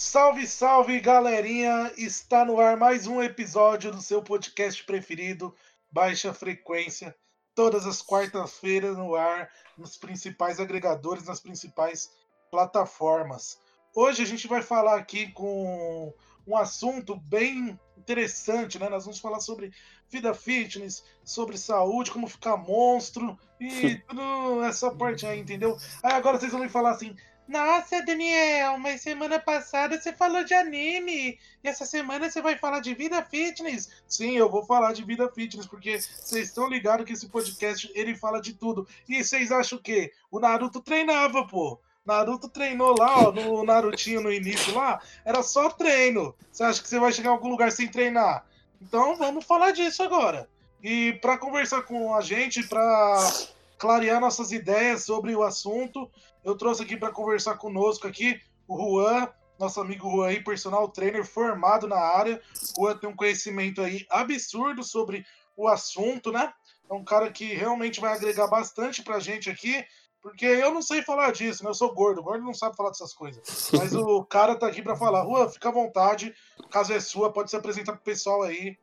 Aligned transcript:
Salve, 0.00 0.46
salve, 0.46 1.00
galerinha! 1.00 1.92
Está 1.96 2.44
no 2.44 2.60
ar 2.60 2.76
mais 2.76 3.08
um 3.08 3.20
episódio 3.20 3.90
do 3.90 4.00
seu 4.00 4.22
podcast 4.22 4.84
preferido, 4.84 5.52
Baixa 5.90 6.32
Frequência, 6.32 7.12
todas 7.52 7.84
as 7.84 8.00
quartas-feiras 8.00 8.96
no 8.96 9.16
ar, 9.16 9.50
nos 9.76 9.96
principais 9.96 10.60
agregadores, 10.60 11.24
nas 11.24 11.40
principais 11.40 12.12
plataformas. 12.48 13.58
Hoje 13.92 14.22
a 14.22 14.24
gente 14.24 14.46
vai 14.46 14.62
falar 14.62 15.00
aqui 15.00 15.32
com 15.32 16.14
um 16.46 16.56
assunto 16.56 17.16
bem 17.16 17.76
interessante, 17.96 18.78
né? 18.78 18.88
Nós 18.88 19.04
vamos 19.04 19.18
falar 19.18 19.40
sobre 19.40 19.72
vida 20.08 20.32
fitness, 20.32 21.02
sobre 21.24 21.58
saúde, 21.58 22.12
como 22.12 22.28
ficar 22.28 22.56
monstro 22.56 23.36
e 23.60 23.96
tudo 23.96 24.62
essa 24.62 24.92
parte 24.94 25.26
aí, 25.26 25.40
entendeu? 25.40 25.76
Aí 26.04 26.12
agora 26.12 26.38
vocês 26.38 26.52
vão 26.52 26.60
me 26.60 26.68
falar 26.68 26.92
assim: 26.92 27.16
nossa, 27.48 28.02
Daniel, 28.02 28.78
mas 28.78 29.00
semana 29.00 29.38
passada 29.38 29.98
você 29.98 30.12
falou 30.12 30.44
de 30.44 30.52
anime. 30.52 31.38
E 31.64 31.68
essa 31.68 31.86
semana 31.86 32.28
você 32.28 32.42
vai 32.42 32.56
falar 32.58 32.80
de 32.80 32.94
vida 32.94 33.22
fitness? 33.24 33.88
Sim, 34.06 34.36
eu 34.36 34.50
vou 34.50 34.66
falar 34.66 34.92
de 34.92 35.02
vida 35.02 35.26
fitness, 35.30 35.66
porque 35.66 35.98
vocês 35.98 36.48
estão 36.48 36.68
ligados 36.68 37.06
que 37.06 37.14
esse 37.14 37.26
podcast 37.26 37.90
ele 37.94 38.14
fala 38.14 38.40
de 38.40 38.52
tudo. 38.52 38.86
E 39.08 39.24
vocês 39.24 39.50
acham 39.50 39.78
o 39.78 39.82
quê? 39.82 40.12
O 40.30 40.38
Naruto 40.38 40.82
treinava, 40.82 41.46
pô. 41.46 41.80
Naruto 42.04 42.48
treinou 42.50 42.94
lá, 42.98 43.28
ó, 43.28 43.32
no 43.32 43.64
Narutinho 43.64 44.20
no 44.20 44.32
início 44.32 44.74
lá, 44.74 45.00
era 45.24 45.42
só 45.42 45.70
treino. 45.70 46.34
Você 46.52 46.64
acha 46.64 46.82
que 46.82 46.88
você 46.88 46.98
vai 46.98 47.12
chegar 47.12 47.30
em 47.30 47.32
algum 47.32 47.48
lugar 47.48 47.72
sem 47.72 47.88
treinar? 47.88 48.46
Então 48.80 49.16
vamos 49.16 49.44
falar 49.44 49.72
disso 49.72 50.02
agora. 50.02 50.48
E 50.82 51.14
para 51.14 51.38
conversar 51.38 51.82
com 51.82 52.14
a 52.14 52.20
gente, 52.20 52.66
para 52.66 53.30
clarear 53.78 54.20
nossas 54.20 54.52
ideias 54.52 55.04
sobre 55.04 55.34
o 55.34 55.42
assunto, 55.42 56.10
eu 56.44 56.56
trouxe 56.56 56.82
aqui 56.82 56.96
para 56.96 57.12
conversar 57.12 57.56
conosco 57.56 58.06
aqui 58.06 58.40
o 58.66 58.76
Juan, 58.76 59.28
nosso 59.58 59.80
amigo 59.80 60.10
Juan 60.10 60.28
aí, 60.28 60.42
personal 60.42 60.88
trainer 60.88 61.24
formado 61.24 61.88
na 61.88 61.98
área. 61.98 62.40
O 62.76 62.84
Juan 62.84 62.96
tem 62.96 63.08
um 63.08 63.16
conhecimento 63.16 63.80
aí 63.80 64.06
absurdo 64.10 64.84
sobre 64.84 65.24
o 65.56 65.66
assunto, 65.66 66.30
né? 66.30 66.52
É 66.88 66.94
um 66.94 67.04
cara 67.04 67.30
que 67.30 67.44
realmente 67.54 68.00
vai 68.00 68.14
agregar 68.14 68.46
bastante 68.46 69.02
pra 69.02 69.18
gente 69.18 69.50
aqui. 69.50 69.84
Porque 70.20 70.46
eu 70.46 70.72
não 70.72 70.82
sei 70.82 71.02
falar 71.02 71.32
disso, 71.32 71.62
né? 71.62 71.70
Eu 71.70 71.74
sou 71.74 71.94
gordo. 71.94 72.22
Gordo 72.22 72.44
não 72.44 72.54
sabe 72.54 72.76
falar 72.76 72.90
dessas 72.90 73.14
coisas. 73.14 73.70
Mas 73.72 73.94
o 73.94 74.24
cara 74.26 74.56
tá 74.56 74.66
aqui 74.66 74.82
para 74.82 74.96
falar. 74.96 75.22
Rua, 75.22 75.48
fica 75.48 75.68
à 75.68 75.72
vontade. 75.72 76.34
Caso 76.70 76.92
é 76.92 77.00
sua, 77.00 77.32
pode 77.32 77.50
se 77.50 77.56
apresentar 77.56 77.92
pro 77.92 78.02
pessoal 78.02 78.42
aí. 78.42 78.76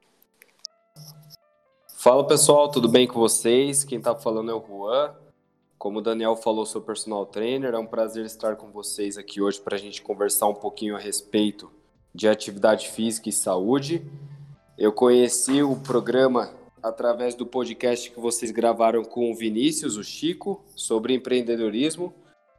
Fala 2.06 2.24
pessoal, 2.24 2.70
tudo 2.70 2.88
bem 2.88 3.08
com 3.08 3.20
vocês? 3.20 3.84
Quem 3.84 4.00
tá 4.00 4.14
falando 4.14 4.52
é 4.52 4.54
o 4.54 4.64
Juan. 4.64 5.16
Como 5.76 5.98
o 5.98 6.02
Daniel 6.04 6.36
falou, 6.36 6.64
sou 6.64 6.80
personal 6.80 7.26
trainer. 7.26 7.74
É 7.74 7.80
um 7.80 7.88
prazer 7.88 8.24
estar 8.28 8.56
com 8.58 8.70
vocês 8.70 9.18
aqui 9.18 9.42
hoje 9.42 9.60
para 9.60 9.76
a 9.76 9.80
gente 9.80 10.04
conversar 10.04 10.46
um 10.46 10.54
pouquinho 10.54 10.96
a 10.96 11.00
respeito 11.00 11.68
de 12.14 12.28
atividade 12.28 12.90
física 12.90 13.30
e 13.30 13.32
saúde. 13.32 14.06
Eu 14.78 14.92
conheci 14.92 15.64
o 15.64 15.78
programa 15.78 16.52
através 16.84 17.34
do 17.34 17.44
podcast 17.44 18.12
que 18.12 18.20
vocês 18.20 18.52
gravaram 18.52 19.04
com 19.04 19.32
o 19.32 19.36
Vinícius, 19.36 19.98
o 19.98 20.04
Chico, 20.04 20.64
sobre 20.76 21.16
empreendedorismo. 21.16 22.14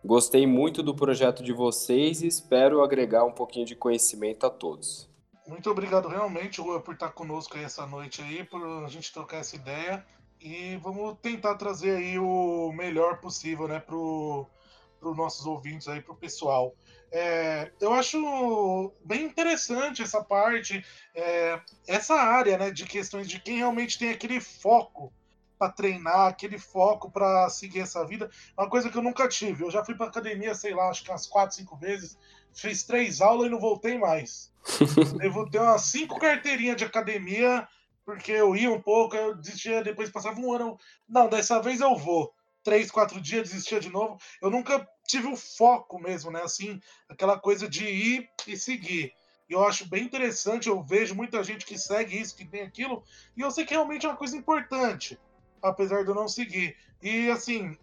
Gostei 0.04 0.44
muito 0.44 0.82
do 0.82 0.92
projeto 0.92 1.44
de 1.44 1.52
vocês 1.52 2.20
e 2.20 2.26
espero 2.26 2.82
agregar 2.82 3.24
um 3.24 3.32
pouquinho 3.32 3.64
de 3.64 3.76
conhecimento 3.76 4.44
a 4.44 4.50
todos. 4.50 5.08
Muito 5.46 5.70
obrigado 5.70 6.08
realmente, 6.08 6.60
Rua, 6.60 6.80
por 6.80 6.94
estar 6.94 7.10
conosco 7.10 7.56
aí 7.56 7.62
essa 7.62 7.86
noite 7.86 8.20
aí, 8.20 8.42
por 8.42 8.60
a 8.84 8.88
gente 8.88 9.12
trocar 9.12 9.38
essa 9.38 9.54
ideia. 9.54 10.04
E 10.40 10.76
vamos 10.82 11.16
tentar 11.22 11.54
trazer 11.54 11.96
aí 11.96 12.18
o 12.18 12.72
melhor 12.72 13.20
possível, 13.20 13.68
né, 13.68 13.78
para 13.78 13.96
os 13.96 15.16
nossos 15.16 15.46
ouvintes 15.46 15.86
aí, 15.86 16.02
para 16.02 16.12
o 16.12 16.16
pessoal. 16.16 16.74
É, 17.12 17.70
eu 17.80 17.92
acho 17.92 18.92
bem 19.04 19.24
interessante 19.24 20.02
essa 20.02 20.22
parte, 20.22 20.84
é, 21.14 21.60
essa 21.86 22.14
área 22.14 22.58
né, 22.58 22.70
de 22.72 22.84
questões 22.84 23.28
de 23.28 23.40
quem 23.40 23.58
realmente 23.58 23.98
tem 23.98 24.10
aquele 24.10 24.40
foco 24.40 25.12
para 25.58 25.72
treinar, 25.72 26.26
aquele 26.26 26.58
foco 26.58 27.10
para 27.10 27.48
seguir 27.48 27.80
essa 27.80 28.04
vida. 28.04 28.28
Uma 28.58 28.68
coisa 28.68 28.90
que 28.90 28.98
eu 28.98 29.02
nunca 29.02 29.28
tive. 29.28 29.64
Eu 29.64 29.70
já 29.70 29.84
fui 29.84 29.94
para 29.94 30.06
academia, 30.06 30.54
sei 30.54 30.74
lá, 30.74 30.90
acho 30.90 31.04
que 31.04 31.10
umas 31.10 31.26
quatro, 31.26 31.56
cinco 31.56 31.76
vezes, 31.76 32.18
fiz 32.56 32.82
três 32.82 33.20
aulas 33.20 33.46
e 33.46 33.50
não 33.50 33.60
voltei 33.60 33.98
mais. 33.98 34.52
Devo 35.18 35.48
ter 35.48 35.60
umas 35.60 35.82
cinco 35.82 36.18
carteirinhas 36.18 36.76
de 36.76 36.84
academia, 36.84 37.68
porque 38.04 38.32
eu 38.32 38.56
ia 38.56 38.70
um 38.70 38.80
pouco, 38.80 39.14
eu 39.14 39.34
desistia, 39.36 39.84
depois 39.84 40.10
passava 40.10 40.40
um 40.40 40.52
ano. 40.52 40.78
Não, 41.08 41.28
dessa 41.28 41.60
vez 41.60 41.80
eu 41.80 41.94
vou 41.96 42.32
três, 42.64 42.90
quatro 42.90 43.20
dias, 43.20 43.50
desistia 43.50 43.78
de 43.78 43.88
novo. 43.88 44.18
Eu 44.42 44.50
nunca 44.50 44.84
tive 45.06 45.28
o 45.28 45.36
foco 45.36 46.00
mesmo, 46.00 46.32
né? 46.32 46.42
Assim, 46.42 46.80
aquela 47.08 47.38
coisa 47.38 47.68
de 47.68 47.84
ir 47.84 48.28
e 48.44 48.56
seguir. 48.56 49.12
E 49.48 49.52
eu 49.52 49.64
acho 49.64 49.88
bem 49.88 50.02
interessante, 50.02 50.68
eu 50.68 50.82
vejo 50.82 51.14
muita 51.14 51.44
gente 51.44 51.64
que 51.64 51.78
segue 51.78 52.20
isso, 52.20 52.36
que 52.36 52.44
tem 52.44 52.62
aquilo, 52.62 53.04
e 53.36 53.40
eu 53.40 53.50
sei 53.52 53.64
que 53.64 53.74
realmente 53.74 54.04
é 54.04 54.08
uma 54.08 54.16
coisa 54.16 54.36
importante, 54.36 55.16
apesar 55.62 56.02
de 56.02 56.10
eu 56.10 56.14
não 56.16 56.26
seguir. 56.26 56.76
E 57.00 57.30
assim, 57.30 57.78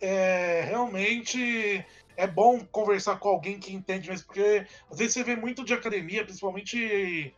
é, 0.00 0.62
realmente 0.64 1.84
é 2.18 2.26
bom 2.26 2.58
conversar 2.66 3.20
com 3.20 3.28
alguém 3.28 3.60
que 3.60 3.72
entende 3.72 4.10
mesmo, 4.10 4.26
porque 4.26 4.66
às 4.90 4.98
vezes 4.98 5.14
você 5.14 5.22
vê 5.22 5.36
muito 5.36 5.64
de 5.64 5.72
academia, 5.72 6.24
principalmente 6.24 7.32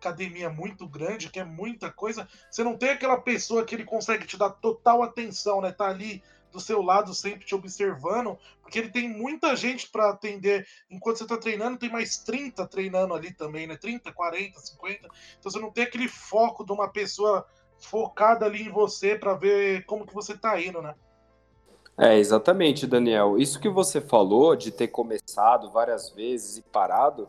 academia 0.00 0.50
muito 0.50 0.86
grande, 0.88 1.30
que 1.30 1.38
é 1.38 1.44
muita 1.44 1.92
coisa, 1.92 2.28
você 2.50 2.64
não 2.64 2.76
tem 2.76 2.90
aquela 2.90 3.20
pessoa 3.20 3.64
que 3.64 3.72
ele 3.72 3.84
consegue 3.84 4.26
te 4.26 4.36
dar 4.36 4.50
total 4.50 5.04
atenção, 5.04 5.60
né? 5.60 5.70
Tá 5.70 5.86
ali 5.86 6.24
do 6.50 6.58
seu 6.58 6.82
lado 6.82 7.14
sempre 7.14 7.46
te 7.46 7.54
observando, 7.54 8.36
porque 8.60 8.80
ele 8.80 8.90
tem 8.90 9.08
muita 9.08 9.54
gente 9.54 9.88
para 9.88 10.10
atender. 10.10 10.66
Enquanto 10.90 11.18
você 11.18 11.24
está 11.24 11.36
treinando, 11.36 11.78
tem 11.78 11.90
mais 11.90 12.18
30 12.18 12.66
treinando 12.66 13.14
ali 13.14 13.32
também, 13.32 13.68
né? 13.68 13.76
30, 13.76 14.12
40, 14.12 14.58
50. 14.58 15.08
Então 15.38 15.52
você 15.52 15.60
não 15.60 15.70
tem 15.70 15.84
aquele 15.84 16.08
foco 16.08 16.66
de 16.66 16.72
uma 16.72 16.90
pessoa 16.90 17.46
focada 17.78 18.44
ali 18.44 18.64
em 18.64 18.72
você 18.72 19.16
para 19.16 19.34
ver 19.34 19.86
como 19.86 20.04
que 20.04 20.14
você 20.14 20.32
está 20.32 20.60
indo, 20.60 20.82
né? 20.82 20.96
É, 21.98 22.18
exatamente, 22.18 22.86
Daniel. 22.86 23.38
Isso 23.38 23.58
que 23.58 23.68
você 23.68 24.00
falou 24.00 24.54
de 24.54 24.70
ter 24.70 24.88
começado 24.88 25.70
várias 25.70 26.10
vezes 26.10 26.58
e 26.58 26.62
parado, 26.62 27.26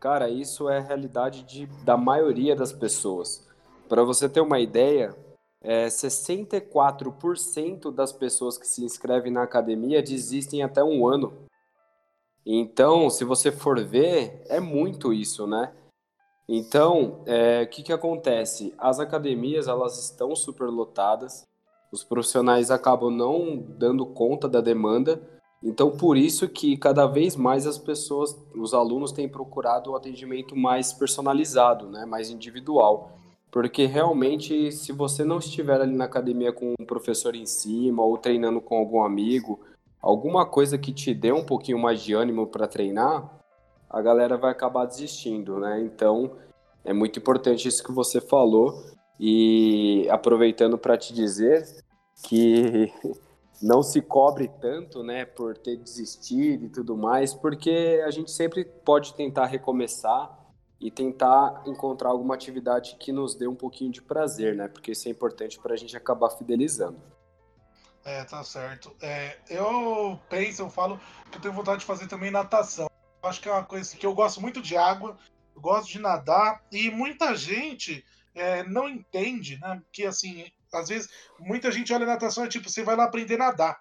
Cara, 0.00 0.30
isso 0.30 0.68
é 0.68 0.78
a 0.78 0.82
realidade 0.82 1.42
de, 1.42 1.66
da 1.84 1.96
maioria 1.96 2.54
das 2.54 2.72
pessoas. 2.72 3.44
Para 3.88 4.04
você 4.04 4.28
ter 4.28 4.40
uma 4.40 4.60
ideia, 4.60 5.12
é, 5.60 5.88
64% 5.88 7.92
das 7.92 8.12
pessoas 8.12 8.56
que 8.56 8.68
se 8.68 8.84
inscrevem 8.84 9.32
na 9.32 9.42
academia 9.42 10.00
desistem 10.00 10.62
até 10.62 10.84
um 10.84 11.04
ano. 11.04 11.32
Então, 12.46 13.10
se 13.10 13.24
você 13.24 13.50
for 13.50 13.84
ver, 13.84 14.40
é 14.48 14.60
muito 14.60 15.12
isso, 15.12 15.48
né? 15.48 15.72
Então, 16.48 17.24
é, 17.26 17.62
o 17.62 17.68
que, 17.68 17.82
que 17.82 17.92
acontece? 17.92 18.72
As 18.78 19.00
academias 19.00 19.66
elas 19.66 19.98
estão 19.98 20.36
superlotadas, 20.36 21.42
os 21.90 22.04
profissionais 22.04 22.70
acabam 22.70 23.10
não 23.10 23.56
dando 23.56 24.04
conta 24.06 24.48
da 24.48 24.60
demanda 24.60 25.20
então, 25.62 25.90
por 25.90 26.16
isso 26.16 26.48
que 26.48 26.76
cada 26.76 27.06
vez 27.06 27.34
mais 27.34 27.66
as 27.66 27.78
pessoas, 27.78 28.38
os 28.54 28.72
alunos 28.72 29.10
têm 29.10 29.28
procurado 29.28 29.90
o 29.90 29.92
um 29.92 29.96
atendimento 29.96 30.54
mais 30.54 30.92
personalizado, 30.92 31.88
né, 31.88 32.04
mais 32.06 32.30
individual. 32.30 33.18
Porque 33.50 33.86
realmente, 33.86 34.70
se 34.70 34.92
você 34.92 35.24
não 35.24 35.38
estiver 35.38 35.80
ali 35.80 35.96
na 35.96 36.04
academia 36.04 36.52
com 36.52 36.74
um 36.78 36.84
professor 36.84 37.34
em 37.34 37.46
cima 37.46 38.02
ou 38.02 38.16
treinando 38.16 38.60
com 38.60 38.76
algum 38.78 39.02
amigo, 39.02 39.58
alguma 40.00 40.46
coisa 40.46 40.78
que 40.78 40.92
te 40.92 41.12
dê 41.12 41.32
um 41.32 41.44
pouquinho 41.44 41.78
mais 41.78 42.02
de 42.02 42.14
ânimo 42.14 42.46
para 42.46 42.68
treinar, 42.68 43.28
a 43.90 44.00
galera 44.00 44.36
vai 44.36 44.52
acabar 44.52 44.84
desistindo, 44.84 45.58
né? 45.58 45.80
Então, 45.80 46.32
é 46.84 46.92
muito 46.92 47.18
importante 47.18 47.66
isso 47.66 47.82
que 47.82 47.90
você 47.90 48.20
falou. 48.20 48.84
E 49.18 50.08
aproveitando 50.10 50.78
para 50.78 50.96
te 50.96 51.12
dizer 51.12 51.66
que 52.22 52.92
não 53.60 53.82
se 53.82 54.00
cobre 54.00 54.48
tanto, 54.60 55.02
né, 55.02 55.24
por 55.24 55.56
ter 55.56 55.76
desistido 55.76 56.66
e 56.66 56.68
tudo 56.68 56.96
mais, 56.96 57.34
porque 57.34 58.02
a 58.04 58.10
gente 58.10 58.30
sempre 58.30 58.64
pode 58.64 59.14
tentar 59.14 59.46
recomeçar 59.46 60.36
e 60.80 60.90
tentar 60.90 61.62
encontrar 61.66 62.10
alguma 62.10 62.34
atividade 62.34 62.96
que 63.00 63.10
nos 63.10 63.34
dê 63.34 63.48
um 63.48 63.54
pouquinho 63.54 63.90
de 63.90 64.00
prazer, 64.00 64.54
né, 64.54 64.68
porque 64.68 64.92
isso 64.92 65.08
é 65.08 65.10
importante 65.10 65.58
para 65.58 65.74
a 65.74 65.76
gente 65.76 65.96
acabar 65.96 66.30
fidelizando. 66.30 66.98
É, 68.04 68.24
tá 68.24 68.42
certo. 68.42 68.94
É, 69.02 69.36
eu 69.50 70.18
penso, 70.30 70.62
eu 70.62 70.70
falo 70.70 70.98
que 71.30 71.36
eu 71.36 71.42
tenho 71.42 71.52
vontade 71.52 71.80
de 71.80 71.84
fazer 71.84 72.06
também 72.06 72.30
natação. 72.30 72.88
Acho 73.22 73.40
que 73.40 73.48
é 73.48 73.52
uma 73.52 73.64
coisa 73.64 73.94
que 73.96 74.06
eu 74.06 74.14
gosto 74.14 74.40
muito 74.40 74.62
de 74.62 74.76
água, 74.76 75.18
eu 75.54 75.60
gosto 75.60 75.90
de 75.90 75.98
nadar 75.98 76.64
e 76.70 76.90
muita 76.90 77.34
gente 77.34 78.04
é, 78.40 78.64
não 78.64 78.88
entende, 78.88 79.58
né, 79.60 79.82
que 79.92 80.04
assim 80.04 80.44
às 80.72 80.88
vezes, 80.88 81.08
muita 81.38 81.70
gente 81.72 81.92
olha 81.92 82.06
natação 82.06 82.44
e 82.44 82.48
tipo, 82.48 82.68
você 82.68 82.82
vai 82.82 82.96
lá 82.96 83.04
aprender 83.04 83.34
a 83.34 83.38
nadar. 83.38 83.80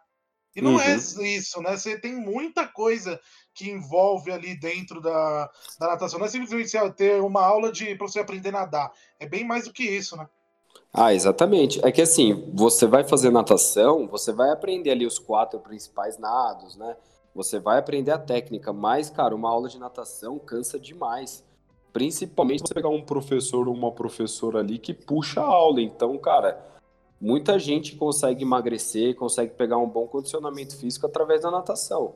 E 0.55 0.61
não 0.61 0.79
é 0.81 0.95
uhum. 0.95 1.23
é 1.23 1.27
isso, 1.27 1.61
né? 1.61 1.77
Você 1.77 1.99
tem 1.99 2.15
muita 2.15 2.65
coisa 2.65 3.19
que 3.53 3.69
envolve 3.69 4.31
ali 4.31 4.59
dentro 4.59 4.99
da, 4.99 5.49
da 5.79 5.87
natação. 5.89 6.17
Não 6.17 6.25
é 6.25 6.29
simplesmente 6.29 6.71
ter 6.95 7.21
uma 7.21 7.45
aula 7.45 7.71
de 7.71 7.93
para 7.95 8.07
você 8.07 8.19
aprender 8.19 8.49
a 8.49 8.53
nadar. 8.53 8.91
É 9.19 9.27
bem 9.27 9.45
mais 9.45 9.65
do 9.65 9.73
que 9.73 9.83
isso, 9.83 10.17
né? 10.17 10.27
Ah, 10.91 11.13
exatamente. 11.13 11.79
É 11.85 11.91
que 11.91 12.01
assim, 12.01 12.51
você 12.55 12.87
vai 12.87 13.03
fazer 13.03 13.29
natação, 13.29 14.07
você 14.07 14.31
vai 14.31 14.49
aprender 14.49 14.89
ali 14.89 15.05
os 15.05 15.19
quatro 15.19 15.59
principais 15.59 16.17
nados, 16.17 16.75
né? 16.75 16.97
Você 17.35 17.59
vai 17.59 17.77
aprender 17.77 18.09
a 18.09 18.17
técnica, 18.17 18.73
mas, 18.73 19.11
cara, 19.11 19.35
uma 19.35 19.49
aula 19.49 19.69
de 19.69 19.77
natação 19.77 20.39
cansa 20.39 20.79
demais. 20.79 21.43
Principalmente 21.97 22.59
se 22.59 22.67
você 22.67 22.73
pegar 22.75 22.89
um 22.89 23.01
professor 23.01 23.67
ou 23.67 23.73
uma 23.73 23.91
professora 23.91 24.59
ali 24.59 24.77
que 24.77 24.93
puxa 24.93 25.41
a 25.41 25.45
aula. 25.45 25.81
Então, 25.81 26.15
cara, 26.19 26.63
muita 27.19 27.57
gente 27.57 27.95
consegue 27.95 28.43
emagrecer, 28.43 29.15
consegue 29.15 29.55
pegar 29.55 29.79
um 29.79 29.89
bom 29.89 30.05
condicionamento 30.05 30.77
físico 30.77 31.07
através 31.07 31.41
da 31.41 31.49
natação. 31.49 32.13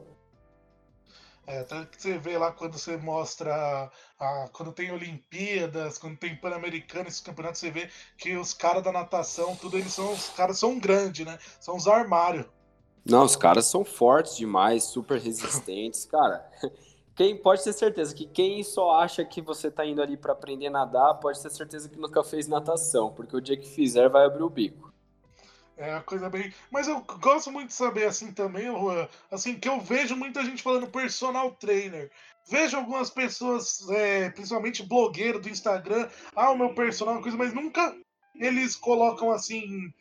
É, 1.47 1.63
tanto 1.63 1.89
que 1.89 1.99
você 1.99 2.19
vê 2.19 2.37
lá 2.37 2.51
quando 2.51 2.77
você 2.77 2.95
mostra. 2.95 3.91
A, 4.19 4.49
quando 4.53 4.71
tem 4.71 4.91
Olimpíadas, 4.91 5.97
quando 5.97 6.15
tem 6.15 6.35
Pan-Americano, 6.35 7.07
esses 7.07 7.19
campeonatos, 7.19 7.59
você 7.59 7.71
vê 7.71 7.89
que 8.19 8.37
os 8.37 8.53
caras 8.53 8.83
da 8.83 8.91
natação, 8.91 9.55
tudo 9.55 9.79
eles 9.79 9.93
são. 9.93 10.13
Os 10.13 10.29
caras 10.29 10.59
são 10.59 10.77
grandes, 10.77 11.25
né? 11.25 11.39
São 11.59 11.75
os 11.75 11.87
armários. 11.87 12.45
Não, 13.03 13.25
os 13.25 13.35
caras 13.35 13.65
são 13.65 13.83
fortes 13.83 14.37
demais, 14.37 14.83
super 14.83 15.19
resistentes, 15.19 16.05
cara. 16.05 16.47
Quem 17.21 17.37
pode 17.37 17.63
ter 17.63 17.73
certeza 17.73 18.15
que 18.15 18.25
quem 18.25 18.63
só 18.63 18.99
acha 18.99 19.23
que 19.23 19.43
você 19.43 19.69
tá 19.69 19.85
indo 19.85 20.01
ali 20.01 20.17
para 20.17 20.33
aprender 20.33 20.65
a 20.65 20.71
nadar, 20.71 21.13
pode 21.19 21.39
ter 21.39 21.51
certeza 21.51 21.87
que 21.87 21.99
nunca 21.99 22.23
fez 22.23 22.47
natação, 22.47 23.13
porque 23.13 23.37
o 23.37 23.39
dia 23.39 23.55
que 23.55 23.69
fizer 23.69 24.09
vai 24.09 24.25
abrir 24.25 24.41
o 24.41 24.49
bico. 24.49 24.91
É 25.77 25.91
uma 25.91 26.01
coisa 26.01 26.31
bem. 26.31 26.51
Mas 26.71 26.87
eu 26.87 26.99
gosto 27.21 27.51
muito 27.51 27.67
de 27.67 27.75
saber 27.75 28.05
assim 28.05 28.31
também, 28.31 28.65
Juan, 28.65 29.07
assim, 29.29 29.53
que 29.53 29.69
eu 29.69 29.79
vejo 29.79 30.15
muita 30.15 30.43
gente 30.43 30.63
falando 30.63 30.87
personal 30.87 31.51
trainer. 31.51 32.09
Vejo 32.49 32.75
algumas 32.75 33.11
pessoas, 33.11 33.87
é, 33.91 34.31
principalmente 34.31 34.81
blogueiro 34.81 35.39
do 35.39 35.47
Instagram, 35.47 36.09
ah, 36.35 36.49
o 36.49 36.57
meu 36.57 36.73
personal, 36.73 37.19
é 37.19 37.21
coisa, 37.21 37.37
mas 37.37 37.53
nunca 37.53 37.95
eles 38.33 38.75
colocam 38.75 39.29
assim 39.29 39.93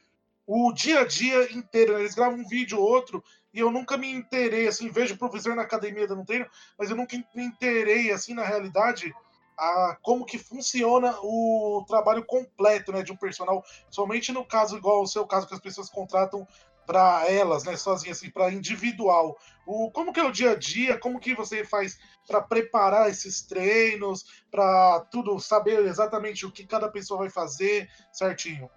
o 0.47 0.73
dia 0.73 1.01
a 1.01 1.07
dia 1.07 1.53
inteiro. 1.53 1.93
Né? 1.93 2.01
Eles 2.01 2.15
gravam 2.15 2.39
um 2.39 2.49
vídeo 2.49 2.79
ou 2.79 2.89
outro 2.89 3.23
e 3.52 3.61
eu 3.61 3.70
nunca 3.70 3.97
me 3.97 4.11
interei, 4.11 4.69
assim, 4.69 4.88
vejo 4.88 5.17
professor 5.17 5.55
na 5.55 5.62
academia 5.62 6.06
dando 6.06 6.25
treino, 6.25 6.47
mas 6.79 6.91
eu 6.91 6.97
nunca 6.97 7.17
me 7.35 7.44
interei, 7.44 8.12
assim, 8.12 8.35
na 8.35 8.44
realidade, 8.44 9.12
a 9.58 9.97
como 10.02 10.25
que 10.25 10.38
funciona 10.38 11.14
o 11.23 11.85
trabalho 11.87 12.25
completo, 12.25 12.93
né, 12.93 13.02
de 13.02 13.12
um 13.12 13.17
personal, 13.17 13.62
somente 13.91 14.32
no 14.32 14.44
caso 14.44 14.76
igual 14.76 15.02
o 15.02 15.06
seu 15.06 15.26
caso 15.26 15.47
que 15.47 15.55
as 15.55 15.61
pessoas 15.61 15.91
contratam 15.91 16.47
para 16.87 17.31
elas, 17.31 17.62
né, 17.62 17.76
sozinhas, 17.76 18.19
assim, 18.19 18.31
para 18.31 18.52
individual. 18.52 19.37
O 19.67 19.91
como 19.93 20.12
que 20.12 20.19
é 20.19 20.25
o 20.25 20.32
dia 20.32 20.52
a 20.52 20.56
dia? 20.56 20.99
Como 20.99 21.20
que 21.20 21.35
você 21.35 21.64
faz 21.64 21.99
para 22.26 22.41
preparar 22.41 23.08
esses 23.08 23.43
treinos, 23.43 24.25
para 24.50 25.00
tudo 25.11 25.38
saber 25.38 25.85
exatamente 25.87 26.44
o 26.44 26.50
que 26.50 26.67
cada 26.67 26.88
pessoa 26.88 27.20
vai 27.20 27.31
fazer 27.31 27.88
certinho? 28.12 28.69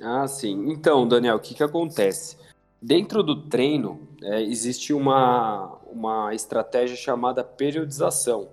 Ah, 0.00 0.28
sim. 0.28 0.70
Então, 0.70 1.08
Daniel, 1.08 1.36
o 1.36 1.40
que, 1.40 1.54
que 1.54 1.62
acontece? 1.64 2.36
Dentro 2.80 3.22
do 3.22 3.48
treino, 3.48 4.00
é, 4.22 4.42
existe 4.42 4.92
uma, 4.92 5.78
uma 5.90 6.34
estratégia 6.34 6.96
chamada 6.96 7.42
periodização. 7.42 8.48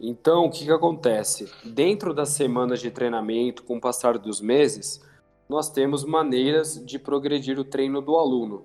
Então, 0.00 0.44
o 0.44 0.50
que, 0.50 0.64
que 0.64 0.70
acontece? 0.70 1.50
Dentro 1.64 2.14
das 2.14 2.28
semanas 2.30 2.80
de 2.80 2.90
treinamento, 2.90 3.64
com 3.64 3.76
o 3.76 3.80
passar 3.80 4.16
dos 4.16 4.40
meses, 4.40 5.00
nós 5.48 5.68
temos 5.70 6.04
maneiras 6.04 6.84
de 6.84 6.98
progredir 6.98 7.58
o 7.58 7.64
treino 7.64 8.00
do 8.00 8.16
aluno. 8.16 8.62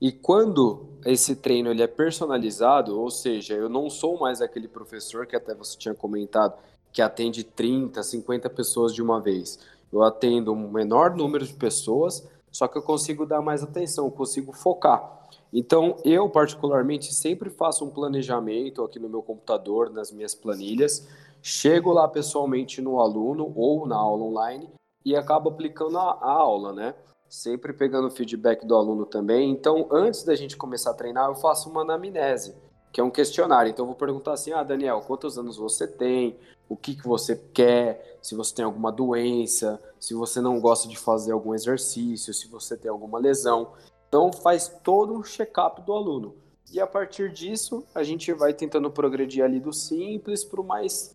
E 0.00 0.10
quando 0.10 0.88
esse 1.04 1.36
treino 1.36 1.70
ele 1.70 1.82
é 1.82 1.86
personalizado, 1.86 3.00
ou 3.00 3.10
seja, 3.10 3.54
eu 3.54 3.68
não 3.68 3.88
sou 3.88 4.18
mais 4.18 4.42
aquele 4.42 4.66
professor 4.66 5.26
que 5.26 5.36
até 5.36 5.54
você 5.54 5.78
tinha 5.78 5.94
comentado, 5.94 6.58
que 6.92 7.00
atende 7.00 7.44
30, 7.44 8.02
50 8.02 8.50
pessoas 8.50 8.92
de 8.92 9.00
uma 9.00 9.20
vez 9.20 9.60
eu 9.94 10.02
atendo 10.02 10.52
um 10.52 10.70
menor 10.70 11.14
número 11.14 11.46
de 11.46 11.54
pessoas, 11.54 12.26
só 12.54 12.68
que 12.68 12.78
eu 12.78 12.82
consigo 12.82 13.26
dar 13.26 13.42
mais 13.42 13.64
atenção, 13.64 14.08
consigo 14.08 14.52
focar. 14.52 15.28
Então, 15.52 15.96
eu 16.04 16.30
particularmente 16.30 17.12
sempre 17.12 17.50
faço 17.50 17.84
um 17.84 17.90
planejamento 17.90 18.84
aqui 18.84 19.00
no 19.00 19.08
meu 19.08 19.22
computador, 19.22 19.90
nas 19.90 20.12
minhas 20.12 20.36
planilhas, 20.36 21.08
chego 21.42 21.92
lá 21.92 22.06
pessoalmente 22.06 22.80
no 22.80 23.00
aluno 23.00 23.52
ou 23.56 23.86
na 23.86 23.96
aula 23.96 24.22
online 24.22 24.70
e 25.04 25.16
acabo 25.16 25.50
aplicando 25.50 25.98
a, 25.98 26.12
a 26.12 26.30
aula, 26.30 26.72
né? 26.72 26.94
Sempre 27.28 27.72
pegando 27.72 28.06
o 28.06 28.10
feedback 28.10 28.64
do 28.64 28.76
aluno 28.76 29.04
também. 29.04 29.50
Então, 29.50 29.88
antes 29.90 30.22
da 30.22 30.36
gente 30.36 30.56
começar 30.56 30.92
a 30.92 30.94
treinar, 30.94 31.28
eu 31.28 31.34
faço 31.34 31.68
uma 31.68 31.82
anamnese 31.82 32.54
que 32.92 33.00
é 33.00 33.04
um 33.04 33.10
questionário. 33.10 33.70
Então, 33.70 33.82
eu 33.82 33.88
vou 33.88 33.96
perguntar 33.96 34.34
assim: 34.34 34.52
ah, 34.52 34.62
Daniel, 34.62 35.02
quantos 35.04 35.36
anos 35.36 35.56
você 35.56 35.88
tem? 35.88 36.36
O 36.68 36.76
que, 36.76 36.94
que 36.94 37.06
você 37.06 37.34
quer? 37.52 38.13
Se 38.24 38.34
você 38.34 38.54
tem 38.54 38.64
alguma 38.64 38.90
doença? 38.90 39.78
Se 40.00 40.14
você 40.14 40.40
não 40.40 40.58
gosta 40.58 40.88
de 40.88 40.96
fazer 40.96 41.32
algum 41.32 41.52
exercício? 41.52 42.32
Se 42.32 42.48
você 42.48 42.74
tem 42.74 42.90
alguma 42.90 43.18
lesão? 43.18 43.72
Então, 44.08 44.32
faz 44.32 44.66
todo 44.82 45.12
um 45.12 45.22
check-up 45.22 45.82
do 45.82 45.92
aluno. 45.92 46.34
E 46.72 46.80
a 46.80 46.86
partir 46.86 47.30
disso, 47.30 47.84
a 47.94 48.02
gente 48.02 48.32
vai 48.32 48.54
tentando 48.54 48.90
progredir 48.90 49.44
ali 49.44 49.60
do 49.60 49.74
simples 49.74 50.42
para 50.42 50.58
o 50.58 50.64
mais, 50.64 51.14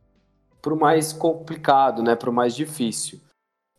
mais 0.80 1.12
complicado, 1.12 2.04
né? 2.04 2.16
para 2.16 2.30
o 2.30 2.34
mais 2.34 2.56
difícil. 2.56 3.20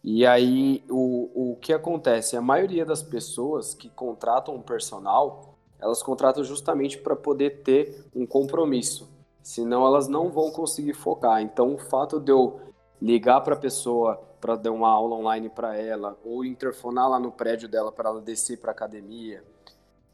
E 0.02 0.26
aí, 0.26 0.82
o, 0.90 1.52
o 1.52 1.56
que 1.56 1.72
acontece? 1.72 2.36
A 2.36 2.42
maioria 2.42 2.84
das 2.84 3.00
pessoas 3.02 3.74
que 3.74 3.88
contratam 3.90 4.56
um 4.56 4.62
personal 4.62 5.54
elas 5.80 6.02
contratam 6.02 6.44
justamente 6.44 6.98
para 6.98 7.16
poder 7.16 7.62
ter 7.62 8.04
um 8.14 8.26
compromisso. 8.26 9.08
Senão 9.42 9.86
elas 9.86 10.08
não 10.08 10.28
vão 10.28 10.50
conseguir 10.50 10.92
focar. 10.92 11.40
Então 11.40 11.74
o 11.74 11.78
fato 11.78 12.20
de 12.20 12.30
eu 12.30 12.60
ligar 13.00 13.40
para 13.40 13.54
a 13.54 13.58
pessoa 13.58 14.20
para 14.40 14.56
dar 14.56 14.72
uma 14.72 14.88
aula 14.88 15.16
online 15.16 15.48
para 15.48 15.76
ela 15.76 16.16
ou 16.24 16.44
interfonar 16.44 17.08
lá 17.08 17.18
no 17.18 17.30
prédio 17.30 17.68
dela 17.68 17.92
para 17.92 18.08
ela 18.08 18.20
descer 18.20 18.58
para 18.58 18.72
academia 18.72 19.42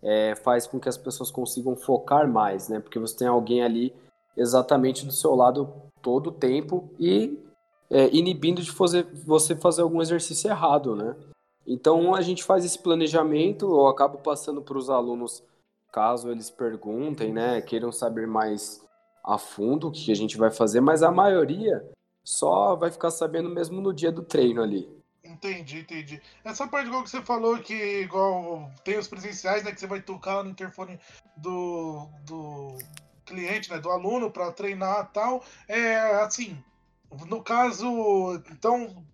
é, 0.02 0.34
faz 0.36 0.66
com 0.66 0.78
que 0.78 0.88
as 0.88 0.96
pessoas 0.96 1.30
consigam 1.30 1.74
focar 1.74 2.28
mais, 2.28 2.68
né? 2.68 2.80
Porque 2.80 2.98
você 2.98 3.16
tem 3.16 3.28
alguém 3.28 3.62
ali 3.62 3.94
exatamente 4.36 5.06
do 5.06 5.12
seu 5.12 5.34
lado 5.34 5.72
todo 6.02 6.28
o 6.28 6.32
tempo 6.32 6.90
e 6.98 7.38
é, 7.90 8.08
inibindo 8.14 8.62
de 8.62 8.70
fazer, 8.70 9.06
você 9.24 9.56
fazer 9.56 9.82
algum 9.82 10.02
exercício 10.02 10.50
errado, 10.50 10.94
né? 10.94 11.16
Então 11.66 12.14
a 12.14 12.20
gente 12.20 12.44
faz 12.44 12.64
esse 12.64 12.78
planejamento, 12.78 13.66
eu 13.66 13.88
acabo 13.88 14.18
passando 14.18 14.62
para 14.62 14.78
os 14.78 14.88
alunos 14.88 15.42
caso 15.92 16.30
eles 16.30 16.50
perguntem, 16.50 17.32
né, 17.32 17.60
queiram 17.62 17.90
saber 17.90 18.26
mais 18.26 18.84
a 19.24 19.38
fundo 19.38 19.88
o 19.88 19.90
que 19.90 20.12
a 20.12 20.14
gente 20.14 20.36
vai 20.36 20.50
fazer, 20.50 20.80
mas 20.80 21.02
a 21.02 21.10
maioria 21.10 21.84
só 22.26 22.74
vai 22.74 22.90
ficar 22.90 23.12
sabendo 23.12 23.48
mesmo 23.48 23.80
no 23.80 23.94
dia 23.94 24.10
do 24.10 24.20
treino 24.20 24.60
ali. 24.60 24.90
Entendi, 25.22 25.78
entendi. 25.78 26.20
Essa 26.44 26.66
parte 26.66 26.88
igual 26.88 27.04
que 27.04 27.10
você 27.10 27.22
falou 27.22 27.58
que 27.58 27.72
igual 28.00 28.68
tem 28.82 28.98
os 28.98 29.06
presenciais, 29.06 29.62
né, 29.62 29.70
que 29.70 29.78
você 29.78 29.86
vai 29.86 30.00
tocar 30.00 30.42
no 30.42 30.50
interfone 30.50 30.98
do, 31.36 32.08
do 32.24 32.76
cliente, 33.24 33.70
né, 33.70 33.78
do 33.78 33.90
aluno 33.90 34.28
para 34.28 34.50
treinar 34.50 35.12
tal, 35.12 35.44
é 35.68 35.96
assim, 36.16 36.58
no 37.28 37.42
caso, 37.44 38.42
então, 38.50 39.04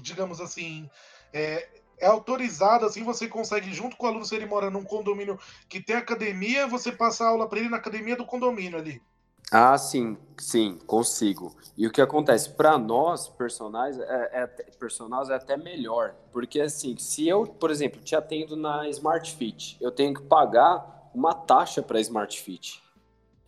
digamos 0.00 0.40
assim, 0.40 0.88
é, 1.32 1.68
é 1.98 2.06
autorizado, 2.06 2.86
assim 2.86 3.02
você 3.02 3.26
consegue, 3.26 3.72
junto 3.74 3.96
com 3.96 4.06
o 4.06 4.08
aluno, 4.08 4.24
se 4.24 4.36
ele 4.36 4.46
mora 4.46 4.70
num 4.70 4.84
condomínio 4.84 5.38
que 5.68 5.82
tem 5.82 5.96
academia, 5.96 6.68
você 6.68 6.92
passa 6.92 7.24
a 7.24 7.28
aula 7.28 7.48
para 7.48 7.58
ele 7.58 7.68
na 7.68 7.78
academia 7.78 8.14
do 8.14 8.26
condomínio 8.26 8.78
ali. 8.78 9.02
Ah, 9.50 9.76
sim, 9.76 10.16
sim, 10.38 10.78
consigo. 10.86 11.56
E 11.76 11.84
o 11.84 11.90
que 11.90 12.00
acontece? 12.00 12.50
Para 12.50 12.78
nós, 12.78 13.28
personagens, 13.28 14.00
é, 14.00 14.30
é, 14.32 14.46
personagens 14.78 15.28
é 15.28 15.34
até 15.34 15.56
melhor. 15.56 16.14
Porque, 16.32 16.60
assim, 16.60 16.96
se 16.96 17.26
eu, 17.26 17.44
por 17.44 17.70
exemplo, 17.70 18.00
te 18.00 18.14
atendo 18.14 18.56
na 18.56 18.88
Smart 18.88 19.34
Fit, 19.34 19.76
eu 19.80 19.90
tenho 19.90 20.14
que 20.14 20.22
pagar 20.22 21.10
uma 21.12 21.34
taxa 21.34 21.82
para 21.82 22.00
Smart 22.00 22.40
Fit. 22.40 22.80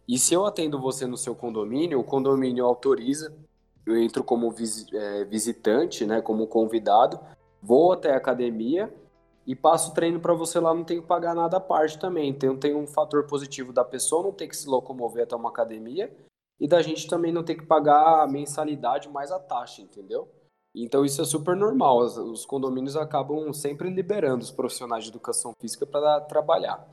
E 0.09 0.19
se 0.19 0.35
eu 0.35 0.45
atendo 0.45 0.81
você 0.81 1.07
no 1.07 1.17
seu 1.17 1.37
condomínio, 1.37 2.01
o 2.01 2.05
condomínio 2.05 2.67
autoriza, 2.67 3.33
eu 3.87 3.97
entro 3.97 4.25
como 4.25 4.53
é, 4.93 5.25
visitante, 5.25 6.05
né, 6.05 6.21
como 6.21 6.49
convidado, 6.49 7.21
vou 7.63 7.93
até 7.93 8.13
a 8.13 8.17
academia 8.17 8.93
e 9.47 9.57
passo 9.57 9.91
o 9.91 9.95
treino 9.95 10.21
para 10.21 10.35
você 10.35 10.61
lá, 10.61 10.75
não 10.75 10.85
tenho 10.85 11.03
que 11.03 11.09
pagar 11.09 11.35
nada 11.35 11.57
à 11.57 11.61
parte 11.61 11.99
também. 11.99 12.31
Então 12.31 12.57
tem 12.57 12.75
um 12.75 12.87
fator 12.87 13.27
positivo 13.27 13.73
da 13.73 13.85
pessoa 13.85 14.23
não 14.23 14.33
ter 14.33 14.49
que 14.49 14.57
se 14.57 14.69
locomover 14.69 15.25
até 15.25 15.35
uma 15.35 15.49
academia 15.49 16.15
e 16.61 16.69
da 16.69 16.81
gente 16.81 17.09
também 17.09 17.33
não 17.33 17.43
ter 17.43 17.57
que 17.57 17.67
pagar 17.67 18.23
a 18.23 18.27
mensalidade 18.27 19.09
mais 19.09 19.33
a 19.33 19.39
taxa, 19.39 19.83
entendeu? 19.83 20.29
Então 20.75 21.05
isso 21.05 21.21
é 21.21 21.25
super 21.25 21.57
normal. 21.57 21.99
Os 21.99 22.47
condomínios 22.47 22.97
acabam 22.97 23.53
sempre 23.53 23.91
liberando 23.91 24.43
os 24.43 24.51
profissionais 24.51 25.05
de 25.05 25.11
educação 25.11 25.53
física 25.61 25.85
para 25.85 26.21
trabalhar. 26.21 26.89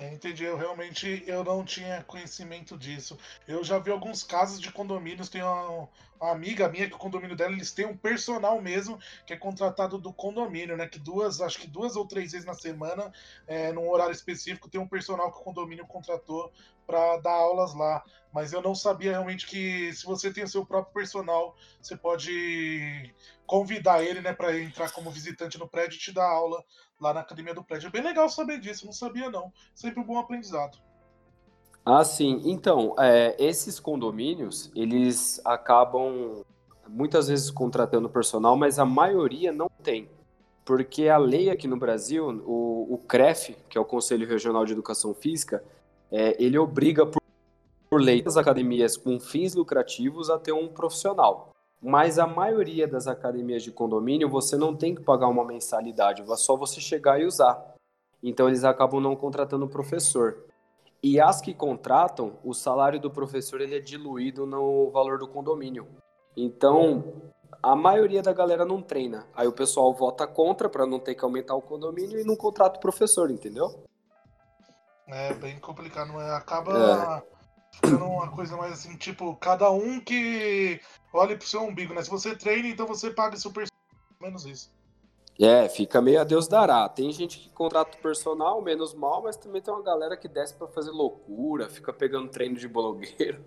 Entendi, 0.00 0.44
eu 0.44 0.56
realmente 0.56 1.24
eu 1.26 1.42
não 1.42 1.64
tinha 1.64 2.04
conhecimento 2.04 2.78
disso. 2.78 3.18
Eu 3.48 3.64
já 3.64 3.80
vi 3.80 3.90
alguns 3.90 4.22
casos 4.22 4.60
de 4.60 4.70
condomínios, 4.70 5.28
tem 5.28 5.42
uma, 5.42 5.88
uma, 6.20 6.30
amiga 6.30 6.68
minha 6.68 6.88
que 6.88 6.94
o 6.94 6.98
condomínio 6.98 7.34
dela, 7.34 7.52
eles 7.52 7.72
têm 7.72 7.84
um 7.84 7.96
personal 7.96 8.62
mesmo, 8.62 8.96
que 9.26 9.32
é 9.32 9.36
contratado 9.36 9.98
do 9.98 10.12
condomínio, 10.12 10.76
né? 10.76 10.86
Que 10.86 11.00
duas, 11.00 11.40
acho 11.40 11.58
que 11.58 11.66
duas 11.66 11.96
ou 11.96 12.06
três 12.06 12.30
vezes 12.30 12.46
na 12.46 12.54
semana, 12.54 13.12
é, 13.44 13.72
num 13.72 13.90
horário 13.90 14.12
específico, 14.12 14.70
tem 14.70 14.80
um 14.80 14.86
personal 14.86 15.32
que 15.32 15.40
o 15.40 15.42
condomínio 15.42 15.84
contratou 15.84 16.52
para 16.86 17.16
dar 17.16 17.32
aulas 17.32 17.74
lá. 17.74 18.00
Mas 18.32 18.52
eu 18.52 18.62
não 18.62 18.76
sabia 18.76 19.10
realmente 19.10 19.48
que 19.48 19.92
se 19.92 20.06
você 20.06 20.32
tem 20.32 20.44
o 20.44 20.48
seu 20.48 20.64
próprio 20.64 20.94
personal, 20.94 21.56
você 21.82 21.96
pode 21.96 23.12
convidar 23.44 24.04
ele, 24.04 24.20
né, 24.20 24.32
para 24.32 24.56
entrar 24.56 24.92
como 24.92 25.10
visitante 25.10 25.58
no 25.58 25.68
prédio 25.68 25.96
e 25.96 25.98
te 25.98 26.12
dar 26.12 26.28
aula 26.28 26.62
lá 27.00 27.14
na 27.14 27.20
academia 27.20 27.54
do 27.54 27.62
prédio. 27.62 27.88
É 27.88 27.90
bem 27.90 28.02
legal 28.02 28.28
saber 28.28 28.58
disso, 28.60 28.86
não 28.86 28.92
sabia 28.92 29.30
não. 29.30 29.52
Sempre 29.74 30.00
um 30.00 30.04
bom 30.04 30.18
aprendizado. 30.18 30.78
Ah, 31.84 32.04
sim. 32.04 32.42
Então, 32.44 32.94
é, 32.98 33.34
esses 33.38 33.80
condomínios, 33.80 34.70
eles 34.74 35.40
acabam 35.44 36.44
muitas 36.88 37.28
vezes 37.28 37.50
contratando 37.50 38.08
personal, 38.08 38.56
mas 38.56 38.78
a 38.78 38.84
maioria 38.84 39.52
não 39.52 39.70
tem. 39.82 40.08
Porque 40.64 41.08
a 41.08 41.16
lei 41.16 41.48
aqui 41.48 41.66
no 41.66 41.78
Brasil, 41.78 42.28
o, 42.46 42.94
o 42.94 42.98
CREF, 42.98 43.56
que 43.70 43.78
é 43.78 43.80
o 43.80 43.84
Conselho 43.84 44.28
Regional 44.28 44.66
de 44.66 44.72
Educação 44.72 45.14
Física, 45.14 45.64
é, 46.10 46.36
ele 46.42 46.58
obriga 46.58 47.06
por, 47.06 47.22
por 47.88 48.00
lei 48.00 48.22
as 48.26 48.36
academias 48.36 48.96
com 48.96 49.18
fins 49.18 49.54
lucrativos 49.54 50.28
a 50.28 50.38
ter 50.38 50.52
um 50.52 50.68
profissional. 50.68 51.50
Mas 51.80 52.18
a 52.18 52.26
maioria 52.26 52.88
das 52.88 53.06
academias 53.06 53.62
de 53.62 53.70
condomínio, 53.70 54.28
você 54.28 54.56
não 54.56 54.74
tem 54.74 54.94
que 54.94 55.02
pagar 55.02 55.28
uma 55.28 55.44
mensalidade, 55.44 56.22
é 56.22 56.36
só 56.36 56.56
você 56.56 56.80
chegar 56.80 57.20
e 57.20 57.24
usar. 57.24 57.74
Então 58.22 58.48
eles 58.48 58.64
acabam 58.64 59.00
não 59.00 59.14
contratando 59.14 59.68
professor. 59.68 60.44
E 61.00 61.20
as 61.20 61.40
que 61.40 61.54
contratam, 61.54 62.38
o 62.42 62.52
salário 62.52 62.98
do 62.98 63.10
professor 63.10 63.60
ele 63.60 63.76
é 63.76 63.80
diluído 63.80 64.44
no 64.44 64.90
valor 64.90 65.18
do 65.18 65.28
condomínio. 65.28 65.86
Então, 66.36 67.30
a 67.62 67.76
maioria 67.76 68.22
da 68.22 68.32
galera 68.32 68.64
não 68.64 68.82
treina. 68.82 69.26
Aí 69.34 69.46
o 69.46 69.52
pessoal 69.52 69.94
vota 69.94 70.26
contra 70.26 70.68
para 70.68 70.86
não 70.86 70.98
ter 70.98 71.14
que 71.14 71.24
aumentar 71.24 71.54
o 71.54 71.62
condomínio 71.62 72.18
e 72.18 72.24
não 72.24 72.34
contrata 72.34 72.78
o 72.78 72.80
professor, 72.80 73.30
entendeu? 73.30 73.84
É 75.06 75.32
bem 75.34 75.58
complicado, 75.60 76.12
mas 76.12 76.28
acaba 76.30 77.24
é. 77.24 77.37
Ficando 77.82 78.04
uma 78.04 78.30
coisa 78.30 78.56
mais 78.56 78.72
assim, 78.72 78.96
tipo, 78.96 79.34
cada 79.36 79.70
um 79.70 80.00
que 80.00 80.80
olhe 81.12 81.36
pro 81.36 81.46
seu 81.46 81.62
umbigo, 81.62 81.94
né? 81.94 82.02
Se 82.02 82.10
você 82.10 82.34
treina, 82.34 82.68
então 82.68 82.86
você 82.86 83.10
paga 83.10 83.36
personal, 83.36 83.68
menos 84.20 84.44
isso. 84.44 84.70
É, 85.40 85.68
fica 85.68 86.02
meio 86.02 86.20
a 86.20 86.24
Deus 86.24 86.48
dará. 86.48 86.88
Tem 86.88 87.12
gente 87.12 87.38
que 87.38 87.48
contrata 87.50 87.96
o 87.96 88.02
personal, 88.02 88.60
menos 88.60 88.92
mal, 88.92 89.22
mas 89.22 89.36
também 89.36 89.62
tem 89.62 89.72
uma 89.72 89.82
galera 89.82 90.16
que 90.16 90.26
desce 90.26 90.54
para 90.54 90.66
fazer 90.66 90.90
loucura, 90.90 91.68
fica 91.68 91.92
pegando 91.92 92.28
treino 92.28 92.56
de 92.56 92.66
blogueiro. 92.66 93.44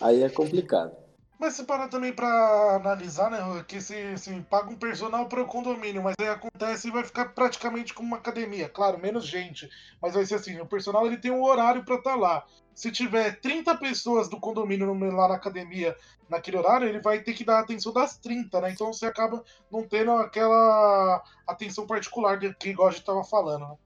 Aí 0.00 0.22
é 0.22 0.28
complicado. 0.28 0.96
Mas 1.38 1.54
se 1.54 1.64
parar 1.64 1.88
também 1.88 2.12
para 2.12 2.76
analisar, 2.76 3.30
né, 3.30 3.64
que 3.66 3.80
se, 3.80 4.18
se 4.18 4.40
paga 4.42 4.70
um 4.70 4.76
personal 4.76 5.26
para 5.26 5.40
o 5.40 5.46
condomínio, 5.46 6.02
mas 6.02 6.14
aí 6.20 6.28
acontece 6.28 6.88
e 6.88 6.90
vai 6.90 7.02
ficar 7.02 7.30
praticamente 7.30 7.94
como 7.94 8.08
uma 8.08 8.18
academia, 8.18 8.68
claro, 8.68 8.98
menos 8.98 9.24
gente, 9.24 9.66
mas 10.02 10.12
vai 10.12 10.26
ser 10.26 10.34
assim, 10.34 10.60
o 10.60 10.66
personal 10.66 11.06
ele 11.06 11.16
tem 11.16 11.30
um 11.30 11.42
horário 11.42 11.82
para 11.82 11.94
estar 11.94 12.10
tá 12.10 12.16
lá. 12.16 12.46
Se 12.80 12.90
tiver 12.90 13.38
30 13.42 13.76
pessoas 13.76 14.26
do 14.26 14.40
condomínio 14.40 14.90
lá 15.14 15.28
na 15.28 15.34
academia 15.34 15.94
naquele 16.30 16.56
horário, 16.56 16.88
ele 16.88 16.98
vai 16.98 17.22
ter 17.22 17.34
que 17.34 17.44
dar 17.44 17.58
atenção 17.58 17.92
das 17.92 18.16
30, 18.16 18.58
né? 18.58 18.72
Então 18.72 18.90
você 18.90 19.04
acaba 19.04 19.44
não 19.70 19.86
tendo 19.86 20.12
aquela 20.12 21.22
atenção 21.46 21.86
particular 21.86 22.40
que 22.54 22.70
igual 22.70 22.88
a 22.88 22.90
gente 22.90 23.00
estava 23.00 23.22
falando, 23.22 23.68
né? 23.68 23.76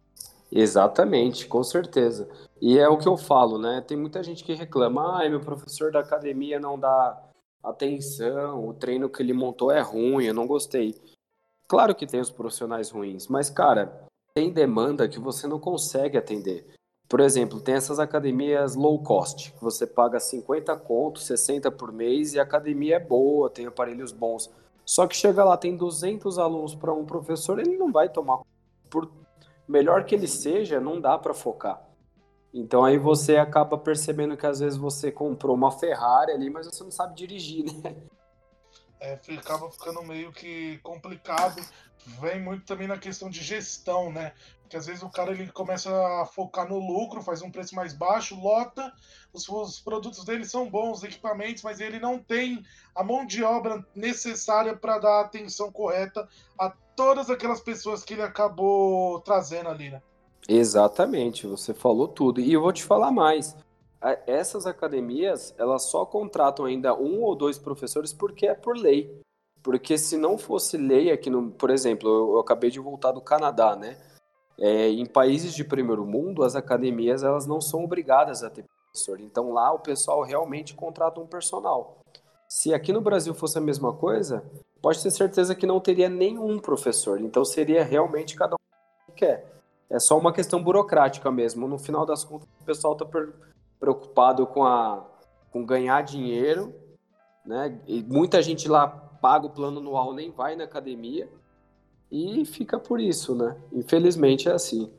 Exatamente, 0.53 1.49
com 1.49 1.65
certeza. 1.65 2.29
E 2.63 2.79
é 2.79 2.89
o 2.89 2.97
que 2.97 3.09
eu 3.09 3.17
falo, 3.17 3.59
né? 3.59 3.81
Tem 3.85 3.97
muita 3.97 4.23
gente 4.23 4.45
que 4.45 4.55
reclama, 4.55 5.25
ah, 5.25 5.29
meu 5.29 5.41
professor 5.41 5.91
da 5.91 5.99
academia 5.99 6.61
não 6.61 6.79
dá 6.79 7.21
atenção, 7.65 8.65
o 8.65 8.75
treino 8.75 9.11
que 9.11 9.21
ele 9.21 9.33
montou 9.33 9.73
é 9.73 9.81
ruim, 9.81 10.27
eu 10.27 10.35
não 10.35 10.47
gostei. 10.47 10.95
Claro 11.67 11.97
que 11.97 12.07
tem 12.07 12.21
os 12.21 12.31
profissionais 12.31 12.91
ruins, 12.91 13.27
mas, 13.27 13.51
cara, 13.51 14.07
tem 14.37 14.53
demanda 14.53 15.09
que 15.09 15.19
você 15.19 15.49
não 15.49 15.59
consegue 15.59 16.17
atender. 16.17 16.73
Por 17.15 17.21
exemplo, 17.21 17.61
tem 17.61 17.77
essas 17.77 18.01
academias 18.01 18.75
low 18.75 19.01
cost, 19.01 19.53
que 19.53 19.63
você 19.63 19.87
paga 19.87 20.19
50 20.19 20.77
contos, 20.79 21.25
60 21.27 21.71
por 21.71 21.93
mês 21.93 22.35
e 22.35 22.41
a 22.41 22.43
academia 22.43 22.97
é 22.97 22.99
boa, 22.99 23.49
tem 23.49 23.67
aparelhos 23.67 24.11
bons. 24.11 24.51
Só 24.85 25.07
que 25.07 25.15
chega 25.15 25.45
lá, 25.45 25.57
tem 25.57 25.77
200 25.77 26.41
alunos 26.41 26.75
para 26.75 26.93
um 26.93 27.05
professor, 27.05 27.61
ele 27.61 27.77
não 27.77 27.93
vai 27.93 28.09
tomar. 28.09 28.41
Por 28.91 29.09
melhor 29.69 30.05
que 30.05 30.17
ele 30.17 30.27
seja, 30.27 30.81
não 30.81 31.01
dá 31.01 31.17
para 31.17 31.33
focar. 31.33 31.89
Então 32.53 32.85
aí 32.85 32.99
você 32.99 33.37
acaba 33.37 33.79
percebendo 33.79 34.37
que 34.37 34.45
às 34.45 34.59
vezes 34.59 34.77
você 34.77 35.13
comprou 35.13 35.55
uma 35.55 35.71
Ferrari 35.71 36.33
ali, 36.33 36.51
mas 36.51 36.67
você 36.67 36.83
não 36.83 36.91
sabe 36.91 37.15
dirigir, 37.15 37.65
né? 37.81 37.95
É, 38.99 39.21
acaba 39.39 39.71
ficando 39.71 40.03
meio 40.03 40.33
que 40.33 40.79
complicado. 40.79 41.63
Vem 42.21 42.41
muito 42.41 42.65
também 42.65 42.87
na 42.87 42.99
questão 42.99 43.31
de 43.31 43.43
gestão, 43.43 44.13
né? 44.13 44.33
Porque 44.63 44.77
às 44.77 44.87
vezes 44.87 45.03
o 45.03 45.11
cara 45.11 45.33
ele 45.33 45.51
começa 45.51 45.91
a 46.21 46.27
focar 46.27 46.69
no 46.69 46.79
lucro, 46.79 47.23
faz 47.23 47.43
um 47.43 47.51
preço 47.51 47.75
mais 47.75 47.93
baixo, 47.93 48.39
lota, 48.39 48.93
os, 49.33 49.49
os 49.49 49.81
produtos 49.81 50.25
dele 50.25 50.45
são 50.45 50.69
bons, 50.69 50.99
os 50.99 51.05
equipamentos, 51.05 51.63
mas 51.63 51.81
ele 51.81 51.99
não 51.99 52.19
tem 52.19 52.63
a 52.95 53.03
mão 53.03 53.27
de 53.27 53.43
obra 53.43 53.85
necessária 53.95 54.77
para 54.77 54.99
dar 54.99 55.19
a 55.19 55.21
atenção 55.23 55.73
correta 55.73 56.29
a 56.59 56.71
todas 56.97 57.31
aquelas 57.31 57.61
pessoas 57.61 58.05
que 58.05 58.15
ele 58.15 58.23
acabou 58.23 59.21
trazendo 59.21 59.69
ali, 59.69 59.91
né? 59.91 60.03
Exatamente, 60.49 61.47
você 61.47 61.73
falou 61.73 62.07
tudo. 62.07 62.41
E 62.41 62.53
eu 62.53 62.61
vou 62.61 62.73
te 62.73 62.85
falar 62.85 63.11
mais. 63.11 63.57
Essas 64.27 64.67
academias, 64.67 65.55
elas 65.57 65.85
só 65.85 66.05
contratam 66.05 66.67
ainda 66.67 66.95
um 66.95 67.23
ou 67.23 67.35
dois 67.35 67.59
professores 67.59 68.13
porque 68.13 68.47
é 68.47 68.55
por 68.55 68.77
lei. 68.77 69.11
Porque 69.65 69.97
se 69.97 70.19
não 70.19 70.37
fosse 70.37 70.77
lei 70.77 71.11
aqui 71.11 71.31
no, 71.31 71.51
por 71.51 71.71
exemplo, 71.71 72.07
eu, 72.07 72.35
eu 72.35 72.39
acabei 72.39 72.71
de 72.71 72.79
voltar 72.79 73.13
do 73.13 73.21
Canadá, 73.23 73.75
né? 73.75 73.97
É, 74.59 74.89
em 74.91 75.07
países 75.07 75.55
de 75.55 75.65
primeiro 75.65 76.05
mundo, 76.05 76.45
as 76.45 76.55
academias 76.55 77.25
elas 77.25 77.47
não 77.47 77.63
são 77.63 77.83
obrigadas 77.83 78.45
a 78.45 78.51
ter 78.51 78.63
professor. 78.93 79.19
Então 79.19 79.53
lá 79.53 79.73
o 79.73 79.79
pessoal 79.79 80.23
realmente 80.23 80.75
contrata 80.75 81.19
um 81.19 81.27
personal. 81.27 81.97
Se 82.47 82.75
aqui 82.75 82.93
no 82.93 83.01
Brasil 83.01 83.33
fosse 83.33 83.57
a 83.57 83.61
mesma 83.61 83.91
coisa, 83.95 84.45
pode 84.83 85.03
ter 85.03 85.11
certeza 85.11 85.55
que 85.55 85.67
não 85.67 85.81
teria 85.81 86.11
nenhum 86.11 86.59
professor. 86.59 87.19
Então 87.19 87.43
seria 87.43 87.83
realmente 87.83 88.37
cada 88.37 88.55
um 88.55 89.07
que 89.07 89.13
quer. 89.13 89.51
É 89.89 89.99
só 89.99 90.19
uma 90.19 90.33
questão 90.33 90.63
burocrática 90.63 91.31
mesmo. 91.31 91.67
No 91.67 91.79
final 91.79 92.05
das 92.05 92.23
contas, 92.23 92.47
o 92.61 92.65
pessoal 92.65 92.93
está 92.93 93.07
preocupado 93.81 94.47
com, 94.47 94.63
a, 94.63 95.03
com 95.51 95.65
ganhar 95.65 96.03
dinheiro, 96.03 96.75
né? 97.47 97.81
E 97.87 98.03
muita 98.03 98.43
gente 98.43 98.69
lá 98.69 99.04
paga 99.25 99.47
o 99.47 99.51
plano 99.51 99.81
anual, 99.81 100.13
nem 100.13 100.31
vai 100.31 100.55
na 100.55 100.65
academia 100.65 101.27
e 102.13 102.45
fica 102.45 102.79
por 102.79 103.01
isso, 103.01 103.35
né? 103.35 103.57
Infelizmente 103.73 104.51
é 104.51 104.53
assim. 104.53 104.93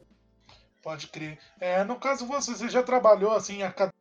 Pode 0.82 1.10
crer. 1.10 1.38
É, 1.60 1.84
no 1.84 1.96
caso 1.98 2.25
você, 2.25 2.55
você 2.55 2.67
já 2.67 2.82
trabalhou 2.82 3.34
assim 3.34 3.62
academia 3.62 3.94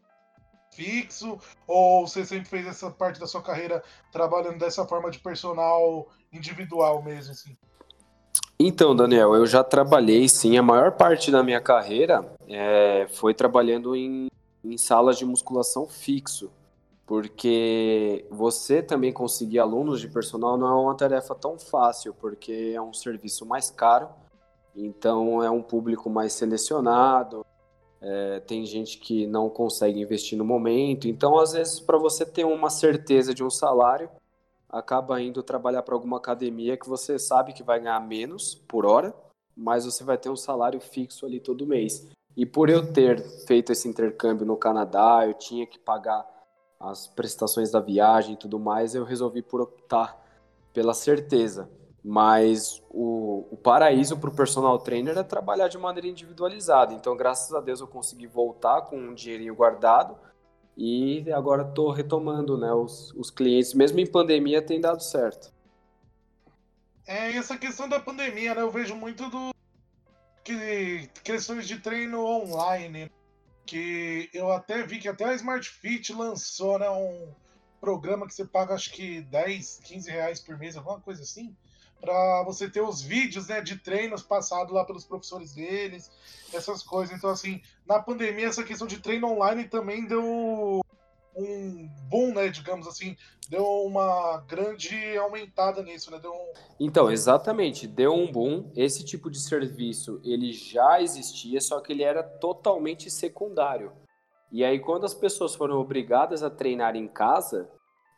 fixo 0.73 1.39
ou 1.69 2.07
você 2.07 2.25
sempre 2.25 2.49
fez 2.49 2.67
essa 2.67 2.91
parte 2.91 3.21
da 3.21 3.27
sua 3.27 3.43
carreira 3.43 3.85
trabalhando 4.11 4.59
dessa 4.59 4.87
forma 4.87 5.11
de 5.11 5.19
personal 5.19 6.09
individual 6.33 7.03
mesmo 7.03 7.33
assim? 7.33 7.55
Então, 8.59 8.97
Daniel, 8.97 9.35
eu 9.35 9.45
já 9.45 9.63
trabalhei 9.63 10.27
sim. 10.27 10.57
A 10.57 10.63
maior 10.63 10.93
parte 10.93 11.31
da 11.31 11.43
minha 11.43 11.61
carreira 11.61 12.35
é, 12.49 13.07
foi 13.13 13.35
trabalhando 13.35 13.95
em, 13.95 14.29
em 14.65 14.79
salas 14.79 15.19
de 15.19 15.27
musculação 15.27 15.87
fixo, 15.87 16.51
porque 17.07 18.27
você 18.31 18.83
também 18.83 19.13
conseguir 19.13 19.59
alunos 19.59 20.01
de 20.01 20.09
personal 20.09 20.57
não 20.57 20.67
é 20.67 20.75
uma 20.75 20.97
tarefa 20.97 21.35
tão 21.35 21.59
fácil, 21.59 22.15
porque 22.15 22.73
é 22.75 22.81
um 22.81 22.93
serviço 22.93 23.45
mais 23.45 23.71
caro, 23.71 24.09
então 24.75 25.43
é 25.43 25.51
um 25.51 25.63
público 25.63 26.09
mais 26.09 26.33
selecionado. 26.33 27.45
É, 28.01 28.41
tem 28.41 28.67
gente 28.67 28.99
que 28.99 29.27
não 29.27 29.49
consegue 29.49 30.01
investir 30.01 30.37
no 30.37 30.45
momento, 30.45 31.09
então 31.09 31.39
às 31.39 31.53
vezes 31.53 31.81
para 31.81 31.97
você 31.97 32.27
ter 32.27 32.45
uma 32.45 32.69
certeza 32.69 33.35
de 33.35 33.43
um 33.43 33.49
salário, 33.49 34.11
acaba 34.69 35.21
indo 35.23 35.43
trabalhar 35.43 35.83
para 35.83 35.95
alguma 35.95 36.19
academia 36.19 36.77
que 36.77 36.89
você 36.89 37.19
sabe 37.19 37.53
que 37.53 37.63
vai 37.63 37.81
ganhar 37.81 38.01
menos 38.01 38.55
por 38.55 38.85
hora, 38.85 39.15
mas 39.57 39.85
você 39.85 40.03
vai 40.03 40.19
ter 40.19 40.29
um 40.29 40.37
salário 40.37 40.81
fixo 40.81 41.25
ali 41.25 41.39
todo 41.39 41.67
mês. 41.67 42.09
E 42.37 42.45
por 42.45 42.69
eu 42.69 42.93
ter 42.93 43.23
feito 43.47 43.73
esse 43.73 43.89
intercâmbio 43.89 44.45
no 44.45 44.57
Canadá, 44.57 45.25
eu 45.27 45.35
tinha 45.35 45.67
que 45.67 45.79
pagar 45.79 46.27
as 46.91 47.07
prestações 47.07 47.71
da 47.71 47.81
viagem 47.81 48.35
e 48.35 48.37
tudo 48.37 48.59
mais, 48.59 48.95
eu 48.95 49.05
resolvi 49.05 49.43
por 49.43 49.61
optar 49.61 50.21
pela 50.73 50.95
certeza. 50.95 51.71
Mas 52.03 52.83
o, 52.91 53.47
o 53.51 53.57
paraíso 53.57 54.19
para 54.19 54.29
o 54.29 54.35
personal 54.35 54.79
trainer 54.79 55.17
é 55.17 55.23
trabalhar 55.23 55.69
de 55.69 55.79
maneira 55.79 56.07
individualizada. 56.07 56.93
Então, 56.93 57.17
graças 57.17 57.55
a 57.55 57.61
Deus, 57.61 57.81
eu 57.81 57.87
consegui 57.87 58.27
voltar 58.27 58.83
com 58.83 58.97
um 58.97 59.15
dinheirinho 59.15 59.55
guardado 59.55 60.19
e 60.77 61.25
agora 61.33 61.67
estou 61.67 61.91
retomando, 61.91 62.59
né? 62.59 62.73
Os, 62.73 63.13
os 63.13 63.31
clientes, 63.31 63.73
mesmo 63.73 64.01
em 64.01 64.07
pandemia, 64.07 64.61
tem 64.61 64.81
dado 64.81 65.03
certo. 65.03 65.53
É, 67.07 67.31
essa 67.37 67.57
questão 67.57 67.89
da 67.89 68.01
pandemia, 68.01 68.55
né? 68.55 68.61
Eu 68.61 68.71
vejo 68.71 68.95
muito 68.95 69.29
do. 69.31 69.55
Que, 70.43 71.09
questões 71.23 71.67
de 71.67 71.79
treino 71.79 72.23
online. 72.23 73.11
Que 73.67 74.29
eu 74.33 74.53
até 74.53 74.83
vi 74.83 74.99
que 74.99 75.09
até 75.09 75.25
a 75.25 75.35
Smart 75.35 75.69
Fit 75.69 76.13
lançou, 76.13 76.79
né? 76.79 76.89
Um 76.91 77.33
programa 77.81 78.27
que 78.27 78.35
você 78.35 78.45
paga 78.45 78.75
acho 78.75 78.91
que 78.93 79.21
10, 79.23 79.81
15 79.85 80.11
reais 80.11 80.41
por 80.41 80.59
mês, 80.59 80.77
alguma 80.77 81.01
coisa 81.01 81.23
assim 81.23 81.55
para 82.05 82.43
você 82.43 82.69
ter 82.69 82.83
os 82.83 83.01
vídeos 83.01 83.49
né, 83.49 83.63
de 83.63 83.79
treinos 83.79 84.23
passados 84.23 84.73
lá 84.73 84.85
pelos 84.85 85.05
professores 85.05 85.55
deles, 85.55 86.11
essas 86.53 86.83
coisas. 86.83 87.17
Então, 87.17 87.31
assim, 87.31 87.63
na 87.87 87.99
pandemia, 87.99 88.47
essa 88.47 88.63
questão 88.63 88.87
de 88.87 88.99
treino 89.01 89.27
online 89.27 89.65
também 89.65 90.07
deu 90.07 90.84
um 91.37 91.89
boom, 92.09 92.33
né, 92.35 92.49
digamos 92.49 92.87
assim, 92.87 93.17
deu 93.49 93.65
uma 93.65 94.45
grande 94.49 95.17
aumentada 95.17 95.83
nisso, 95.83 96.11
né? 96.11 96.19
Deu 96.19 96.33
um... 96.33 96.53
Então, 96.81 97.11
exatamente, 97.11 97.87
deu 97.87 98.13
um 98.13 98.31
boom. 98.31 98.71
Esse 98.75 99.05
tipo 99.05 99.31
de 99.31 99.39
serviço, 99.39 100.21
ele 100.25 100.53
já 100.53 101.01
existia, 101.01 101.61
só 101.61 101.81
que 101.81 101.93
ele 101.93 102.03
era 102.03 102.23
totalmente 102.23 103.11
secundário. 103.11 103.93
E 104.51 104.65
aí, 104.65 104.79
quando 104.79 105.05
as 105.05 105.15
pessoas 105.15 105.55
foram 105.55 105.81
obrigadas 105.81 106.43
a 106.43 106.51
treinar 106.51 106.97
em 106.97 107.09
casa, 107.09 107.69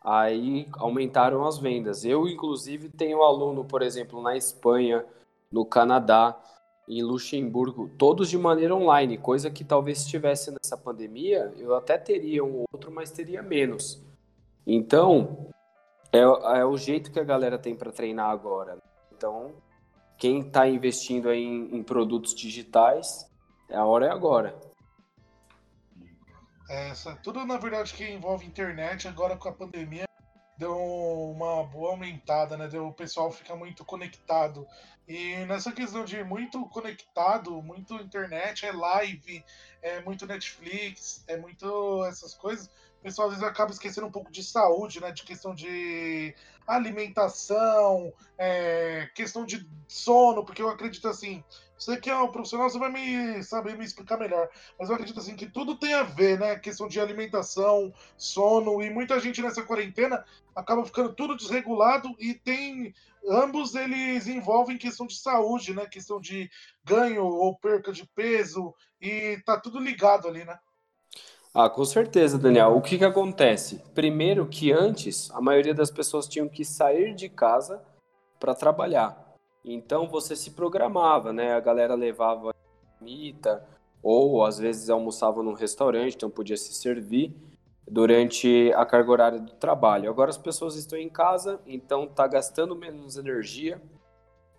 aí 0.05 0.69
aumentaram 0.75 1.47
as 1.47 1.59
vendas. 1.59 2.05
Eu, 2.05 2.29
inclusive, 2.29 2.91
tenho 2.91 3.23
aluno, 3.23 3.65
por 3.65 3.83
exemplo, 3.83 4.23
na 4.23 4.37
Espanha, 4.37 5.05
no 5.51 5.65
Canadá, 5.65 6.39
em 6.88 7.02
Luxemburgo, 7.02 7.88
todos 7.99 8.31
de 8.31 8.38
maneira 8.38 8.75
online, 8.75 9.19
coisa 9.19 9.50
que 9.50 9.64
talvez 9.64 9.99
se 9.99 10.09
tivesse 10.09 10.50
nessa 10.52 10.76
pandemia, 10.76 11.52
eu 11.57 11.75
até 11.75 11.99
teria 11.99 12.45
um 12.45 12.64
outro, 12.73 12.93
mas 12.93 13.11
teria 13.11 13.43
menos. 13.43 14.02
Então, 14.66 15.49
é, 16.12 16.21
é 16.21 16.64
o 16.64 16.76
jeito 16.76 17.11
que 17.11 17.19
a 17.19 17.25
galera 17.25 17.59
tem 17.59 17.75
para 17.75 17.90
treinar 17.90 18.31
agora. 18.31 18.78
Então, 19.12 19.55
quem 20.16 20.40
está 20.40 20.69
investindo 20.69 21.33
em, 21.33 21.76
em, 21.76 21.83
produtos 21.83 22.35
digitais, 22.35 23.31
a 23.71 23.85
hora 23.85 24.07
é 24.07 24.11
agora. 24.11 24.59
É, 26.69 26.90
essa, 26.90 27.14
tudo, 27.16 27.45
na 27.45 27.59
verdade, 27.59 27.95
que 27.95 28.09
envolve 28.09 28.47
internet, 28.47 29.07
agora 29.07 29.37
com 29.37 29.49
a 29.49 29.52
pandemia, 29.52 30.07
deu 30.57 30.77
uma 30.77 31.65
boa 31.65 31.91
aumentada, 31.91 32.57
né? 32.57 32.69
Deu, 32.69 32.87
o 32.87 32.93
pessoal 32.93 33.31
fica 33.31 33.55
muito 33.55 33.85
conectado. 33.85 34.67
E 35.09 35.37
nessa 35.47 35.71
questão 35.71 36.05
de 36.05 36.23
muito 36.25 36.67
conectado, 36.67 37.63
muito 37.63 37.95
internet, 37.95 38.67
é 38.67 38.73
live, 38.73 39.45
é 39.81 40.01
muito 40.01 40.27
Netflix, 40.27 41.25
é 41.29 41.37
muito 41.37 42.05
essas 42.07 42.35
coisas 42.35 42.71
pessoal 43.07 43.29
às 43.29 43.35
vezes 43.35 43.49
acaba 43.49 43.71
esquecendo 43.71 44.09
um 44.09 44.11
pouco 44.11 44.33
de 44.33 44.43
saúde, 44.43 45.01
né? 45.01 45.13
De 45.13 45.23
questão 45.23 45.55
de 45.55 46.35
alimentação, 46.67 48.13
é, 48.37 49.09
questão 49.15 49.47
de 49.47 49.65
sono, 49.87 50.45
porque 50.45 50.61
eu 50.61 50.69
acredito 50.69 51.07
assim, 51.07 51.45
você 51.78 51.97
que 51.99 52.09
é 52.09 52.16
um 52.16 52.33
profissional, 52.33 52.71
você 52.71 52.78
vai 52.78 52.90
me 52.90 53.42
saber 53.42 53.76
me 53.76 53.85
explicar 53.85 54.18
melhor. 54.18 54.49
Mas 54.78 54.88
eu 54.88 54.95
acredito 54.95 55.21
assim 55.21 55.37
que 55.37 55.47
tudo 55.47 55.76
tem 55.76 55.92
a 55.95 56.02
ver, 56.02 56.38
né? 56.38 56.56
Questão 56.56 56.88
de 56.88 57.00
alimentação, 57.00 57.92
sono, 58.16 58.83
e 58.83 58.90
muita 58.90 59.21
gente 59.21 59.42
nessa 59.42 59.62
quarentena 59.62 60.25
acaba 60.54 60.85
ficando 60.85 61.12
tudo 61.12 61.37
desregulado 61.37 62.14
e 62.18 62.35
tem. 62.35 62.95
Ambos 63.28 63.75
eles 63.75 64.28
envolvem 64.28 64.78
questão 64.78 65.04
de 65.04 65.16
saúde, 65.16 65.75
né? 65.75 65.85
Questão 65.87 66.21
de 66.21 66.49
ganho 66.85 67.25
ou 67.25 67.56
perca 67.56 67.92
de 67.92 68.06
peso, 68.14 68.73
e 69.00 69.38
tá 69.45 69.59
tudo 69.59 69.80
ligado 69.80 70.28
ali, 70.28 70.45
né? 70.45 70.56
Ah, 71.52 71.68
com 71.71 71.85
certeza, 71.85 72.38
Daniel. 72.38 72.76
O 72.76 72.83
que 72.83 72.99
que 72.99 73.04
acontece? 73.04 73.83
Primeiro 73.95 74.47
que 74.47 74.73
antes 74.73 75.30
a 75.30 75.40
maioria 75.40 75.75
das 75.75 75.90
pessoas 75.90 76.28
tinham 76.28 76.49
que 76.49 76.64
sair 76.64 77.14
de 77.14 77.28
casa 77.28 77.83
para 78.38 78.54
trabalhar. 78.54 79.25
Então 79.67 80.07
você 80.07 80.37
se 80.37 80.53
programava, 80.53 81.33
né? 81.33 81.53
A 81.53 81.61
galera 81.61 81.95
levava 81.95 82.55
mita 83.01 83.67
ou 84.01 84.45
às 84.45 84.59
vezes 84.59 84.89
almoçava 84.89 85.43
num 85.43 85.53
restaurante, 85.53 86.15
então 86.15 86.31
podia 86.31 86.57
se 86.57 86.73
servir 86.73 87.35
durante 87.89 88.73
a 88.77 88.87
carga 88.87 89.11
horária 89.11 89.41
do 89.41 89.53
trabalho. 89.53 90.09
Agora 90.09 90.31
as 90.31 90.39
pessoas 90.39 90.77
estão 90.77 90.97
em 90.97 91.09
casa, 91.09 91.61
então 91.67 92.07
tá 92.07 92.29
gastando 92.29 92.77
menos 92.77 93.17
energia, 93.17 93.83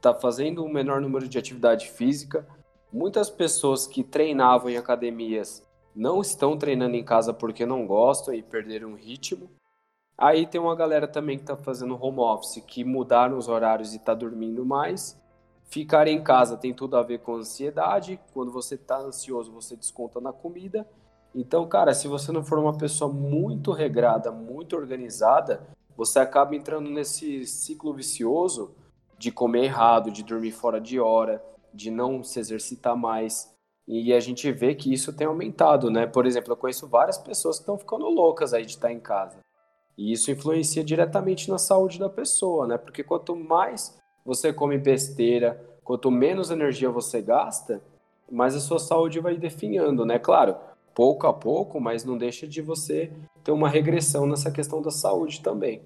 tá 0.01 0.13
fazendo 0.13 0.63
um 0.65 0.69
menor 0.69 0.99
número 0.99 1.27
de 1.27 1.37
atividade 1.37 1.89
física. 1.89 2.45
Muitas 2.91 3.29
pessoas 3.29 3.87
que 3.87 4.03
treinavam 4.03 4.69
em 4.69 4.77
academias 4.77 5.65
não 5.95 6.19
estão 6.21 6.57
treinando 6.57 6.95
em 6.97 7.03
casa 7.03 7.33
porque 7.33 7.65
não 7.65 7.87
gostam 7.87 8.33
e 8.33 8.43
perderam 8.43 8.91
o 8.91 8.95
ritmo. 8.95 9.49
Aí 10.17 10.47
tem 10.47 10.59
uma 10.59 10.75
galera 10.75 11.07
também 11.07 11.37
que 11.37 11.43
está 11.43 11.55
fazendo 11.55 11.97
home 12.01 12.19
office, 12.19 12.63
que 12.65 12.83
mudaram 12.83 13.37
os 13.37 13.47
horários 13.47 13.93
e 13.93 13.97
está 13.97 14.15
dormindo 14.15 14.65
mais. 14.65 15.15
Ficar 15.69 16.07
em 16.07 16.23
casa 16.23 16.57
tem 16.57 16.73
tudo 16.73 16.97
a 16.97 17.03
ver 17.03 17.19
com 17.19 17.35
ansiedade. 17.35 18.19
Quando 18.33 18.51
você 18.51 18.75
está 18.75 18.97
ansioso, 18.97 19.51
você 19.51 19.75
desconta 19.75 20.19
na 20.19 20.33
comida. 20.33 20.87
Então, 21.35 21.67
cara, 21.67 21.93
se 21.93 22.07
você 22.07 22.31
não 22.31 22.43
for 22.43 22.57
uma 22.57 22.75
pessoa 22.75 23.13
muito 23.13 23.71
regrada, 23.71 24.31
muito 24.31 24.75
organizada, 24.75 25.61
você 25.95 26.17
acaba 26.19 26.55
entrando 26.55 26.89
nesse 26.89 27.45
ciclo 27.45 27.93
vicioso 27.93 28.75
de 29.19 29.31
comer 29.31 29.65
errado, 29.65 30.09
de 30.09 30.23
dormir 30.23 30.51
fora 30.51 30.81
de 30.81 30.99
hora, 30.99 31.43
de 31.71 31.91
não 31.91 32.23
se 32.23 32.39
exercitar 32.39 32.97
mais. 32.97 33.53
E 33.87 34.11
a 34.13 34.19
gente 34.19 34.51
vê 34.51 34.73
que 34.73 34.91
isso 34.91 35.13
tem 35.13 35.27
aumentado, 35.27 35.91
né? 35.91 36.07
Por 36.07 36.25
exemplo, 36.25 36.53
eu 36.53 36.57
conheço 36.57 36.87
várias 36.87 37.19
pessoas 37.19 37.57
que 37.57 37.63
estão 37.63 37.77
ficando 37.77 38.09
loucas 38.09 38.53
aí 38.53 38.65
de 38.65 38.71
estar 38.71 38.91
em 38.91 38.99
casa. 38.99 39.37
E 39.97 40.11
isso 40.11 40.29
influencia 40.29 40.83
diretamente 40.83 41.49
na 41.49 41.57
saúde 41.57 41.97
da 41.97 42.09
pessoa, 42.09 42.67
né? 42.67 42.77
Porque 42.77 43.03
quanto 43.03 43.35
mais 43.35 43.97
você 44.23 44.53
come 44.53 44.77
besteira, 44.77 45.59
quanto 45.83 46.11
menos 46.11 46.51
energia 46.51 46.89
você 46.89 47.21
gasta, 47.21 47.81
mais 48.29 48.55
a 48.55 48.59
sua 48.59 48.77
saúde 48.77 49.19
vai 49.19 49.37
definhando, 49.37 50.05
né? 50.05 50.19
Claro, 50.19 50.55
pouco 50.93 51.25
a 51.25 51.33
pouco, 51.33 51.79
mas 51.79 52.03
não 52.03 52.17
deixa 52.17 52.47
de 52.47 52.61
você 52.61 53.11
ter 53.43 53.51
uma 53.51 53.69
regressão 53.69 54.27
nessa 54.27 54.51
questão 54.51 54.81
da 54.81 54.91
saúde 54.91 55.41
também. 55.41 55.81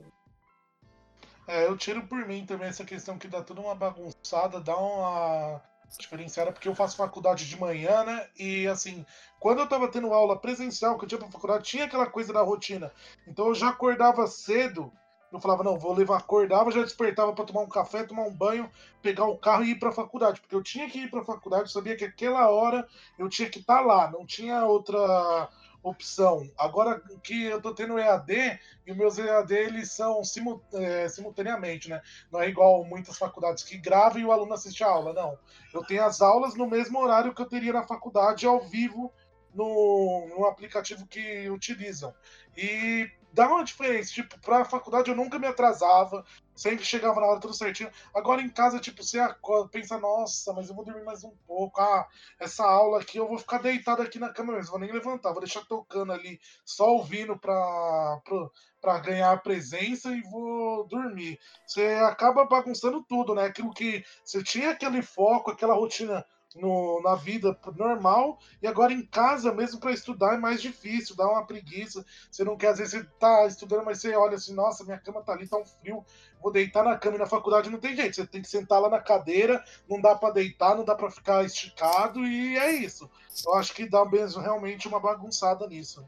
É, 1.47 1.67
eu 1.67 1.77
tiro 1.77 2.03
por 2.03 2.25
mim 2.25 2.45
também 2.45 2.67
essa 2.67 2.85
questão 2.85 3.17
que 3.17 3.27
dá 3.27 3.41
tudo 3.41 3.61
uma 3.61 3.75
bagunçada, 3.75 4.59
dá 4.59 4.77
uma 4.77 5.61
diferenciada, 5.97 6.51
porque 6.51 6.67
eu 6.67 6.75
faço 6.75 6.97
faculdade 6.97 7.47
de 7.47 7.59
manhã, 7.59 8.03
né? 8.03 8.27
E 8.37 8.67
assim, 8.67 9.05
quando 9.39 9.59
eu 9.59 9.67
tava 9.67 9.87
tendo 9.87 10.13
aula 10.13 10.37
presencial, 10.37 10.97
que 10.97 11.05
eu 11.05 11.09
tinha 11.09 11.19
pra 11.19 11.31
faculdade, 11.31 11.63
tinha 11.63 11.85
aquela 11.85 12.07
coisa 12.07 12.31
da 12.33 12.41
rotina. 12.41 12.91
Então 13.27 13.47
eu 13.47 13.55
já 13.55 13.69
acordava 13.69 14.25
cedo. 14.27 14.91
Eu 15.31 15.39
falava, 15.39 15.63
não, 15.63 15.79
vou 15.79 15.93
levar, 15.93 16.17
acordava, 16.17 16.71
já 16.71 16.81
despertava 16.81 17.31
para 17.31 17.45
tomar 17.45 17.61
um 17.61 17.69
café, 17.69 18.03
tomar 18.03 18.23
um 18.23 18.35
banho, 18.35 18.69
pegar 19.01 19.25
o 19.25 19.37
carro 19.37 19.63
e 19.63 19.71
ir 19.71 19.79
para 19.79 19.91
faculdade, 19.91 20.41
porque 20.41 20.53
eu 20.53 20.61
tinha 20.61 20.89
que 20.89 20.99
ir 20.99 21.09
para 21.09 21.23
faculdade, 21.23 21.71
sabia 21.71 21.95
que 21.95 22.03
aquela 22.03 22.49
hora 22.49 22.85
eu 23.17 23.29
tinha 23.29 23.49
que 23.49 23.59
estar 23.59 23.77
tá 23.77 23.81
lá, 23.81 24.11
não 24.11 24.25
tinha 24.25 24.65
outra 24.65 25.49
opção. 25.83 26.49
Agora 26.57 27.01
que 27.23 27.43
eu 27.43 27.61
tô 27.61 27.73
tendo 27.73 27.97
EAD, 27.97 28.59
e 28.85 28.91
os 28.91 28.97
meus 28.97 29.17
EAD 29.17 29.53
eles 29.53 29.91
são 29.91 30.23
simul, 30.23 30.63
é, 30.73 31.07
simultaneamente, 31.09 31.89
né? 31.89 32.01
Não 32.31 32.39
é 32.39 32.47
igual 32.47 32.83
muitas 32.85 33.17
faculdades 33.17 33.63
que 33.63 33.77
gravam 33.77 34.19
e 34.19 34.25
o 34.25 34.31
aluno 34.31 34.53
assiste 34.53 34.83
a 34.83 34.87
aula, 34.87 35.13
não. 35.13 35.37
Eu 35.73 35.83
tenho 35.83 36.03
as 36.03 36.21
aulas 36.21 36.55
no 36.55 36.67
mesmo 36.67 36.99
horário 36.99 37.33
que 37.33 37.41
eu 37.41 37.49
teria 37.49 37.73
na 37.73 37.87
faculdade, 37.87 38.45
ao 38.45 38.61
vivo, 38.61 39.11
no, 39.53 40.27
no 40.29 40.45
aplicativo 40.45 41.07
que 41.07 41.49
utilizam. 41.49 42.13
E 42.55 43.09
dá 43.33 43.47
uma 43.47 43.63
diferença. 43.63 44.11
Tipo, 44.11 44.39
pra 44.39 44.65
faculdade 44.65 45.09
eu 45.09 45.15
nunca 45.15 45.39
me 45.39 45.47
atrasava, 45.47 46.25
sempre 46.55 46.85
chegava 46.85 47.19
na 47.19 47.27
hora 47.27 47.39
tudo 47.39 47.53
certinho. 47.53 47.91
Agora 48.13 48.41
em 48.41 48.49
casa, 48.49 48.79
tipo, 48.79 49.03
você 49.03 49.19
acorda, 49.19 49.69
pensa, 49.69 49.97
nossa, 49.97 50.53
mas 50.53 50.69
eu 50.69 50.75
vou 50.75 50.85
dormir 50.85 51.03
mais 51.03 51.23
um 51.23 51.33
pouco. 51.47 51.79
Ah, 51.81 52.07
essa 52.39 52.63
aula 52.63 53.01
aqui 53.01 53.17
eu 53.17 53.27
vou 53.27 53.37
ficar 53.37 53.59
deitado 53.59 54.01
aqui 54.01 54.19
na 54.19 54.29
cama 54.33 54.53
mesmo, 54.53 54.71
vou 54.71 54.79
nem 54.79 54.91
levantar, 54.91 55.31
vou 55.31 55.41
deixar 55.41 55.65
tocando 55.65 56.11
ali, 56.11 56.39
só 56.65 56.87
ouvindo 56.89 57.37
pra, 57.37 58.21
pra, 58.23 58.49
pra 58.81 58.99
ganhar 58.99 59.31
a 59.31 59.37
presença 59.37 60.09
e 60.11 60.21
vou 60.21 60.87
dormir. 60.87 61.39
Você 61.65 61.85
acaba 62.05 62.45
bagunçando 62.45 63.03
tudo, 63.03 63.33
né? 63.35 63.45
Aquilo 63.45 63.73
que 63.73 64.03
você 64.23 64.43
tinha 64.43 64.71
aquele 64.71 65.01
foco, 65.01 65.51
aquela 65.51 65.73
rotina 65.73 66.25
no, 66.55 67.01
na 67.01 67.15
vida 67.15 67.57
normal 67.75 68.37
e 68.61 68.67
agora 68.67 68.93
em 68.93 69.05
casa 69.05 69.53
mesmo 69.53 69.79
para 69.79 69.91
estudar 69.91 70.35
é 70.35 70.37
mais 70.37 70.61
difícil, 70.61 71.15
dá 71.15 71.27
uma 71.29 71.45
preguiça. 71.45 72.05
Você 72.29 72.43
não 72.43 72.57
quer, 72.57 72.69
às 72.69 72.79
vezes 72.79 72.93
você 72.93 73.03
tá 73.19 73.45
estudando, 73.45 73.85
mas 73.85 73.99
você 73.99 74.15
olha 74.15 74.35
assim, 74.35 74.53
nossa, 74.53 74.83
minha 74.83 74.97
cama 74.97 75.21
tá 75.21 75.33
ali, 75.33 75.47
tá 75.47 75.57
um 75.57 75.65
frio, 75.65 76.05
vou 76.41 76.51
deitar 76.51 76.83
na 76.83 76.97
cama 76.97 77.15
e 77.15 77.19
na 77.19 77.25
faculdade 77.25 77.69
não 77.69 77.79
tem 77.79 77.95
jeito, 77.95 78.15
você 78.15 78.25
tem 78.25 78.41
que 78.41 78.49
sentar 78.49 78.81
lá 78.81 78.89
na 78.89 78.99
cadeira, 78.99 79.63
não 79.89 80.01
dá 80.01 80.15
para 80.15 80.33
deitar, 80.33 80.75
não 80.75 80.83
dá 80.83 80.95
para 80.95 81.09
ficar 81.09 81.43
esticado 81.45 82.25
e 82.25 82.57
é 82.57 82.71
isso. 82.71 83.09
Eu 83.45 83.55
acho 83.55 83.73
que 83.73 83.89
dá 83.89 84.03
mesmo 84.05 84.41
realmente 84.41 84.87
uma 84.87 84.99
bagunçada 84.99 85.67
nisso. 85.67 86.07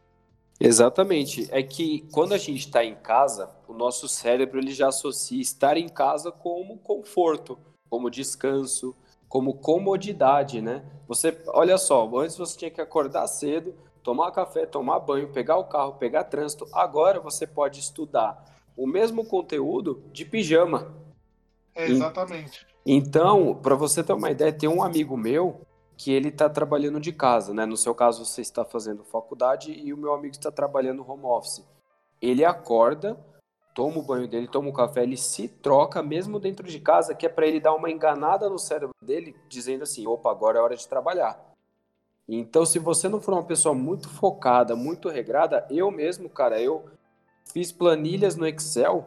Exatamente. 0.59 1.47
É 1.51 1.61
que 1.61 2.07
quando 2.11 2.33
a 2.33 2.37
gente 2.37 2.59
está 2.67 2.83
em 2.83 2.95
casa, 2.95 3.49
o 3.67 3.73
nosso 3.73 4.07
cérebro 4.07 4.59
ele 4.59 4.71
já 4.71 4.87
associa 4.87 5.41
estar 5.41 5.77
em 5.77 5.89
casa 5.89 6.31
como 6.31 6.77
conforto, 6.77 7.59
como 7.89 8.09
descanso, 8.09 8.95
como 9.33 9.55
comodidade, 9.55 10.61
né? 10.61 10.85
Você, 11.07 11.35
olha 11.47 11.75
só, 11.75 12.07
antes 12.19 12.37
você 12.37 12.55
tinha 12.55 12.69
que 12.69 12.79
acordar 12.79 13.25
cedo, 13.25 13.73
tomar 14.03 14.29
café, 14.29 14.63
tomar 14.63 14.99
banho, 14.99 15.33
pegar 15.33 15.57
o 15.57 15.63
carro, 15.63 15.93
pegar 15.93 16.25
trânsito. 16.25 16.67
Agora 16.71 17.19
você 17.19 17.47
pode 17.47 17.79
estudar 17.79 18.45
o 18.77 18.85
mesmo 18.85 19.25
conteúdo 19.25 20.03
de 20.11 20.23
pijama. 20.23 20.93
É, 21.73 21.87
exatamente. 21.87 22.63
Então, 22.85 23.55
para 23.55 23.73
você 23.73 24.03
ter 24.03 24.13
uma 24.13 24.29
ideia, 24.29 24.53
tem 24.53 24.69
um 24.69 24.83
amigo 24.83 25.17
meu 25.17 25.61
que 25.97 26.11
ele 26.11 26.29
está 26.29 26.47
trabalhando 26.47 26.99
de 26.99 27.11
casa, 27.11 27.55
né? 27.55 27.65
No 27.65 27.75
seu 27.75 27.95
caso, 27.95 28.23
você 28.23 28.41
está 28.41 28.63
fazendo 28.63 29.03
faculdade 29.03 29.71
e 29.71 29.91
o 29.91 29.97
meu 29.97 30.13
amigo 30.13 30.35
está 30.35 30.51
trabalhando 30.51 31.03
home 31.09 31.25
office. 31.25 31.67
Ele 32.21 32.45
acorda, 32.45 33.17
toma 33.73 33.97
o 33.97 34.03
banho 34.03 34.27
dele, 34.27 34.47
toma 34.47 34.69
o 34.69 34.73
café, 34.73 35.03
ele 35.03 35.17
se 35.17 35.47
troca 35.47 36.01
mesmo 36.03 36.39
dentro 36.39 36.67
de 36.67 36.79
casa, 36.79 37.15
que 37.15 37.25
é 37.25 37.29
para 37.29 37.47
ele 37.47 37.59
dar 37.59 37.73
uma 37.73 37.89
enganada 37.89 38.49
no 38.49 38.59
cérebro 38.59 38.95
dele, 39.01 39.35
dizendo 39.49 39.83
assim: 39.83 40.07
opa, 40.07 40.31
agora 40.31 40.59
é 40.59 40.61
hora 40.61 40.75
de 40.75 40.87
trabalhar. 40.87 41.53
Então, 42.27 42.65
se 42.65 42.79
você 42.79 43.09
não 43.09 43.19
for 43.19 43.33
uma 43.33 43.43
pessoa 43.43 43.75
muito 43.75 44.07
focada, 44.09 44.75
muito 44.75 45.09
regrada, 45.09 45.67
eu 45.69 45.91
mesmo, 45.91 46.29
cara, 46.29 46.61
eu 46.61 46.85
fiz 47.51 47.71
planilhas 47.71 48.35
no 48.35 48.47
Excel 48.47 49.05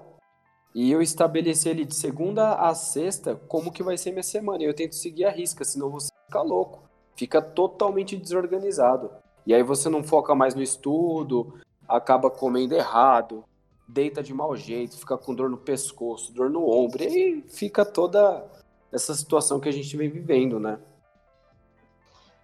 e 0.75 0.93
eu 0.93 1.01
estabeleci 1.01 1.71
ele 1.71 1.87
de 1.87 1.95
segunda 1.95 2.55
a 2.57 2.75
sexta 2.75 3.35
como 3.49 3.73
que 3.73 3.83
vai 3.83 3.97
ser 3.97 4.11
minha 4.11 4.23
semana. 4.23 4.63
E 4.63 4.67
eu 4.67 4.75
tento 4.75 4.95
seguir 4.95 5.25
a 5.25 5.31
risca, 5.31 5.65
senão 5.65 5.91
você 5.91 6.11
fica 6.27 6.43
louco, 6.43 6.83
fica 7.17 7.41
totalmente 7.41 8.17
desorganizado. 8.17 9.11
E 9.47 9.55
aí 9.55 9.63
você 9.63 9.89
não 9.89 10.05
foca 10.05 10.35
mais 10.35 10.55
no 10.55 10.63
estudo, 10.63 11.55
acaba 11.89 12.31
comendo 12.31 12.75
errado, 12.75 13.45
deita 13.87 14.23
de 14.23 14.35
mau 14.35 14.57
jeito, 14.57 14.99
fica 14.99 15.17
com 15.17 15.35
dor 15.35 15.49
no 15.49 15.57
pescoço, 15.57 16.33
dor 16.33 16.51
no 16.51 16.69
ombro, 16.69 17.03
e 17.03 17.07
aí 17.07 17.45
fica 17.49 17.85
toda 17.85 18.45
essa 18.93 19.15
situação 19.15 19.61
que 19.61 19.69
a 19.69 19.73
gente 19.73 19.97
vem 19.97 20.09
vivendo, 20.09 20.59
né? 20.59 20.79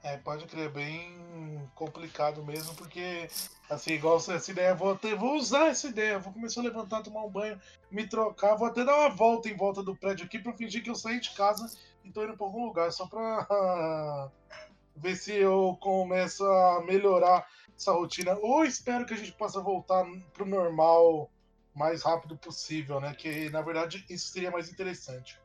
É, 0.04 0.16
pode 0.16 0.46
crer, 0.46 0.68
bem 0.68 1.70
complicado 1.76 2.44
mesmo, 2.44 2.74
porque, 2.74 3.28
assim, 3.70 3.92
igual 3.92 4.16
essa 4.16 4.50
ideia, 4.50 4.74
vou, 4.74 4.92
até, 4.92 5.14
vou 5.14 5.36
usar 5.36 5.68
essa 5.68 5.86
ideia, 5.86 6.18
vou 6.18 6.32
começar 6.32 6.60
a 6.60 6.64
levantar, 6.64 7.02
tomar 7.02 7.24
um 7.24 7.30
banho, 7.30 7.60
me 7.88 8.06
trocar, 8.06 8.56
vou 8.56 8.66
até 8.66 8.84
dar 8.84 8.98
uma 8.98 9.10
volta 9.10 9.48
em 9.48 9.56
volta 9.56 9.80
do 9.80 9.94
prédio 9.94 10.26
aqui 10.26 10.40
pra 10.40 10.52
fingir 10.52 10.82
que 10.82 10.90
eu 10.90 10.96
saí 10.96 11.20
de 11.20 11.30
casa 11.30 11.70
e 12.04 12.10
tô 12.10 12.24
indo 12.24 12.36
pra 12.36 12.46
algum 12.46 12.66
lugar, 12.66 12.90
só 12.90 13.06
pra 13.06 14.28
ver 14.96 15.14
se 15.14 15.34
eu 15.34 15.78
começo 15.80 16.44
a 16.44 16.82
melhorar 16.84 17.46
essa 17.76 17.92
rotina. 17.92 18.36
Ou 18.40 18.64
espero 18.64 19.06
que 19.06 19.14
a 19.14 19.16
gente 19.16 19.32
possa 19.32 19.60
voltar 19.60 20.04
pro 20.32 20.46
normal 20.46 21.30
mais 21.74 22.02
rápido 22.02 22.36
possível, 22.36 23.00
né? 23.00 23.14
Que 23.14 23.48
na 23.50 23.62
verdade 23.62 24.04
isso 24.08 24.28
seria 24.28 24.50
mais 24.50 24.70
interessante. 24.70 25.40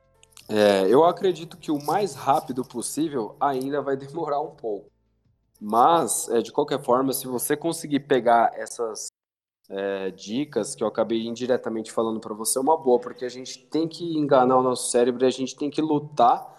É, 0.49 0.87
eu 0.87 1.03
acredito 1.03 1.57
que 1.57 1.71
o 1.71 1.83
mais 1.83 2.15
rápido 2.15 2.63
possível 2.63 3.35
ainda 3.39 3.81
vai 3.81 3.95
demorar 3.97 4.41
um 4.41 4.55
pouco. 4.55 4.89
Mas, 5.59 6.29
é, 6.29 6.41
de 6.41 6.51
qualquer 6.51 6.81
forma, 6.83 7.11
se 7.13 7.25
você 7.25 7.57
conseguir 7.57 8.01
pegar 8.01 8.51
essas 8.53 9.07
é, 9.69 10.11
dicas 10.11 10.75
que 10.75 10.83
eu 10.83 10.87
acabei 10.87 11.25
indiretamente 11.25 11.91
falando 11.91 12.19
para 12.19 12.33
você, 12.33 12.59
é 12.59 12.61
uma 12.61 12.77
boa, 12.77 12.99
porque 12.99 13.25
a 13.25 13.29
gente 13.29 13.65
tem 13.65 13.87
que 13.87 14.03
enganar 14.17 14.57
o 14.57 14.63
nosso 14.63 14.91
cérebro 14.91 15.25
e 15.25 15.27
a 15.27 15.31
gente 15.31 15.55
tem 15.55 15.69
que 15.69 15.81
lutar 15.81 16.56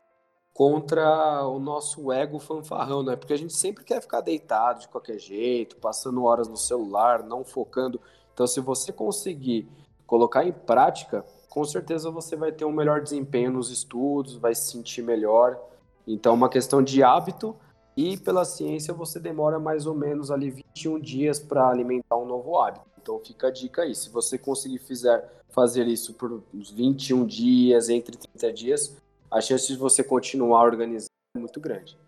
contra 0.58 1.46
o 1.46 1.60
nosso 1.60 2.10
ego 2.10 2.40
fanfarrão, 2.40 3.04
né? 3.04 3.14
Porque 3.14 3.32
a 3.32 3.38
gente 3.38 3.52
sempre 3.52 3.84
quer 3.84 4.00
ficar 4.00 4.20
deitado 4.20 4.80
de 4.80 4.88
qualquer 4.88 5.16
jeito, 5.16 5.76
passando 5.76 6.24
horas 6.24 6.48
no 6.48 6.56
celular, 6.56 7.22
não 7.22 7.44
focando. 7.44 8.00
Então, 8.34 8.44
se 8.44 8.60
você 8.60 8.92
conseguir 8.92 9.68
colocar 10.04 10.44
em 10.44 10.50
prática, 10.50 11.24
com 11.48 11.64
certeza 11.64 12.10
você 12.10 12.34
vai 12.34 12.50
ter 12.50 12.64
um 12.64 12.72
melhor 12.72 13.00
desempenho 13.00 13.52
nos 13.52 13.70
estudos, 13.70 14.34
vai 14.34 14.52
se 14.52 14.72
sentir 14.72 15.00
melhor. 15.00 15.56
Então, 16.04 16.34
uma 16.34 16.48
questão 16.48 16.82
de 16.82 17.04
hábito 17.04 17.54
e 17.96 18.16
pela 18.16 18.44
ciência 18.44 18.92
você 18.92 19.20
demora 19.20 19.60
mais 19.60 19.86
ou 19.86 19.94
menos 19.94 20.28
ali 20.28 20.50
21 20.50 20.98
dias 20.98 21.38
para 21.38 21.68
alimentar 21.68 22.16
um 22.16 22.26
novo 22.26 22.58
hábito. 22.58 22.84
Então, 23.00 23.20
fica 23.20 23.46
a 23.46 23.52
dica 23.52 23.82
aí. 23.82 23.94
Se 23.94 24.10
você 24.10 24.36
conseguir 24.36 24.80
fizer, 24.80 25.24
fazer 25.50 25.86
isso 25.86 26.14
por 26.14 26.42
uns 26.52 26.68
21 26.72 27.24
dias, 27.24 27.88
entre 27.88 28.16
30 28.16 28.52
dias, 28.52 28.96
a 29.30 29.40
chance 29.40 29.66
de 29.66 29.76
você 29.76 30.02
continuar 30.02 30.64
organizando 30.64 31.12
é 31.36 31.38
muito 31.38 31.60
grande. 31.60 31.98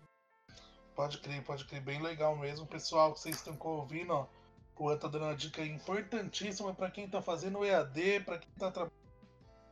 Pode 0.95 1.19
crer, 1.19 1.43
pode 1.43 1.65
crer, 1.65 1.81
bem 1.81 2.01
legal 2.01 2.35
mesmo. 2.35 2.65
Pessoal, 2.65 3.15
vocês 3.15 3.35
estão 3.35 3.57
ouvindo, 3.61 4.13
ó, 4.13 4.27
o 4.77 4.83
Juan 4.83 4.97
tá 4.97 5.07
dando 5.07 5.25
uma 5.25 5.35
dica 5.35 5.63
importantíssima 5.63 6.73
para 6.73 6.89
quem 6.89 7.07
tá 7.07 7.21
fazendo 7.21 7.63
EAD, 7.63 8.21
para 8.25 8.37
quem 8.37 8.51
tá 8.57 8.71
trabalhando 8.71 9.01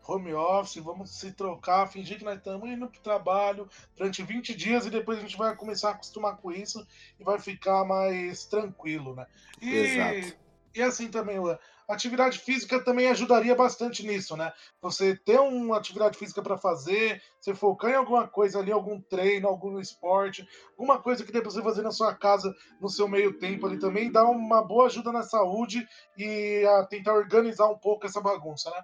home 0.08 0.34
office, 0.34 0.84
vamos 0.84 1.12
se 1.12 1.32
trocar, 1.32 1.88
fingir 1.88 2.18
que 2.18 2.24
nós 2.24 2.38
estamos 2.38 2.68
indo 2.68 2.88
pro 2.88 3.00
trabalho 3.00 3.70
durante 3.96 4.24
20 4.24 4.56
dias 4.56 4.86
e 4.86 4.90
depois 4.90 5.20
a 5.20 5.22
gente 5.22 5.38
vai 5.38 5.56
começar 5.56 5.90
a 5.90 5.92
acostumar 5.92 6.38
com 6.38 6.52
isso 6.52 6.86
e 7.20 7.24
vai 7.24 7.40
ficar 7.40 7.86
mais 7.86 8.46
tranquilo, 8.46 9.16
né? 9.16 9.28
E, 9.62 9.70
Exato. 9.70 10.38
e 10.74 10.82
assim 10.82 11.10
também, 11.10 11.36
Juan, 11.36 11.60
atividade 11.94 12.38
física 12.38 12.84
também 12.84 13.08
ajudaria 13.08 13.56
bastante 13.56 14.06
nisso, 14.06 14.38
né? 14.38 14.54
Você 14.82 15.16
ter 15.16 15.40
uma 15.40 15.78
atividade 15.78 16.18
física 16.18 16.42
para 16.42 16.58
fazer, 16.58 17.22
você 17.40 17.54
focar 17.54 17.92
em 17.92 17.96
alguma 17.96 18.28
coisa 18.28 18.60
ali, 18.60 18.72
algum 18.72 19.02
treino, 19.02 19.48
algum 19.48 19.80
esporte, 19.80 20.48
alguma 20.78 21.02
coisa 21.02 21.24
que 21.24 21.32
dê 21.32 21.42
para 21.42 21.50
você 21.50 21.62
fazer 21.62 21.82
na 21.82 21.92
sua 21.92 22.14
casa 22.14 22.54
no 22.80 22.90
seu 22.90 23.08
meio 23.08 23.40
tempo 23.40 23.66
ali 23.66 23.80
também, 23.80 24.12
dá 24.12 24.24
uma 24.24 24.62
boa 24.62 24.86
ajuda 24.86 25.12
na 25.12 25.24
saúde 25.24 25.88
e 26.18 26.66
a 26.66 26.86
tentar 26.86 27.14
organizar 27.14 27.68
um 27.68 27.78
pouco 27.78 28.06
essa 28.06 28.22
bagunça, 28.22 28.70
né? 28.70 28.84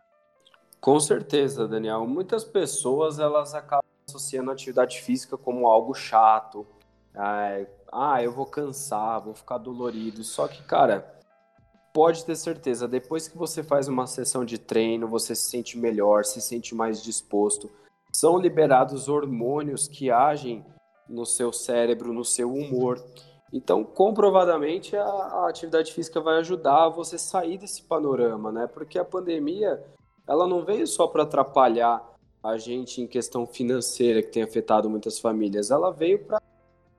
Com 0.82 1.00
certeza, 1.00 1.68
Daniel. 1.68 2.06
Muitas 2.06 2.44
pessoas 2.44 3.20
elas 3.20 3.56
acabam 3.56 3.84
associando 4.08 4.52
a 4.52 4.54
atividade 4.54 5.02
física 5.02 5.38
como 5.38 5.68
algo 5.68 5.94
chato. 5.94 6.66
Ah, 7.92 8.22
eu 8.22 8.32
vou 8.32 8.46
cansar, 8.46 9.22
vou 9.22 9.34
ficar 9.34 9.58
dolorido. 9.58 10.24
Só 10.24 10.48
que, 10.48 10.62
cara, 10.64 11.15
pode 11.96 12.26
ter 12.26 12.36
certeza, 12.36 12.90
depois 12.90 13.30
que 13.30 13.38
você 13.38 13.64
faz 13.64 13.88
uma 13.88 14.06
sessão 14.06 14.44
de 14.44 14.58
treino, 14.58 15.08
você 15.08 15.34
se 15.34 15.50
sente 15.50 15.78
melhor, 15.78 16.26
se 16.26 16.42
sente 16.42 16.76
mais 16.76 17.02
disposto. 17.02 17.72
São 18.12 18.38
liberados 18.38 19.08
hormônios 19.08 19.88
que 19.88 20.12
agem 20.12 20.66
no 21.08 21.26
seu 21.26 21.54
cérebro, 21.54 22.12
no 22.12 22.26
seu 22.26 22.54
humor. 22.54 23.02
Então, 23.54 23.86
comprovadamente, 23.86 24.94
a, 24.98 25.06
a 25.06 25.50
atividade 25.50 25.94
física 25.94 26.20
vai 26.20 26.40
ajudar 26.40 26.90
você 26.90 27.18
sair 27.18 27.58
desse 27.58 27.82
panorama, 27.84 28.52
né? 28.52 28.68
Porque 28.68 29.00
a 29.00 29.06
pandemia, 29.06 29.82
ela 30.28 30.46
não 30.46 30.66
veio 30.66 30.86
só 30.86 31.08
para 31.08 31.24
atrapalhar 31.24 32.06
a 32.44 32.58
gente 32.58 33.02
em 33.02 33.08
questão 33.08 33.48
financeira 33.48 34.22
que 34.22 34.34
tem 34.34 34.44
afetado 34.44 34.90
muitas 34.90 35.18
famílias, 35.18 35.72
ela 35.72 35.92
veio 35.92 36.26
para 36.26 36.42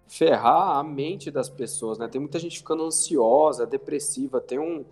ferrar 0.09 0.79
a 0.79 0.83
mente 0.83 1.31
das 1.31 1.49
pessoas, 1.49 1.99
né? 1.99 2.09
Tem 2.09 2.21
muita 2.21 2.38
gente 2.38 2.59
ficando 2.59 2.85
ansiosa, 2.85 3.66
depressiva. 3.66 4.40
Tem 4.40 4.59
um, 4.59 4.85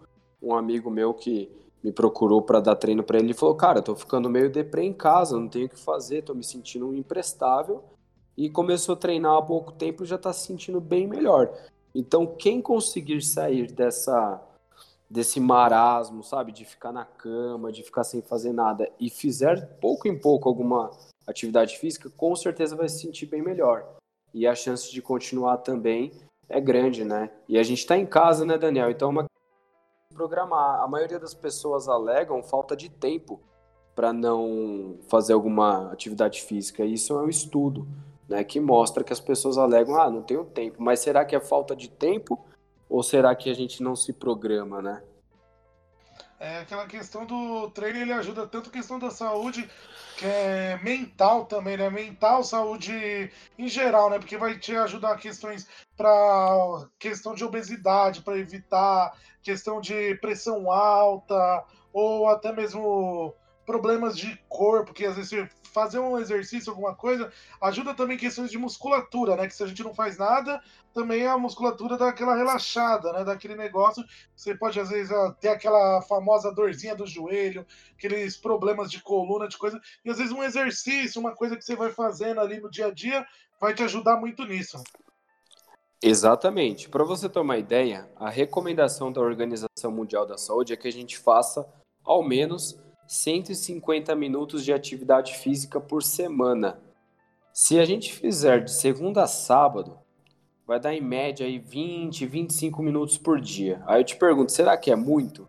um 0.43 0.55
amigo 0.55 0.91
meu 0.91 1.15
que 1.15 1.51
me 1.83 1.93
procurou 1.93 2.43
para 2.43 2.61
dar 2.61 2.77
treino 2.77 3.03
para 3.03 3.19
ele 3.19 3.31
e 3.31 3.35
falou: 3.35 3.55
Cara, 3.55 3.83
tô 3.83 3.95
ficando 3.95 4.29
meio 4.29 4.51
deprê 4.51 4.85
em 4.85 4.93
casa, 4.93 5.39
não 5.39 5.49
tenho 5.49 5.67
o 5.67 5.69
que 5.69 5.79
fazer, 5.79 6.23
tô 6.23 6.35
me 6.35 6.45
sentindo 6.45 6.95
imprestável. 6.95 7.85
E 8.37 8.51
começou 8.51 8.95
a 8.95 8.99
treinar 8.99 9.37
há 9.37 9.43
pouco 9.43 9.73
tempo 9.73 10.03
e 10.03 10.07
já 10.07 10.19
tá 10.19 10.33
se 10.33 10.47
sentindo 10.47 10.81
bem 10.81 11.07
melhor. 11.07 11.53
Então, 11.95 12.27
quem 12.27 12.61
conseguir 12.61 13.23
sair 13.23 13.71
dessa 13.71 14.43
desse 15.09 15.39
marasmo, 15.39 16.25
sabe, 16.25 16.51
de 16.51 16.65
ficar 16.65 16.91
na 16.91 17.05
cama, 17.05 17.71
de 17.71 17.85
ficar 17.85 18.03
sem 18.03 18.21
fazer 18.21 18.53
nada 18.53 18.91
e 18.99 19.09
fizer 19.09 19.79
pouco 19.79 20.09
em 20.09 20.19
pouco 20.19 20.49
alguma 20.49 20.91
atividade 21.25 21.79
física, 21.79 22.11
com 22.17 22.35
certeza 22.35 22.75
vai 22.75 22.89
se 22.89 22.99
sentir 22.99 23.27
bem 23.27 23.41
melhor 23.41 23.87
e 24.35 24.47
a 24.47 24.55
chance 24.55 24.91
de 24.91 25.01
continuar 25.01 25.59
também 25.59 26.11
é 26.49 26.61
grande, 26.61 27.05
né? 27.05 27.31
E 27.49 27.57
a 27.57 27.63
gente 27.63 27.79
está 27.79 27.97
em 27.97 28.05
casa, 28.05 28.45
né, 28.45 28.59
Daniel? 28.59 28.91
Então 28.91 29.09
é 29.09 29.13
uma 29.13 29.27
programar. 30.13 30.83
A 30.83 30.89
maioria 30.89 31.19
das 31.19 31.35
pessoas 31.35 31.89
alegam 31.89 32.43
falta 32.43 32.77
de 32.77 32.89
tempo 32.89 33.41
para 33.95 34.13
não 34.13 34.99
fazer 35.09 35.33
alguma 35.33 35.93
atividade 35.93 36.43
física. 36.43 36.85
Isso 36.85 37.15
é 37.15 37.23
um 37.23 37.29
estudo, 37.29 37.87
né, 38.29 38.43
que 38.43 38.59
mostra 38.59 39.05
que 39.05 39.13
as 39.13 39.21
pessoas 39.21 39.57
alegam, 39.57 40.01
ah, 40.01 40.11
não 40.11 40.23
tenho 40.23 40.45
tempo. 40.45 40.83
Mas 40.83 41.01
será 41.01 41.25
que 41.25 41.37
é 41.37 41.41
falta 41.41 41.77
de 41.77 41.89
tempo 41.89 42.45
ou 42.89 43.03
será 43.03 43.35
que 43.35 43.49
a 43.49 43.55
gente 43.55 43.83
não 43.83 43.95
se 43.95 44.13
programa, 44.13 44.83
né? 44.83 45.03
É 46.39 46.59
aquela 46.59 46.87
questão 46.87 47.25
do 47.25 47.71
treino, 47.71 48.01
ele 48.01 48.13
ajuda 48.13 48.47
tanto 48.47 48.69
a 48.69 48.73
questão 48.73 48.99
da 48.99 49.11
saúde, 49.11 49.69
que 50.17 50.27
é 50.27 50.79
mental 50.83 51.47
também, 51.47 51.77
né? 51.77 51.89
Mental, 51.89 52.43
saúde 52.43 53.31
em 53.57 53.69
geral, 53.69 54.11
né? 54.11 54.19
Porque 54.19 54.37
vai 54.37 54.59
te 54.59 54.75
ajudar 54.77 55.17
questões 55.17 55.67
para 55.97 56.89
questão 56.99 57.35
de 57.35 57.45
obesidade, 57.45 58.23
para 58.23 58.37
evitar 58.37 59.17
questão 59.43 59.81
de 59.81 60.17
pressão 60.17 60.71
alta, 60.71 61.65
ou 61.93 62.29
até 62.29 62.53
mesmo 62.53 63.33
problemas 63.65 64.17
de 64.17 64.37
corpo, 64.49 64.93
que 64.93 65.07
às 65.07 65.17
vezes 65.17 65.49
fazer 65.75 65.99
um 65.99 66.17
exercício, 66.17 66.71
alguma 66.71 66.95
coisa, 66.95 67.33
ajuda 67.61 67.93
também 67.93 68.17
questões 68.17 68.49
de 68.49 68.57
musculatura, 68.57 69.35
né? 69.35 69.49
Que 69.49 69.55
se 69.55 69.63
a 69.65 69.67
gente 69.67 69.83
não 69.83 69.93
faz 69.93 70.17
nada, 70.17 70.63
também 70.95 71.27
a 71.27 71.37
musculatura 71.37 71.99
dá 71.99 72.11
aquela 72.11 72.37
relaxada, 72.37 73.13
né? 73.13 73.25
Daquele 73.25 73.57
negócio. 73.57 74.05
Você 74.37 74.55
pode, 74.55 74.79
às 74.79 74.89
vezes, 74.89 75.11
ah, 75.11 75.35
ter 75.41 75.49
aquela 75.49 76.01
famosa 76.03 76.53
dorzinha 76.53 76.95
do 76.95 77.05
joelho, 77.05 77.67
aqueles 77.99 78.37
problemas 78.37 78.89
de 78.89 79.03
coluna, 79.03 79.49
de 79.49 79.59
coisa. 79.59 79.81
E 80.05 80.11
às 80.11 80.19
vezes 80.19 80.33
um 80.33 80.45
exercício, 80.45 81.21
uma 81.21 81.35
coisa 81.35 81.57
que 81.57 81.65
você 81.65 81.75
vai 81.75 81.91
fazendo 81.91 82.41
ali 82.41 82.61
no 82.61 82.71
dia 82.71 82.87
a 82.87 82.91
dia, 82.93 83.27
vai 83.61 83.75
te 83.75 83.83
ajudar 83.83 84.17
muito 84.17 84.45
nisso. 84.45 84.81
Exatamente. 86.01 86.89
Para 86.89 87.03
você 87.03 87.29
ter 87.29 87.41
uma 87.41 87.57
ideia, 87.57 88.09
a 88.15 88.31
recomendação 88.31 89.11
da 89.11 89.21
Organização 89.21 89.91
Mundial 89.91 90.25
da 90.25 90.39
Saúde 90.39 90.73
é 90.73 90.77
que 90.77 90.87
a 90.87 90.93
gente 90.93 91.19
faça 91.19 91.67
ao 92.05 92.23
menos 92.23 92.79
150 93.07 94.15
minutos 94.15 94.65
de 94.65 94.73
atividade 94.73 95.35
física 95.35 95.81
por 95.81 96.03
semana. 96.03 96.81
Se 97.53 97.79
a 97.79 97.85
gente 97.85 98.13
fizer 98.13 98.65
de 98.65 98.73
segunda 98.73 99.23
a 99.23 99.27
sábado, 99.27 99.99
vai 100.67 100.81
dar 100.81 100.95
em 100.95 101.01
média 101.01 101.47
aí 101.47 101.59
20, 101.59 102.27
25 102.27 102.83
minutos 102.83 103.19
por 103.19 103.41
dia. 103.41 103.83
Aí 103.87 104.01
eu 104.01 104.05
te 104.05 104.17
pergunto, 104.17 104.53
será 104.53 104.77
que 104.77 104.91
é 104.91 104.97
muito? 104.97 105.49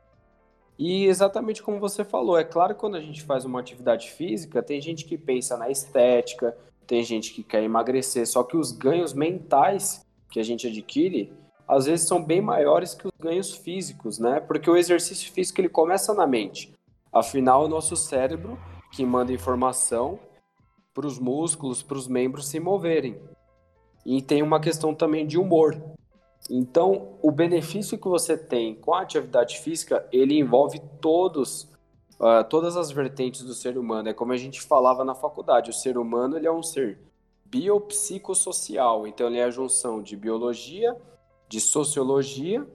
E 0.78 1.06
exatamente 1.06 1.64
como 1.64 1.80
você 1.80 2.04
falou, 2.04 2.38
é 2.38 2.44
claro 2.44 2.76
que 2.76 2.82
quando 2.82 2.98
a 2.98 3.02
gente 3.02 3.24
faz 3.24 3.46
uma 3.46 3.60
atividade 3.60 4.12
física, 4.12 4.62
tem 4.62 4.82
gente 4.82 5.06
que 5.06 5.18
pensa 5.18 5.56
na 5.56 5.70
estética, 5.70 6.56
tem 6.86 7.04
gente 7.04 7.34
que 7.34 7.44
quer 7.44 7.64
emagrecer, 7.64 8.28
só 8.28 8.44
que 8.44 8.58
os 8.58 8.72
ganhos 8.72 9.14
mentais 9.14 10.06
que 10.30 10.40
a 10.40 10.44
gente 10.44 10.68
adquire, 10.68 11.32
às 11.68 11.86
vezes 11.86 12.08
são 12.08 12.24
bem 12.24 12.42
maiores 12.42 12.94
que 12.94 13.08
os 13.08 13.14
ganhos 13.20 13.56
físicos, 13.56 14.20
né? 14.20 14.42
Porque 14.42 14.70
o 14.70 14.76
exercício 14.76 15.32
físico 15.32 15.62
ele 15.62 15.70
começa 15.70 16.14
na 16.14 16.28
mente. 16.28 16.75
Afinal, 17.16 17.64
o 17.64 17.70
nosso 17.70 17.96
cérebro 17.96 18.60
que 18.92 19.06
manda 19.06 19.32
informação 19.32 20.20
para 20.94 21.08
os 21.08 21.18
músculos, 21.18 21.82
para 21.82 21.98
os 21.98 22.10
membros 22.10 22.46
se 22.50 22.60
moverem. 22.60 23.18
E 24.06 24.22
tem 24.22 24.44
uma 24.44 24.60
questão 24.60 24.94
também 24.94 25.26
de 25.26 25.38
humor. 25.38 25.82
Então, 26.52 27.18
o 27.22 27.32
benefício 27.32 27.98
que 27.98 28.10
você 28.10 28.38
tem 28.38 28.76
com 28.76 28.94
a 28.94 29.02
atividade 29.02 29.60
física, 29.60 30.06
ele 30.12 30.38
envolve 30.38 30.82
todos, 31.00 31.64
uh, 32.20 32.44
todas 32.50 32.76
as 32.76 32.92
vertentes 32.92 33.44
do 33.44 33.54
ser 33.54 33.78
humano. 33.78 34.10
É 34.10 34.14
como 34.14 34.34
a 34.34 34.38
gente 34.38 34.62
falava 34.62 35.06
na 35.06 35.16
faculdade, 35.16 35.70
o 35.70 35.74
ser 35.74 35.98
humano 35.98 36.36
ele 36.36 36.48
é 36.48 36.52
um 36.52 36.62
ser 36.62 37.00
biopsicossocial. 37.46 39.08
Então, 39.08 39.28
ele 39.28 39.38
é 39.38 39.46
a 39.46 39.50
junção 39.50 40.02
de 40.02 40.18
biologia, 40.18 40.94
de 41.48 41.62
sociologia 41.62 42.68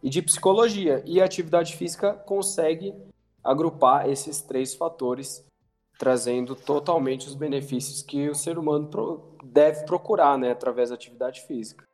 e 0.00 0.08
de 0.08 0.22
psicologia. 0.22 1.02
E 1.04 1.20
a 1.20 1.24
atividade 1.24 1.74
física 1.74 2.12
consegue 2.12 2.94
agrupar 3.42 4.08
esses 4.08 4.40
três 4.40 4.74
fatores, 4.74 5.44
trazendo 5.98 6.54
totalmente 6.56 7.26
os 7.26 7.34
benefícios 7.34 8.02
que 8.02 8.28
o 8.28 8.34
ser 8.34 8.58
humano 8.58 9.36
deve 9.44 9.84
procurar, 9.84 10.38
né, 10.38 10.50
através 10.50 10.90
da 10.90 10.94
atividade 10.94 11.42
física. 11.42 11.86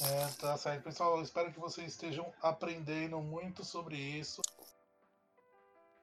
É, 0.00 0.26
tá 0.38 0.56
certo. 0.58 0.82
Pessoal, 0.82 1.22
espero 1.22 1.52
que 1.52 1.58
vocês 1.58 1.92
estejam 1.92 2.30
aprendendo 2.42 3.18
muito 3.20 3.64
sobre 3.64 3.96
isso 3.96 4.42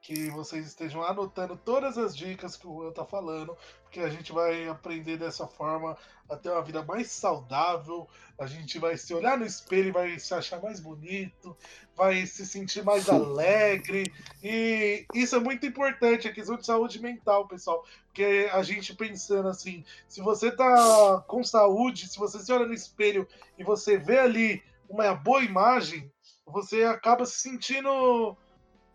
que 0.03 0.29
vocês 0.31 0.67
estejam 0.67 1.01
anotando 1.01 1.55
todas 1.55 1.97
as 1.97 2.15
dicas 2.15 2.57
que 2.57 2.67
o 2.67 2.81
Juan 2.81 2.91
tá 2.91 3.05
falando, 3.05 3.57
porque 3.83 4.01
a 4.01 4.09
gente 4.09 4.33
vai 4.33 4.67
aprender 4.67 5.17
dessa 5.17 5.47
forma 5.47 5.97
a 6.29 6.35
ter 6.35 6.49
uma 6.49 6.61
vida 6.61 6.83
mais 6.83 7.09
saudável, 7.09 8.05
a 8.37 8.45
gente 8.45 8.77
vai 8.79 8.97
se 8.97 9.13
olhar 9.13 9.37
no 9.37 9.45
espelho 9.45 9.87
e 9.87 9.91
vai 9.91 10.19
se 10.19 10.33
achar 10.33 10.61
mais 10.61 10.81
bonito, 10.81 11.55
vai 11.95 12.25
se 12.25 12.45
sentir 12.45 12.83
mais 12.83 13.07
alegre, 13.07 14.11
e 14.43 15.05
isso 15.13 15.37
é 15.37 15.39
muito 15.39 15.65
importante, 15.65 16.27
a 16.27 16.33
questão 16.33 16.57
de 16.57 16.65
saúde 16.65 17.01
mental, 17.01 17.47
pessoal, 17.47 17.85
porque 18.07 18.49
a 18.51 18.61
gente 18.61 18.93
pensando 18.93 19.47
assim, 19.47 19.85
se 20.09 20.19
você 20.21 20.51
tá 20.51 21.23
com 21.29 21.41
saúde, 21.45 22.09
se 22.09 22.19
você 22.19 22.39
se 22.39 22.51
olha 22.51 22.65
no 22.65 22.73
espelho 22.73 23.25
e 23.57 23.63
você 23.63 23.97
vê 23.97 24.19
ali 24.19 24.61
uma 24.89 25.15
boa 25.15 25.41
imagem, 25.41 26.11
você 26.45 26.83
acaba 26.83 27.25
se 27.25 27.39
sentindo 27.39 28.35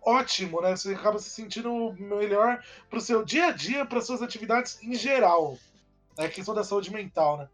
ótimo, 0.08 0.62
né? 0.62 0.74
Você 0.74 0.94
acaba 0.94 1.18
se 1.18 1.28
sentindo 1.28 1.92
melhor 1.98 2.62
para 2.88 2.98
o 2.98 3.02
seu 3.02 3.22
dia 3.22 3.48
a 3.48 3.52
dia, 3.52 3.84
para 3.84 4.00
suas 4.00 4.22
atividades 4.22 4.82
em 4.82 4.94
geral. 4.94 5.56
É 6.16 6.24
a 6.24 6.30
questão 6.30 6.54
da 6.54 6.64
saúde 6.64 6.90
mental, 6.90 7.36
né? 7.36 7.48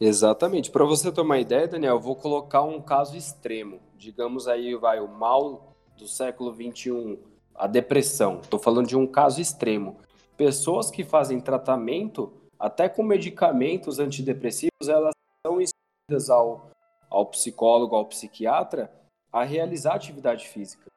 Exatamente. 0.00 0.70
Para 0.70 0.84
você 0.84 1.12
ter 1.12 1.20
uma 1.20 1.38
ideia, 1.38 1.68
Daniel, 1.68 1.94
eu 1.94 2.00
vou 2.00 2.16
colocar 2.16 2.62
um 2.62 2.82
caso 2.82 3.16
extremo. 3.16 3.80
Digamos 3.96 4.48
aí, 4.48 4.74
vai, 4.74 4.98
o 4.98 5.06
mal 5.06 5.76
do 5.96 6.08
século 6.08 6.52
XXI, 6.52 7.18
a 7.54 7.68
depressão. 7.68 8.40
Estou 8.40 8.58
falando 8.58 8.88
de 8.88 8.96
um 8.96 9.06
caso 9.06 9.40
extremo. 9.40 9.98
Pessoas 10.36 10.90
que 10.90 11.04
fazem 11.04 11.40
tratamento, 11.40 12.32
até 12.58 12.88
com 12.88 13.04
medicamentos 13.04 14.00
antidepressivos, 14.00 14.88
elas 14.88 15.12
são 15.46 15.60
instruídas 15.60 16.28
ao, 16.28 16.70
ao 17.08 17.26
psicólogo, 17.26 17.94
ao 17.94 18.06
psiquiatra, 18.06 18.90
a 19.32 19.44
realizar 19.44 19.94
atividade 19.94 20.48
física. 20.48 20.90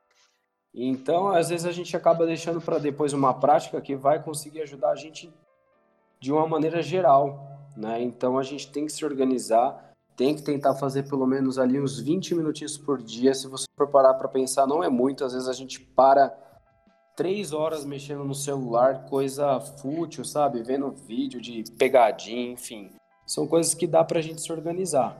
Então, 0.77 1.29
às 1.29 1.47
vezes 1.47 1.65
a 1.65 1.71
gente 1.71 1.95
acaba 1.95 2.25
deixando 2.25 2.59
para 2.59 2.77
depois 2.77 3.13
uma 3.13 3.33
prática 3.33 3.79
que 3.79 3.95
vai 3.95 4.21
conseguir 4.21 4.61
ajudar 4.61 4.91
a 4.91 4.95
gente 4.95 5.33
de 6.19 6.33
uma 6.33 6.45
maneira 6.45 6.81
geral, 6.81 7.47
né? 7.77 8.01
Então 8.01 8.37
a 8.37 8.43
gente 8.43 8.69
tem 8.69 8.85
que 8.85 8.91
se 8.91 9.05
organizar, 9.05 9.93
tem 10.17 10.35
que 10.35 10.41
tentar 10.41 10.75
fazer 10.75 11.03
pelo 11.03 11.25
menos 11.25 11.57
ali 11.57 11.79
uns 11.79 11.97
20 11.99 12.35
minutinhos 12.35 12.77
por 12.77 13.01
dia. 13.01 13.33
Se 13.33 13.47
você 13.47 13.65
for 13.77 13.87
parar 13.87 14.15
para 14.15 14.27
pensar, 14.27 14.67
não 14.67 14.83
é 14.83 14.89
muito, 14.89 15.23
às 15.23 15.31
vezes 15.31 15.47
a 15.47 15.53
gente 15.53 15.79
para 15.79 16.35
três 17.15 17.53
horas 17.53 17.85
mexendo 17.85 18.25
no 18.25 18.35
celular, 18.35 19.05
coisa 19.05 19.61
fútil, 19.61 20.25
sabe? 20.25 20.61
Vendo 20.61 20.91
vídeo 20.91 21.39
de 21.39 21.63
pegadinha, 21.77 22.51
enfim. 22.51 22.91
São 23.25 23.47
coisas 23.47 23.73
que 23.73 23.87
dá 23.87 24.03
pra 24.03 24.21
gente 24.21 24.41
se 24.41 24.51
organizar. 24.51 25.17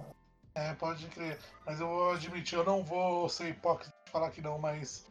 É, 0.54 0.74
pode 0.74 1.06
crer. 1.08 1.40
Mas 1.66 1.80
eu 1.80 1.88
vou 1.88 2.12
admitir, 2.12 2.58
eu 2.58 2.66
não 2.66 2.84
vou 2.84 3.30
ser 3.30 3.50
hipócrita 3.50 3.94
de 4.06 4.12
falar 4.12 4.30
que 4.32 4.42
não, 4.42 4.60
mas 4.60 5.06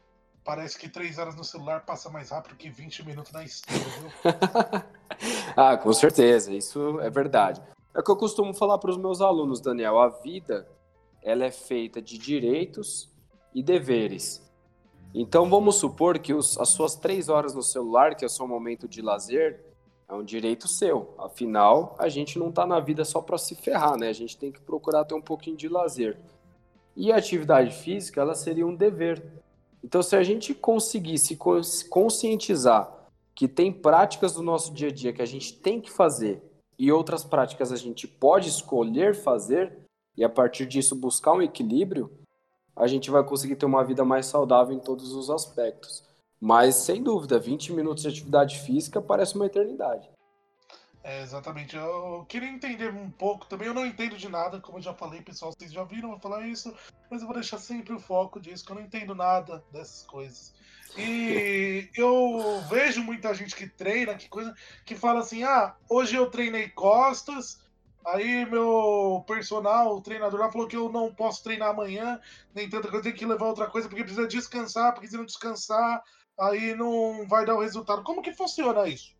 Parece 0.44 0.78
que 0.78 0.88
3 0.88 1.18
horas 1.18 1.34
no 1.34 1.42
celular 1.42 1.86
passa 1.86 2.10
mais 2.10 2.30
rápido 2.30 2.54
que 2.54 2.68
20 2.68 3.06
minutos 3.06 3.32
na 3.32 3.42
esteira, 3.42 3.84
viu? 3.98 4.10
ah, 5.56 5.76
com 5.76 5.92
certeza, 5.92 6.52
isso 6.52 7.00
é 7.00 7.08
verdade. 7.08 7.62
É 7.94 8.00
o 8.00 8.02
que 8.02 8.10
eu 8.10 8.16
costumo 8.16 8.52
falar 8.52 8.76
para 8.78 8.90
os 8.90 8.98
meus 8.98 9.20
alunos, 9.22 9.60
Daniel. 9.60 9.98
A 9.98 10.08
vida 10.08 10.68
ela 11.22 11.44
é 11.44 11.50
feita 11.50 12.02
de 12.02 12.18
direitos 12.18 13.10
e 13.54 13.62
deveres. 13.62 14.44
Então 15.14 15.48
vamos 15.48 15.76
supor 15.76 16.18
que 16.18 16.34
os, 16.34 16.58
as 16.58 16.68
suas 16.68 16.94
três 16.94 17.28
horas 17.28 17.54
no 17.54 17.62
celular, 17.62 18.14
que 18.14 18.24
é 18.24 18.26
o 18.26 18.30
seu 18.30 18.46
momento 18.46 18.86
de 18.86 19.00
lazer, 19.00 19.64
é 20.06 20.12
um 20.12 20.24
direito 20.24 20.68
seu. 20.68 21.14
Afinal, 21.18 21.96
a 21.98 22.08
gente 22.08 22.38
não 22.38 22.50
está 22.50 22.66
na 22.66 22.80
vida 22.80 23.04
só 23.04 23.22
para 23.22 23.38
se 23.38 23.54
ferrar, 23.54 23.96
né? 23.96 24.08
A 24.08 24.12
gente 24.12 24.36
tem 24.36 24.52
que 24.52 24.60
procurar 24.60 25.04
ter 25.04 25.14
um 25.14 25.22
pouquinho 25.22 25.56
de 25.56 25.68
lazer. 25.68 26.18
E 26.96 27.10
a 27.10 27.16
atividade 27.16 27.70
física, 27.74 28.20
ela 28.20 28.34
seria 28.34 28.66
um 28.66 28.74
dever. 28.74 29.22
Então, 29.84 30.02
se 30.02 30.16
a 30.16 30.22
gente 30.22 30.54
conseguir 30.54 31.18
se 31.18 31.36
conscientizar 31.90 32.90
que 33.34 33.46
tem 33.46 33.70
práticas 33.70 34.32
do 34.32 34.42
nosso 34.42 34.72
dia 34.72 34.88
a 34.88 34.90
dia 34.90 35.12
que 35.12 35.20
a 35.20 35.26
gente 35.26 35.58
tem 35.58 35.78
que 35.78 35.92
fazer 35.92 36.42
e 36.78 36.90
outras 36.90 37.22
práticas 37.22 37.70
a 37.70 37.76
gente 37.76 38.08
pode 38.08 38.48
escolher 38.48 39.14
fazer, 39.14 39.84
e 40.16 40.24
a 40.24 40.28
partir 40.28 40.64
disso 40.64 40.96
buscar 40.96 41.34
um 41.34 41.42
equilíbrio, 41.42 42.10
a 42.74 42.86
gente 42.86 43.10
vai 43.10 43.22
conseguir 43.22 43.56
ter 43.56 43.66
uma 43.66 43.84
vida 43.84 44.06
mais 44.06 44.24
saudável 44.24 44.74
em 44.74 44.80
todos 44.80 45.12
os 45.12 45.28
aspectos. 45.28 46.02
Mas, 46.40 46.76
sem 46.76 47.02
dúvida, 47.02 47.38
20 47.38 47.74
minutos 47.74 48.04
de 48.04 48.08
atividade 48.08 48.60
física 48.60 49.02
parece 49.02 49.34
uma 49.34 49.46
eternidade. 49.46 50.08
É, 51.04 51.20
exatamente. 51.20 51.76
Eu 51.76 52.24
queria 52.26 52.48
entender 52.48 52.90
um 52.90 53.10
pouco 53.10 53.44
também. 53.44 53.68
Eu 53.68 53.74
não 53.74 53.84
entendo 53.84 54.16
de 54.16 54.26
nada, 54.26 54.58
como 54.58 54.78
eu 54.78 54.82
já 54.82 54.94
falei, 54.94 55.20
pessoal. 55.20 55.52
Vocês 55.52 55.70
já 55.70 55.84
viram 55.84 56.12
eu 56.12 56.18
falar 56.18 56.46
isso, 56.46 56.74
mas 57.10 57.20
eu 57.20 57.26
vou 57.26 57.34
deixar 57.34 57.58
sempre 57.58 57.92
o 57.92 58.00
foco 58.00 58.40
disso, 58.40 58.64
que 58.64 58.72
eu 58.72 58.76
não 58.76 58.82
entendo 58.82 59.14
nada 59.14 59.62
dessas 59.70 60.02
coisas. 60.06 60.54
E 60.96 61.90
eu 61.94 62.62
vejo 62.70 63.02
muita 63.02 63.34
gente 63.34 63.54
que 63.54 63.68
treina, 63.68 64.14
que 64.14 64.30
coisa, 64.30 64.54
que 64.86 64.94
fala 64.94 65.20
assim: 65.20 65.42
ah, 65.42 65.76
hoje 65.90 66.16
eu 66.16 66.30
treinei 66.30 66.70
costas. 66.70 67.62
Aí 68.06 68.46
meu 68.46 69.24
personal, 69.26 69.96
o 69.96 70.00
treinador 70.00 70.40
lá, 70.40 70.50
falou 70.50 70.68
que 70.68 70.76
eu 70.76 70.90
não 70.90 71.14
posso 71.14 71.42
treinar 71.42 71.70
amanhã, 71.70 72.20
nem 72.54 72.68
tanta 72.68 72.88
coisa, 72.88 73.02
tem 73.02 73.14
que 73.14 73.24
levar 73.24 73.46
outra 73.46 73.66
coisa, 73.66 73.88
porque 73.88 74.04
precisa 74.04 74.26
descansar, 74.26 74.92
porque 74.92 75.08
se 75.08 75.16
não 75.16 75.24
descansar, 75.24 76.02
aí 76.38 76.74
não 76.74 77.26
vai 77.26 77.46
dar 77.46 77.54
o 77.56 77.62
resultado. 77.62 78.02
Como 78.02 78.22
que 78.22 78.32
funciona 78.32 78.86
isso? 78.88 79.14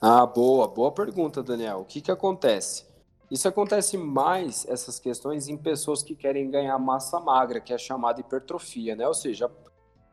Ah, 0.00 0.24
boa, 0.24 0.68
boa 0.68 0.92
pergunta, 0.92 1.42
Daniel. 1.42 1.80
O 1.80 1.84
que, 1.84 2.00
que 2.00 2.10
acontece? 2.10 2.86
Isso 3.28 3.48
acontece 3.48 3.98
mais, 3.98 4.64
essas 4.68 5.00
questões, 5.00 5.48
em 5.48 5.56
pessoas 5.56 6.04
que 6.04 6.14
querem 6.14 6.48
ganhar 6.48 6.78
massa 6.78 7.18
magra, 7.18 7.60
que 7.60 7.74
é 7.74 7.78
chamada 7.78 8.20
hipertrofia, 8.20 8.94
né? 8.94 9.08
Ou 9.08 9.12
seja, 9.12 9.50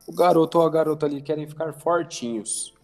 o 0.04 0.12
garoto 0.12 0.58
ou 0.58 0.66
a 0.66 0.68
garota 0.68 1.06
ali 1.06 1.22
querem 1.22 1.46
ficar 1.46 1.72
fortinhos. 1.72 2.74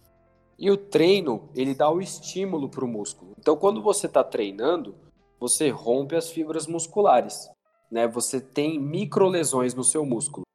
E 0.57 0.71
o 0.71 0.77
treino, 0.77 1.49
ele 1.53 1.75
dá 1.75 1.89
o 1.89 1.99
estímulo 1.99 2.69
para 2.69 2.85
o 2.85 2.87
músculo. 2.87 3.33
Então, 3.37 3.57
quando 3.57 3.81
você 3.81 4.07
está 4.07 4.23
treinando, 4.23 4.95
você 5.41 5.69
rompe 5.69 6.15
as 6.15 6.29
fibras 6.29 6.67
musculares, 6.67 7.49
né? 7.91 8.07
Você 8.07 8.39
tem 8.39 8.79
micro 8.79 9.27
lesões 9.27 9.73
no 9.73 9.83
seu 9.83 10.05
músculo. 10.05 10.45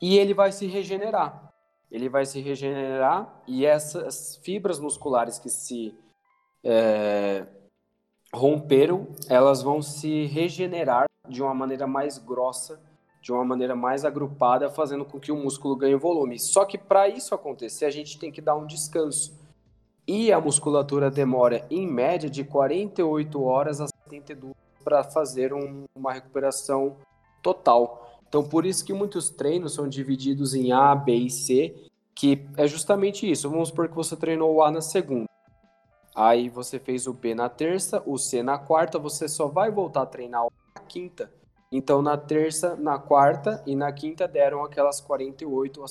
E 0.00 0.16
ele 0.16 0.32
vai 0.32 0.50
se 0.50 0.66
regenerar 0.66 1.53
ele 1.94 2.08
vai 2.08 2.26
se 2.26 2.40
regenerar 2.40 3.40
e 3.46 3.64
essas 3.64 4.34
fibras 4.42 4.80
musculares 4.80 5.38
que 5.38 5.48
se 5.48 5.94
é, 6.64 7.46
romperam, 8.32 9.06
elas 9.28 9.62
vão 9.62 9.80
se 9.80 10.26
regenerar 10.26 11.04
de 11.28 11.40
uma 11.40 11.54
maneira 11.54 11.86
mais 11.86 12.18
grossa, 12.18 12.82
de 13.22 13.30
uma 13.30 13.44
maneira 13.44 13.76
mais 13.76 14.04
agrupada, 14.04 14.68
fazendo 14.68 15.04
com 15.04 15.20
que 15.20 15.30
o 15.30 15.36
músculo 15.36 15.76
ganhe 15.76 15.94
volume. 15.94 16.36
Só 16.36 16.64
que 16.64 16.76
para 16.76 17.08
isso 17.08 17.32
acontecer, 17.32 17.84
a 17.84 17.90
gente 17.90 18.18
tem 18.18 18.32
que 18.32 18.40
dar 18.40 18.56
um 18.56 18.66
descanso. 18.66 19.40
E 20.04 20.32
a 20.32 20.40
musculatura 20.40 21.12
demora, 21.12 21.64
em 21.70 21.86
média, 21.86 22.28
de 22.28 22.42
48 22.42 23.40
horas 23.40 23.80
a 23.80 23.86
72 23.86 24.52
para 24.82 25.04
fazer 25.04 25.54
um, 25.54 25.84
uma 25.94 26.12
recuperação 26.12 26.96
total. 27.40 28.03
Então, 28.34 28.42
por 28.42 28.66
isso 28.66 28.84
que 28.84 28.92
muitos 28.92 29.30
treinos 29.30 29.74
são 29.74 29.88
divididos 29.88 30.56
em 30.56 30.72
A, 30.72 30.92
B 30.92 31.14
e 31.14 31.30
C, 31.30 31.72
que 32.12 32.44
é 32.56 32.66
justamente 32.66 33.30
isso. 33.30 33.48
Vamos 33.48 33.68
supor 33.68 33.88
que 33.88 33.94
você 33.94 34.16
treinou 34.16 34.52
o 34.52 34.60
A 34.60 34.72
na 34.72 34.80
segunda. 34.80 35.26
Aí 36.12 36.48
você 36.48 36.80
fez 36.80 37.06
o 37.06 37.12
B 37.12 37.32
na 37.32 37.48
terça, 37.48 38.02
o 38.04 38.18
C 38.18 38.42
na 38.42 38.58
quarta, 38.58 38.98
você 38.98 39.28
só 39.28 39.46
vai 39.46 39.70
voltar 39.70 40.02
a 40.02 40.06
treinar 40.06 40.42
na 40.74 40.82
quinta. 40.82 41.32
Então, 41.70 42.02
na 42.02 42.16
terça, 42.16 42.74
na 42.74 42.98
quarta 42.98 43.62
e 43.64 43.76
na 43.76 43.92
quinta 43.92 44.26
deram 44.26 44.64
aquelas 44.64 45.00
48 45.00 45.84
a 45.84 45.86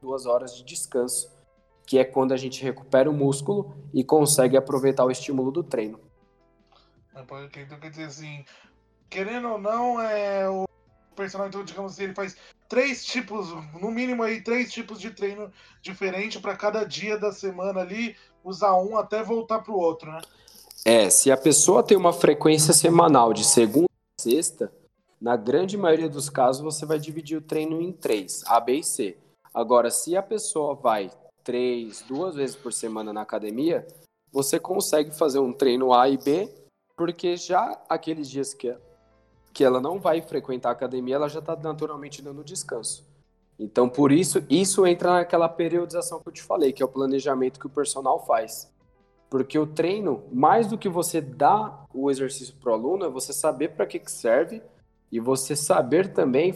2 0.00 0.26
horas 0.26 0.56
de 0.56 0.62
descanso, 0.62 1.36
que 1.84 1.98
é 1.98 2.04
quando 2.04 2.30
a 2.30 2.36
gente 2.36 2.62
recupera 2.62 3.10
o 3.10 3.12
músculo 3.12 3.74
e 3.92 4.04
consegue 4.04 4.56
aproveitar 4.56 5.04
o 5.04 5.10
estímulo 5.10 5.50
do 5.50 5.64
treino. 5.64 5.98
Então, 7.10 7.48
quer 7.48 7.90
dizer 7.90 8.04
assim, 8.04 8.44
querendo 9.10 9.48
ou 9.48 9.58
não, 9.58 10.00
é 10.00 10.48
o 10.48 10.67
personagem, 11.18 11.50
então, 11.50 11.64
digamos 11.64 11.92
assim, 11.92 12.04
ele 12.04 12.14
faz 12.14 12.36
três 12.68 13.04
tipos, 13.04 13.48
no 13.80 13.90
mínimo 13.90 14.22
aí, 14.22 14.40
três 14.40 14.72
tipos 14.72 15.00
de 15.00 15.10
treino 15.10 15.52
diferente 15.82 16.38
para 16.40 16.56
cada 16.56 16.84
dia 16.84 17.18
da 17.18 17.32
semana 17.32 17.80
ali, 17.80 18.14
usar 18.44 18.74
um 18.80 18.96
até 18.96 19.22
voltar 19.22 19.58
para 19.58 19.72
o 19.72 19.78
outro, 19.78 20.10
né? 20.10 20.20
É, 20.84 21.10
se 21.10 21.30
a 21.30 21.36
pessoa 21.36 21.82
tem 21.82 21.96
uma 21.96 22.12
frequência 22.12 22.72
semanal 22.72 23.32
de 23.32 23.44
segunda 23.44 23.88
a 24.18 24.22
sexta, 24.22 24.72
Na 25.20 25.36
grande 25.36 25.76
maioria 25.76 26.08
dos 26.08 26.30
casos, 26.30 26.62
você 26.62 26.86
vai 26.86 26.96
dividir 26.96 27.36
o 27.36 27.42
treino 27.42 27.82
em 27.82 27.90
três, 27.92 28.44
A, 28.46 28.60
B 28.60 28.78
e 28.78 28.84
C. 28.84 29.16
Agora, 29.52 29.90
se 29.90 30.16
a 30.16 30.22
pessoa 30.22 30.76
vai 30.76 31.10
três, 31.42 32.02
duas 32.02 32.36
vezes 32.36 32.54
por 32.54 32.72
semana 32.72 33.12
na 33.12 33.22
academia, 33.22 33.84
você 34.30 34.60
consegue 34.60 35.10
fazer 35.10 35.40
um 35.40 35.52
treino 35.52 35.92
A 35.92 36.08
e 36.08 36.16
B, 36.16 36.48
porque 36.96 37.36
já 37.36 37.82
aqueles 37.88 38.30
dias 38.30 38.54
que, 38.54 38.72
que 39.58 39.64
ela 39.64 39.80
não 39.80 39.98
vai 39.98 40.22
frequentar 40.22 40.68
a 40.68 40.72
academia, 40.72 41.16
ela 41.16 41.28
já 41.28 41.40
está 41.40 41.56
naturalmente 41.56 42.22
dando 42.22 42.44
descanso. 42.44 43.04
Então, 43.58 43.88
por 43.88 44.12
isso, 44.12 44.46
isso 44.48 44.86
entra 44.86 45.14
naquela 45.14 45.48
periodização 45.48 46.20
que 46.20 46.28
eu 46.28 46.32
te 46.32 46.44
falei, 46.44 46.72
que 46.72 46.80
é 46.80 46.86
o 46.86 46.88
planejamento 46.88 47.58
que 47.58 47.66
o 47.66 47.70
personal 47.70 48.24
faz. 48.24 48.72
Porque 49.28 49.58
o 49.58 49.66
treino, 49.66 50.22
mais 50.30 50.68
do 50.68 50.78
que 50.78 50.88
você 50.88 51.20
dar 51.20 51.86
o 51.92 52.08
exercício 52.08 52.54
para 52.54 52.70
o 52.70 52.74
aluno, 52.74 53.04
é 53.04 53.08
você 53.08 53.32
saber 53.32 53.70
para 53.70 53.84
que, 53.84 53.98
que 53.98 54.12
serve 54.12 54.62
e 55.10 55.18
você 55.18 55.56
saber 55.56 56.12
também 56.12 56.54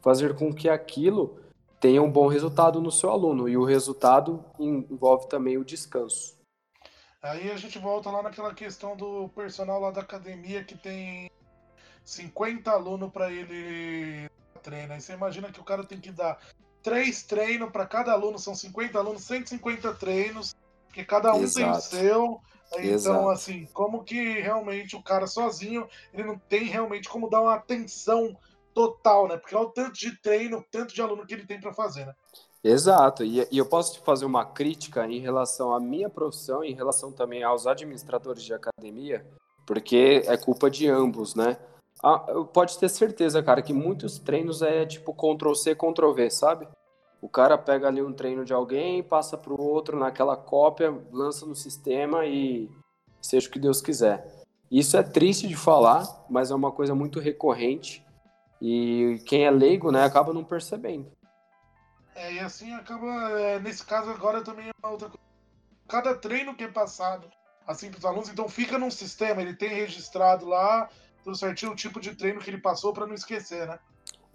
fazer 0.00 0.36
com 0.36 0.54
que 0.54 0.68
aquilo 0.68 1.40
tenha 1.80 2.00
um 2.00 2.12
bom 2.12 2.28
resultado 2.28 2.80
no 2.80 2.92
seu 2.92 3.10
aluno. 3.10 3.48
E 3.48 3.56
o 3.56 3.64
resultado 3.64 4.44
envolve 4.56 5.28
também 5.28 5.58
o 5.58 5.64
descanso. 5.64 6.36
Aí 7.20 7.50
a 7.50 7.56
gente 7.56 7.76
volta 7.80 8.08
lá 8.08 8.22
naquela 8.22 8.54
questão 8.54 8.96
do 8.96 9.28
personal 9.30 9.80
lá 9.80 9.90
da 9.90 10.02
academia 10.02 10.62
que 10.62 10.78
tem 10.78 11.28
50 12.06 12.70
alunos 12.70 13.10
para 13.12 13.30
ele 13.30 14.30
treinar. 14.62 14.92
Aí 14.92 15.00
você 15.00 15.12
imagina 15.12 15.50
que 15.50 15.60
o 15.60 15.64
cara 15.64 15.84
tem 15.84 16.00
que 16.00 16.12
dar 16.12 16.38
três 16.82 17.24
treinos 17.24 17.70
para 17.70 17.84
cada 17.84 18.12
aluno, 18.12 18.38
são 18.38 18.54
50 18.54 18.96
alunos, 18.96 19.22
150 19.24 19.92
treinos, 19.94 20.54
porque 20.86 21.04
cada 21.04 21.34
um 21.34 21.42
Exato. 21.42 21.58
tem 21.58 21.70
o 21.70 21.80
seu. 21.82 22.40
Então, 22.72 22.84
Exato. 22.84 23.30
assim, 23.30 23.68
como 23.72 24.04
que 24.04 24.40
realmente 24.40 24.96
o 24.96 25.02
cara 25.02 25.26
sozinho, 25.26 25.88
ele 26.12 26.24
não 26.24 26.38
tem 26.38 26.64
realmente 26.64 27.08
como 27.08 27.28
dar 27.28 27.42
uma 27.42 27.54
atenção 27.54 28.36
total, 28.72 29.26
né? 29.26 29.36
Porque 29.36 29.54
é 29.54 29.58
o 29.58 29.70
tanto 29.70 29.98
de 29.98 30.20
treino, 30.20 30.64
tanto 30.70 30.94
de 30.94 31.02
aluno 31.02 31.26
que 31.26 31.34
ele 31.34 31.46
tem 31.46 31.60
para 31.60 31.72
fazer, 31.72 32.06
né? 32.06 32.14
Exato, 32.62 33.24
e, 33.24 33.46
e, 33.50 33.58
eu 33.58 33.66
posso 33.66 33.94
te 33.94 34.00
fazer 34.00 34.24
uma 34.24 34.44
crítica 34.44 35.06
em 35.06 35.20
relação 35.20 35.72
à 35.72 35.78
minha 35.78 36.10
profissão, 36.10 36.64
em 36.64 36.74
relação 36.74 37.12
também 37.12 37.44
aos 37.44 37.66
administradores 37.66 38.42
de 38.42 38.52
academia, 38.52 39.24
porque 39.64 40.22
é 40.26 40.36
culpa 40.36 40.68
de 40.68 40.88
ambos, 40.88 41.34
né? 41.34 41.56
Ah, 42.02 42.18
pode 42.52 42.78
ter 42.78 42.88
certeza, 42.88 43.42
cara, 43.42 43.62
que 43.62 43.72
muitos 43.72 44.18
treinos 44.18 44.62
é 44.62 44.84
tipo 44.84 45.14
Ctrl-C, 45.14 45.74
Ctrl-V, 45.74 46.30
sabe? 46.30 46.68
O 47.20 47.28
cara 47.28 47.56
pega 47.56 47.88
ali 47.88 48.02
um 48.02 48.12
treino 48.12 48.44
de 48.44 48.52
alguém, 48.52 49.02
passa 49.02 49.36
para 49.36 49.52
o 49.52 49.60
outro 49.60 49.98
naquela 49.98 50.36
cópia, 50.36 50.94
lança 51.10 51.46
no 51.46 51.54
sistema 51.54 52.26
e 52.26 52.70
seja 53.20 53.48
o 53.48 53.50
que 53.50 53.58
Deus 53.58 53.80
quiser. 53.80 54.44
Isso 54.70 54.96
é 54.96 55.02
triste 55.02 55.48
de 55.48 55.56
falar, 55.56 56.06
mas 56.28 56.50
é 56.50 56.54
uma 56.54 56.70
coisa 56.70 56.94
muito 56.94 57.18
recorrente 57.18 58.04
e 58.60 59.22
quem 59.26 59.44
é 59.44 59.50
leigo, 59.50 59.90
né, 59.90 60.04
acaba 60.04 60.32
não 60.32 60.44
percebendo. 60.44 61.10
É, 62.14 62.34
e 62.34 62.40
assim 62.40 62.72
acaba, 62.74 63.30
é, 63.38 63.58
nesse 63.58 63.84
caso 63.84 64.10
agora 64.10 64.42
também 64.42 64.68
é 64.68 64.72
uma 64.82 64.92
outra 64.92 65.08
coisa. 65.08 65.24
Cada 65.88 66.14
treino 66.14 66.54
que 66.54 66.64
é 66.64 66.68
passado 66.68 67.28
assim 67.66 67.90
para 67.90 67.98
os 67.98 68.04
alunos, 68.04 68.28
então 68.28 68.48
fica 68.48 68.78
num 68.78 68.90
sistema, 68.90 69.42
ele 69.42 69.54
tem 69.54 69.68
registrado 69.68 70.46
lá, 70.46 70.88
tudo 71.26 71.36
certinho, 71.36 71.72
o 71.72 71.74
tipo 71.74 71.98
de 71.98 72.14
treino 72.14 72.38
que 72.38 72.48
ele 72.48 72.58
passou 72.58 72.92
para 72.92 73.04
não 73.04 73.14
esquecer, 73.14 73.66
né? 73.66 73.80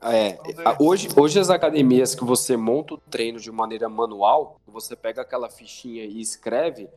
É, 0.02 0.38
hoje, 0.78 1.08
hoje 1.16 1.40
as 1.40 1.50
academias 1.50 2.14
que 2.14 2.26
você 2.26 2.58
monta 2.58 2.96
o 2.96 2.98
treino 2.98 3.40
de 3.40 3.50
maneira 3.50 3.88
manual, 3.88 4.60
você 4.68 4.94
pega 4.94 5.22
aquela 5.22 5.50
fichinha 5.50 6.04
e 6.04 6.20
escreve, 6.20 6.90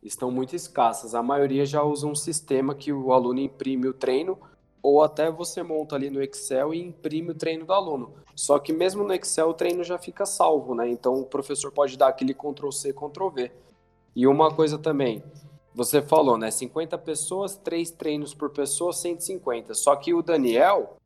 estão 0.00 0.30
muito 0.30 0.54
escassas. 0.54 1.16
A 1.16 1.22
maioria 1.22 1.66
já 1.66 1.82
usa 1.82 2.06
um 2.06 2.14
sistema 2.14 2.76
que 2.76 2.92
o 2.92 3.12
aluno 3.12 3.40
imprime 3.40 3.88
o 3.88 3.94
treino 3.94 4.38
ou 4.80 5.02
até 5.02 5.28
você 5.30 5.64
monta 5.64 5.96
ali 5.96 6.10
no 6.10 6.22
Excel 6.22 6.72
e 6.72 6.80
imprime 6.80 7.30
o 7.30 7.34
treino 7.34 7.66
do 7.66 7.72
aluno. 7.72 8.14
Só 8.36 8.56
que 8.58 8.72
mesmo 8.72 9.02
no 9.02 9.12
Excel 9.12 9.48
o 9.48 9.54
treino 9.54 9.82
já 9.82 9.98
fica 9.98 10.24
salvo, 10.24 10.76
né? 10.76 10.88
Então 10.88 11.14
o 11.14 11.26
professor 11.26 11.72
pode 11.72 11.98
dar 11.98 12.08
aquele 12.08 12.34
Ctrl 12.34 12.70
C, 12.70 12.92
Ctrl 12.92 13.28
V. 13.30 13.50
E 14.14 14.28
uma 14.28 14.54
coisa 14.54 14.78
também, 14.78 15.24
você 15.74 16.02
falou, 16.02 16.36
né? 16.36 16.50
50 16.50 16.98
pessoas, 16.98 17.56
3 17.56 17.90
treinos 17.92 18.34
por 18.34 18.50
pessoa, 18.50 18.92
150. 18.92 19.74
Só 19.74 19.94
que 19.96 20.12
o 20.12 20.22
Daniel, 20.22 20.96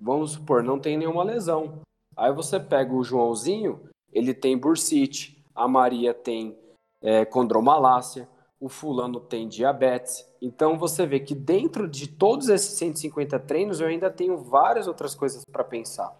vamos 0.00 0.32
supor, 0.32 0.62
não 0.62 0.78
tem 0.78 0.96
nenhuma 0.96 1.24
lesão. 1.24 1.80
Aí 2.16 2.32
você 2.32 2.60
pega 2.60 2.92
o 2.92 3.02
Joãozinho, 3.02 3.88
ele 4.12 4.32
tem 4.32 4.56
bursite, 4.56 5.44
a 5.54 5.66
Maria 5.66 6.14
tem 6.14 6.56
é, 7.02 7.24
condromalácia, 7.24 8.28
o 8.60 8.68
fulano 8.68 9.18
tem 9.18 9.48
diabetes. 9.48 10.24
Então 10.40 10.78
você 10.78 11.04
vê 11.06 11.18
que 11.18 11.34
dentro 11.34 11.88
de 11.88 12.06
todos 12.06 12.48
esses 12.48 12.78
150 12.78 13.38
treinos 13.40 13.80
eu 13.80 13.88
ainda 13.88 14.10
tenho 14.10 14.38
várias 14.38 14.86
outras 14.86 15.14
coisas 15.14 15.44
para 15.44 15.64
pensar. 15.64 16.16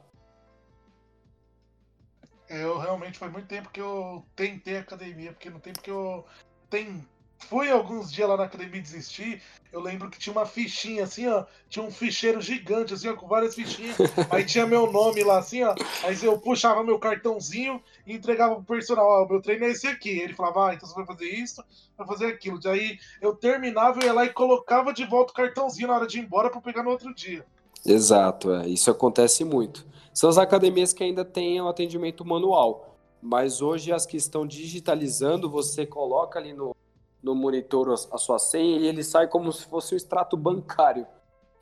Eu 2.48 2.78
realmente 2.78 3.18
foi 3.18 3.28
muito 3.28 3.46
tempo 3.46 3.70
que 3.70 3.80
eu 3.80 4.24
tentei 4.36 4.76
academia, 4.76 5.32
porque 5.32 5.48
no 5.48 5.58
tempo 5.58 5.80
que 5.80 5.90
eu 5.90 6.24
tem 6.68 7.06
fui 7.44 7.70
alguns 7.70 8.12
dias 8.12 8.28
lá 8.28 8.36
na 8.36 8.44
academia 8.44 8.80
desistir, 8.80 9.40
eu 9.72 9.80
lembro 9.80 10.08
que 10.08 10.18
tinha 10.18 10.32
uma 10.32 10.46
fichinha 10.46 11.04
assim, 11.04 11.26
ó. 11.26 11.44
Tinha 11.68 11.84
um 11.84 11.90
ficheiro 11.90 12.40
gigante, 12.40 12.94
assim, 12.94 13.08
ó, 13.08 13.14
com 13.14 13.26
várias 13.26 13.54
fichinhas. 13.54 13.96
aí 14.30 14.44
tinha 14.44 14.66
meu 14.66 14.90
nome 14.90 15.22
lá, 15.24 15.38
assim, 15.38 15.62
ó. 15.62 15.74
Aí 16.02 16.16
eu 16.22 16.38
puxava 16.38 16.84
meu 16.84 16.98
cartãozinho 16.98 17.82
e 18.06 18.14
entregava 18.14 18.54
pro 18.54 18.76
personal, 18.76 19.04
ó, 19.04 19.28
meu 19.28 19.42
treino 19.42 19.64
é 19.64 19.70
esse 19.70 19.86
aqui. 19.86 20.10
Ele 20.10 20.32
falava, 20.32 20.70
ah, 20.70 20.74
então 20.74 20.88
você 20.88 20.94
vai 20.94 21.06
fazer 21.06 21.28
isso, 21.28 21.62
vai 21.96 22.06
fazer 22.06 22.26
aquilo. 22.26 22.60
Daí 22.60 22.98
eu 23.20 23.34
terminava, 23.34 24.00
eu 24.00 24.06
ia 24.06 24.12
lá 24.12 24.24
e 24.24 24.32
colocava 24.32 24.92
de 24.92 25.04
volta 25.04 25.32
o 25.32 25.34
cartãozinho 25.34 25.88
na 25.88 25.94
hora 25.94 26.06
de 26.06 26.18
ir 26.18 26.22
embora 26.22 26.50
para 26.50 26.60
pegar 26.60 26.82
no 26.82 26.90
outro 26.90 27.12
dia. 27.14 27.44
Exato, 27.84 28.52
é. 28.52 28.68
Isso 28.68 28.90
acontece 28.90 29.44
muito. 29.44 29.86
São 30.12 30.30
as 30.30 30.38
academias 30.38 30.92
que 30.92 31.02
ainda 31.02 31.24
têm 31.24 31.60
o 31.60 31.68
atendimento 31.68 32.24
manual. 32.24 32.96
Mas 33.20 33.62
hoje 33.62 33.90
as 33.90 34.04
que 34.06 34.16
estão 34.16 34.46
digitalizando, 34.46 35.50
você 35.50 35.86
coloca 35.86 36.38
ali 36.38 36.52
no, 36.52 36.76
no 37.24 37.34
monitor 37.34 37.90
a 37.90 38.18
sua 38.18 38.38
senha 38.38 38.78
e 38.78 38.86
ele 38.86 39.02
sai 39.02 39.26
como 39.26 39.50
se 39.50 39.64
fosse 39.64 39.94
um 39.94 39.96
extrato 39.96 40.36
bancário. 40.36 41.06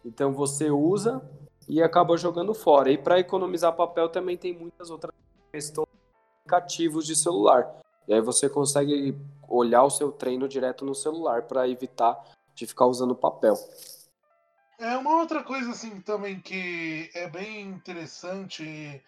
Então 0.04 0.32
você 0.32 0.68
usa 0.68 1.22
e 1.68 1.80
acaba 1.80 2.16
jogando 2.16 2.52
fora. 2.52 2.90
E 2.90 2.98
para 2.98 3.20
economizar 3.20 3.72
papel 3.72 4.08
também 4.08 4.36
tem 4.36 4.52
muitas 4.52 4.90
outras 4.90 5.14
questões 5.52 5.86
aplicativos 6.40 7.06
de 7.06 7.14
celular. 7.14 7.80
E 8.08 8.12
aí 8.12 8.20
você 8.20 8.48
consegue 8.48 9.16
olhar 9.48 9.84
o 9.84 9.90
seu 9.90 10.10
treino 10.10 10.48
direto 10.48 10.84
no 10.84 10.96
celular 10.96 11.42
para 11.42 11.68
evitar 11.68 12.20
de 12.56 12.66
ficar 12.66 12.86
usando 12.86 13.14
papel. 13.14 13.54
É 14.80 14.96
uma 14.96 15.20
outra 15.20 15.44
coisa 15.44 15.70
assim 15.70 16.00
também 16.00 16.40
que 16.40 17.08
é 17.14 17.28
bem 17.28 17.68
interessante 17.68 19.00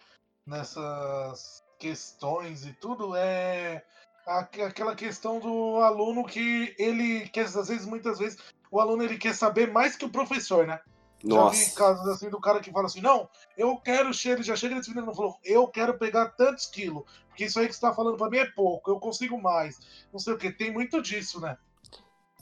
nessas 0.47 1.61
questões 1.77 2.65
e 2.65 2.71
tudo 2.71 3.13
é 3.13 3.83
aquela 4.27 4.95
questão 4.95 5.39
do 5.39 5.77
aluno 5.81 6.25
que 6.25 6.75
ele 6.77 7.27
quer, 7.29 7.45
às 7.45 7.67
vezes, 7.67 7.85
muitas 7.85 8.19
vezes, 8.19 8.37
o 8.71 8.79
aluno 8.79 9.03
ele 9.03 9.17
quer 9.17 9.33
saber 9.33 9.71
mais 9.71 9.95
que 9.95 10.05
o 10.05 10.09
professor, 10.09 10.65
né? 10.65 10.79
Nossa. 11.23 11.57
Já 11.57 11.65
vi 11.65 11.71
casos 11.71 12.07
assim 12.07 12.29
do 12.29 12.39
cara 12.39 12.59
que 12.59 12.71
fala 12.71 12.85
assim, 12.85 13.01
não, 13.01 13.27
eu 13.57 13.77
quero, 13.77 14.11
ele 14.25 14.43
já 14.43 14.55
chega 14.55 14.75
nesse 14.75 14.89
menino 14.89 15.11
e 15.11 15.15
falou, 15.15 15.37
eu 15.43 15.67
quero 15.67 15.97
pegar 15.97 16.29
tantos 16.29 16.67
quilos, 16.67 17.03
porque 17.29 17.45
isso 17.45 17.59
aí 17.59 17.67
que 17.67 17.73
você 17.73 17.81
tá 17.81 17.93
falando 17.93 18.17
pra 18.17 18.29
mim 18.29 18.37
é 18.37 18.45
pouco, 18.51 18.91
eu 18.91 18.99
consigo 18.99 19.41
mais. 19.41 19.79
Não 20.11 20.19
sei 20.19 20.33
o 20.33 20.37
que, 20.37 20.51
tem 20.51 20.71
muito 20.71 21.01
disso, 21.01 21.39
né? 21.41 21.57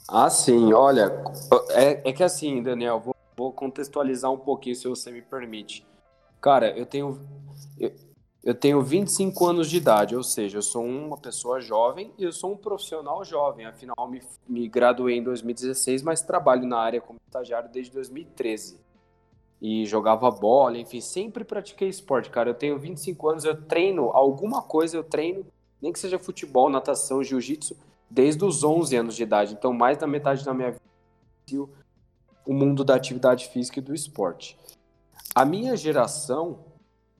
Ah, 0.08 0.28
sim, 0.28 0.72
olha, 0.72 1.24
é, 1.70 2.10
é 2.10 2.12
que 2.12 2.22
assim, 2.22 2.62
Daniel, 2.62 3.00
vou, 3.00 3.16
vou 3.34 3.52
contextualizar 3.52 4.30
um 4.30 4.38
pouquinho, 4.38 4.76
se 4.76 4.86
você 4.86 5.10
me 5.10 5.22
permite. 5.22 5.86
Cara, 6.40 6.76
eu 6.76 6.84
tenho. 6.84 7.26
Eu, 7.78 7.90
eu 8.44 8.54
tenho 8.54 8.82
25 8.82 9.46
anos 9.46 9.70
de 9.70 9.78
idade, 9.78 10.14
ou 10.14 10.22
seja, 10.22 10.58
eu 10.58 10.62
sou 10.62 10.84
uma 10.84 11.16
pessoa 11.16 11.62
jovem 11.62 12.12
e 12.18 12.24
eu 12.24 12.32
sou 12.32 12.52
um 12.52 12.56
profissional 12.56 13.24
jovem. 13.24 13.64
Afinal, 13.64 14.06
me, 14.06 14.20
me 14.46 14.68
graduei 14.68 15.16
em 15.16 15.22
2016, 15.22 16.02
mas 16.02 16.20
trabalho 16.20 16.66
na 16.66 16.78
área 16.78 17.00
como 17.00 17.18
estagiário 17.26 17.70
desde 17.72 17.90
2013. 17.92 18.78
E 19.62 19.86
jogava 19.86 20.30
bola, 20.30 20.76
enfim, 20.76 21.00
sempre 21.00 21.42
pratiquei 21.42 21.88
esporte, 21.88 22.28
cara. 22.28 22.50
Eu 22.50 22.54
tenho 22.54 22.78
25 22.78 23.28
anos, 23.30 23.44
eu 23.46 23.62
treino 23.62 24.10
alguma 24.10 24.60
coisa, 24.60 24.94
eu 24.94 25.02
treino, 25.02 25.46
nem 25.80 25.90
que 25.90 25.98
seja 25.98 26.18
futebol, 26.18 26.68
natação, 26.68 27.24
jiu-jitsu, 27.24 27.74
desde 28.10 28.44
os 28.44 28.62
11 28.62 28.94
anos 28.94 29.16
de 29.16 29.22
idade. 29.22 29.54
Então, 29.54 29.72
mais 29.72 29.96
da 29.96 30.06
metade 30.06 30.44
da 30.44 30.52
minha 30.52 30.72
vida, 30.72 31.72
o 32.44 32.52
mundo 32.52 32.84
da 32.84 32.94
atividade 32.94 33.48
física 33.48 33.78
e 33.78 33.82
do 33.82 33.94
esporte. 33.94 34.58
A 35.34 35.46
minha 35.46 35.74
geração 35.78 36.73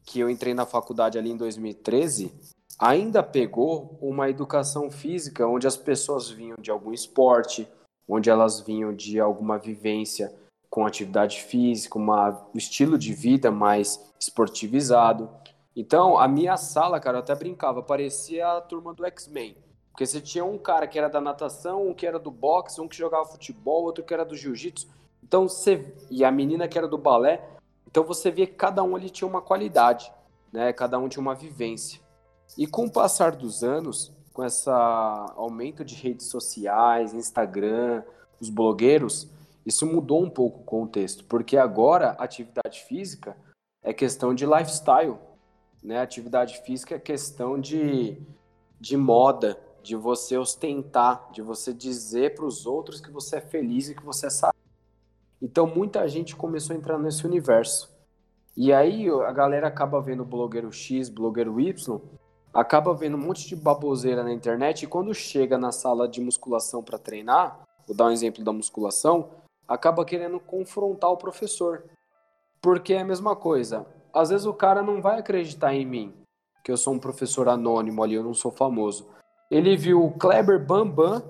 que 0.05 0.21
eu 0.21 0.29
entrei 0.29 0.55
na 0.55 0.67
faculdade 0.67 1.19
ali 1.19 1.31
em 1.31 1.37
2013, 1.37 2.33
ainda 2.79 3.23
pegou 3.23 3.99
uma 4.01 4.29
educação 4.29 4.91
física 4.91 5.47
onde 5.47 5.67
as 5.67 5.77
pessoas 5.77 6.29
vinham 6.29 6.57
de 6.61 6.71
algum 6.71 6.93
esporte, 6.93 7.69
onde 8.09 8.29
elas 8.29 8.61
vinham 8.61 8.95
de 8.95 9.19
alguma 9.19 9.59
vivência 9.59 10.33
com 10.69 10.85
atividade 10.85 11.41
física, 11.43 11.97
uma, 11.97 12.31
um 12.53 12.59
estilo 12.59 12.99
de 12.99 13.15
vida 13.15 13.51
mais 13.51 14.13
esportivizado. 14.19 15.31
Então, 15.77 16.19
a 16.19 16.27
minha 16.27 16.57
sala, 16.57 16.99
cara, 16.99 17.19
eu 17.19 17.23
até 17.23 17.35
brincava, 17.35 17.83
parecia 17.83 18.47
a 18.47 18.61
turma 18.61 18.93
do 18.93 19.05
X-Men. 19.07 19.57
Porque 19.93 20.05
você 20.05 20.21
tinha 20.21 20.45
um 20.45 20.59
cara 20.59 20.89
que 20.89 20.99
era 20.99 21.09
da 21.09 21.21
natação, 21.21 21.89
um 21.89 21.95
que 21.95 22.05
era 22.05 22.19
do 22.19 22.31
boxe, 22.31 22.81
um 22.81 22.89
que 22.89 22.97
jogava 22.97 23.25
futebol, 23.27 23.85
outro 23.85 24.03
que 24.03 24.13
era 24.13 24.25
do 24.25 24.37
jiu-jitsu. 24.37 24.89
Então, 25.23 25.49
você... 25.49 25.95
E 26.11 26.25
a 26.25 26.31
menina 26.33 26.67
que 26.67 26.77
era 26.77 26.89
do 26.89 26.99
balé. 26.99 27.49
Então 27.95 28.03
você 28.03 28.29
via 28.29 28.45
que 28.45 28.55
cada 28.55 28.83
um 28.83 28.97
ali 28.97 29.09
tinha 29.09 29.29
uma 29.29 29.41
qualidade, 29.41 30.13
né? 30.53 30.73
Cada 30.73 30.99
um 30.99 31.09
tinha 31.09 31.21
uma 31.21 31.37
vivência. 31.37 32.01
E 32.59 32.67
com 32.67 32.87
o 32.87 32.91
passar 32.91 33.37
dos 33.37 33.63
anos, 33.63 34.13
com 34.33 34.45
esse 34.45 34.69
aumento 34.69 35.85
de 35.85 35.95
redes 35.95 36.27
sociais, 36.27 37.15
Instagram, 37.15 38.03
os 38.41 38.51
blogueiros, 38.51 39.29
isso 39.65 39.87
mudou 39.87 40.25
um 40.25 40.29
pouco 40.29 40.59
o 40.59 40.65
contexto, 40.65 41.25
porque 41.27 41.57
agora 41.57 42.17
atividade 42.19 42.81
física 42.81 43.37
é 43.81 43.93
questão 43.93 44.35
de 44.35 44.45
lifestyle, 44.45 45.17
né? 45.81 46.01
Atividade 46.01 46.63
física 46.63 46.97
é 46.97 46.99
questão 46.99 47.61
de, 47.61 48.21
de 48.81 48.97
moda, 48.97 49.57
de 49.85 49.95
você 49.95 50.37
ostentar, 50.37 51.31
de 51.31 51.43
você 51.43 51.73
dizer 51.73 52.35
para 52.35 52.45
os 52.45 52.67
outros 52.67 53.01
que 53.01 53.13
você 53.13 53.37
é 53.37 53.41
feliz 53.41 53.89
e 53.89 53.95
que 53.95 54.05
você 54.05 54.27
é. 54.27 54.31
Então 55.45 55.67
muita 55.67 56.09
gente 56.09 56.35
começou 56.35 56.75
a 56.75 56.79
entrar 56.79 56.99
nesse 56.99 57.27
universo. 57.27 57.95
E 58.57 58.73
aí 58.73 59.11
a 59.11 59.31
galera 59.31 59.69
acaba 59.69 60.01
vendo 60.01 60.25
blogueiro 60.25 60.73
X, 60.73 61.11
blogueiro 61.11 61.61
Y, 61.61 62.01
acaba 62.55 62.95
vendo 62.95 63.19
um 63.19 63.21
monte 63.21 63.47
de 63.47 63.55
baboseira 63.55 64.25
na 64.25 64.33
internet 64.33 64.85
e 64.85 64.87
quando 64.87 65.13
chega 65.13 65.59
na 65.59 65.71
sala 65.71 66.09
de 66.09 66.19
musculação 66.19 66.83
para 66.83 66.99
treinar, 66.99 67.61
vou 67.87 67.95
dar 67.95 68.07
um 68.07 68.11
exemplo 68.11 68.43
da 68.43 68.55
musculação, 68.55 69.33
acaba 69.69 70.03
querendo 70.03 70.41
confrontar 70.41 71.11
o 71.11 71.19
professor. 71.19 71.85
Porque 72.63 72.95
é 72.95 73.01
a 73.03 73.05
mesma 73.05 73.37
coisa. 73.37 73.85
Às 74.15 74.31
vezes 74.31 74.47
o 74.47 74.55
cara 74.55 74.81
não 74.81 75.03
vai 75.03 75.19
acreditar 75.19 75.75
em 75.75 75.85
mim, 75.85 76.15
que 76.65 76.73
eu 76.73 76.79
sou 76.79 76.95
um 76.95 76.99
professor 76.99 77.51
anônimo 77.51 78.03
ali, 78.03 78.15
eu 78.15 78.25
não 78.25 78.33
sou 78.33 78.51
famoso. 78.51 79.11
Ele 79.51 79.77
viu 79.77 80.03
o 80.03 80.13
Kleber 80.13 80.65
Bambam, 80.65 81.23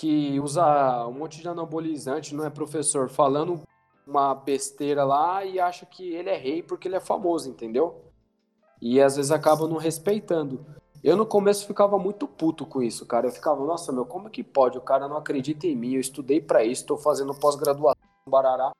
que 0.00 0.40
usa 0.40 1.06
um 1.06 1.12
monte 1.12 1.42
de 1.42 1.48
anabolizante, 1.48 2.34
não 2.34 2.46
é 2.46 2.48
professor, 2.48 3.10
falando 3.10 3.60
uma 4.06 4.34
besteira 4.34 5.04
lá 5.04 5.44
e 5.44 5.60
acha 5.60 5.84
que 5.84 6.14
ele 6.14 6.30
é 6.30 6.38
rei 6.38 6.62
porque 6.62 6.88
ele 6.88 6.96
é 6.96 7.00
famoso, 7.00 7.50
entendeu? 7.50 8.02
E 8.80 8.98
às 8.98 9.16
vezes 9.16 9.30
acaba 9.30 9.68
não 9.68 9.76
respeitando. 9.76 10.64
Eu 11.04 11.18
no 11.18 11.26
começo 11.26 11.66
ficava 11.66 11.98
muito 11.98 12.26
puto 12.26 12.64
com 12.64 12.82
isso, 12.82 13.04
cara. 13.04 13.26
Eu 13.26 13.30
ficava, 13.30 13.62
nossa, 13.62 13.92
meu, 13.92 14.06
como 14.06 14.30
que 14.30 14.42
pode? 14.42 14.78
O 14.78 14.80
cara 14.80 15.06
não 15.06 15.18
acredita 15.18 15.66
em 15.66 15.76
mim, 15.76 15.92
eu 15.92 16.00
estudei 16.00 16.40
para 16.40 16.64
isso, 16.64 16.80
estou 16.80 16.96
fazendo 16.96 17.34
pós-graduação, 17.34 18.00
barará. 18.26 18.72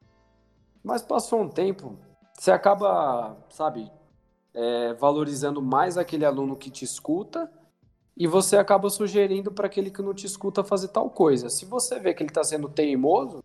Mas 0.82 1.02
passou 1.02 1.42
um 1.42 1.48
tempo, 1.50 1.98
você 2.32 2.50
acaba, 2.50 3.36
sabe, 3.50 3.92
é, 4.54 4.94
valorizando 4.94 5.60
mais 5.60 5.98
aquele 5.98 6.24
aluno 6.24 6.56
que 6.56 6.70
te 6.70 6.82
escuta 6.82 7.52
e 8.20 8.26
você 8.26 8.58
acaba 8.58 8.90
sugerindo 8.90 9.50
para 9.50 9.66
aquele 9.66 9.90
que 9.90 10.02
não 10.02 10.12
te 10.12 10.26
escuta 10.26 10.62
fazer 10.62 10.88
tal 10.88 11.08
coisa. 11.08 11.48
Se 11.48 11.64
você 11.64 11.98
vê 11.98 12.12
que 12.12 12.22
ele 12.22 12.28
está 12.28 12.44
sendo 12.44 12.68
teimoso, 12.68 13.42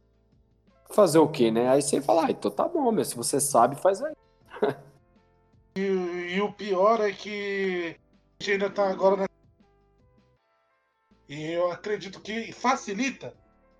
fazer 0.89 1.17
o 1.17 1.30
quê, 1.30 1.49
né? 1.49 1.69
Aí 1.69 1.82
você 1.82 2.01
fala, 2.01 2.26
ah, 2.26 2.32
então 2.32 2.51
tá 2.51 2.67
bom, 2.67 2.91
meu, 2.91 3.05
se 3.05 3.15
você 3.15 3.39
sabe, 3.39 3.78
faz 3.78 4.03
aí. 4.03 4.13
e, 5.80 6.36
e, 6.36 6.41
o 6.41 6.51
pior 6.51 6.99
é 6.99 7.13
que 7.13 7.95
a 8.38 8.43
gente 8.43 8.51
ainda 8.51 8.69
tá 8.69 8.89
agora 8.89 9.15
na... 9.15 9.28
E 11.30 11.53
eu 11.53 11.71
acredito 11.71 12.19
que 12.19 12.51
facilita, 12.51 13.34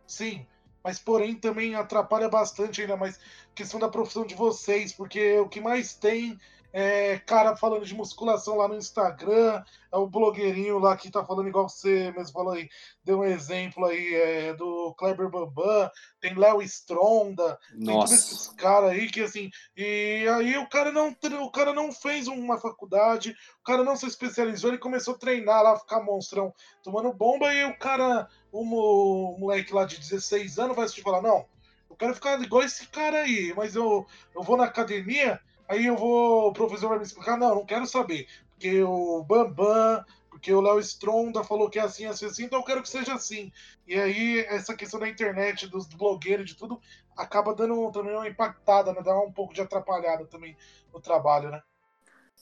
sim, 0.08 0.48
mas 0.82 0.98
porém 0.98 1.36
também 1.36 1.76
atrapalha 1.76 2.30
bastante 2.30 2.80
ainda 2.80 2.96
mais 2.96 3.20
questão 3.54 3.82
da 3.82 3.89
profissão 3.89 4.26
de 4.26 4.34
vocês, 4.34 4.93
porque 4.93 5.39
o 5.39 5.50
que 5.50 5.60
mais 5.60 5.93
tem 5.93 6.39
é, 6.78 7.19
cara 7.19 7.55
falando 7.55 7.86
de 7.86 7.95
musculação 7.95 8.57
lá 8.57 8.67
no 8.67 8.76
Instagram, 8.76 9.63
é 9.89 9.95
o 9.95 10.09
blogueirinho 10.09 10.78
lá 10.78 10.97
que 10.97 11.09
tá 11.09 11.23
falando 11.23 11.47
igual 11.47 11.69
você 11.69 12.11
mesmo 12.11 12.34
falou 12.34 12.51
aí, 12.51 12.67
deu 13.01 13.19
um 13.19 13.23
exemplo 13.23 13.86
aí 13.86 14.13
é, 14.13 14.53
do 14.53 14.93
Kleber 14.95 15.30
Bambam, 15.30 15.89
tem 16.19 16.38
Léo 16.38 16.61
Stronda, 16.63 17.57
Nossa. 17.71 17.78
tem 17.78 17.86
todos 17.86 18.11
esses 18.11 18.47
caras 18.55 18.91
aí 18.91 19.09
que 19.09 19.21
assim, 19.21 19.49
e 19.78 20.28
aí 20.28 20.57
o 20.57 20.67
cara 20.67 20.91
não 20.91 21.15
o 21.41 21.49
cara 21.49 21.71
não 21.71 21.93
fez 21.93 22.28
uma 22.28 22.59
faculdade, 22.59 23.38
o 23.61 23.63
cara 23.63 23.82
não 23.82 23.95
se 23.95 24.05
especializou, 24.05 24.69
ele 24.69 24.78
começou 24.78 25.15
a 25.15 25.17
treinar 25.17 25.63
lá, 25.63 25.80
ficar 25.80 26.03
monstrão, 26.03 26.53
tomando 26.84 27.13
bomba 27.13 27.53
e 27.53 27.63
o 27.63 27.80
cara, 27.80 28.28
o, 28.51 29.38
moleque 29.39 29.73
lá 29.73 29.86
de 29.86 29.97
16 29.97 30.59
anos 30.59 30.76
vai 30.76 30.84
assistir 30.84 30.99
e 30.99 31.05
falar, 31.05 31.21
não, 31.21 31.45
eu 31.89 31.95
quero 31.95 32.13
ficar 32.13 32.38
igual 32.41 32.63
esse 32.63 32.86
cara 32.88 33.19
aí, 33.19 33.53
mas 33.55 33.78
eu, 33.78 34.05
eu 34.36 34.43
vou 34.43 34.57
na 34.57 34.65
academia 34.65 35.39
Aí 35.68 35.86
eu 35.86 35.97
vou, 35.97 36.49
o 36.49 36.53
professor 36.53 36.89
vai 36.89 36.99
me 36.99 37.05
explicar, 37.05 37.38
não, 37.38 37.55
não 37.55 37.66
quero 37.66 37.86
saber, 37.88 38.28
porque 38.51 38.84
o 38.84 39.24
Bambam, 39.24 40.03
porque 40.30 40.53
o 40.53 40.61
Léo 40.61 40.80
Stronda 40.80 41.43
falou 41.43 41.70
que 41.70 41.80
é 41.80 41.82
assim, 41.82 42.05
assim, 42.05 42.26
assim, 42.26 42.43
então 42.43 42.59
eu 42.59 42.66
quero 42.66 42.82
que 42.82 42.89
seja 42.89 43.13
assim. 43.13 43.51
E 43.88 43.95
aí 43.95 44.39
essa 44.47 44.76
questão 44.76 44.99
da 44.99 45.09
internet, 45.09 45.68
dos 45.68 45.88
blogueiros, 45.88 46.45
de 46.45 46.55
tudo, 46.55 46.80
acaba 47.16 47.55
dando 47.55 47.91
também 47.91 48.13
uma 48.13 48.28
impactada, 48.28 48.93
né? 48.93 49.01
Dá 49.01 49.18
um 49.20 49.32
pouco 49.32 49.53
de 49.53 49.61
atrapalhada 49.61 50.26
também 50.26 50.55
no 50.93 50.99
trabalho, 50.99 51.49
né? 51.49 51.61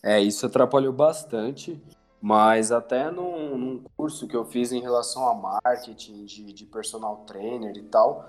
É, 0.02 0.20
isso 0.20 0.46
atrapalhou 0.46 0.92
bastante, 0.92 1.82
mas 2.22 2.72
até 2.72 3.10
num, 3.10 3.58
num 3.58 3.84
curso 3.96 4.28
que 4.28 4.36
eu 4.36 4.44
fiz 4.44 4.72
em 4.72 4.82
relação 4.82 5.28
a 5.28 5.34
marketing, 5.36 6.26
de, 6.26 6.52
de 6.52 6.66
personal 6.66 7.18
trainer 7.26 7.78
e 7.78 7.84
tal, 7.84 8.28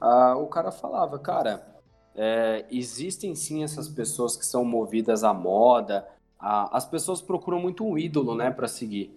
uh, 0.00 0.36
o 0.42 0.46
cara 0.48 0.70
falava, 0.70 1.18
cara, 1.18 1.75
é, 2.16 2.64
existem 2.70 3.34
sim 3.34 3.62
essas 3.62 3.88
pessoas 3.88 4.36
que 4.36 4.46
são 4.46 4.64
movidas 4.64 5.22
à 5.22 5.34
moda. 5.34 6.08
A, 6.38 6.74
as 6.76 6.86
pessoas 6.86 7.20
procuram 7.20 7.60
muito 7.60 7.84
um 7.84 7.98
ídolo, 7.98 8.34
né, 8.34 8.50
para 8.50 8.66
seguir, 8.66 9.14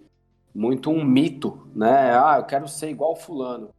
muito 0.54 0.90
um 0.92 1.04
mito, 1.04 1.66
né? 1.74 2.14
Ah, 2.18 2.38
eu 2.38 2.46
quero 2.46 2.68
ser 2.68 2.90
igual 2.90 3.16
fulano. 3.16 3.70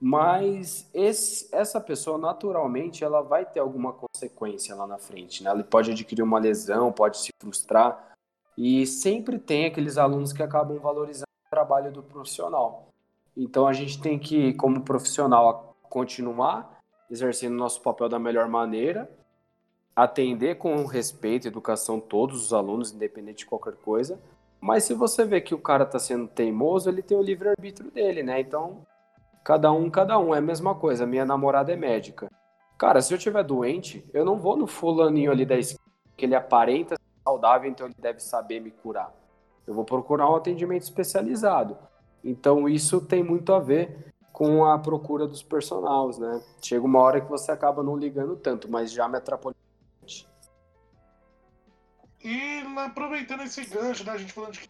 Mas 0.00 0.90
esse, 0.92 1.48
essa 1.54 1.80
pessoa 1.80 2.18
naturalmente 2.18 3.04
ela 3.04 3.22
vai 3.22 3.46
ter 3.46 3.60
alguma 3.60 3.92
consequência 3.92 4.74
lá 4.74 4.86
na 4.86 4.98
frente, 4.98 5.42
né? 5.42 5.50
Ele 5.52 5.64
pode 5.64 5.92
adquirir 5.92 6.22
uma 6.22 6.38
lesão, 6.38 6.92
pode 6.92 7.18
se 7.18 7.30
frustrar 7.40 8.12
e 8.58 8.86
sempre 8.86 9.38
tem 9.38 9.66
aqueles 9.66 9.96
alunos 9.96 10.32
que 10.32 10.42
acabam 10.42 10.78
valorizando 10.78 11.24
o 11.46 11.50
trabalho 11.50 11.92
do 11.92 12.02
profissional. 12.02 12.88
Então 13.36 13.66
a 13.66 13.72
gente 13.72 14.00
tem 14.00 14.18
que, 14.18 14.52
como 14.54 14.82
profissional, 14.82 15.76
continuar 15.88 16.73
exercendo 17.14 17.54
nosso 17.54 17.80
papel 17.80 18.08
da 18.08 18.18
melhor 18.18 18.48
maneira, 18.48 19.08
atender 19.94 20.56
com 20.56 20.84
respeito 20.84 21.46
e 21.46 21.48
educação 21.48 22.00
todos 22.00 22.44
os 22.44 22.52
alunos, 22.52 22.92
independente 22.92 23.38
de 23.38 23.46
qualquer 23.46 23.74
coisa. 23.76 24.20
Mas 24.60 24.84
se 24.84 24.94
você 24.94 25.24
vê 25.24 25.40
que 25.40 25.54
o 25.54 25.58
cara 25.58 25.84
está 25.84 25.98
sendo 25.98 26.26
teimoso, 26.26 26.88
ele 26.88 27.02
tem 27.02 27.16
o 27.16 27.22
livre-arbítrio 27.22 27.90
dele, 27.90 28.22
né? 28.22 28.40
Então, 28.40 28.84
cada 29.44 29.70
um, 29.70 29.88
cada 29.88 30.18
um. 30.18 30.34
É 30.34 30.38
a 30.38 30.40
mesma 30.40 30.74
coisa. 30.74 31.06
Minha 31.06 31.24
namorada 31.24 31.72
é 31.72 31.76
médica. 31.76 32.28
Cara, 32.76 33.00
se 33.00 33.14
eu 33.14 33.18
tiver 33.18 33.44
doente, 33.44 34.04
eu 34.12 34.24
não 34.24 34.36
vou 34.36 34.56
no 34.56 34.66
fulaninho 34.66 35.30
ali 35.30 35.46
da 35.46 35.56
esquina, 35.56 35.84
que 36.16 36.24
ele 36.24 36.34
aparenta 36.34 36.96
saudável, 37.22 37.70
então 37.70 37.86
ele 37.86 37.94
deve 37.96 38.20
saber 38.20 38.60
me 38.60 38.70
curar. 38.70 39.14
Eu 39.66 39.74
vou 39.74 39.84
procurar 39.84 40.28
um 40.30 40.34
atendimento 40.34 40.82
especializado. 40.82 41.76
Então, 42.24 42.68
isso 42.68 43.00
tem 43.00 43.22
muito 43.22 43.52
a 43.52 43.60
ver 43.60 44.13
com 44.34 44.64
a 44.64 44.76
procura 44.76 45.28
dos 45.28 45.44
personagens, 45.44 46.18
né? 46.18 46.42
Chega 46.60 46.84
uma 46.84 46.98
hora 46.98 47.20
que 47.20 47.30
você 47.30 47.52
acaba 47.52 47.84
não 47.84 47.96
ligando 47.96 48.34
tanto, 48.34 48.68
mas 48.68 48.90
já 48.90 49.08
me 49.08 49.16
atrapalhou. 49.16 49.54
E 52.20 52.64
aproveitando 52.78 53.44
esse 53.44 53.64
gancho, 53.64 54.02
né, 54.02 54.10
a 54.10 54.18
gente 54.18 54.32
falando 54.32 54.54
de 54.54 54.68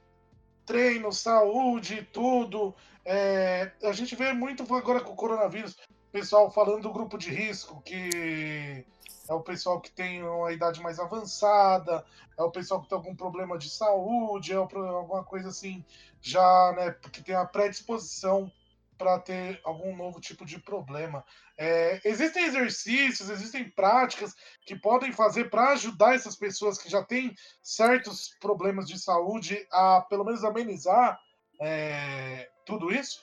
treino, 0.66 1.10
saúde, 1.10 2.06
tudo, 2.12 2.74
é, 3.06 3.72
a 3.82 3.92
gente 3.92 4.14
vê 4.14 4.34
muito 4.34 4.62
agora 4.74 5.00
com 5.00 5.12
o 5.12 5.16
coronavírus, 5.16 5.78
pessoal 6.12 6.50
falando 6.50 6.82
do 6.82 6.92
grupo 6.92 7.16
de 7.16 7.30
risco, 7.30 7.80
que 7.80 8.84
é 9.26 9.32
o 9.32 9.40
pessoal 9.40 9.80
que 9.80 9.90
tem 9.90 10.22
uma 10.22 10.52
idade 10.52 10.82
mais 10.82 10.98
avançada, 10.98 12.04
é 12.36 12.42
o 12.42 12.50
pessoal 12.50 12.82
que 12.82 12.88
tem 12.90 12.98
algum 12.98 13.16
problema 13.16 13.56
de 13.56 13.70
saúde, 13.70 14.52
é 14.52 14.56
alguma 14.56 15.24
coisa 15.24 15.48
assim, 15.48 15.82
já, 16.20 16.74
né, 16.76 16.94
que 17.10 17.22
tem 17.22 17.34
a 17.34 17.46
predisposição 17.46 18.52
para 18.96 19.18
ter 19.18 19.60
algum 19.64 19.96
novo 19.96 20.20
tipo 20.20 20.44
de 20.44 20.58
problema. 20.58 21.24
É, 21.58 22.00
existem 22.04 22.44
exercícios, 22.44 23.30
existem 23.30 23.70
práticas 23.70 24.34
que 24.66 24.76
podem 24.76 25.12
fazer 25.12 25.50
para 25.50 25.72
ajudar 25.72 26.14
essas 26.14 26.36
pessoas 26.36 26.78
que 26.78 26.90
já 26.90 27.02
têm 27.02 27.34
certos 27.62 28.36
problemas 28.40 28.86
de 28.86 28.98
saúde 28.98 29.66
a 29.72 30.00
pelo 30.08 30.24
menos 30.24 30.44
amenizar 30.44 31.18
é, 31.60 32.48
tudo 32.66 32.92
isso? 32.92 33.20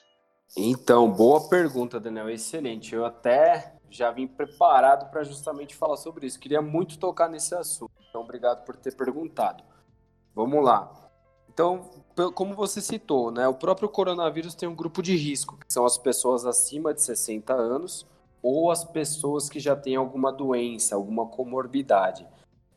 Então, 0.56 1.10
boa 1.10 1.48
pergunta, 1.48 1.98
Daniel. 1.98 2.28
Excelente. 2.28 2.94
Eu 2.94 3.04
até 3.04 3.74
já 3.90 4.10
vim 4.10 4.26
preparado 4.26 5.10
para 5.10 5.24
justamente 5.24 5.74
falar 5.74 5.96
sobre 5.96 6.26
isso. 6.26 6.38
Queria 6.38 6.60
muito 6.60 6.98
tocar 6.98 7.28
nesse 7.28 7.54
assunto. 7.54 7.92
Então, 8.08 8.22
obrigado 8.22 8.64
por 8.64 8.76
ter 8.76 8.94
perguntado. 8.94 9.64
Vamos 10.34 10.62
lá. 10.62 11.01
Então, 11.52 11.90
como 12.34 12.54
você 12.54 12.80
citou, 12.80 13.30
né, 13.30 13.46
o 13.46 13.54
próprio 13.54 13.88
coronavírus 13.88 14.54
tem 14.54 14.68
um 14.68 14.74
grupo 14.74 15.02
de 15.02 15.14
risco, 15.16 15.58
que 15.58 15.72
são 15.72 15.84
as 15.84 15.98
pessoas 15.98 16.46
acima 16.46 16.94
de 16.94 17.02
60 17.02 17.52
anos 17.52 18.06
ou 18.42 18.70
as 18.70 18.84
pessoas 18.84 19.48
que 19.48 19.60
já 19.60 19.76
têm 19.76 19.94
alguma 19.94 20.32
doença, 20.32 20.94
alguma 20.94 21.26
comorbidade. 21.26 22.26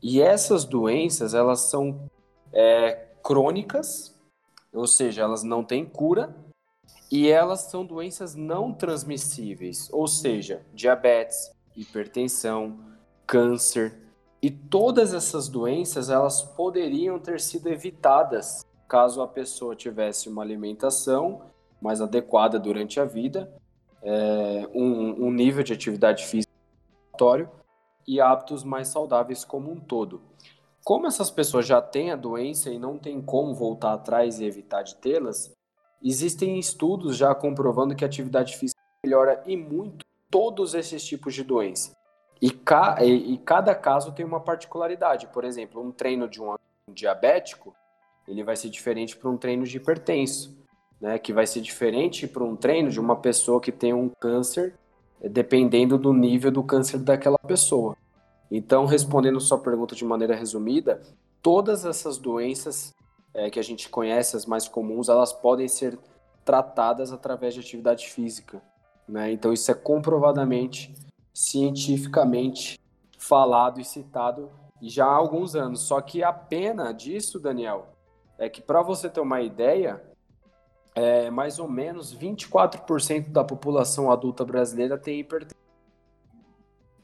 E 0.02 0.20
essas 0.20 0.64
doenças, 0.64 1.34
elas 1.34 1.60
são 1.60 2.08
é, 2.52 3.08
crônicas, 3.22 4.14
ou 4.72 4.86
seja, 4.86 5.22
elas 5.22 5.42
não 5.42 5.64
têm 5.64 5.84
cura, 5.84 6.36
e 7.10 7.28
elas 7.28 7.62
são 7.62 7.84
doenças 7.84 8.34
não 8.34 8.72
transmissíveis, 8.72 9.88
ou 9.92 10.06
seja, 10.06 10.64
diabetes, 10.74 11.50
hipertensão, 11.74 12.78
câncer, 13.26 14.05
E 14.46 14.50
todas 14.52 15.12
essas 15.12 15.48
doenças, 15.48 16.08
elas 16.08 16.40
poderiam 16.40 17.18
ter 17.18 17.40
sido 17.40 17.66
evitadas 17.66 18.64
caso 18.88 19.20
a 19.20 19.26
pessoa 19.26 19.74
tivesse 19.74 20.28
uma 20.28 20.40
alimentação 20.40 21.42
mais 21.82 22.00
adequada 22.00 22.56
durante 22.56 23.00
a 23.00 23.04
vida, 23.04 23.52
é, 24.00 24.68
um, 24.72 25.26
um 25.26 25.32
nível 25.32 25.64
de 25.64 25.72
atividade 25.72 26.24
física 26.24 26.52
e 28.06 28.20
hábitos 28.20 28.62
mais 28.62 28.86
saudáveis 28.86 29.44
como 29.44 29.68
um 29.68 29.80
todo. 29.80 30.22
Como 30.84 31.08
essas 31.08 31.28
pessoas 31.28 31.66
já 31.66 31.82
têm 31.82 32.12
a 32.12 32.16
doença 32.16 32.70
e 32.70 32.78
não 32.78 32.96
tem 32.96 33.20
como 33.20 33.52
voltar 33.52 33.94
atrás 33.94 34.38
e 34.38 34.44
evitar 34.44 34.82
de 34.82 34.94
tê-las, 34.94 35.52
existem 36.00 36.56
estudos 36.56 37.16
já 37.16 37.34
comprovando 37.34 37.96
que 37.96 38.04
a 38.04 38.06
atividade 38.06 38.56
física 38.56 38.80
melhora 39.04 39.42
e 39.44 39.56
muito 39.56 40.06
todos 40.30 40.72
esses 40.72 41.04
tipos 41.04 41.34
de 41.34 41.42
doença. 41.42 41.96
E, 42.40 42.50
ca 42.50 42.98
e, 43.00 43.34
e 43.34 43.38
cada 43.38 43.74
caso 43.74 44.12
tem 44.12 44.24
uma 44.24 44.40
particularidade. 44.40 45.26
Por 45.28 45.44
exemplo, 45.44 45.82
um 45.82 45.90
treino 45.90 46.28
de 46.28 46.42
um 46.42 46.54
diabético, 46.92 47.74
ele 48.28 48.44
vai 48.44 48.56
ser 48.56 48.68
diferente 48.68 49.16
para 49.16 49.30
um 49.30 49.36
treino 49.36 49.64
de 49.64 49.76
hipertenso, 49.76 50.56
né? 51.00 51.18
Que 51.18 51.32
vai 51.32 51.46
ser 51.46 51.60
diferente 51.60 52.26
para 52.26 52.44
um 52.44 52.56
treino 52.56 52.90
de 52.90 53.00
uma 53.00 53.16
pessoa 53.16 53.60
que 53.60 53.72
tem 53.72 53.92
um 53.92 54.08
câncer, 54.08 54.74
eh, 55.20 55.28
dependendo 55.28 55.96
do 55.96 56.12
nível 56.12 56.50
do 56.50 56.62
câncer 56.62 56.98
daquela 56.98 57.38
pessoa. 57.38 57.96
Então, 58.50 58.84
respondendo 58.84 59.40
sua 59.40 59.58
pergunta 59.58 59.94
de 59.94 60.04
maneira 60.04 60.34
resumida, 60.34 61.00
todas 61.42 61.84
essas 61.84 62.18
doenças 62.18 62.94
é, 63.34 63.50
que 63.50 63.58
a 63.58 63.62
gente 63.62 63.88
conhece, 63.88 64.36
as 64.36 64.46
mais 64.46 64.66
comuns, 64.66 65.08
elas 65.08 65.32
podem 65.32 65.68
ser 65.68 65.98
tratadas 66.44 67.12
através 67.12 67.54
de 67.54 67.60
atividade 67.60 68.08
física. 68.08 68.62
Né? 69.06 69.32
Então, 69.32 69.52
isso 69.52 69.70
é 69.70 69.74
comprovadamente, 69.74 70.94
cientificamente 71.36 72.80
falado 73.18 73.78
e 73.78 73.84
citado 73.84 74.50
já 74.80 75.04
há 75.04 75.14
alguns 75.14 75.54
anos. 75.54 75.82
Só 75.82 76.00
que 76.00 76.22
a 76.22 76.32
pena 76.32 76.92
disso, 76.92 77.38
Daniel, 77.38 77.88
é 78.38 78.48
que 78.48 78.62
para 78.62 78.80
você 78.80 79.06
ter 79.10 79.20
uma 79.20 79.42
ideia, 79.42 80.02
é, 80.94 81.30
mais 81.30 81.58
ou 81.58 81.68
menos 81.68 82.16
24% 82.16 83.28
da 83.28 83.44
população 83.44 84.10
adulta 84.10 84.46
brasileira 84.46 84.96
tem 84.96 85.20
hipertensão. 85.20 85.60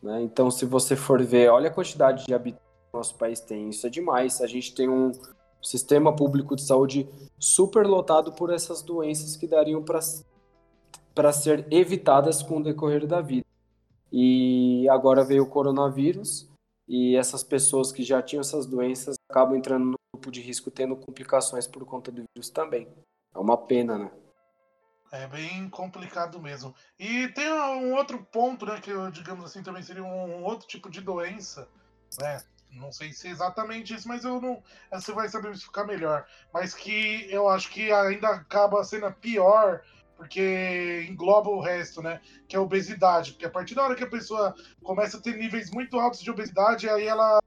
Né? 0.02 0.22
Então, 0.22 0.50
se 0.50 0.64
você 0.64 0.96
for 0.96 1.22
ver, 1.22 1.50
olha 1.50 1.68
a 1.68 1.72
quantidade 1.72 2.24
de 2.24 2.32
habitantes 2.32 2.64
que 2.90 2.96
nosso 2.96 3.14
país 3.16 3.38
tem, 3.38 3.68
isso 3.68 3.86
é 3.86 3.90
demais. 3.90 4.40
A 4.40 4.46
gente 4.46 4.74
tem 4.74 4.88
um 4.88 5.12
sistema 5.60 6.16
público 6.16 6.56
de 6.56 6.62
saúde 6.62 7.06
super 7.38 7.86
lotado 7.86 8.32
por 8.32 8.50
essas 8.50 8.80
doenças 8.80 9.36
que 9.36 9.46
dariam 9.46 9.84
para 9.84 11.32
ser 11.32 11.66
evitadas 11.70 12.42
com 12.42 12.56
o 12.56 12.62
decorrer 12.62 13.06
da 13.06 13.20
vida. 13.20 13.51
E 14.12 14.86
agora 14.90 15.24
veio 15.24 15.44
o 15.44 15.48
coronavírus 15.48 16.48
e 16.86 17.16
essas 17.16 17.42
pessoas 17.42 17.90
que 17.90 18.02
já 18.02 18.20
tinham 18.20 18.42
essas 18.42 18.66
doenças 18.66 19.16
acabam 19.30 19.56
entrando 19.56 19.86
no 19.86 19.96
grupo 20.14 20.30
de 20.30 20.42
risco 20.42 20.70
tendo 20.70 20.94
complicações 20.94 21.66
por 21.66 21.84
conta 21.86 22.12
do 22.12 22.22
vírus 22.34 22.50
também. 22.50 22.86
É 23.34 23.38
uma 23.38 23.56
pena, 23.56 23.96
né? 23.96 24.10
É 25.10 25.26
bem 25.26 25.68
complicado 25.68 26.40
mesmo. 26.40 26.74
E 26.98 27.28
tem 27.28 27.50
um 27.50 27.94
outro 27.94 28.22
ponto, 28.24 28.66
né, 28.66 28.80
que 28.80 28.90
eu, 28.90 29.10
digamos 29.10 29.44
assim, 29.44 29.62
também 29.62 29.82
seria 29.82 30.04
um 30.04 30.44
outro 30.44 30.66
tipo 30.66 30.90
de 30.90 31.00
doença, 31.00 31.68
né? 32.18 32.42
Não 32.70 32.90
sei 32.90 33.12
se 33.12 33.28
é 33.28 33.30
exatamente 33.30 33.94
isso, 33.94 34.08
mas 34.08 34.24
eu 34.24 34.40
não. 34.40 34.62
Você 34.90 35.12
vai 35.12 35.28
saber 35.28 35.52
explicar 35.52 35.86
melhor. 35.86 36.26
Mas 36.52 36.74
que 36.74 37.26
eu 37.30 37.46
acho 37.48 37.70
que 37.70 37.92
ainda 37.92 38.28
acaba 38.28 38.82
sendo 38.82 39.12
pior 39.12 39.82
porque 40.22 41.04
engloba 41.10 41.50
o 41.50 41.60
resto, 41.60 42.00
né? 42.00 42.20
Que 42.46 42.54
é 42.54 42.58
a 42.58 42.62
obesidade. 42.62 43.32
Porque 43.32 43.44
a 43.44 43.50
partir 43.50 43.74
da 43.74 43.82
hora 43.82 43.96
que 43.96 44.04
a 44.04 44.10
pessoa 44.10 44.54
começa 44.80 45.16
a 45.16 45.20
ter 45.20 45.36
níveis 45.36 45.70
muito 45.72 45.98
altos 45.98 46.22
de 46.22 46.30
obesidade, 46.30 46.88
aí 46.88 47.08
ela 47.08 47.40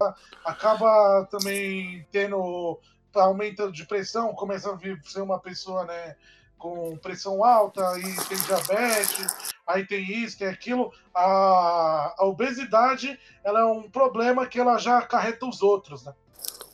acaba 0.43 1.25
também 1.31 2.05
tendo 2.11 2.77
aumento 3.13 3.71
de 3.71 3.85
pressão, 3.85 4.35
começa 4.35 4.69
a 4.69 5.09
ser 5.09 5.21
uma 5.21 5.39
pessoa, 5.39 5.85
né? 5.85 6.17
Com 6.57 6.97
pressão 6.97 7.45
alta, 7.45 7.81
e 7.97 8.27
tem 8.27 8.37
diabetes, 8.39 9.53
aí 9.65 9.87
tem 9.87 10.03
isso, 10.03 10.37
tem 10.37 10.47
aquilo. 10.47 10.91
A, 11.13 12.13
a 12.17 12.25
obesidade 12.25 13.17
ela 13.41 13.61
é 13.61 13.65
um 13.65 13.89
problema 13.89 14.45
que 14.45 14.59
ela 14.59 14.77
já 14.77 14.97
acarreta 14.97 15.45
os 15.45 15.61
outros, 15.61 16.03
né? 16.03 16.13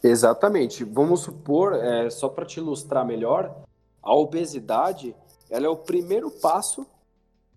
Exatamente. 0.03 0.83
Vamos 0.83 1.21
supor, 1.21 1.75
é, 1.75 2.09
só 2.09 2.27
para 2.27 2.45
te 2.45 2.57
ilustrar 2.57 3.05
melhor, 3.05 3.55
a 4.01 4.15
obesidade 4.15 5.15
ela 5.51 5.65
é 5.65 5.69
o 5.69 5.75
primeiro 5.75 6.31
passo 6.31 6.87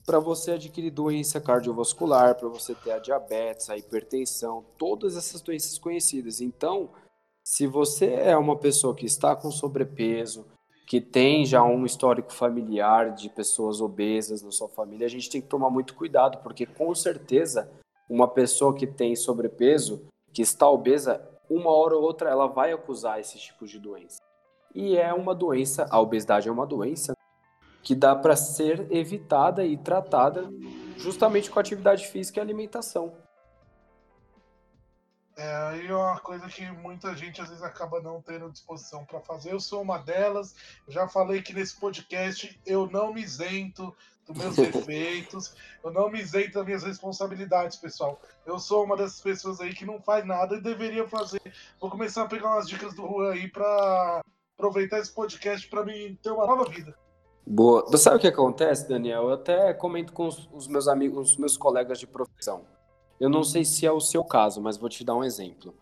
para 0.04 0.18
você 0.18 0.52
adquirir 0.52 0.90
doença 0.90 1.40
cardiovascular, 1.40 2.34
para 2.34 2.48
você 2.48 2.74
ter 2.74 2.90
a 2.90 2.98
diabetes, 2.98 3.70
a 3.70 3.76
hipertensão, 3.78 4.64
todas 4.76 5.16
essas 5.16 5.40
doenças 5.40 5.78
conhecidas. 5.78 6.40
Então, 6.40 6.90
se 7.42 7.66
você 7.66 8.06
é 8.06 8.36
uma 8.36 8.56
pessoa 8.56 8.94
que 8.94 9.06
está 9.06 9.34
com 9.34 9.50
sobrepeso, 9.50 10.44
que 10.86 11.00
tem 11.00 11.46
já 11.46 11.62
um 11.62 11.86
histórico 11.86 12.32
familiar 12.32 13.14
de 13.14 13.30
pessoas 13.30 13.80
obesas 13.80 14.42
na 14.42 14.50
sua 14.50 14.68
família, 14.68 15.06
a 15.06 15.10
gente 15.10 15.30
tem 15.30 15.40
que 15.40 15.48
tomar 15.48 15.70
muito 15.70 15.94
cuidado, 15.94 16.42
porque 16.42 16.66
com 16.66 16.94
certeza 16.94 17.70
uma 18.10 18.28
pessoa 18.28 18.74
que 18.74 18.86
tem 18.86 19.16
sobrepeso, 19.16 20.06
que 20.32 20.42
está 20.42 20.68
obesa, 20.68 21.26
uma 21.48 21.70
hora 21.70 21.96
ou 21.96 22.02
outra 22.02 22.28
ela 22.28 22.46
vai 22.46 22.72
acusar 22.72 23.20
esse 23.20 23.38
tipo 23.38 23.66
de 23.66 23.78
doença. 23.78 24.20
E 24.74 24.96
é 24.96 25.14
uma 25.14 25.34
doença, 25.34 25.86
a 25.90 26.00
obesidade 26.00 26.48
é 26.48 26.52
uma 26.52 26.66
doença 26.66 27.13
que 27.84 27.94
dá 27.94 28.16
para 28.16 28.34
ser 28.34 28.90
evitada 28.90 29.64
e 29.64 29.76
tratada 29.76 30.50
justamente 30.96 31.50
com 31.50 31.60
atividade 31.60 32.06
física 32.06 32.40
e 32.40 32.42
alimentação. 32.42 33.14
É, 35.36 35.54
aí 35.56 35.86
é 35.88 35.94
uma 35.94 36.18
coisa 36.20 36.48
que 36.48 36.64
muita 36.70 37.14
gente 37.16 37.42
às 37.42 37.48
vezes 37.48 37.62
acaba 37.62 38.00
não 38.00 38.22
tendo 38.22 38.50
disposição 38.50 39.04
para 39.04 39.20
fazer. 39.20 39.52
Eu 39.52 39.60
sou 39.60 39.82
uma 39.82 39.98
delas. 39.98 40.54
já 40.88 41.08
falei 41.08 41.42
que 41.42 41.52
nesse 41.52 41.78
podcast 41.78 42.58
eu 42.64 42.88
não 42.88 43.12
me 43.12 43.20
isento 43.20 43.94
dos 44.26 44.38
meus 44.38 44.56
defeitos, 44.56 45.54
eu 45.82 45.90
não 45.90 46.08
me 46.08 46.20
isento 46.20 46.54
das 46.54 46.64
minhas 46.64 46.84
responsabilidades, 46.84 47.76
pessoal. 47.76 48.22
Eu 48.46 48.58
sou 48.58 48.84
uma 48.84 48.96
dessas 48.96 49.20
pessoas 49.20 49.60
aí 49.60 49.74
que 49.74 49.84
não 49.84 50.00
faz 50.00 50.24
nada 50.24 50.54
e 50.54 50.62
deveria 50.62 51.06
fazer. 51.06 51.42
Vou 51.80 51.90
começar 51.90 52.22
a 52.22 52.28
pegar 52.28 52.54
umas 52.54 52.68
dicas 52.68 52.94
do 52.94 53.06
Juan 53.06 53.32
aí 53.32 53.48
para 53.48 54.22
aproveitar 54.56 55.00
esse 55.00 55.12
podcast 55.12 55.68
para 55.68 55.84
mim 55.84 56.16
ter 56.22 56.30
uma 56.30 56.46
nova 56.46 56.64
vida. 56.70 56.96
Boa. 57.46 57.84
Você 57.86 57.98
sabe 57.98 58.16
o 58.16 58.20
que 58.20 58.26
acontece, 58.26 58.88
Daniel? 58.88 59.24
Eu 59.24 59.34
até 59.34 59.74
comento 59.74 60.12
com 60.12 60.28
os 60.28 60.66
meus 60.66 60.88
amigos, 60.88 61.32
os 61.32 61.36
meus 61.36 61.56
colegas 61.56 61.98
de 61.98 62.06
profissão. 62.06 62.62
Eu 63.20 63.28
não 63.28 63.44
sei 63.44 63.64
se 63.64 63.86
é 63.86 63.92
o 63.92 64.00
seu 64.00 64.24
caso, 64.24 64.60
mas 64.60 64.76
vou 64.76 64.88
te 64.88 65.04
dar 65.04 65.14
um 65.14 65.22
exemplo. 65.22 65.74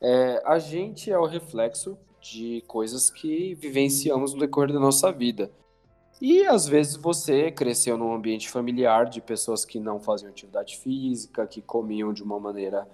É, 0.00 0.42
a 0.44 0.58
gente 0.58 1.10
é 1.10 1.18
o 1.18 1.24
reflexo 1.24 1.96
de 2.20 2.62
coisas 2.66 3.10
que 3.10 3.54
vivenciamos 3.54 4.34
no 4.34 4.40
decorrer 4.40 4.72
da 4.72 4.80
nossa 4.80 5.12
vida. 5.12 5.50
E 6.20 6.44
às 6.44 6.66
vezes 6.66 6.96
você 6.96 7.50
cresceu 7.52 7.96
num 7.96 8.12
ambiente 8.12 8.48
familiar 8.48 9.08
de 9.08 9.20
pessoas 9.20 9.64
que 9.64 9.78
não 9.78 10.00
faziam 10.00 10.30
atividade 10.30 10.78
física, 10.78 11.46
que 11.46 11.62
comiam 11.62 12.12
de 12.12 12.24
uma 12.24 12.40
maneira 12.40 12.88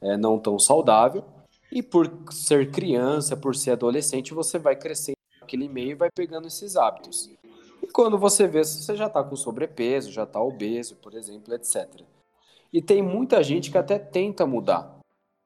é, 0.00 0.16
não 0.16 0.38
tão 0.40 0.58
saudável. 0.58 1.24
E 1.70 1.82
por 1.82 2.10
ser 2.30 2.72
criança, 2.72 3.36
por 3.36 3.54
ser 3.54 3.72
adolescente, 3.72 4.34
você 4.34 4.58
vai 4.58 4.74
crescendo 4.74 5.16
naquele 5.40 5.68
meio 5.68 5.92
e 5.92 5.94
vai 5.94 6.10
pegando 6.10 6.48
esses 6.48 6.76
hábitos. 6.76 7.30
Quando 7.94 8.18
você 8.18 8.48
vê, 8.48 8.64
você 8.64 8.96
já 8.96 9.06
está 9.06 9.22
com 9.22 9.36
sobrepeso, 9.36 10.10
já 10.10 10.24
está 10.24 10.42
obeso, 10.42 10.96
por 10.96 11.14
exemplo, 11.14 11.54
etc. 11.54 12.02
E 12.72 12.82
tem 12.82 13.00
muita 13.00 13.40
gente 13.40 13.70
que 13.70 13.78
até 13.78 14.00
tenta 14.00 14.44
mudar. 14.44 14.98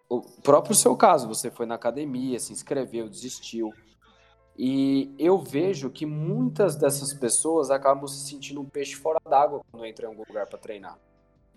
O 0.08 0.22
próprio 0.22 0.74
seu 0.74 0.96
caso, 0.96 1.28
você 1.28 1.50
foi 1.50 1.66
na 1.66 1.74
academia, 1.74 2.40
se 2.40 2.54
inscreveu, 2.54 3.06
desistiu. 3.06 3.70
E 4.56 5.14
eu 5.18 5.36
vejo 5.36 5.90
que 5.90 6.06
muitas 6.06 6.74
dessas 6.74 7.12
pessoas 7.12 7.70
acabam 7.70 8.06
se 8.06 8.26
sentindo 8.26 8.62
um 8.62 8.64
peixe 8.64 8.94
fora 8.94 9.18
d'água 9.28 9.60
quando 9.70 9.84
entra 9.84 10.06
em 10.06 10.08
algum 10.08 10.24
lugar 10.26 10.46
para 10.46 10.58
treinar. 10.58 10.98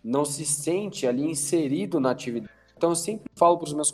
Não 0.03 0.25
se 0.25 0.45
sente 0.45 1.07
ali 1.07 1.23
inserido 1.23 2.01
na 2.01 2.11
atividade. 2.11 2.51
Então 2.75 2.89
eu 2.89 2.95
sempre 2.97 3.31
falo 3.33 3.57
para 3.57 3.67
os 3.67 3.73
meus 3.73 3.93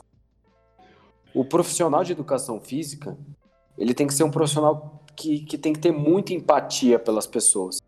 o 1.32 1.46
profissional 1.46 2.04
de 2.04 2.12
educação 2.12 2.60
física, 2.60 3.16
ele 3.78 3.94
tem 3.94 4.08
que 4.08 4.16
ser 4.16 4.24
um 4.24 4.32
profissional 4.32 5.04
que, 5.18 5.40
que 5.40 5.58
tem 5.58 5.74
que 5.74 5.80
ter 5.80 5.92
muita 5.92 6.34
empatia 6.34 7.00
pelas 7.00 7.26
pessoas. 7.26 7.82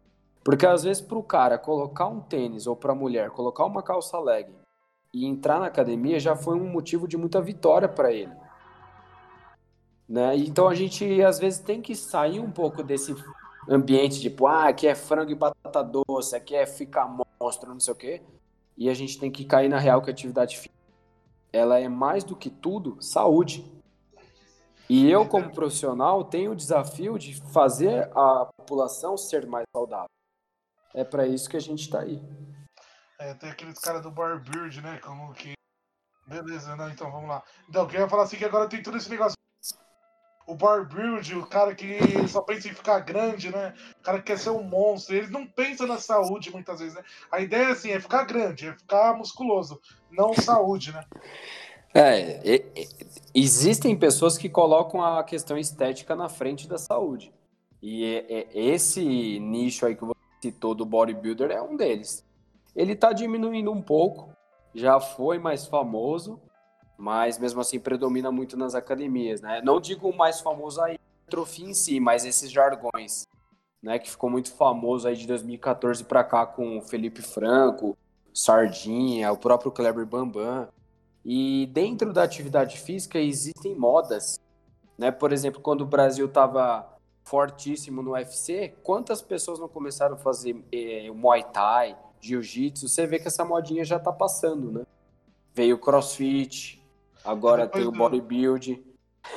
Porque 0.44 0.66
às 0.66 0.84
vezes 0.84 1.02
para 1.02 1.18
o 1.18 1.24
cara 1.24 1.58
colocar 1.58 2.08
um 2.08 2.20
tênis 2.20 2.66
ou 2.66 2.76
para 2.76 2.92
a 2.92 2.96
mulher 2.96 3.30
colocar 3.30 3.66
uma 3.66 3.84
calça 3.84 4.20
leg 4.20 4.50
e 5.14 5.26
entrar 5.26 5.60
na 5.60 5.68
academia 5.68 6.20
já 6.20 6.36
foi 6.36 6.56
um 6.56 6.68
motivo 6.68 7.08
de 7.08 7.16
muita 7.16 7.40
vitória 7.40 7.88
para 7.88 8.12
ele. 8.12 8.34
Né? 10.08 10.36
Então 10.38 10.68
a 10.68 10.74
gente 10.74 11.22
às 11.22 11.38
vezes 11.38 11.60
tem 11.60 11.82
que 11.82 11.96
sair 11.96 12.40
um 12.40 12.50
pouco 12.50 12.82
desse 12.82 13.16
ambiente 13.70 14.20
tipo, 14.20 14.48
ah, 14.48 14.70
aqui 14.70 14.88
é 14.88 14.96
frango 14.96 15.32
e 15.32 15.36
batata 15.36 15.84
doce, 15.84 16.36
aqui 16.36 16.56
é 16.56 16.66
ficar 16.66 17.08
monstro, 17.40 17.70
não 17.70 17.80
sei 17.80 17.94
o 17.94 17.98
quê. 17.98 18.22
E 18.76 18.90
a 18.90 18.94
gente 18.94 19.20
tem 19.20 19.30
que 19.30 19.46
cair 19.46 19.70
na 19.70 19.78
real 19.78 20.02
que 20.02 20.10
a 20.10 20.14
atividade 20.14 20.56
física 20.58 20.74
ela 21.54 21.80
é 21.80 21.88
mais 21.88 22.24
do 22.24 22.36
que 22.36 22.50
tudo 22.50 22.98
saúde. 23.00 23.79
E 24.90 25.10
eu, 25.10 25.28
como 25.28 25.54
profissional, 25.54 26.24
tenho 26.24 26.52
o 26.52 26.56
desafio 26.56 27.20
de 27.20 27.40
fazer 27.52 28.10
a 28.16 28.50
população 28.58 29.16
ser 29.16 29.46
mais 29.46 29.66
saudável. 29.76 30.10
É 30.96 31.04
para 31.04 31.28
isso 31.28 31.48
que 31.48 31.58
a 31.58 31.62
gente 31.62 31.82
está 31.82 32.00
aí. 32.00 32.20
É, 33.20 33.34
tem 33.36 33.52
aqueles 33.52 33.78
caras 33.78 34.02
do 34.02 34.10
Bar 34.10 34.42
né? 34.82 35.00
Como 35.04 35.32
que 35.34 35.54
Beleza, 36.30 36.76
não, 36.76 36.88
então 36.90 37.12
vamos 37.12 37.28
lá. 37.28 37.44
Então, 37.68 37.82
eu 37.82 37.88
queria 37.88 38.08
falar 38.08 38.24
assim 38.24 38.38
que 38.38 38.46
agora 38.46 38.70
tem 38.70 38.84
todo 38.84 38.96
esse 38.98 39.10
negócio. 39.10 39.36
O 40.46 40.56
bar 40.56 40.88
build, 40.88 41.36
o 41.36 41.46
cara 41.46 41.76
que 41.76 42.00
só 42.28 42.42
pensa 42.42 42.68
em 42.68 42.74
ficar 42.74 43.00
grande, 43.00 43.52
né? 43.52 43.74
O 44.00 44.04
cara 44.04 44.20
que 44.20 44.26
quer 44.26 44.38
ser 44.38 44.52
um 44.52 44.64
monstro. 44.64 45.16
Ele 45.16 45.28
não 45.28 45.46
pensa 45.48 45.88
na 45.88 45.98
saúde 45.98 46.52
muitas 46.52 46.80
vezes, 46.80 46.96
né? 46.96 47.04
A 47.32 47.40
ideia 47.40 47.70
é 47.70 47.72
assim, 47.72 47.92
é 47.92 48.00
ficar 48.00 48.26
grande, 48.26 48.68
é 48.68 48.74
ficar 48.74 49.16
musculoso, 49.16 49.80
não 50.12 50.34
saúde, 50.34 50.92
né? 50.92 51.04
É, 51.94 52.40
e, 52.48 52.66
e, 52.76 53.42
existem 53.44 53.98
pessoas 53.98 54.38
que 54.38 54.48
colocam 54.48 55.04
a 55.04 55.24
questão 55.24 55.58
estética 55.58 56.16
na 56.16 56.30
frente 56.30 56.68
da 56.68 56.78
saúde. 56.78 57.34
E 57.82 58.06
é, 58.06 58.26
é, 58.30 58.48
esse 58.54 59.40
nicho 59.40 59.86
aí 59.86 59.96
que 59.96 60.06
você 60.06 60.20
citou 60.42 60.76
do 60.76 60.86
bodybuilder 60.86 61.52
é 61.52 61.62
um 61.62 61.76
deles. 61.76 62.26
Ele 62.76 62.94
está 62.94 63.12
diminuindo 63.12 63.72
um 63.72 63.82
pouco, 63.82 64.30
já 64.74 65.00
foi 65.00 65.40
mais 65.40 65.66
famoso, 65.66 66.40
mas 66.98 67.38
mesmo 67.38 67.62
assim 67.62 67.80
predomina 67.80 68.32
muito 68.32 68.56
nas 68.56 68.76
academias, 68.76 69.42
né? 69.42 69.62
Não 69.64 69.80
digo 69.80 70.10
o 70.10 70.16
mais 70.16 70.40
famoso 70.42 70.82
aí, 70.82 71.00
trofia 71.30 71.68
em 71.68 71.74
si, 71.74 72.00
mas 72.00 72.26
esses 72.26 72.52
jargões, 72.52 73.28
né? 73.82 73.98
Que 73.98 74.12
ficou 74.12 74.30
muito 74.30 74.54
famoso 74.54 75.08
aí 75.08 75.16
de 75.16 75.26
2014 75.26 76.04
para 76.04 76.24
cá 76.24 76.46
com 76.46 76.78
o 76.78 76.82
Felipe 76.82 77.22
Franco, 77.22 77.98
Sardinha, 78.34 79.32
o 79.32 79.38
próprio 79.38 79.72
Kleber 79.72 80.06
Bambam. 80.06 80.68
E 81.24 81.68
dentro 81.74 82.14
da 82.14 82.24
atividade 82.24 82.78
física 82.78 83.20
existem 83.20 83.76
modas, 83.76 84.40
né? 84.98 85.12
Por 85.12 85.34
exemplo, 85.34 85.62
quando 85.62 85.82
o 85.82 85.86
Brasil 85.86 86.26
estava 86.26 86.98
fortíssimo 87.24 88.02
no 88.02 88.12
UFC, 88.12 88.76
quantas 88.84 89.22
pessoas 89.22 89.60
não 89.60 89.68
começaram 89.68 90.16
a 90.16 90.18
fazer 90.18 90.64
eh, 90.72 91.12
Muay 91.12 91.44
Thai, 91.44 91.96
Jiu-Jitsu? 92.20 92.90
Você 92.90 93.06
vê 93.06 93.20
que 93.20 93.28
essa 93.28 93.46
modinha 93.46 93.84
já 93.86 93.98
está 93.98 94.12
passando, 94.12 94.72
né? 94.72 94.86
Veio 95.54 95.76
o 95.76 95.80
CrossFit, 95.80 96.82
agora 97.24 97.68
tem 97.68 97.86
o 97.86 97.92
do... 97.92 97.98
bodybuilding. 97.98 98.84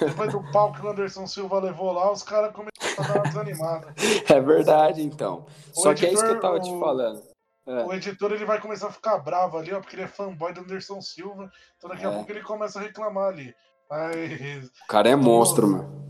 Depois 0.00 0.32
do 0.32 0.42
pau 0.52 0.72
que 0.72 0.80
o 0.80 0.88
Anderson 0.88 1.26
Silva 1.26 1.58
levou 1.58 1.92
lá, 1.92 2.10
os 2.10 2.22
caras 2.22 2.52
começaram 2.54 2.72
a 2.98 3.02
dar 3.02 3.14
uma 3.14 3.22
desanimada. 3.24 3.94
É 4.32 4.40
verdade, 4.40 5.02
então. 5.02 5.44
O 5.76 5.80
Só 5.80 5.90
editor, 5.90 5.94
que 5.94 6.06
é 6.06 6.12
isso 6.14 6.24
que 6.24 6.30
eu 6.30 6.40
tava 6.40 6.60
te 6.60 6.70
falando. 6.78 7.31
É. 7.66 7.84
O 7.84 7.92
editor 7.92 8.32
ele 8.32 8.44
vai 8.44 8.60
começar 8.60 8.88
a 8.88 8.92
ficar 8.92 9.18
bravo 9.18 9.56
ali, 9.56 9.72
ó, 9.72 9.80
porque 9.80 9.94
ele 9.94 10.02
é 10.02 10.08
fanboy 10.08 10.52
do 10.52 10.62
Anderson 10.62 11.00
Silva. 11.00 11.50
Então 11.76 11.88
daqui 11.88 12.04
a 12.04 12.10
é. 12.10 12.12
pouco 12.12 12.30
ele 12.30 12.42
começa 12.42 12.78
a 12.78 12.82
reclamar 12.82 13.28
ali. 13.28 13.54
Mas. 13.88 14.66
O 14.66 14.86
cara 14.88 15.08
é 15.10 15.16
monstro, 15.16 15.68
mano. 15.68 16.02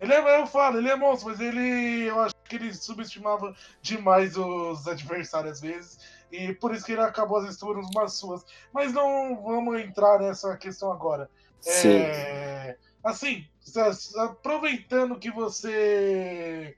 Ele 0.00 0.12
é, 0.12 0.40
eu 0.40 0.46
falo, 0.46 0.78
ele 0.78 0.90
é 0.90 0.96
monstro, 0.96 1.30
mas 1.30 1.40
ele. 1.40 2.04
Eu 2.04 2.20
acho 2.20 2.34
que 2.44 2.56
ele 2.56 2.72
subestimava 2.72 3.54
demais 3.82 4.36
os 4.36 4.86
adversários 4.86 5.52
às 5.52 5.60
vezes. 5.60 5.98
E 6.30 6.52
por 6.54 6.74
isso 6.74 6.84
que 6.84 6.92
ele 6.92 7.00
acabou 7.00 7.38
as 7.38 7.44
vezes 7.44 7.60
umas 7.62 8.14
suas. 8.14 8.44
Mas 8.72 8.92
não 8.92 9.42
vamos 9.42 9.80
entrar 9.80 10.18
nessa 10.18 10.56
questão 10.56 10.92
agora. 10.92 11.28
Sim. 11.60 11.96
É, 11.96 12.76
assim, 13.02 13.46
aproveitando 14.16 15.18
que 15.18 15.30
você 15.30 16.76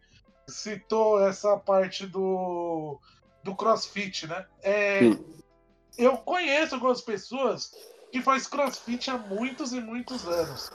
citou 0.49 1.23
essa 1.27 1.57
parte 1.57 2.07
do 2.07 2.99
do 3.43 3.55
CrossFit, 3.55 4.27
né? 4.27 4.47
É, 4.63 5.01
eu 5.97 6.17
conheço 6.19 6.75
algumas 6.75 7.01
pessoas 7.01 7.73
que 8.11 8.21
faz 8.21 8.47
CrossFit 8.47 9.11
há 9.11 9.19
muitos 9.19 9.73
e 9.73 9.81
muitos 9.81 10.27
anos. 10.27 10.71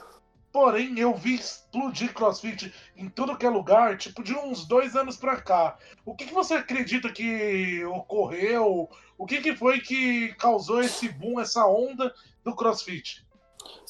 Porém, 0.52 0.98
eu 0.98 1.14
vi 1.14 1.34
explodir 1.34 2.14
CrossFit 2.14 2.72
em 2.96 3.10
tudo 3.10 3.36
que 3.36 3.44
é 3.44 3.50
lugar, 3.50 3.98
tipo, 3.98 4.22
de 4.22 4.32
uns 4.32 4.66
dois 4.66 4.96
anos 4.96 5.16
pra 5.16 5.36
cá. 5.36 5.76
O 6.04 6.14
que, 6.14 6.24
que 6.24 6.32
você 6.32 6.54
acredita 6.54 7.12
que 7.12 7.84
ocorreu? 7.84 8.88
O 9.18 9.26
que, 9.26 9.42
que 9.42 9.54
foi 9.54 9.80
que 9.80 10.34
causou 10.38 10.80
esse 10.80 11.10
boom, 11.10 11.38
essa 11.40 11.66
onda 11.66 12.14
do 12.42 12.54
CrossFit? 12.54 13.26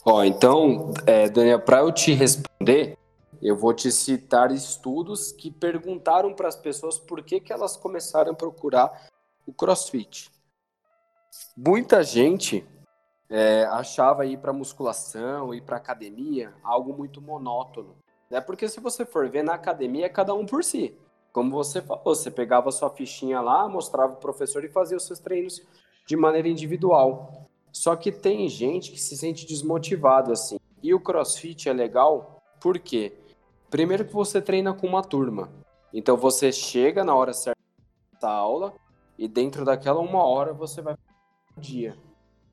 Ó, 0.05 0.24
então, 0.24 0.93
é, 1.07 1.29
Daniel, 1.29 1.61
para 1.61 1.79
eu 1.79 1.93
te 1.93 2.12
responder, 2.12 2.99
eu 3.43 3.57
vou 3.57 3.72
te 3.72 3.91
citar 3.93 4.51
estudos 4.51 5.32
que 5.32 5.51
perguntaram 5.51 6.34
para 6.34 6.49
as 6.49 6.57
pessoas 6.57 6.99
por 6.99 7.22
que, 7.22 7.41
que 7.41 7.53
elas 7.53 7.76
começaram 7.76 8.32
a 8.32 8.34
procurar 8.34 9.09
o 9.47 9.53
CrossFit. 9.53 10.30
Muita 11.57 12.03
gente 12.03 12.66
é, 13.28 13.64
achava 13.64 14.26
ir 14.26 14.39
para 14.39 14.53
musculação, 14.53 15.55
ir 15.55 15.62
para 15.62 15.76
academia 15.76 16.55
algo 16.62 16.93
muito 16.93 17.20
monótono. 17.20 17.97
Né? 18.30 18.41
Porque 18.41 18.68
se 18.68 18.80
você 18.80 19.05
for 19.05 19.28
ver 19.28 19.43
na 19.43 19.55
academia, 19.55 20.07
é 20.07 20.09
cada 20.09 20.34
um 20.34 20.47
por 20.47 20.64
si. 20.64 20.97
Como 21.32 21.51
você 21.51 21.82
falou, 21.82 22.03
você 22.05 22.30
pegava 22.30 22.72
sua 22.72 22.91
fichinha 22.91 23.41
lá, 23.41 23.68
mostrava 23.68 24.14
o 24.14 24.16
professor 24.16 24.64
e 24.64 24.68
fazia 24.68 24.97
os 24.97 25.05
seus 25.05 25.18
treinos 25.18 25.62
de 26.07 26.16
maneira 26.16 26.49
individual. 26.49 27.47
Só 27.72 27.95
que 27.95 28.11
tem 28.11 28.49
gente 28.49 28.91
que 28.91 29.01
se 29.01 29.16
sente 29.16 29.47
desmotivado 29.47 30.32
assim. 30.32 30.59
E 30.82 30.95
o 30.95 31.01
CrossFit 31.01 31.68
é 31.68 31.72
legal 31.72 32.41
por 32.61 32.78
quê? 32.78 33.12
Primeiro 33.71 34.05
que 34.05 34.12
você 34.12 34.41
treina 34.41 34.73
com 34.73 34.87
uma 34.87 35.03
turma. 35.03 35.51
Então 35.93 36.17
você 36.17 36.53
chega 36.53 37.05
na 37.05 37.14
hora 37.14 37.33
certa 37.33 37.59
da 38.21 38.31
aula 38.31 38.73
e 39.19 39.27
dentro 39.27 39.64
daquela 39.64 40.01
uma 40.01 40.23
hora 40.23 40.53
você 40.53 40.81
vai 40.81 40.95
o 41.57 41.61
dia. 41.61 41.97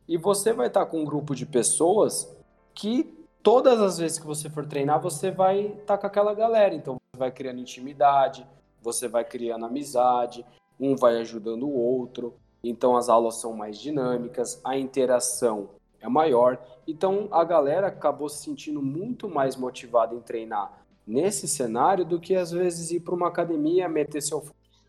E 0.07 0.17
você 0.17 0.51
vai 0.51 0.67
estar 0.67 0.85
com 0.87 1.01
um 1.01 1.05
grupo 1.05 1.35
de 1.35 1.45
pessoas 1.45 2.35
que 2.73 3.13
todas 3.43 3.79
as 3.79 3.99
vezes 3.99 4.17
que 4.17 4.25
você 4.25 4.49
for 4.49 4.65
treinar, 4.65 4.99
você 4.99 5.29
vai 5.29 5.67
estar 5.79 5.99
com 5.99 6.07
aquela 6.07 6.33
galera. 6.33 6.73
Então 6.73 6.95
você 6.95 7.19
vai 7.19 7.31
criando 7.31 7.59
intimidade, 7.59 8.47
você 8.81 9.07
vai 9.07 9.23
criando 9.23 9.65
amizade, 9.65 10.43
um 10.79 10.95
vai 10.95 11.17
ajudando 11.17 11.63
o 11.63 11.75
outro. 11.75 12.33
Então 12.63 12.97
as 12.97 13.07
aulas 13.07 13.35
são 13.35 13.53
mais 13.53 13.77
dinâmicas, 13.77 14.59
a 14.63 14.75
interação 14.77 15.69
é 16.01 16.09
maior. 16.09 16.57
Então 16.87 17.27
a 17.31 17.43
galera 17.43 17.87
acabou 17.87 18.29
se 18.29 18.43
sentindo 18.43 18.81
muito 18.81 19.29
mais 19.29 19.55
motivada 19.55 20.15
em 20.15 20.19
treinar 20.19 20.82
nesse 21.05 21.47
cenário 21.47 22.05
do 22.05 22.19
que 22.19 22.35
às 22.35 22.51
vezes 22.51 22.91
ir 22.91 23.01
para 23.01 23.13
uma 23.13 23.27
academia, 23.27 23.89
meter 23.89 24.21
seu 24.21 24.43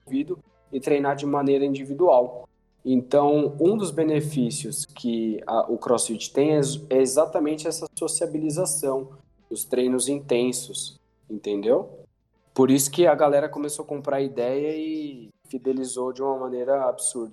ouvido 0.05 0.39
e 0.73 0.81
treinar 0.81 1.17
de 1.17 1.27
maneira 1.27 1.65
individual. 1.65 2.49
Então, 2.85 3.57
um 3.59 3.77
dos 3.77 3.91
benefícios 3.91 4.85
que 4.85 5.41
a, 5.47 5.71
o 5.71 5.79
CrossFit 5.79 6.33
tem 6.33 6.57
é, 6.57 6.61
é 6.91 6.99
exatamente 6.99 7.67
essa 7.67 7.87
sociabilização, 7.99 9.17
os 9.49 9.65
treinos 9.65 10.07
intensos, 10.09 11.01
entendeu? 11.31 12.05
Por 12.53 12.71
isso 12.71 12.91
que 12.91 13.07
a 13.07 13.15
galera 13.15 13.49
começou 13.49 13.85
a 13.85 13.89
comprar 13.89 14.21
ideia 14.21 14.77
e 14.77 15.31
fidelizou 15.49 16.13
de 16.13 16.23
uma 16.23 16.39
maneira 16.39 16.89
absurda. 16.89 17.31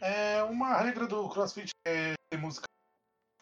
É 0.00 0.42
uma 0.44 0.76
regra 0.78 1.06
do 1.06 1.28
CrossFit 1.28 1.70
é 1.86 2.14
ter 2.30 2.38
música 2.38 2.67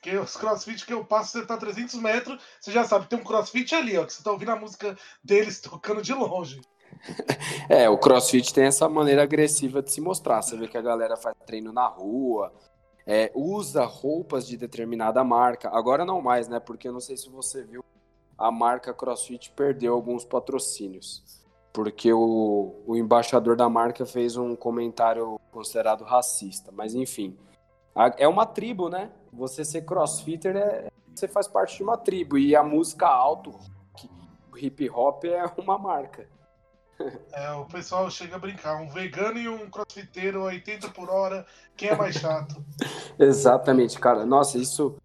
porque 0.07 0.17
os 0.19 0.37
crossfit 0.37 0.87
que 0.87 0.93
eu 0.95 1.05
passo, 1.05 1.33
você 1.33 1.45
tá 1.45 1.55
a 1.55 1.59
300 1.59 1.97
metros, 1.97 2.41
você 2.61 2.71
já 2.71 2.85
sabe, 2.85 3.09
tem 3.09 3.19
um 3.19 3.25
crossfit 3.25 3.75
ali, 3.75 3.99
ó, 3.99 4.05
que 4.05 4.13
você 4.13 4.23
tá 4.23 4.31
ouvindo 4.31 4.53
a 4.53 4.57
música 4.57 4.97
deles 5.23 5.61
tocando 5.61 6.01
de 6.01 6.15
longe. 6.15 6.61
É, 7.69 7.89
o 7.91 7.99
crossfit 7.99 8.55
tem 8.55 8.65
essa 8.65 8.89
maneira 8.89 9.25
agressiva 9.25 9.83
de 9.83 9.91
se 9.91 10.01
mostrar. 10.01 10.41
Você 10.41 10.57
vê 10.57 10.69
que 10.69 10.79
a 10.79 10.83
galera 10.83 11.17
faz 11.17 11.35
treino 11.45 11.73
na 11.73 11.85
rua, 11.89 12.53
é, 13.05 13.33
usa 13.35 13.85
roupas 13.85 14.47
de 14.47 14.57
determinada 14.57 15.25
marca. 15.25 15.69
Agora 15.71 16.05
não 16.05 16.23
mais, 16.23 16.47
né? 16.47 16.61
Porque 16.61 16.87
eu 16.87 16.93
não 16.93 17.01
sei 17.01 17.17
se 17.17 17.29
você 17.29 17.65
viu, 17.65 17.85
a 18.39 18.53
marca 18.53 18.95
CrossFit 18.95 19.51
perdeu 19.51 19.95
alguns 19.95 20.25
patrocínios. 20.25 21.25
Porque 21.73 22.13
o, 22.13 22.77
o 22.87 22.97
embaixador 22.97 23.57
da 23.57 23.69
marca 23.69 24.07
fez 24.07 24.37
um 24.37 24.55
comentário 24.55 25.41
considerado 25.51 26.05
racista. 26.05 26.71
Mas 26.71 26.95
enfim, 26.95 27.37
é 28.17 28.29
uma 28.29 28.47
tribo, 28.47 28.89
né? 28.89 29.11
Você 29.37 29.65
ser 29.65 29.83
crossfitter, 29.83 30.57
é, 30.57 30.89
você 31.15 31.29
faz 31.29 31.47
parte 31.47 31.77
de 31.77 31.83
uma 31.83 31.97
tribo. 31.97 32.39
E 32.39 32.57
a 32.57 32.63
música 32.63 33.07
alto, 33.07 33.55
o 34.53 34.59
hip 34.59 34.89
hop 34.91 35.25
é 35.25 35.45
uma 35.59 35.79
marca. 35.79 36.27
É, 37.33 37.53
o 37.53 37.67
pessoal 37.67 38.11
chega 38.11 38.37
a 38.37 38.39
brincar. 38.39 38.81
Um 38.81 38.89
vegano 38.89 39.39
e 39.39 39.49
um 39.49 39.69
crossfiteiro 39.69 40.43
80 40.45 40.89
por 40.91 41.11
hora, 41.11 41.47
quem 41.77 41.91
é 41.91 41.97
mais 41.97 42.17
chato? 42.17 42.57
Exatamente, 43.19 43.99
cara. 43.99 44.25
Nossa, 44.25 44.57
isso 44.59 44.97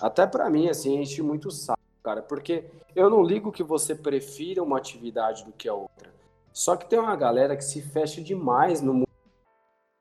até 0.00 0.26
para 0.26 0.50
mim, 0.50 0.68
assim, 0.68 0.98
enche 0.98 1.22
muito 1.22 1.50
saco, 1.50 1.80
cara. 2.02 2.22
Porque 2.22 2.70
eu 2.94 3.10
não 3.10 3.22
ligo 3.22 3.52
que 3.52 3.62
você 3.62 3.94
prefira 3.94 4.62
uma 4.62 4.78
atividade 4.78 5.44
do 5.44 5.52
que 5.52 5.68
a 5.68 5.74
outra. 5.74 6.12
Só 6.52 6.76
que 6.76 6.88
tem 6.88 6.98
uma 6.98 7.16
galera 7.16 7.56
que 7.56 7.64
se 7.64 7.82
fecha 7.82 8.22
demais 8.22 8.80
no 8.80 8.94
mundo, 8.94 9.08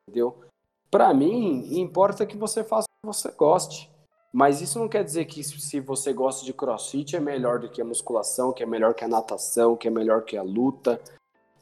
entendeu? 0.08 0.44
Para 0.90 1.14
mim, 1.14 1.80
importa 1.80 2.26
que 2.26 2.38
você 2.38 2.64
faça 2.64 2.88
você 3.04 3.30
goste. 3.32 3.92
Mas 4.32 4.62
isso 4.62 4.80
não 4.80 4.90
quer 4.90 5.04
dizer 5.04 5.26
que 5.26 5.44
se 5.44 5.80
você 5.80 6.12
gosta 6.12 6.44
de 6.44 6.54
crossfit 6.54 7.16
é 7.16 7.20
melhor 7.20 7.60
do 7.60 7.70
que 7.70 7.82
a 7.82 7.86
musculação, 7.86 8.52
que 8.52 8.64
é 8.64 8.66
melhor 8.66 8.96
que 8.96 9.04
a 9.04 9.08
natação, 9.08 9.76
que 9.76 9.88
é 9.88 9.92
melhor 9.92 10.24
que 10.24 10.36
a 10.36 10.42
luta. 10.42 11.00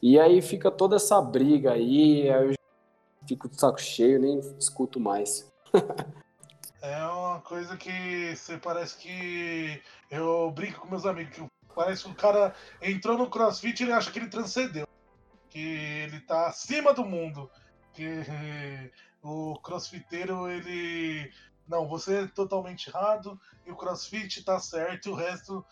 E 0.02 0.18
aí 0.18 0.42
fica 0.42 0.72
toda 0.72 0.96
essa 0.96 1.22
briga 1.22 1.74
aí, 1.74 2.30
aí 2.30 2.50
eu 2.50 2.56
fico 3.28 3.50
de 3.50 3.60
saco 3.60 3.82
cheio, 3.82 4.22
nem 4.22 4.40
escuto 4.58 5.02
mais. 5.02 5.52
é 6.82 7.06
uma 7.08 7.42
coisa 7.42 7.76
que 7.76 8.36
você 8.36 8.58
parece 8.58 8.98
que 8.98 9.82
eu 10.10 10.50
brinco 10.52 10.80
com 10.80 10.90
meus 10.90 11.06
amigos, 11.06 11.36
que 11.36 11.50
parece 11.76 12.06
que 12.06 12.12
o 12.12 12.16
cara 12.16 12.56
entrou 12.82 13.18
no 13.18 13.30
crossfit 13.30 13.82
e 13.82 13.84
ele 13.84 13.94
acha 13.94 14.12
que 14.12 14.20
ele 14.20 14.30
transcendeu. 14.30 14.88
Que 15.50 15.60
ele 15.60 16.22
tá 16.22 16.48
acima 16.48 16.94
do 16.94 17.04
mundo. 17.04 17.52
Que 17.94 18.24
o 19.24 19.60
crossfiteiro, 19.60 20.50
ele 20.50 21.32
não, 21.68 21.88
você 21.88 22.24
é 22.24 22.28
totalmente 22.28 22.90
errado 22.90 23.40
e 23.66 23.72
o 23.72 23.76
crossfit 23.76 24.44
tá 24.44 24.60
certo 24.60 25.08
e 25.08 25.12
o 25.12 25.16
resto, 25.16 25.66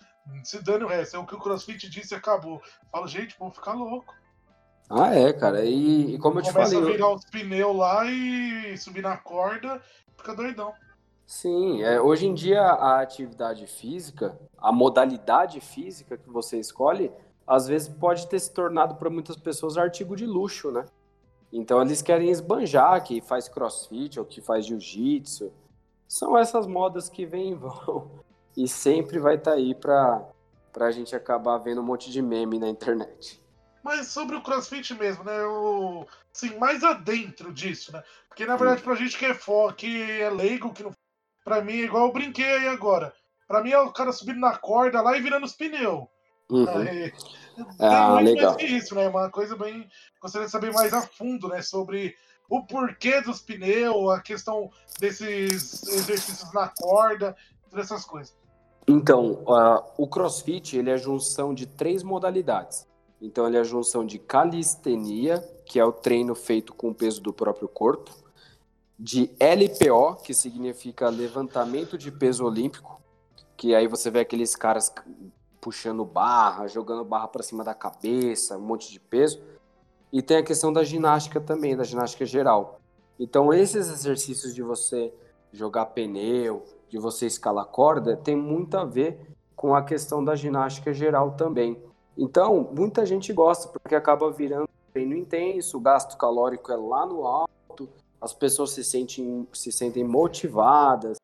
se 0.44 0.64
dane 0.64 0.84
o 0.84 0.88
resto. 0.88 1.16
É 1.16 1.20
o 1.20 1.26
que 1.26 1.36
o 1.36 1.40
crossfit 1.40 1.90
disse 1.90 2.14
e 2.14 2.18
acabou. 2.18 2.62
Falo, 2.92 3.08
gente, 3.08 3.36
vou 3.38 3.52
ficar 3.52 3.74
louco. 3.74 4.14
Ah, 4.90 5.14
é, 5.14 5.34
cara. 5.34 5.66
E, 5.66 6.16
e 6.16 6.20
como 6.20 6.40
eu 6.40 6.44
te 6.44 6.52
Começa 6.52 6.74
falei. 6.74 6.90
a 6.90 6.92
virar 6.94 7.14
os 7.14 7.26
pneus 7.26 7.76
lá 7.76 8.06
e 8.06 8.78
subir 8.78 9.04
na 9.04 9.18
corda, 9.18 9.82
fica 10.18 10.34
doidão. 10.34 10.74
Sim, 11.28 11.84
é, 11.84 12.02
hoje 12.02 12.26
em 12.26 12.34
dia 12.34 12.62
a 12.62 13.02
atividade 13.02 13.68
física, 13.68 14.40
a 14.58 14.72
modalidade 14.72 15.62
física 15.62 16.18
que 16.18 16.28
você 16.28 16.60
escolhe, 16.60 17.12
às 17.46 17.68
vezes 17.68 17.88
pode 17.88 18.28
ter 18.28 18.40
se 18.40 18.52
tornado 18.52 18.96
para 18.96 19.12
muitas 19.12 19.36
pessoas 19.36 19.78
artigo 19.78 20.16
de 20.16 20.26
luxo, 20.26 20.72
né? 20.72 20.86
Então 21.52 21.82
eles 21.82 22.02
querem 22.02 22.30
esbanjar 22.30 23.04
que 23.04 23.22
faz 23.22 23.48
crossfit 23.48 24.20
ou 24.20 24.26
que 24.26 24.42
faz 24.42 24.66
jiu-jitsu. 24.66 25.52
São 26.08 26.38
essas 26.38 26.68
modas 26.68 27.10
que 27.10 27.26
vêm 27.26 27.52
e 27.52 27.56
vão. 27.56 28.10
E 28.58 28.68
sempre 28.68 29.20
vai 29.20 29.36
estar 29.36 29.52
tá 29.52 29.58
aí 29.58 29.74
para 29.74 30.32
a 30.80 30.92
gente 30.92 31.16
acabar 31.16 31.58
vendo 31.60 31.82
um 31.82 31.86
monte 31.86 32.12
de 32.12 32.22
meme 32.22 32.60
na 32.60 32.68
internet. 32.68 33.42
Mas 33.84 34.08
sobre 34.08 34.36
o 34.36 34.42
crossfit 34.42 34.94
mesmo, 34.94 35.24
né? 35.24 35.44
O, 35.44 36.06
assim, 36.34 36.58
mais 36.58 36.84
adentro 36.84 37.54
disso, 37.54 37.92
né? 37.94 38.04
Porque 38.28 38.46
na 38.46 38.58
verdade, 38.58 38.82
pra 38.82 38.96
gente 38.96 39.18
que 39.18 39.26
é 39.26 39.34
fó, 39.34 39.72
que 39.72 40.02
é 40.22 40.30
leigo, 40.30 40.74
que 40.74 40.84
não. 40.84 40.92
Pra 41.44 41.62
mim 41.62 41.74
é 41.74 41.86
igual 41.86 42.08
eu 42.08 42.14
brinquei 42.14 42.46
aí 42.46 42.68
agora. 42.68 43.14
Pra 43.48 43.64
mim 43.64 43.72
é 43.72 43.80
o 43.80 43.92
cara 43.92 44.12
subindo 44.12 44.40
na 44.40 44.58
corda 44.58 45.02
lá 45.02 45.18
e 45.18 45.22
virando 45.22 45.46
os 45.46 45.54
pneus. 45.54 46.06
Uhum. 46.50 46.68
Aí, 46.68 47.14
Ah, 47.80 48.16
tem 48.16 48.24
muito 48.24 48.36
legal. 48.36 48.58
isso, 48.60 48.96
né? 48.96 49.08
Uma 49.08 49.30
coisa 49.30 49.56
bem. 49.56 49.88
Gostaria 50.22 50.48
de 50.48 50.52
saber 50.52 50.74
mais 50.74 50.94
a 50.94 51.02
fundo, 51.02 51.48
né? 51.50 51.62
Sobre 51.62 52.16
o 52.50 52.66
porquê 52.66 53.22
dos 53.22 53.42
pneus, 53.42 54.12
a 54.12 54.22
questão 54.22 54.72
desses 55.00 55.84
exercícios 55.84 56.52
na 56.54 56.68
corda, 56.68 57.36
todas 57.70 57.86
essas 57.86 58.04
coisas. 58.06 58.36
Então, 58.88 59.44
ah, 59.48 59.84
o 59.98 60.08
CrossFit 60.08 60.78
ele 60.78 60.90
é 60.90 60.94
a 60.94 60.98
junção 60.98 61.54
de 61.54 61.68
três 61.68 62.02
modalidades. 62.02 62.88
Então, 63.22 63.46
ele 63.46 63.58
é 63.58 63.60
a 63.60 63.64
junção 63.64 64.06
de 64.06 64.18
calistenia, 64.18 65.40
que 65.66 65.78
é 65.80 65.86
o 65.86 65.92
treino 65.92 66.34
feito 66.34 66.74
com 66.74 66.90
o 66.90 66.96
peso 66.96 67.22
do 67.22 67.34
próprio 67.34 67.68
corpo, 67.68 68.12
de 68.98 69.30
LPO, 69.40 70.16
que 70.24 70.34
significa 70.34 71.10
levantamento 71.10 71.98
de 71.98 72.12
peso 72.12 72.46
olímpico, 72.46 73.00
que 73.56 73.76
aí 73.76 73.88
você 73.88 74.10
vê 74.10 74.22
aqueles 74.22 74.56
caras 74.56 74.92
puxando 75.60 76.06
barra, 76.06 76.68
jogando 76.68 77.04
barra 77.04 77.28
para 77.28 77.44
cima 77.44 77.64
da 77.64 77.74
cabeça, 77.74 78.58
um 78.58 78.62
monte 78.62 78.92
de 78.92 79.00
peso. 79.00 79.42
E 80.12 80.22
tem 80.22 80.38
a 80.38 80.44
questão 80.44 80.74
da 80.74 80.84
ginástica 80.84 81.40
também, 81.40 81.76
da 81.76 81.84
ginástica 81.84 82.26
geral. 82.26 82.80
Então, 83.20 83.54
esses 83.54 83.90
exercícios 83.90 84.56
de 84.56 84.64
você 84.64 85.14
jogar 85.52 85.88
pneu, 85.88 86.64
de 86.88 86.98
você 86.98 87.26
escalar 87.26 87.66
corda, 87.66 88.16
tem 88.16 88.36
muito 88.36 88.78
a 88.78 88.86
ver 88.86 89.36
com 89.56 89.76
a 89.76 89.84
questão 89.84 90.24
da 90.24 90.36
ginástica 90.36 90.94
geral 90.94 91.32
também. 91.32 91.82
Então, 92.18 92.70
muita 92.76 93.06
gente 93.06 93.32
gosta, 93.34 93.68
porque 93.68 93.96
acaba 93.96 94.32
virando 94.32 94.70
treino 94.92 95.16
intenso, 95.16 95.78
o 95.78 95.82
gasto 95.82 96.18
calórico 96.18 96.72
é 96.72 96.76
lá 96.76 97.06
no 97.06 97.26
alto, 97.26 97.90
as 98.20 98.34
pessoas 98.34 98.72
se 98.72 98.84
sentem, 98.84 99.48
se 99.54 99.72
sentem 99.72 100.04
motivadas, 100.04 101.18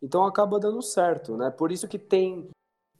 então 0.00 0.24
acaba 0.24 0.60
dando 0.60 0.80
certo, 0.80 1.36
né? 1.36 1.50
Por 1.50 1.72
isso 1.72 1.88
que 1.88 1.98
tem 1.98 2.48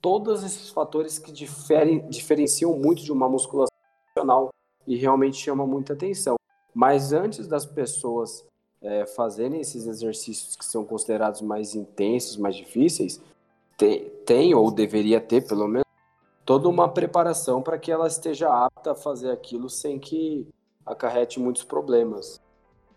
todos 0.00 0.44
esses 0.44 0.70
fatores 0.70 1.18
que 1.18 1.32
diferem, 1.32 2.08
diferenciam 2.08 2.76
muito 2.76 3.02
de 3.02 3.12
uma 3.12 3.28
musculação 3.28 3.76
profissional 4.04 4.50
e 4.86 4.96
realmente 4.96 5.36
chamam 5.36 5.66
muita 5.66 5.92
atenção. 5.92 6.36
Mas 6.74 7.12
antes 7.12 7.46
das 7.46 7.66
pessoas 7.66 8.44
é, 8.80 9.06
fazerem 9.06 9.60
esses 9.60 9.86
exercícios 9.86 10.56
que 10.56 10.64
são 10.64 10.84
considerados 10.84 11.40
mais 11.40 11.74
intensos, 11.74 12.36
mais 12.36 12.56
difíceis, 12.56 13.20
tem, 13.76 14.08
tem 14.24 14.54
ou 14.54 14.70
deveria 14.70 15.20
ter, 15.20 15.46
pelo 15.46 15.66
menos, 15.66 15.86
toda 16.44 16.68
uma 16.68 16.88
preparação 16.88 17.62
para 17.62 17.78
que 17.78 17.90
ela 17.90 18.06
esteja 18.06 18.48
apta 18.48 18.92
a 18.92 18.94
fazer 18.94 19.30
aquilo 19.30 19.68
sem 19.68 19.98
que 19.98 20.48
acarrete 20.86 21.38
muitos 21.38 21.64
problemas, 21.64 22.40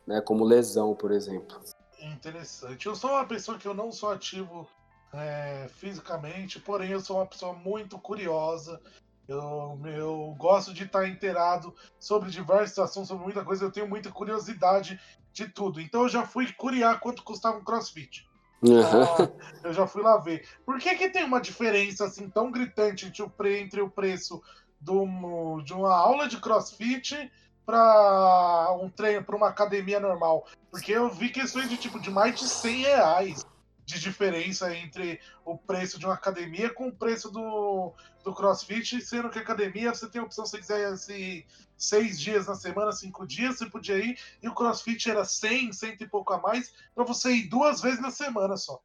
né? 0.08 0.22
Como 0.22 0.45
lesão, 0.45 0.95
por 0.95 1.12
exemplo. 1.12 1.60
Interessante. 1.99 2.88
Eu 2.88 2.95
sou 2.95 3.12
uma 3.12 3.26
pessoa 3.26 3.58
que 3.58 3.68
eu 3.68 3.74
não 3.74 3.91
sou 3.91 4.10
ativo 4.10 4.68
é, 5.14 5.68
fisicamente, 5.76 6.59
porém 6.59 6.91
eu 6.91 7.01
sou 7.01 7.18
uma 7.18 7.26
pessoa 7.26 7.53
muito 7.53 7.97
curiosa. 7.99 8.82
Eu, 9.28 9.80
eu 9.86 10.36
gosto 10.38 10.74
de 10.74 10.84
estar 10.84 11.07
inteirado 11.07 11.74
sobre 11.99 12.30
diversos 12.30 12.78
assuntos, 12.80 13.09
sobre 13.09 13.24
muita 13.24 13.43
coisa. 13.43 13.66
Eu 13.66 13.72
tenho 13.72 13.88
muita 13.88 14.12
curiosidade 14.12 14.99
de 15.32 15.47
tudo. 15.47 15.80
Então 15.80 16.03
eu 16.03 16.09
já 16.09 16.26
fui 16.26 16.51
curiar 16.53 16.99
quanto 16.99 17.24
custava 17.24 17.57
um 17.57 17.64
crossfit. 17.64 18.28
Ah, 18.64 19.30
eu 19.64 19.74
já 19.74 19.88
fui 19.88 20.01
lá 20.01 20.18
ver. 20.18 20.47
Por 20.66 20.78
que, 20.80 20.95
que 20.95 21.09
tem 21.09 21.24
uma 21.24 21.41
diferença 21.41 22.05
assim 22.05 22.30
tão 22.30 22.51
gritante 22.51 23.05
entre 23.05 23.24
o, 23.24 23.30
pre, 23.30 23.59
entre 23.59 23.82
o 23.82 23.89
preço 23.89 24.41
do, 24.80 25.62
de 25.62 25.74
uma 25.74 25.93
aula 25.93 26.28
de 26.28 26.38
crossfit 26.38 27.32
para 27.66 28.76
um 28.82 28.89
treino, 28.89 29.24
para 29.24 29.36
uma 29.36 29.47
academia 29.47 29.99
normal? 29.99 30.45
Porque 30.70 30.91
eu 30.91 31.09
vi 31.09 31.30
questões 31.30 31.70
de 31.70 31.78
tipo 31.78 31.99
de 31.99 32.09
mais 32.09 32.38
de 32.38 32.47
100 32.47 32.82
reais 32.82 33.51
de 33.92 34.00
diferença 34.00 34.76
entre 34.76 35.20
o 35.46 35.58
preço 35.58 36.00
de 36.00 36.06
uma 36.06 36.14
academia 36.14 36.74
com 36.74 36.88
o 36.88 36.96
preço 36.96 37.30
do, 37.30 37.94
do 38.24 38.34
crossfit, 38.34 39.02
sendo 39.02 39.30
que 39.30 39.38
academia 39.38 39.94
você 39.94 40.10
tem 40.10 40.22
a 40.22 40.24
opção, 40.24 40.46
se 40.46 40.58
quiser 40.58 40.98
se 40.98 41.46
seis 41.78 42.20
dias 42.20 42.48
na 42.48 42.56
semana, 42.56 42.92
cinco 42.92 43.26
dias, 43.28 43.58
você 43.58 43.66
podia 43.70 43.98
ir, 43.98 44.18
e 44.42 44.48
o 44.48 44.54
crossfit 44.54 45.10
era 45.10 45.26
100, 45.26 45.74
cento 45.74 46.04
e 46.04 46.08
pouco 46.08 46.34
a 46.34 46.39
mais, 46.39 46.74
para 46.96 47.04
você 47.04 47.32
ir 47.32 47.50
duas 47.50 47.82
vezes 47.82 48.00
na 48.00 48.12
semana 48.12 48.56
só. 48.56 48.80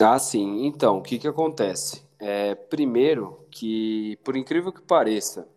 Ah, 0.00 0.18
sim. 0.18 0.66
Então, 0.66 0.98
o 0.98 1.02
que, 1.02 1.18
que 1.18 1.28
acontece? 1.28 2.02
É, 2.18 2.54
primeiro, 2.54 3.46
que 3.50 4.18
por 4.24 4.36
incrível 4.36 4.72
que 4.72 4.82
pareça, 4.82 5.48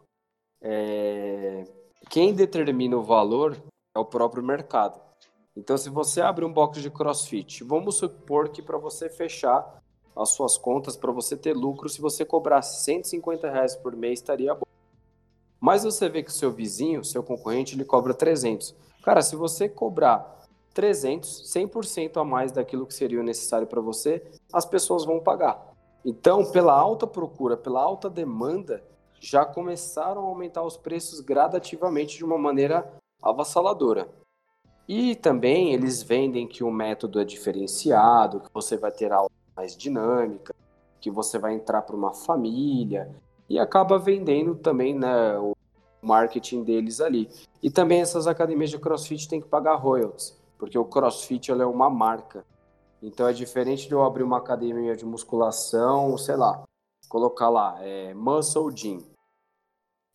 é, 0.61 1.65
quem 2.09 2.33
determina 2.33 2.97
o 2.97 3.03
valor 3.03 3.57
é 3.95 3.99
o 3.99 4.05
próprio 4.05 4.43
mercado. 4.43 5.06
Então, 5.57 5.75
se 5.75 5.89
você 5.89 6.21
abre 6.21 6.45
um 6.45 6.53
box 6.53 6.79
de 6.79 6.91
crossfit, 6.91 7.63
vamos 7.63 7.95
supor 7.95 8.49
que 8.49 8.61
para 8.61 8.77
você 8.77 9.09
fechar 9.09 9.81
as 10.15 10.29
suas 10.29 10.55
contas, 10.55 10.95
para 10.95 11.11
você 11.11 11.35
ter 11.35 11.53
lucro, 11.53 11.89
se 11.89 11.99
você 11.99 12.23
cobrasse 12.23 12.83
150 12.83 13.49
reais 13.49 13.75
por 13.75 13.95
mês, 13.95 14.19
estaria 14.19 14.53
bom. 14.53 14.67
Mas 15.59 15.83
você 15.83 16.07
vê 16.07 16.21
que 16.21 16.31
seu 16.31 16.51
vizinho, 16.51 17.03
seu 17.03 17.23
concorrente, 17.23 17.73
ele 17.73 17.83
cobra 17.83 18.13
300. 18.13 18.75
Cara, 19.03 19.23
se 19.23 19.35
você 19.35 19.67
cobrar 19.67 20.45
300, 20.75 21.51
100% 21.51 22.21
a 22.21 22.23
mais 22.23 22.51
daquilo 22.51 22.85
que 22.85 22.93
seria 22.93 23.23
necessário 23.23 23.65
para 23.65 23.81
você, 23.81 24.23
as 24.53 24.63
pessoas 24.63 25.05
vão 25.05 25.19
pagar. 25.19 25.73
Então, 26.05 26.51
pela 26.51 26.73
alta 26.73 27.07
procura, 27.07 27.57
pela 27.57 27.81
alta 27.81 28.11
demanda, 28.11 28.83
já 29.19 29.43
começaram 29.43 30.21
a 30.21 30.27
aumentar 30.27 30.61
os 30.61 30.77
preços 30.77 31.19
gradativamente 31.19 32.15
de 32.15 32.23
uma 32.23 32.37
maneira 32.37 32.87
avassaladora. 33.23 34.07
E 34.87 35.15
também 35.15 35.73
eles 35.73 36.01
vendem 36.01 36.47
que 36.47 36.63
o 36.63 36.71
método 36.71 37.19
é 37.19 37.25
diferenciado, 37.25 38.39
que 38.39 38.49
você 38.53 38.77
vai 38.77 38.91
ter 38.91 39.11
aula 39.11 39.29
mais 39.55 39.75
dinâmica, 39.75 40.55
que 41.01 41.11
você 41.11 41.37
vai 41.37 41.53
entrar 41.53 41.81
para 41.81 41.95
uma 41.95 42.13
família 42.13 43.13
e 43.49 43.59
acaba 43.59 43.97
vendendo 43.97 44.55
também 44.55 44.93
né, 44.93 45.37
o 45.37 45.55
marketing 46.01 46.63
deles 46.63 47.01
ali. 47.01 47.29
E 47.61 47.69
também 47.69 48.01
essas 48.01 48.27
academias 48.27 48.69
de 48.69 48.79
CrossFit 48.79 49.27
têm 49.27 49.41
que 49.41 49.47
pagar 49.47 49.75
royalties, 49.75 50.37
porque 50.57 50.77
o 50.77 50.85
CrossFit 50.85 51.51
é 51.51 51.65
uma 51.65 51.89
marca. 51.89 52.45
Então 53.01 53.27
é 53.27 53.33
diferente 53.33 53.87
de 53.87 53.93
eu 53.93 54.03
abrir 54.03 54.23
uma 54.23 54.37
academia 54.37 54.95
de 54.95 55.05
musculação, 55.05 56.17
sei 56.17 56.35
lá, 56.35 56.63
colocar 57.09 57.49
lá 57.49 57.77
é, 57.81 58.13
Muscle 58.13 58.71
Gym. 58.73 59.05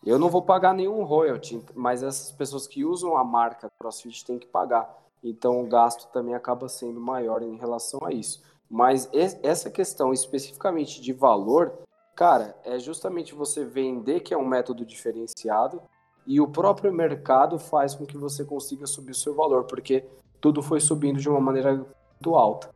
Eu 0.05 0.19
não 0.19 0.29
vou 0.29 0.41
pagar 0.41 0.73
nenhum 0.73 1.03
royalty, 1.03 1.63
mas 1.73 2.03
essas 2.03 2.31
pessoas 2.31 2.67
que 2.67 2.83
usam 2.83 3.15
a 3.15 3.23
marca 3.23 3.71
CrossFit 3.79 4.25
têm 4.25 4.37
que 4.37 4.47
pagar. 4.47 5.01
Então 5.23 5.61
o 5.61 5.67
gasto 5.67 6.11
também 6.11 6.35
acaba 6.35 6.67
sendo 6.67 6.99
maior 6.99 7.41
em 7.41 7.55
relação 7.55 8.01
a 8.03 8.11
isso. 8.11 8.43
Mas 8.69 9.09
essa 9.13 9.69
questão 9.69 10.11
especificamente 10.11 10.99
de 10.99 11.13
valor, 11.13 11.79
cara, 12.15 12.55
é 12.65 12.79
justamente 12.79 13.33
você 13.33 13.63
vender 13.63 14.19
que 14.19 14.33
é 14.33 14.37
um 14.37 14.45
método 14.45 14.85
diferenciado 14.85 15.81
e 16.25 16.41
o 16.41 16.47
próprio 16.47 16.91
mercado 16.91 17.57
faz 17.57 17.95
com 17.95 18.05
que 18.05 18.17
você 18.17 18.43
consiga 18.43 18.85
subir 18.85 19.11
o 19.11 19.15
seu 19.15 19.33
valor, 19.33 19.65
porque 19.65 20.05
tudo 20.41 20.61
foi 20.61 20.81
subindo 20.81 21.19
de 21.19 21.29
uma 21.29 21.39
maneira 21.39 21.75
muito 21.75 22.35
alta. 22.35 22.73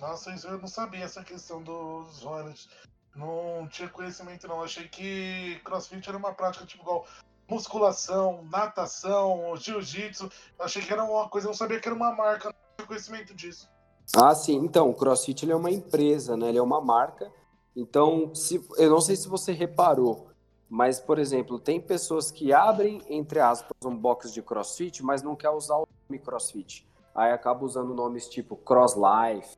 Nossa, 0.00 0.30
eu 0.46 0.58
não 0.58 0.66
sabia 0.66 1.04
essa 1.04 1.22
questão 1.22 1.62
dos 1.62 2.22
royalties. 2.22 2.68
Não 3.14 3.68
tinha 3.68 3.88
conhecimento, 3.88 4.48
não. 4.48 4.62
Achei 4.62 4.88
que 4.88 5.60
crossfit 5.64 6.08
era 6.08 6.16
uma 6.16 6.32
prática 6.32 6.64
tipo 6.64 6.82
igual 6.82 7.06
musculação, 7.48 8.44
natação, 8.50 9.54
jiu-jitsu. 9.56 10.30
Achei 10.58 10.82
que 10.82 10.92
era 10.92 11.04
uma 11.04 11.28
coisa, 11.28 11.46
não 11.46 11.54
sabia 11.54 11.78
que 11.78 11.88
era 11.88 11.94
uma 11.94 12.14
marca, 12.14 12.48
não 12.48 12.54
tinha 12.76 12.86
conhecimento 12.86 13.34
disso. 13.34 13.68
Ah, 14.16 14.34
sim. 14.34 14.56
Então, 14.56 14.90
o 14.90 14.94
CrossFit 14.94 15.50
é 15.50 15.54
uma 15.54 15.70
empresa, 15.70 16.36
né? 16.36 16.48
Ele 16.48 16.58
é 16.58 16.62
uma 16.62 16.80
marca. 16.80 17.30
Então, 17.74 18.34
se, 18.34 18.62
eu 18.76 18.90
não 18.90 19.00
sei 19.00 19.16
se 19.16 19.28
você 19.28 19.52
reparou, 19.52 20.28
mas, 20.68 21.00
por 21.00 21.18
exemplo, 21.18 21.58
tem 21.58 21.80
pessoas 21.80 22.30
que 22.30 22.52
abrem, 22.52 23.02
entre 23.08 23.40
aspas, 23.40 23.76
um 23.84 23.96
box 23.96 24.32
de 24.32 24.42
CrossFit, 24.42 25.02
mas 25.02 25.22
não 25.22 25.36
quer 25.36 25.50
usar 25.50 25.76
o 25.76 25.86
nome 26.08 26.18
CrossFit. 26.18 26.86
aí 27.14 27.32
acaba 27.32 27.64
usando 27.64 27.94
nomes 27.94 28.28
tipo 28.28 28.56
Cross 28.56 28.96
Life, 28.96 29.56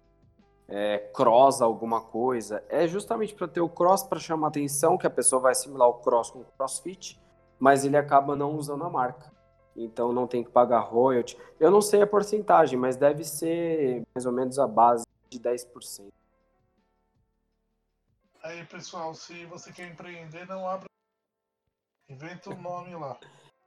é, 0.68 0.98
cross 1.14 1.60
alguma 1.60 2.00
coisa, 2.00 2.62
é 2.68 2.86
justamente 2.86 3.34
para 3.34 3.48
ter 3.48 3.60
o 3.60 3.68
cross 3.68 4.02
para 4.02 4.18
chamar 4.18 4.48
atenção, 4.48 4.96
que 4.96 5.06
a 5.06 5.10
pessoa 5.10 5.40
vai 5.40 5.52
assimilar 5.52 5.88
o 5.88 5.94
cross 5.94 6.30
com 6.30 6.40
o 6.40 6.46
crossfit, 6.56 7.20
mas 7.58 7.84
ele 7.84 7.96
acaba 7.96 8.34
não 8.34 8.56
usando 8.56 8.84
a 8.84 8.90
marca. 8.90 9.32
Então 9.76 10.12
não 10.12 10.26
tem 10.26 10.44
que 10.44 10.50
pagar 10.50 10.80
royalty. 10.80 11.36
Eu 11.58 11.70
não 11.70 11.80
sei 11.80 12.02
a 12.02 12.06
porcentagem, 12.06 12.78
mas 12.78 12.96
deve 12.96 13.24
ser 13.24 14.02
mais 14.14 14.24
ou 14.24 14.32
menos 14.32 14.58
a 14.58 14.66
base 14.66 15.04
de 15.28 15.40
10%. 15.40 16.08
Aí, 18.42 18.64
pessoal, 18.66 19.14
se 19.14 19.46
você 19.46 19.72
quer 19.72 19.88
empreender, 19.88 20.46
não 20.46 20.68
abra. 20.68 20.86
Inventa 22.08 22.50
um 22.50 22.60
nome 22.60 22.94
lá. 22.94 23.18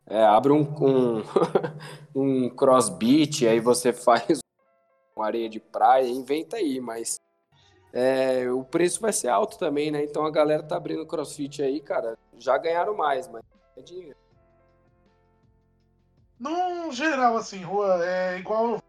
É, 0.06 0.24
abre 0.24 0.52
um, 0.54 0.62
um, 0.62 1.24
um 2.16 2.50
crossbeat, 2.50 3.46
aí 3.46 3.60
você 3.60 3.92
faz 3.92 4.40
areia 5.24 5.50
de 5.50 5.60
praia, 5.60 6.08
inventa 6.08 6.58
aí, 6.58 6.80
mas 6.80 7.20
é, 7.94 8.50
o 8.52 8.64
preço 8.64 9.02
vai 9.02 9.14
ser 9.14 9.30
alto 9.30 9.58
também, 9.58 9.92
né? 9.92 10.04
Então 10.04 10.26
a 10.26 10.32
galera 10.32 10.64
tá 10.64 10.78
abrindo 10.78 11.06
crossfit 11.06 11.62
aí, 11.62 11.80
cara, 11.80 12.18
já 12.38 12.58
ganharam 12.58 12.96
mais, 12.96 13.28
mas 13.28 13.44
é 13.76 13.82
dinheiro. 13.82 14.18
No 16.40 16.92
geral, 16.92 17.36
assim, 17.36 17.64
Rua, 17.64 18.06
é 18.06 18.38
igual. 18.38 18.82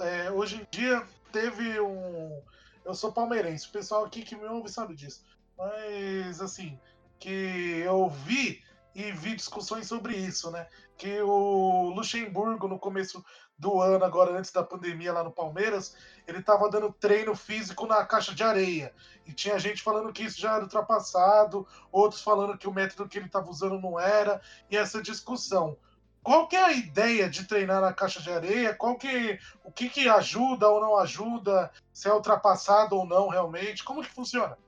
É, 0.00 0.30
hoje 0.30 0.56
em 0.56 0.66
dia 0.70 1.06
teve 1.32 1.80
um. 1.80 2.42
Eu 2.84 2.94
sou 2.94 3.12
palmeirense, 3.12 3.68
o 3.68 3.72
pessoal 3.72 4.04
aqui 4.04 4.22
que 4.22 4.36
me 4.36 4.46
ouve 4.46 4.68
sabe 4.68 4.94
disso. 4.94 5.24
Mas, 5.56 6.40
assim, 6.40 6.78
que 7.18 7.82
eu 7.84 8.08
vi 8.08 8.62
e 8.94 9.12
vi 9.12 9.36
discussões 9.36 9.86
sobre 9.86 10.16
isso, 10.16 10.50
né? 10.50 10.66
Que 10.96 11.20
o 11.20 11.90
Luxemburgo, 11.90 12.68
no 12.68 12.78
começo 12.78 13.24
do 13.58 13.80
ano, 13.80 14.04
agora 14.04 14.36
antes 14.36 14.52
da 14.52 14.62
pandemia 14.62 15.12
lá 15.12 15.24
no 15.24 15.30
Palmeiras, 15.30 15.96
ele 16.26 16.38
estava 16.38 16.68
dando 16.68 16.92
treino 16.92 17.34
físico 17.34 17.86
na 17.86 18.04
caixa 18.04 18.34
de 18.34 18.42
areia. 18.42 18.92
E 19.26 19.32
tinha 19.32 19.58
gente 19.58 19.82
falando 19.82 20.12
que 20.12 20.24
isso 20.24 20.40
já 20.40 20.54
era 20.54 20.64
ultrapassado, 20.64 21.66
outros 21.90 22.22
falando 22.22 22.58
que 22.58 22.68
o 22.68 22.72
método 22.72 23.08
que 23.08 23.18
ele 23.18 23.26
estava 23.26 23.48
usando 23.48 23.80
não 23.80 23.98
era, 23.98 24.40
e 24.70 24.76
essa 24.76 25.00
discussão. 25.00 25.76
Qual 26.22 26.48
que 26.48 26.56
é 26.56 26.64
a 26.64 26.72
ideia 26.72 27.30
de 27.30 27.46
treinar 27.46 27.80
na 27.80 27.92
caixa 27.92 28.20
de 28.20 28.30
areia? 28.30 28.74
Qual 28.74 28.96
que, 28.96 29.38
o 29.64 29.70
que, 29.70 29.88
que 29.88 30.08
ajuda 30.08 30.68
ou 30.68 30.80
não 30.80 30.98
ajuda? 30.98 31.70
Se 31.92 32.08
é 32.08 32.12
ultrapassado 32.12 32.96
ou 32.96 33.06
não 33.06 33.28
realmente? 33.28 33.84
Como 33.84 34.02
que 34.02 34.10
funciona? 34.10 34.58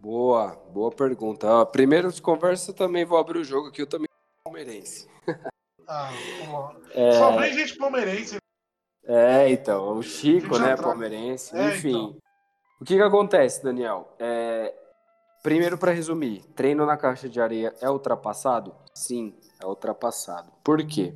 Boa, 0.00 0.60
boa 0.70 0.90
pergunta. 0.90 1.64
primeiro 1.66 2.12
de 2.12 2.20
conversa 2.20 2.74
também 2.74 3.04
vou 3.04 3.16
abrir 3.16 3.38
o 3.38 3.44
jogo 3.44 3.68
aqui, 3.68 3.80
eu 3.80 3.86
também 3.86 4.08
sou 4.08 4.52
palmeirense. 4.52 5.13
Ah, 5.86 6.10
é... 6.94 7.12
Só 7.12 7.36
vem 7.36 7.52
gente 7.52 7.76
palmeirense. 7.76 8.36
É, 9.06 9.50
então, 9.50 9.98
o 9.98 10.02
Chico, 10.02 10.58
né, 10.58 10.76
palmeirense, 10.76 11.54
é, 11.54 11.68
enfim. 11.68 11.90
Então. 11.90 12.16
O 12.80 12.84
que 12.84 12.96
que 12.96 13.02
acontece, 13.02 13.62
Daniel? 13.62 14.14
É... 14.18 14.74
Primeiro, 15.42 15.76
para 15.76 15.92
resumir, 15.92 16.42
treino 16.54 16.86
na 16.86 16.96
caixa 16.96 17.28
de 17.28 17.40
areia 17.40 17.74
é 17.80 17.90
ultrapassado? 17.90 18.74
Sim, 18.94 19.34
é 19.62 19.66
ultrapassado. 19.66 20.50
Por 20.64 20.84
quê? 20.86 21.14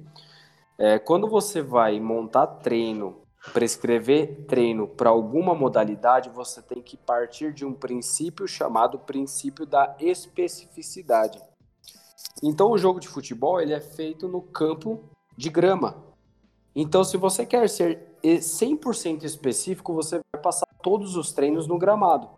É, 0.78 0.98
quando 0.98 1.26
você 1.26 1.62
vai 1.62 1.98
montar 1.98 2.46
treino 2.46 3.22
prescrever 3.52 4.44
treino 4.46 4.86
para 4.86 5.10
alguma 5.10 5.54
modalidade, 5.54 6.28
você 6.30 6.60
tem 6.60 6.82
que 6.82 6.96
partir 6.96 7.52
de 7.52 7.64
um 7.64 7.72
princípio 7.72 8.46
chamado 8.46 8.98
princípio 8.98 9.64
da 9.64 9.96
especificidade. 10.00 11.40
Então, 12.42 12.70
o 12.70 12.78
jogo 12.78 13.00
de 13.00 13.08
futebol 13.08 13.60
ele 13.60 13.72
é 13.72 13.80
feito 13.80 14.28
no 14.28 14.40
campo 14.40 15.04
de 15.36 15.50
grama. 15.50 15.96
Então, 16.74 17.02
se 17.02 17.16
você 17.16 17.44
quer 17.44 17.68
ser 17.68 18.16
100% 18.22 19.24
específico, 19.24 19.92
você 19.92 20.20
vai 20.32 20.42
passar 20.42 20.66
todos 20.82 21.16
os 21.16 21.32
treinos 21.32 21.66
no 21.66 21.78
gramado, 21.78 22.30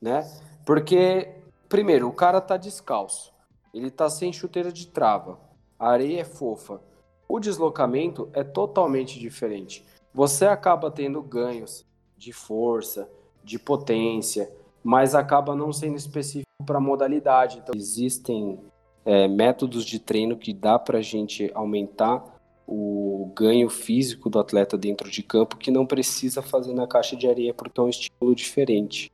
né? 0.00 0.28
Porque, 0.66 1.34
primeiro, 1.68 2.08
o 2.08 2.12
cara 2.12 2.40
tá 2.40 2.56
descalço, 2.56 3.32
ele 3.72 3.90
tá 3.90 4.10
sem 4.10 4.32
chuteira 4.32 4.72
de 4.72 4.86
trava, 4.88 5.38
a 5.78 5.90
areia 5.90 6.22
é 6.22 6.24
fofa, 6.24 6.80
o 7.28 7.38
deslocamento 7.38 8.28
é 8.32 8.42
totalmente 8.42 9.18
diferente 9.18 9.84
você 10.14 10.44
acaba 10.44 10.90
tendo 10.90 11.22
ganhos 11.22 11.86
de 12.16 12.32
força, 12.32 13.08
de 13.42 13.58
potência, 13.58 14.52
mas 14.82 15.14
acaba 15.14 15.56
não 15.56 15.72
sendo 15.72 15.96
específico 15.96 16.46
para 16.66 16.78
a 16.78 16.80
modalidade. 16.80 17.58
Então, 17.58 17.74
existem 17.74 18.60
é, 19.04 19.26
métodos 19.28 19.84
de 19.84 19.98
treino 19.98 20.36
que 20.36 20.52
dá 20.52 20.78
para 20.78 20.98
a 20.98 21.02
gente 21.02 21.50
aumentar 21.54 22.24
o 22.66 23.32
ganho 23.36 23.68
físico 23.68 24.30
do 24.30 24.38
atleta 24.38 24.78
dentro 24.78 25.10
de 25.10 25.22
campo 25.22 25.56
que 25.56 25.70
não 25.70 25.84
precisa 25.84 26.40
fazer 26.40 26.72
na 26.72 26.86
caixa 26.86 27.16
de 27.16 27.28
areia 27.28 27.52
porque 27.52 27.78
é 27.78 27.82
um 27.82 27.88
estímulo 27.88 28.34
diferente. 28.34 29.10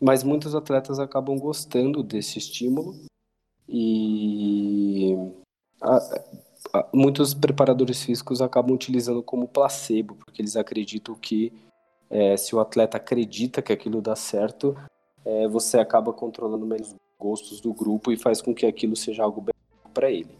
Mas 0.00 0.22
muitos 0.22 0.54
atletas 0.54 0.98
acabam 0.98 1.36
gostando 1.38 2.02
desse 2.02 2.38
estímulo 2.38 2.94
e 3.68 5.16
muitos 6.92 7.34
preparadores 7.34 8.02
físicos 8.02 8.40
acabam 8.40 8.74
utilizando 8.74 9.22
como 9.22 9.48
placebo, 9.48 10.14
porque 10.16 10.42
eles 10.42 10.56
acreditam 10.56 11.14
que 11.14 11.52
é, 12.10 12.36
se 12.36 12.54
o 12.54 12.60
atleta 12.60 12.96
acredita 12.96 13.62
que 13.62 13.72
aquilo 13.72 14.00
dá 14.00 14.14
certo, 14.14 14.76
é, 15.24 15.48
você 15.48 15.78
acaba 15.78 16.12
controlando 16.12 16.66
menos 16.66 16.88
os 16.88 17.03
gostos 17.24 17.58
do 17.58 17.72
grupo 17.72 18.12
e 18.12 18.18
faz 18.18 18.42
com 18.42 18.54
que 18.54 18.66
aquilo 18.66 18.94
seja 18.94 19.22
algo 19.22 19.40
bem 19.40 19.54
para 19.94 20.10
ele. 20.10 20.38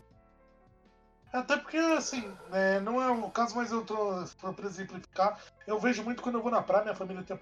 Até 1.32 1.57
porque, 1.57 1.78
assim, 1.78 2.22
é, 2.53 2.78
não 2.80 3.03
é 3.03 3.11
o 3.11 3.30
caso, 3.30 3.57
mas 3.57 3.72
eu 3.72 3.82
tô, 3.82 3.97
para 4.53 4.66
exemplificar, 4.66 5.41
eu 5.66 5.80
vejo 5.80 6.05
muito 6.05 6.22
quando 6.22 6.37
eu 6.37 6.43
vou 6.43 6.51
na 6.51 6.62
praia, 6.62 6.85
minha 6.85 6.95
família 6.95 7.22
tem 7.22 7.39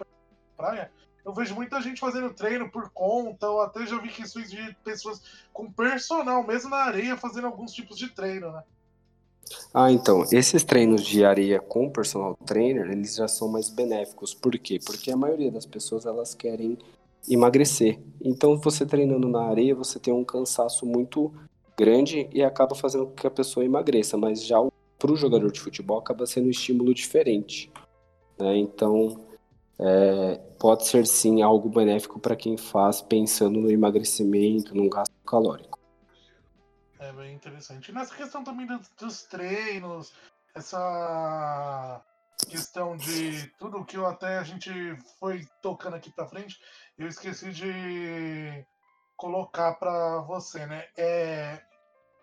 praia, 0.57 0.93
eu 1.25 1.35
vejo 1.35 1.57
muita 1.57 1.81
gente 1.81 2.01
fazendo 2.01 2.33
treino 2.33 2.71
por 2.71 2.89
conta, 2.91 3.47
eu 3.47 3.61
até 3.61 3.85
já 3.85 3.99
vi 3.99 4.09
questões 4.09 4.49
de 4.49 4.75
pessoas 4.85 5.21
com 5.53 5.71
personal, 5.71 6.47
mesmo 6.47 6.71
na 6.71 6.85
areia, 6.85 7.17
fazendo 7.17 7.49
alguns 7.49 7.73
tipos 7.73 7.99
de 7.99 8.09
treino, 8.09 8.53
né? 8.53 8.63
Ah, 9.75 9.91
então, 9.91 10.25
esses 10.31 10.63
treinos 10.63 11.03
de 11.03 11.25
areia 11.25 11.61
com 11.61 11.91
personal 11.91 12.37
trainer, 12.47 12.91
eles 12.91 13.17
já 13.17 13.27
são 13.27 13.49
mais 13.49 13.69
benéficos. 13.69 14.33
Por 14.33 14.57
quê? 14.59 14.79
Porque 14.83 15.11
a 15.11 15.17
maioria 15.17 15.51
das 15.51 15.67
pessoas, 15.67 16.07
elas 16.07 16.33
querem 16.33 16.79
emagrecer. 17.29 18.01
Então, 18.21 18.59
você 18.59 18.87
treinando 18.87 19.29
na 19.29 19.45
areia, 19.45 19.75
você 19.75 19.99
tem 19.99 20.13
um 20.13 20.25
cansaço 20.25 20.87
muito 20.87 21.33
grande 21.77 22.29
e 22.33 22.43
acaba 22.43 22.75
fazendo 22.75 23.07
com 23.07 23.15
que 23.15 23.27
a 23.27 23.31
pessoa 23.31 23.65
emagreça. 23.65 24.17
Mas 24.17 24.45
já 24.45 24.57
para 24.99 25.13
o 25.13 25.17
jogador 25.17 25.51
de 25.51 25.61
futebol, 25.61 25.99
acaba 25.99 26.27
sendo 26.27 26.47
um 26.47 26.51
estímulo 26.51 26.95
diferente. 26.95 27.73
Né? 28.39 28.57
Então, 28.59 29.27
é, 29.79 30.37
pode 30.61 30.87
ser 30.87 31.07
sim 31.09 31.43
algo 31.43 31.69
benéfico 31.69 32.21
para 32.21 32.37
quem 32.37 32.57
faz 32.57 33.03
pensando 33.03 33.59
no 33.59 33.69
emagrecimento, 33.69 34.75
num 34.77 34.89
gasto 34.89 35.13
calórico. 35.27 35.79
É 37.01 37.13
bem 37.13 37.35
interessante. 37.35 37.91
nessa 37.91 38.15
questão 38.15 38.45
também 38.45 38.65
dos, 38.65 38.89
dos, 38.91 39.25
treinos, 39.25 40.13
essa 40.55 42.01
questão 42.49 42.97
de 42.97 43.49
tudo 43.59 43.85
que 43.85 43.97
eu 43.97 44.07
até 44.07 44.39
a 44.39 44.45
gente 44.45 44.71
foi 45.19 45.45
tocando 45.61 45.97
aqui 45.97 46.13
para 46.13 46.29
frente, 46.29 46.61
eu 46.99 47.09
esqueci 47.09 47.51
de 47.51 48.65
colocar 49.17 49.75
para 49.75 50.21
você, 50.21 50.67
né? 50.67 50.85
É, 50.97 51.63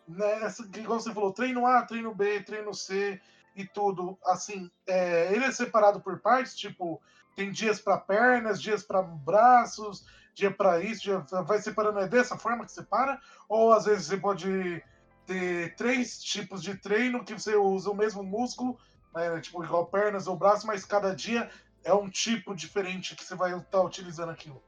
nessa, 0.07 0.63
né, 0.63 0.69
igual 0.79 0.99
você 0.99 1.13
falou, 1.13 1.33
treino 1.33 1.65
A, 1.65 1.83
treino 1.83 2.13
B, 2.13 2.41
treino 2.41 2.73
C 2.73 3.19
e 3.55 3.65
tudo, 3.65 4.17
assim, 4.25 4.69
é, 4.87 5.33
ele 5.33 5.45
é 5.45 5.51
separado 5.51 6.01
por 6.01 6.19
partes, 6.19 6.55
tipo, 6.55 7.01
tem 7.35 7.51
dias 7.51 7.79
para 7.79 7.97
pernas, 7.97 8.61
dias 8.61 8.83
para 8.83 9.01
braços, 9.01 10.05
dia 10.33 10.51
para 10.51 10.81
isso, 10.81 11.01
dia, 11.01 11.19
vai 11.43 11.59
separando 11.59 11.99
é 11.99 12.07
dessa 12.07 12.37
forma 12.37 12.65
que 12.65 12.71
separa? 12.71 13.19
Ou 13.47 13.73
às 13.73 13.85
vezes 13.85 14.07
você 14.07 14.17
pode 14.17 14.83
ter 15.25 15.75
três 15.75 16.21
tipos 16.21 16.61
de 16.61 16.75
treino 16.75 17.23
que 17.23 17.33
você 17.33 17.55
usa 17.55 17.89
o 17.89 17.95
mesmo 17.95 18.23
músculo, 18.23 18.77
né, 19.13 19.39
tipo 19.41 19.63
igual 19.63 19.87
pernas 19.87 20.27
ou 20.27 20.37
braços, 20.37 20.65
mas 20.65 20.85
cada 20.85 21.15
dia 21.15 21.49
é 21.83 21.93
um 21.93 22.09
tipo 22.09 22.55
diferente 22.55 23.15
que 23.15 23.23
você 23.23 23.35
vai 23.35 23.51
estar 23.51 23.63
tá 23.63 23.83
utilizando 23.83 24.29
aquilo? 24.29 24.61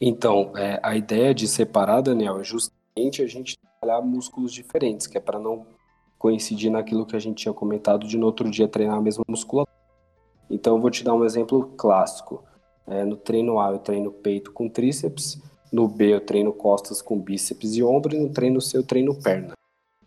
Então, 0.00 0.52
é, 0.56 0.78
a 0.82 0.96
ideia 0.96 1.34
de 1.34 1.48
separar, 1.48 2.02
Daniel, 2.02 2.40
é 2.40 2.44
justamente 2.44 3.22
a 3.22 3.26
gente 3.26 3.58
trabalhar 3.58 4.02
músculos 4.02 4.52
diferentes, 4.52 5.06
que 5.06 5.16
é 5.16 5.20
para 5.20 5.38
não 5.38 5.66
coincidir 6.18 6.70
naquilo 6.70 7.06
que 7.06 7.16
a 7.16 7.18
gente 7.18 7.42
tinha 7.42 7.54
comentado 7.54 8.06
de 8.06 8.16
no 8.16 8.26
outro 8.26 8.50
dia 8.50 8.68
treinar 8.68 8.96
a 8.96 9.02
mesma 9.02 9.24
musculatura. 9.28 9.76
Então, 10.50 10.76
eu 10.76 10.80
vou 10.80 10.90
te 10.90 11.02
dar 11.02 11.14
um 11.14 11.24
exemplo 11.24 11.74
clássico. 11.76 12.44
É, 12.86 13.04
no 13.04 13.16
treino 13.16 13.58
A 13.58 13.70
eu 13.70 13.78
treino 13.78 14.12
peito 14.12 14.52
com 14.52 14.68
tríceps, 14.68 15.40
no 15.72 15.88
B 15.88 16.14
eu 16.14 16.20
treino 16.20 16.52
costas 16.52 17.02
com 17.02 17.18
bíceps 17.18 17.74
e 17.74 17.82
ombro, 17.82 18.14
e 18.14 18.20
no 18.20 18.28
treino 18.30 18.60
C 18.60 18.78
eu 18.78 18.84
treino 18.84 19.14
perna. 19.20 19.54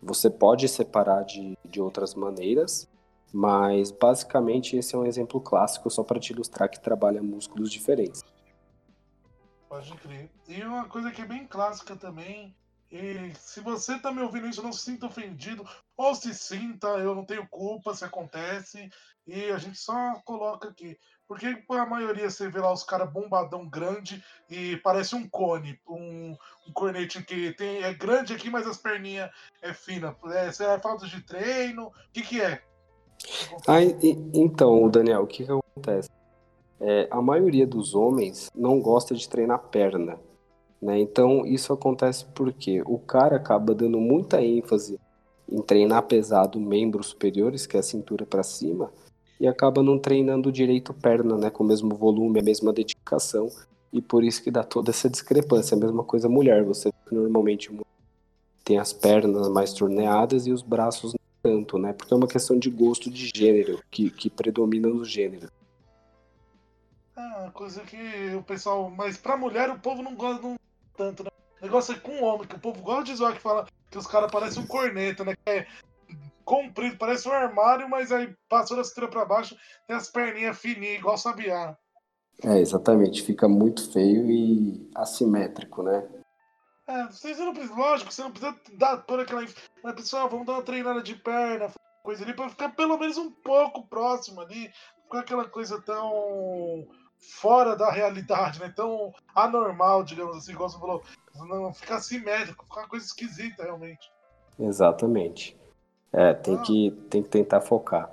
Você 0.02 0.30
pode 0.30 0.66
separar 0.66 1.24
de, 1.24 1.58
de 1.68 1.80
outras 1.80 2.14
maneiras, 2.14 2.88
mas 3.32 3.90
basicamente 3.90 4.76
esse 4.76 4.94
é 4.94 4.98
um 4.98 5.06
exemplo 5.06 5.40
clássico 5.40 5.90
só 5.90 6.02
para 6.02 6.20
te 6.20 6.32
ilustrar 6.32 6.68
que 6.68 6.80
trabalha 6.80 7.22
músculos 7.22 7.70
diferentes. 7.70 8.22
Pode 9.68 9.94
crer. 9.96 10.30
E 10.48 10.62
uma 10.62 10.86
coisa 10.86 11.10
que 11.12 11.22
é 11.22 11.26
bem 11.26 11.46
clássica 11.46 11.94
também, 11.94 12.54
E 12.90 13.32
se 13.36 13.60
você 13.60 14.00
tá 14.00 14.10
me 14.10 14.20
ouvindo 14.20 14.48
isso, 14.48 14.62
não 14.64 14.72
se 14.72 14.84
sinta 14.84 15.06
ofendido, 15.06 15.64
ou 15.96 16.12
se 16.12 16.34
sinta, 16.34 16.88
eu 16.88 17.14
não 17.14 17.24
tenho 17.24 17.46
culpa 17.46 17.94
se 17.94 18.04
acontece, 18.04 18.90
e 19.24 19.44
a 19.52 19.58
gente 19.58 19.78
só 19.78 20.14
coloca 20.24 20.68
aqui. 20.68 20.98
Porque 21.28 21.62
a 21.68 21.86
maioria 21.86 22.28
você 22.28 22.48
vê 22.50 22.58
lá 22.58 22.72
os 22.72 22.82
caras 22.82 23.12
bombadão 23.12 23.68
grande 23.68 24.20
e 24.48 24.76
parece 24.78 25.14
um 25.14 25.28
cone, 25.28 25.80
um, 25.88 26.36
um 26.66 26.72
cornete 26.72 27.22
que 27.22 27.52
tem, 27.52 27.84
é 27.84 27.94
grande 27.94 28.34
aqui, 28.34 28.50
mas 28.50 28.66
as 28.66 28.78
perninhas 28.78 29.30
é 29.62 29.72
fina. 29.72 30.16
É, 30.24 30.48
é 30.48 30.78
falta 30.80 31.06
de 31.06 31.22
treino? 31.22 31.86
O 31.86 31.92
que, 32.12 32.22
que 32.22 32.40
é? 32.40 32.60
Ah, 33.66 33.82
e, 33.82 34.18
então, 34.34 34.88
Daniel, 34.88 35.22
o 35.22 35.26
que, 35.26 35.44
que 35.44 35.50
acontece? 35.50 36.08
É, 36.80 37.08
a 37.10 37.20
maioria 37.20 37.66
dos 37.66 37.94
homens 37.94 38.50
não 38.54 38.80
gosta 38.80 39.14
de 39.14 39.28
treinar 39.28 39.58
perna. 39.68 40.18
Né? 40.80 40.98
Então, 40.98 41.44
isso 41.44 41.72
acontece 41.72 42.24
porque 42.34 42.82
o 42.86 42.98
cara 42.98 43.36
acaba 43.36 43.74
dando 43.74 44.00
muita 44.00 44.42
ênfase 44.42 44.98
em 45.50 45.60
treinar 45.60 46.04
pesado 46.04 46.58
membros 46.58 47.08
superiores, 47.08 47.66
que 47.66 47.76
é 47.76 47.80
a 47.80 47.82
cintura 47.82 48.24
para 48.24 48.42
cima, 48.42 48.90
e 49.38 49.46
acaba 49.46 49.82
não 49.82 49.98
treinando 49.98 50.52
direito 50.52 50.94
perna, 50.94 51.36
né, 51.36 51.50
com 51.50 51.64
o 51.64 51.66
mesmo 51.66 51.94
volume, 51.96 52.38
a 52.38 52.42
mesma 52.42 52.72
dedicação, 52.72 53.48
e 53.92 54.00
por 54.00 54.22
isso 54.22 54.42
que 54.42 54.50
dá 54.50 54.62
toda 54.62 54.90
essa 54.90 55.10
discrepância. 55.10 55.76
A 55.76 55.80
mesma 55.80 56.04
coisa 56.04 56.28
mulher, 56.28 56.62
você 56.62 56.92
normalmente 57.10 57.72
tem 58.62 58.78
as 58.78 58.92
pernas 58.92 59.48
mais 59.48 59.72
torneadas 59.72 60.46
e 60.46 60.52
os 60.52 60.62
braços 60.62 61.14
tanto, 61.42 61.78
né, 61.78 61.92
porque 61.92 62.12
é 62.12 62.16
uma 62.16 62.28
questão 62.28 62.58
de 62.58 62.70
gosto 62.70 63.10
de 63.10 63.30
gênero, 63.34 63.82
que, 63.90 64.10
que 64.10 64.28
predomina 64.28 64.88
no 64.88 65.04
gênero. 65.04 65.50
Ah, 67.16 67.50
coisa 67.52 67.82
que 67.82 68.34
o 68.34 68.42
pessoal. 68.42 68.90
Mas 68.90 69.16
pra 69.16 69.36
mulher 69.36 69.68
o 69.70 69.78
povo 69.78 70.02
não 70.02 70.14
gosta 70.14 70.42
não, 70.42 70.56
tanto, 70.96 71.24
né? 71.24 71.30
O 71.60 71.64
negócio 71.64 71.94
é 71.94 71.98
com 71.98 72.22
homem, 72.22 72.46
que 72.46 72.56
o 72.56 72.60
povo 72.60 72.80
gosta 72.80 73.04
de 73.04 73.14
zoar 73.14 73.34
que 73.34 73.40
fala 73.40 73.66
que 73.90 73.98
os 73.98 74.06
caras 74.06 74.30
parecem 74.30 74.62
um 74.62 74.66
corneta, 74.66 75.24
né? 75.24 75.34
Que 75.44 75.50
é 75.50 75.66
comprido, 76.44 76.96
parece 76.96 77.28
um 77.28 77.32
armário, 77.32 77.88
mas 77.88 78.10
aí 78.10 78.34
passou 78.48 78.76
da 78.76 78.84
cintura 78.84 79.08
pra 79.08 79.24
baixo, 79.24 79.56
tem 79.86 79.96
as 79.96 80.10
perninhas 80.10 80.58
fininhas, 80.58 80.98
igual 80.98 81.18
sabiá. 81.18 81.76
É, 82.42 82.58
exatamente. 82.58 83.22
Fica 83.22 83.46
muito 83.48 83.92
feio 83.92 84.30
e 84.30 84.90
assimétrico, 84.94 85.82
né? 85.82 86.08
É, 86.90 87.06
você 87.06 87.34
não 87.36 87.52
precisa, 87.52 87.74
lógico, 87.74 88.12
você 88.12 88.22
não 88.22 88.32
precisa 88.32 88.56
dar 88.72 88.96
toda 88.96 89.22
aquela. 89.22 89.46
Mas, 89.82 89.94
pessoal, 89.94 90.28
vamos 90.28 90.44
dar 90.44 90.54
uma 90.54 90.62
treinada 90.62 91.00
de 91.00 91.14
perna, 91.14 91.70
coisa 92.02 92.24
ali, 92.24 92.34
pra 92.34 92.48
ficar 92.48 92.70
pelo 92.70 92.98
menos 92.98 93.16
um 93.16 93.30
pouco 93.30 93.86
próximo 93.86 94.40
ali. 94.40 94.72
Ficar 95.04 95.20
aquela 95.20 95.48
coisa 95.48 95.80
tão 95.80 96.88
fora 97.16 97.76
da 97.76 97.92
realidade, 97.92 98.58
né? 98.58 98.72
Tão 98.74 99.12
anormal, 99.36 100.02
digamos 100.02 100.36
assim, 100.36 100.50
igual 100.50 100.68
você 100.68 100.80
falou. 100.80 101.02
Não 101.36 101.72
ficar 101.72 101.96
assimétrico, 101.96 102.64
ficar 102.64 102.80
uma 102.80 102.88
coisa 102.88 103.06
esquisita, 103.06 103.62
realmente. 103.62 104.10
Exatamente. 104.58 105.56
É, 106.12 106.34
tem, 106.34 106.56
ah. 106.56 106.62
que, 106.62 106.90
tem 107.08 107.22
que 107.22 107.28
tentar 107.28 107.60
focar. 107.60 108.10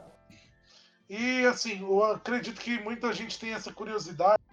E 1.09 1.45
assim, 1.47 1.81
eu 1.81 2.03
acredito 2.03 2.61
que 2.61 2.79
muita 2.81 3.11
gente 3.11 3.39
tem 3.39 3.53
essa 3.53 3.73
curiosidade 3.73 4.43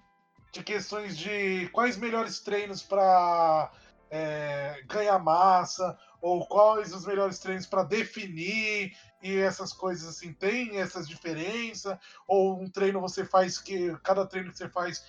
de 0.51 0.63
questões 0.63 1.19
de 1.19 1.69
quais 1.73 1.99
melhores 1.99 2.41
treinos 2.41 2.83
para 2.83 3.71
é, 4.15 4.81
ganhar 4.87 5.19
massa, 5.19 5.99
ou 6.23 6.47
quais 6.47 6.95
os 6.95 7.05
melhores 7.05 7.41
treinos 7.41 7.67
para 7.67 7.83
definir 7.83 8.93
e 9.21 9.37
essas 9.37 9.73
coisas 9.73 10.09
assim. 10.09 10.33
Tem 10.33 10.79
essas 10.79 11.09
diferenças? 11.09 11.99
Ou 12.29 12.61
um 12.61 12.71
treino 12.71 13.01
você 13.01 13.25
faz 13.25 13.59
que 13.59 13.93
cada 14.05 14.25
treino 14.25 14.53
que 14.53 14.59
você 14.59 14.69
faz 14.69 15.05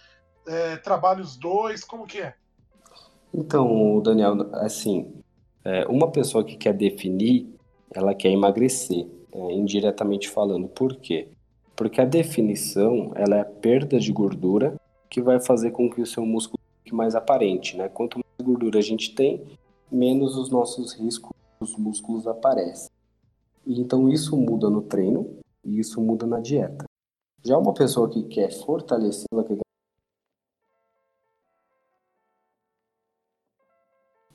é, 0.47 0.78
trabalha 0.78 1.22
os 1.22 1.38
dois? 1.38 1.84
Como 1.84 2.08
que 2.08 2.20
é? 2.20 2.34
Então, 3.32 4.01
Daniel, 4.01 4.49
assim, 4.56 5.22
é, 5.64 5.86
uma 5.86 6.12
pessoa 6.12 6.43
que 6.43 6.58
quer 6.58 6.74
definir 6.74 7.53
ela 7.93 8.16
quer 8.16 8.30
emagrecer, 8.30 9.08
é, 9.32 9.53
indiretamente 9.53 10.30
falando. 10.30 10.68
Por 10.68 10.95
quê? 10.95 11.30
Porque 11.76 12.01
a 12.01 12.06
definição 12.06 13.12
ela 13.16 13.38
é 13.38 13.41
a 13.41 13.45
perda 13.45 13.99
de 13.99 14.12
gordura 14.12 14.76
que 15.10 15.22
vai 15.22 15.39
fazer 15.39 15.72
com 15.72 15.89
que 15.89 16.01
o 16.01 16.06
seu 16.06 16.26
músculo 16.26 16.60
fique 16.84 16.95
mais 16.95 17.14
aparente, 17.16 17.78
né? 17.78 17.88
Quanto 17.88 18.25
gordura 18.44 18.80
a 18.80 18.82
gente 18.82 19.14
tem, 19.14 19.46
menos 19.92 20.36
os 20.38 20.50
nossos 20.50 20.94
riscos 20.94 21.32
dos 21.60 21.76
músculos 21.78 22.28
aparecem. 22.28 22.90
E 23.66 23.80
então 23.80 24.10
isso 24.10 24.36
muda 24.38 24.70
no 24.70 24.82
treino 24.82 25.38
e 25.64 25.80
isso 25.80 26.02
muda 26.02 26.26
na 26.26 26.40
dieta. 26.40 26.86
Já 27.44 27.58
uma 27.58 27.74
pessoa 27.74 28.10
que 28.10 28.24
quer 28.24 28.52
fortalecer, 28.52 29.26
ela 29.32 29.44
quer 29.44 29.58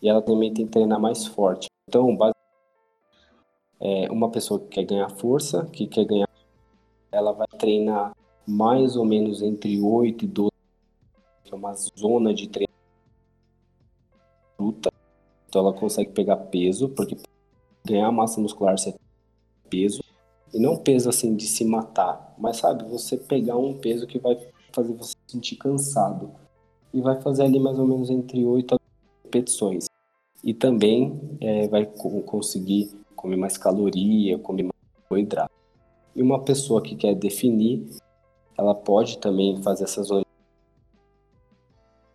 e 0.03 0.09
ela 0.09 0.23
também 0.23 0.53
tem 0.53 0.65
que 0.65 0.73
treinar 0.73 0.99
mais 0.99 1.27
forte. 1.27 1.69
Então, 1.89 2.17
é, 3.79 4.11
uma 4.11 4.31
pessoa 4.31 4.59
que 4.61 4.69
quer 4.69 4.85
ganhar 4.85 5.11
força, 5.11 5.67
que 5.67 5.87
quer 5.87 6.05
ganhar, 6.05 6.29
ela 7.13 7.33
vai 7.33 7.47
treinar 7.59 8.17
mais 8.47 8.97
ou 8.97 9.05
menos 9.05 9.43
entre 9.43 9.81
8 9.81 10.25
e 10.25 10.29
12, 10.29 10.51
que 11.45 11.53
é 11.53 11.57
uma 11.57 11.75
zona 11.75 12.33
de 12.33 12.49
treino 12.49 12.71
luta. 14.61 14.91
Então 15.49 15.63
ela 15.63 15.73
consegue 15.73 16.13
pegar 16.13 16.37
peso, 16.37 16.89
porque 16.91 17.17
ganhar 17.85 18.13
massa 18.13 18.41
muscular 18.41 18.79
você 18.79 18.95
peso, 19.69 20.03
e 20.53 20.59
não 20.59 20.77
peso 20.77 21.09
assim 21.09 21.35
de 21.35 21.47
se 21.47 21.65
matar, 21.65 22.35
mas 22.37 22.59
sabe, 22.59 22.85
você 22.85 23.17
pegar 23.17 23.57
um 23.57 23.75
peso 23.75 24.07
que 24.07 24.19
vai 24.19 24.37
fazer 24.73 24.93
você 24.95 25.13
se 25.13 25.33
sentir 25.37 25.57
cansado. 25.57 26.31
E 26.93 27.01
vai 27.01 27.21
fazer 27.21 27.45
ali 27.45 27.59
mais 27.59 27.79
ou 27.79 27.87
menos 27.87 28.11
entre 28.11 28.45
8 28.45 28.75
a 28.75 28.77
12 28.77 28.91
repetições. 29.25 29.87
E 30.43 30.53
também 30.53 31.39
é, 31.41 31.69
vai 31.69 31.87
conseguir 31.87 32.91
come 33.15 33.37
mais 33.37 33.57
caloria, 33.59 34.39
come 34.39 34.63
mais 34.63 34.75
carboidrato. 35.03 35.53
E 36.17 36.23
uma 36.23 36.43
pessoa 36.43 36.83
que 36.83 36.97
quer 36.97 37.15
definir, 37.15 37.87
ela 38.57 38.75
pode 38.75 39.19
também 39.19 39.63
fazer 39.63 39.85
essas 39.85 40.09
zonas 40.09 40.25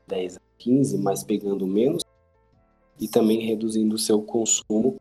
10 0.08 0.38
a 0.38 0.40
15, 0.58 0.98
mas 0.98 1.24
pegando 1.24 1.66
menos 1.66 2.04
e 3.00 3.08
também 3.08 3.46
reduzindo 3.46 3.96
o 3.96 4.00
seu 4.00 4.22
consumo 4.22 5.00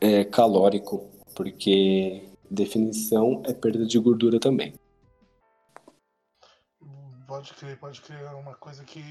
é, 0.00 0.24
calórico, 0.24 1.10
porque 1.34 2.28
definição 2.50 3.42
é 3.46 3.52
perda 3.52 3.86
de 3.86 3.98
gordura 3.98 4.40
também. 4.40 4.74
Pode 7.26 7.54
crer, 7.54 7.78
pode 7.78 8.00
crer. 8.00 8.20
É 8.20 8.30
uma 8.30 8.54
coisa 8.56 8.84
que 8.84 9.02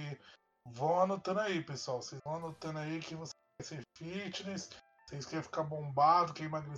vão 0.66 1.00
anotando 1.00 1.40
aí, 1.40 1.64
pessoal. 1.64 2.02
Vocês 2.02 2.22
vão 2.24 2.36
anotando 2.36 2.80
aí 2.80 3.00
que 3.00 3.16
você 3.16 3.32
quer 3.58 3.66
ser 3.66 3.84
fitness, 3.96 4.70
vocês 5.08 5.26
querem 5.26 5.44
ficar 5.44 5.64
bombado, 5.64 6.34
quer 6.34 6.44
emagrecer? 6.44 6.78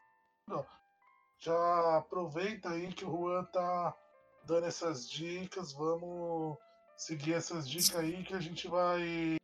Já 1.39 1.97
aproveita 1.97 2.70
aí 2.70 2.93
que 2.93 3.04
o 3.04 3.10
Juan 3.10 3.43
tá 3.45 3.97
dando 4.45 4.68
essas 4.68 5.10
dicas. 5.10 5.74
Vamos 5.74 6.58
seguir 6.95 7.34
essas 7.34 7.68
dicas 7.68 7.95
aí 7.95 8.24
que 8.24 8.36
a 8.36 8.39
gente 8.39 8.68
vai 8.68 9.41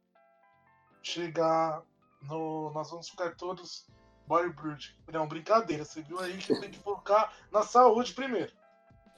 chegar 1.08 1.82
no. 2.22 2.72
Nós 2.74 2.90
vamos 2.90 3.10
ficar 3.10 3.36
todos 3.36 3.86
bodybuilding. 4.28 4.90
Não, 5.12 5.28
brincadeira. 5.28 5.86
Você 5.86 6.02
viu 6.02 6.20
aí 6.20 6.38
que 6.38 6.54
tem 6.60 6.70
que 6.70 6.80
focar 6.80 7.34
na 7.52 7.64
saúde 7.64 8.14
primeiro. 8.14 8.52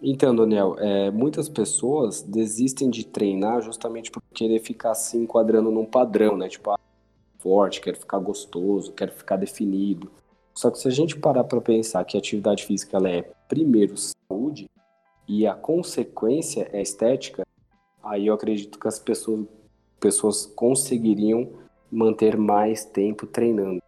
Então, 0.01 0.33
Daniel, 0.33 0.77
é, 0.79 1.11
muitas 1.11 1.49
pessoas 1.49 2.21
desistem 2.21 2.89
de 2.89 3.05
treinar 3.05 3.61
justamente 3.61 4.09
por 4.09 4.21
querer 4.33 4.59
ficar 4.59 4.95
se 4.95 5.17
enquadrando 5.17 5.71
num 5.71 5.85
padrão, 5.85 6.37
né? 6.37 6.47
Tipo, 6.47 6.71
ah, 6.71 6.79
forte, 7.37 7.81
quero 7.81 7.97
ficar 7.97 8.19
gostoso, 8.19 8.93
quero 8.93 9.11
ficar 9.11 9.35
definido. 9.35 10.09
Só 10.53 10.71
que 10.71 10.79
se 10.79 10.87
a 10.87 10.91
gente 10.91 11.17
parar 11.17 11.43
para 11.43 11.59
pensar 11.59 12.03
que 12.05 12.15
a 12.15 12.19
atividade 12.19 12.65
física 12.65 12.95
ela 12.95 13.09
é 13.09 13.31
primeiro 13.47 13.95
saúde 13.97 14.69
e 15.27 15.45
a 15.45 15.53
consequência 15.53 16.69
é 16.71 16.81
estética, 16.81 17.45
aí 18.01 18.27
eu 18.27 18.33
acredito 18.33 18.79
que 18.79 18.87
as 18.87 18.99
pessoas, 18.99 19.45
pessoas 19.99 20.45
conseguiriam 20.45 21.49
manter 21.91 22.37
mais 22.37 22.85
tempo 22.85 23.25
treinando. 23.25 23.81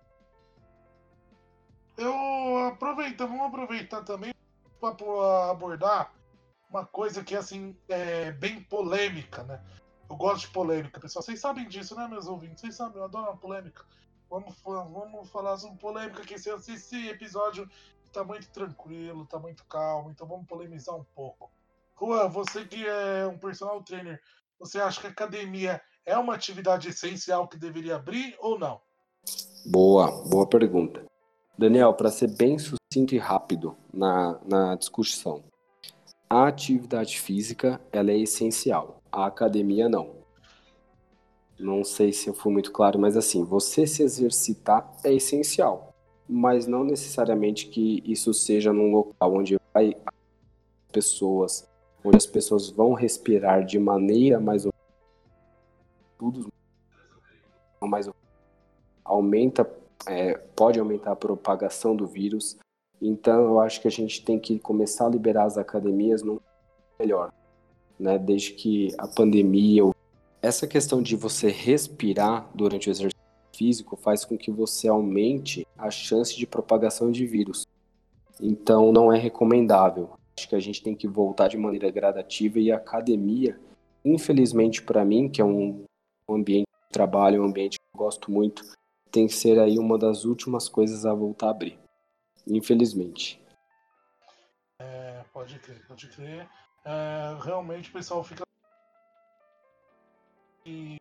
Eu 1.97 2.68
aproveito, 2.68 3.20
vamos 3.20 3.45
aproveitar 3.45 4.04
também 4.04 4.34
para 4.80 5.52
abordar 5.52 6.14
uma 6.70 6.86
coisa 6.86 7.24
que 7.24 7.36
assim 7.36 7.76
é 7.89 8.32
bem 8.32 8.62
polêmica, 8.64 9.43
né? 9.43 9.62
Eu 10.10 10.16
gosto 10.16 10.47
de 10.47 10.54
polêmica, 10.54 10.99
pessoal. 10.99 11.24
Vocês 11.24 11.39
sabem 11.39 11.68
disso, 11.68 11.95
né, 11.95 12.08
meus 12.08 12.28
ouvintes? 12.28 12.62
Vocês 12.62 12.76
sabem, 12.76 12.97
eu 12.97 13.04
adoro 13.04 13.26
uma 13.26 13.38
polêmica. 13.38 13.86
Vamos, 14.30 14.56
vamos 14.64 15.30
falar 15.30 15.58
sobre 15.58 15.78
polêmica 15.78 16.24
aqui. 16.24 16.34
Esse, 16.34 16.49
esse 16.49 17.08
episódio 17.10 17.70
tá 18.12 18.24
muito 18.24 18.49
tranquilo, 18.49 19.26
tá 19.26 19.38
muito 19.39 19.66
calmo, 19.66 20.12
então 20.12 20.28
vamos 20.28 20.47
polemizar 20.47 20.95
um 20.95 21.04
pouco. 21.16 21.52
Juan, 21.99 22.28
você 22.30 22.66
que 22.66 22.86
é 22.86 23.28
um 23.28 23.38
personal 23.38 23.82
trainer, 23.84 24.22
você 24.60 24.80
acha 24.80 24.99
que 24.99 25.08
a 25.08 25.12
academia 25.12 25.82
é 26.06 26.18
uma 26.18 26.36
atividade 26.36 26.89
essencial 26.89 27.47
que 27.47 27.58
deveria 27.58 27.95
abrir 27.95 28.36
ou 28.39 28.58
não? 28.58 28.80
Boa, 29.66 30.24
boa 30.28 30.47
pergunta. 30.47 31.06
Daniel, 31.58 31.93
para 31.93 32.10
ser 32.10 32.36
bem 32.36 32.58
sucinto 32.58 33.14
e 33.14 33.18
rápido 33.18 33.78
na, 33.93 34.39
na 34.45 34.76
discussão, 34.76 35.43
a 36.30 36.47
atividade 36.47 37.20
física 37.20 37.80
ela 37.91 38.10
é 38.10 38.18
essencial 38.18 39.02
a 39.12 39.26
academia 39.26 39.89
não. 39.89 40.22
Não 41.60 41.84
sei 41.84 42.14
se 42.14 42.28
eu 42.30 42.34
fui 42.34 42.52
muito 42.52 42.72
claro, 42.72 42.97
mas 42.97 43.18
assim, 43.18 43.43
você 43.43 43.86
se 43.86 44.02
exercitar 44.02 44.95
é 45.04 45.14
essencial, 45.14 45.93
mas 46.28 46.66
não 46.66 46.84
necessariamente 46.84 47.68
que 47.68 48.02
isso 48.06 48.34
seja 48.34 48.72
num 48.72 48.91
local 48.91 49.36
onde 49.36 49.60
vai 49.74 49.93
pessoas, 50.91 51.68
onde 52.04 52.18
as 52.18 52.26
pessoas 52.26 52.70
vão 52.70 52.93
respirar 52.93 53.64
de 53.64 53.78
maneira 53.78 54.39
mais 54.39 54.66
tudo 56.30 56.53
mais 57.82 58.07
aumenta, 59.03 59.67
é, 60.07 60.38
pode 60.55 60.80
aumentar 60.80 61.13
a 61.13 61.15
propagação 61.15 61.95
do 61.95 62.05
vírus. 62.05 62.57
Então, 63.01 63.41
eu 63.41 63.59
acho 63.59 63.82
que 63.82 63.88
a 63.88 63.91
gente 63.91 64.24
tem 64.24 64.39
que 64.39 64.59
começar 64.59 65.07
a 65.07 65.09
liberar 65.09 65.45
as 65.45 65.57
academias 65.57 66.22
no 66.22 66.39
melhor, 66.99 67.34
né? 67.99 68.19
Desde 68.19 68.53
que 68.53 68.93
a 68.99 69.07
pandemia, 69.07 69.82
essa 70.43 70.67
questão 70.67 71.01
de 71.01 71.15
você 71.15 71.49
respirar 71.49 72.47
durante 72.53 72.88
o 72.88 72.91
exercício 72.91 73.19
físico 73.51 73.97
faz 73.97 74.24
com 74.24 74.38
que 74.38 74.51
você 74.51 74.88
aumente 74.88 75.67
a 75.76 75.89
chance 75.89 76.38
de 76.38 76.45
propagação 76.45 77.11
de 77.11 77.26
vírus. 77.26 77.65
Então, 78.39 78.91
não 78.91 79.11
é 79.11 79.17
recomendável. 79.17 80.11
Acho 80.38 80.47
que 80.47 80.55
a 80.55 80.59
gente 80.59 80.84
tem 80.84 80.95
que 80.95 81.07
voltar 81.07 81.47
de 81.47 81.57
maneira 81.57 81.89
gradativa 81.89 82.59
e 82.59 82.72
a 82.72 82.78
academia, 82.78 83.59
infelizmente 84.05 84.84
para 84.84 85.03
mim, 85.03 85.28
que 85.28 85.41
é 85.41 85.45
um 85.45 85.84
ambiente 86.36 86.68
de 86.88 86.90
trabalho, 86.92 87.42
um 87.42 87.46
ambiente 87.46 87.78
que 87.80 87.86
eu 87.96 88.00
gosto 88.00 88.32
muito, 88.32 88.64
tem 89.12 89.28
que 89.28 89.34
ser 89.34 89.60
aí 89.60 89.78
uma 89.78 89.98
das 89.98 90.26
últimas 90.26 90.70
coisas 90.70 91.06
a 91.06 91.14
voltar 91.14 91.48
a 91.48 91.52
abrir. 91.52 91.80
Infelizmente. 92.48 93.42
É, 94.80 95.24
pode 95.32 95.60
crer, 95.60 95.86
pode 95.88 96.08
crer. 96.08 96.50
É, 96.84 97.38
realmente 97.42 97.90
o 97.90 97.94
pessoal 97.94 98.24
fica. 98.24 98.44
E 100.66 100.98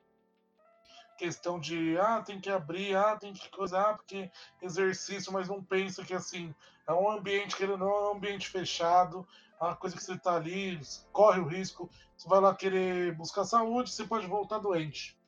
questão 1.16 1.60
de 1.60 1.98
ah, 1.98 2.22
tem 2.22 2.40
que 2.40 2.48
abrir, 2.48 2.96
ah, 2.96 3.14
tem 3.14 3.34
que 3.34 3.50
coisar, 3.50 3.94
porque 3.94 4.30
exercício, 4.62 5.30
mas 5.30 5.48
não 5.48 5.62
pensa 5.62 6.02
que 6.02 6.14
assim, 6.14 6.54
é 6.88 6.92
um 6.94 7.10
ambiente 7.10 7.56
que 7.56 7.66
não 7.66 7.88
é 7.88 8.08
um 8.08 8.16
ambiente 8.16 8.48
fechado, 8.48 9.26
é 9.60 9.64
uma 9.64 9.76
coisa 9.76 9.94
que 9.94 10.02
você 10.02 10.18
tá 10.18 10.36
ali, 10.36 10.80
corre 11.12 11.38
o 11.38 11.46
risco, 11.46 11.90
você 12.16 12.26
vai 12.26 12.40
lá 12.40 12.54
querer 12.54 13.14
buscar 13.14 13.44
saúde, 13.44 13.90
você 13.90 14.04
pode 14.04 14.26
voltar 14.26 14.58
doente. 14.58 15.19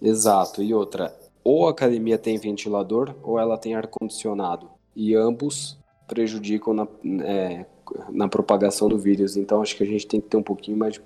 Exato, 0.00 0.62
e 0.62 0.74
outra, 0.74 1.16
ou 1.42 1.66
a 1.66 1.70
academia 1.70 2.18
tem 2.18 2.38
ventilador 2.38 3.14
ou 3.22 3.38
ela 3.38 3.56
tem 3.56 3.74
ar-condicionado. 3.74 4.68
E 4.94 5.14
ambos 5.14 5.78
prejudicam 6.06 6.74
na, 6.74 6.88
é, 7.24 7.66
na 8.10 8.28
propagação 8.28 8.88
do 8.88 8.98
vírus. 8.98 9.36
Então 9.36 9.62
acho 9.62 9.76
que 9.76 9.82
a 9.82 9.86
gente 9.86 10.06
tem 10.06 10.20
que 10.20 10.28
ter 10.28 10.36
um 10.36 10.42
pouquinho 10.42 10.76
mais 10.76 10.94
de... 10.94 11.02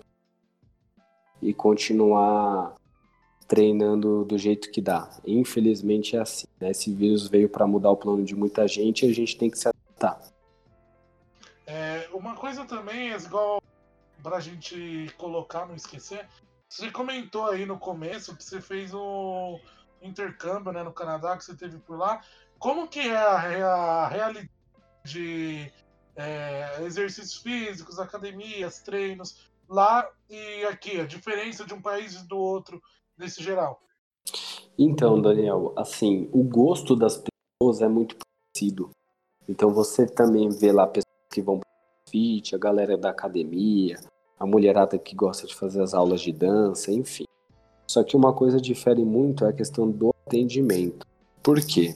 e 1.43 1.53
continuar 1.53 2.75
treinando 3.47 4.25
do 4.25 4.39
jeito 4.39 4.71
que 4.71 4.81
dá. 4.81 5.11
Infelizmente 5.27 6.17
é 6.17 6.21
assim. 6.21 6.47
Né? 6.61 6.71
Esse 6.71 6.93
vírus 6.93 7.27
veio 7.27 7.49
para 7.49 7.67
mudar 7.67 7.91
o 7.91 7.97
plano 7.97 8.25
de 8.25 8.35
muita 8.35 8.67
gente 8.69 9.05
e 9.05 9.11
a 9.11 9.15
gente 9.15 9.37
tem 9.37 9.51
que 9.51 9.59
se 9.59 9.69
adaptar. 9.69 10.21
É, 11.67 12.09
uma 12.15 12.35
coisa 12.35 12.65
também 12.65 13.13
é 13.13 13.17
igual 13.17 13.63
para 14.23 14.37
a 14.37 14.41
gente 14.41 15.13
colocar, 15.19 15.67
não 15.67 15.75
esquecer. 15.75 16.27
Você 16.71 16.89
comentou 16.89 17.47
aí 17.47 17.67
no 17.67 17.77
começo 17.77 18.37
que 18.37 18.45
você 18.45 18.61
fez 18.61 18.95
um 18.95 19.59
intercâmbio 20.01 20.73
né, 20.73 20.85
no 20.85 20.93
Canadá 20.93 21.37
que 21.37 21.45
você 21.45 21.57
teve 21.57 21.79
por 21.79 21.99
lá. 21.99 22.23
Como 22.61 22.87
que 22.87 23.01
é 23.01 23.17
a, 23.17 23.65
a 23.65 24.09
realidade 24.09 24.49
de 25.05 25.69
é, 26.15 26.85
exercícios 26.85 27.43
físicos, 27.43 27.99
academias, 27.99 28.79
treinos 28.83 29.51
lá 29.69 30.09
e 30.29 30.65
aqui? 30.67 31.01
A 31.01 31.07
diferença 31.07 31.65
de 31.65 31.75
um 31.75 31.83
país 31.83 32.15
e 32.15 32.29
do 32.29 32.39
outro 32.39 32.81
nesse 33.19 33.43
geral? 33.43 33.83
Então, 34.79 35.21
Daniel, 35.21 35.75
assim, 35.77 36.31
o 36.33 36.45
gosto 36.45 36.95
das 36.95 37.17
pessoas 37.17 37.83
é 37.83 37.89
muito 37.89 38.17
parecido. 38.17 38.91
Então 39.49 39.71
você 39.71 40.07
também 40.07 40.49
vê 40.49 40.71
lá 40.71 40.87
pessoas 40.87 41.27
que 41.33 41.43
vão 41.43 41.59
para 41.59 41.69
fit, 42.09 42.55
a 42.55 42.59
galera 42.59 42.97
da 42.97 43.11
academia, 43.11 43.99
a 44.41 44.47
mulherada 44.47 44.99
que 44.99 45.15
gosta 45.15 45.47
de 45.47 45.55
fazer 45.55 45.83
as 45.83 45.93
aulas 45.93 46.23
de 46.23 46.33
dança, 46.33 46.91
enfim. 46.91 47.27
Só 47.87 48.03
que 48.03 48.17
uma 48.17 48.33
coisa 48.33 48.59
difere 48.59 49.05
muito 49.05 49.45
é 49.45 49.51
a 49.51 49.53
questão 49.53 49.91
do 49.91 50.15
atendimento. 50.27 51.07
Por 51.43 51.61
quê? 51.61 51.95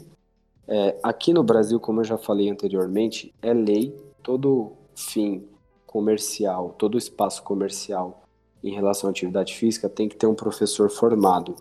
É, 0.68 0.98
aqui 1.02 1.32
no 1.32 1.42
Brasil, 1.42 1.80
como 1.80 2.00
eu 2.00 2.04
já 2.04 2.18
falei 2.18 2.50
anteriormente, 2.50 3.34
é 3.40 3.54
lei 3.54 3.96
todo 4.22 4.72
fim 4.94 5.46
comercial, 5.86 6.74
todo 6.76 6.98
espaço 6.98 7.42
comercial 7.42 8.22
em 8.62 8.74
relação 8.74 9.08
à 9.08 9.10
atividade 9.10 9.54
física 9.54 9.88
tem 9.88 10.08
que 10.08 10.16
ter 10.16 10.26
um 10.26 10.34
professor 10.34 10.90
formado. 10.90 11.54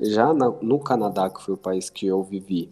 Já 0.00 0.32
na, 0.34 0.50
no 0.50 0.78
Canadá, 0.78 1.30
que 1.30 1.42
foi 1.42 1.54
o 1.54 1.58
país 1.58 1.88
que 1.88 2.06
eu 2.06 2.22
vivi 2.22 2.70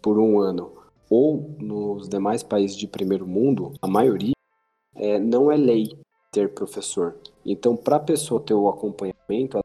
por 0.00 0.18
um 0.18 0.38
ano, 0.38 0.72
ou 1.10 1.50
nos 1.58 2.08
demais 2.08 2.42
países 2.42 2.76
de 2.76 2.86
primeiro 2.86 3.26
mundo, 3.26 3.72
a 3.80 3.86
maioria 3.86 4.34
é, 4.94 5.18
não 5.18 5.50
é 5.50 5.56
lei 5.56 5.98
ter 6.34 6.52
professor. 6.52 7.14
Então, 7.46 7.76
para 7.76 7.96
a 7.96 8.00
pessoa 8.00 8.40
ter 8.40 8.54
o 8.54 8.68
acompanhamento, 8.68 9.60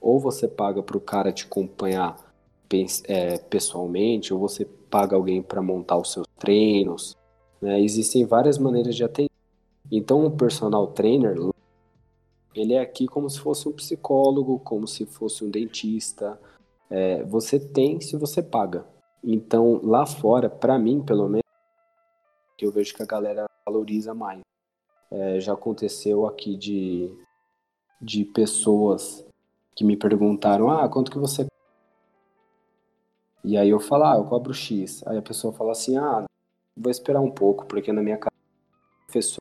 ou 0.00 0.18
você 0.18 0.48
paga 0.48 0.82
para 0.82 0.96
o 0.96 1.00
cara 1.00 1.32
te 1.32 1.44
acompanhar 1.44 2.16
é, 3.06 3.38
pessoalmente, 3.38 4.34
ou 4.34 4.40
você 4.40 4.64
paga 4.64 5.14
alguém 5.14 5.40
para 5.40 5.62
montar 5.62 5.96
os 5.96 6.12
seus 6.12 6.26
treinos. 6.38 7.16
Né? 7.62 7.80
Existem 7.80 8.26
várias 8.26 8.58
maneiras 8.58 8.96
de 8.96 9.04
atender. 9.04 9.30
Então, 9.90 10.26
o 10.26 10.30
personal 10.30 10.88
trainer, 10.88 11.36
ele 12.52 12.74
é 12.74 12.80
aqui 12.80 13.06
como 13.06 13.30
se 13.30 13.38
fosse 13.38 13.68
um 13.68 13.72
psicólogo, 13.72 14.58
como 14.58 14.88
se 14.88 15.06
fosse 15.06 15.44
um 15.44 15.50
dentista. 15.50 16.38
É, 16.90 17.22
você 17.22 17.60
tem 17.60 18.00
se 18.00 18.16
você 18.16 18.42
paga. 18.42 18.84
Então, 19.22 19.80
lá 19.84 20.04
fora, 20.04 20.50
para 20.50 20.78
mim, 20.78 21.00
pelo 21.00 21.28
menos, 21.28 21.44
eu 22.60 22.72
vejo 22.72 22.92
que 22.94 23.02
a 23.02 23.06
galera 23.06 23.46
valoriza 23.64 24.12
mais. 24.14 24.47
É, 25.10 25.40
já 25.40 25.54
aconteceu 25.54 26.26
aqui 26.26 26.56
de, 26.56 27.10
de 28.00 28.24
pessoas 28.24 29.24
que 29.74 29.84
me 29.84 29.96
perguntaram, 29.96 30.70
ah, 30.70 30.88
quanto 30.88 31.10
que 31.10 31.18
você 31.18 31.46
e 33.44 33.56
aí 33.56 33.70
eu 33.70 33.80
falo, 33.80 34.04
ah, 34.04 34.16
eu 34.16 34.24
cobro 34.24 34.52
X. 34.52 35.06
Aí 35.06 35.16
a 35.16 35.22
pessoa 35.22 35.52
fala 35.52 35.72
assim, 35.72 35.96
ah, 35.96 36.24
vou 36.76 36.90
esperar 36.90 37.20
um 37.20 37.30
pouco, 37.30 37.64
porque 37.66 37.92
na 37.92 38.02
minha 38.02 38.18
casa 38.18 38.34
professor 39.06 39.38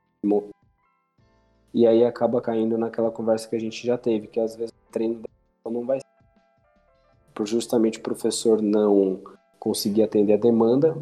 e 1.73 1.85
aí 1.85 2.03
acaba 2.03 2.41
caindo 2.41 2.77
naquela 2.77 3.11
conversa 3.11 3.47
que 3.47 3.55
a 3.55 3.59
gente 3.59 3.85
já 3.85 3.97
teve, 3.97 4.27
que 4.27 4.39
às 4.39 4.55
vezes 4.55 4.71
o 4.71 4.91
treino 4.91 5.21
não 5.65 5.85
vai 5.85 5.99
por 7.35 7.45
justamente 7.45 7.99
o 7.99 8.01
professor 8.01 8.61
não 8.61 9.21
conseguir 9.59 10.01
atender 10.01 10.33
a 10.33 10.37
demanda 10.37 10.95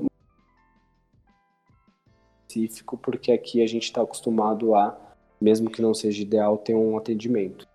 específico, 2.59 2.97
porque 2.97 3.31
aqui 3.31 3.61
a 3.61 3.67
gente 3.67 3.83
está 3.83 4.01
acostumado 4.01 4.75
a, 4.75 4.97
mesmo 5.39 5.69
que 5.69 5.81
não 5.81 5.93
seja 5.93 6.21
ideal, 6.21 6.57
ter 6.57 6.75
um 6.75 6.97
atendimento. 6.97 7.67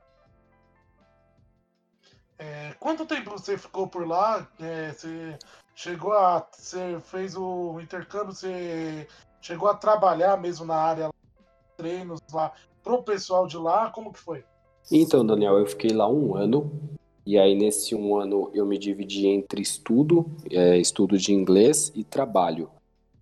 Quanto 2.81 3.05
tempo 3.05 3.31
você 3.31 3.59
ficou 3.59 3.87
por 3.87 4.09
lá? 4.09 4.49
É, 4.59 4.91
você 4.91 5.39
chegou 5.75 6.13
a. 6.15 6.45
Você 6.51 6.99
fez 7.01 7.37
o 7.37 7.79
intercâmbio, 7.79 8.33
você 8.33 9.07
chegou 9.43 9.69
a 9.69 9.75
trabalhar 9.75 10.39
mesmo 10.39 10.65
na 10.65 10.77
área 10.77 11.11
treinos 11.77 12.21
lá 12.33 12.53
pro 12.83 13.03
pessoal 13.03 13.47
de 13.47 13.59
lá? 13.59 13.91
Como 13.91 14.11
que 14.11 14.19
foi? 14.19 14.43
Então, 14.91 15.25
Daniel, 15.25 15.59
eu 15.59 15.67
fiquei 15.67 15.91
lá 15.91 16.09
um 16.09 16.35
ano. 16.35 16.73
E 17.27 17.39
aí, 17.39 17.55
nesse 17.55 17.95
um 17.95 18.17
ano, 18.17 18.51
eu 18.55 18.65
me 18.65 18.79
dividi 18.79 19.27
entre 19.27 19.61
estudo, 19.61 20.25
é, 20.51 20.79
estudo 20.79 21.19
de 21.19 21.35
inglês 21.35 21.93
e 21.95 22.03
trabalho. 22.03 22.71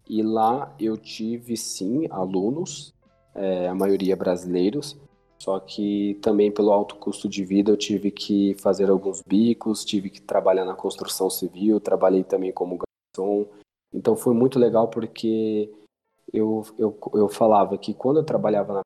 E 0.08 0.22
lá 0.22 0.74
eu 0.80 0.96
tive, 0.96 1.56
sim, 1.56 2.06
alunos, 2.10 2.94
é, 3.34 3.68
a 3.68 3.74
maioria 3.74 4.16
brasileiros, 4.16 4.96
só 5.38 5.60
que 5.60 6.18
também 6.22 6.50
pelo 6.50 6.72
alto 6.72 6.96
custo 6.96 7.28
de 7.28 7.44
vida 7.44 7.70
eu 7.70 7.76
tive 7.76 8.10
que 8.10 8.54
fazer 8.54 8.90
alguns 8.90 9.22
bicos, 9.22 9.84
tive 9.84 10.10
que 10.10 10.20
trabalhar 10.20 10.64
na 10.64 10.74
construção 10.74 11.28
civil, 11.30 11.78
trabalhei 11.78 12.24
também 12.24 12.52
como 12.52 12.78
garçom. 12.78 13.46
Então 13.92 14.16
foi 14.16 14.34
muito 14.34 14.58
legal 14.58 14.88
porque 14.88 15.70
eu, 16.32 16.64
eu, 16.78 16.98
eu 17.14 17.28
falava 17.28 17.78
que 17.78 17.94
quando 17.94 18.18
eu 18.18 18.24
trabalhava 18.24 18.74
na 18.74 18.82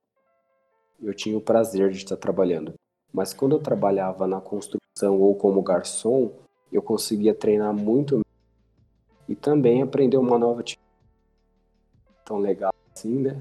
eu 1.01 1.15
tinha 1.15 1.37
o 1.37 1.41
prazer 1.41 1.91
de 1.91 1.97
estar 1.97 2.17
trabalhando. 2.17 2.75
Mas 3.13 3.35
quando 3.35 3.57
eu 3.57 3.59
trabalhava 3.59 4.27
na 4.27 4.41
construção 4.41 5.21
ou 5.21 5.35
como 5.35 5.61
garçom, 5.61 6.31
eu 6.71 6.81
conseguia 6.81 7.35
treinar 7.35 7.75
muito 7.75 8.21
e 9.29 9.35
também 9.35 9.83
aprender 9.83 10.17
uma 10.17 10.39
nova 10.39 10.63
tão 12.25 12.39
legal 12.39 12.75
assim, 12.95 13.21
né? 13.21 13.41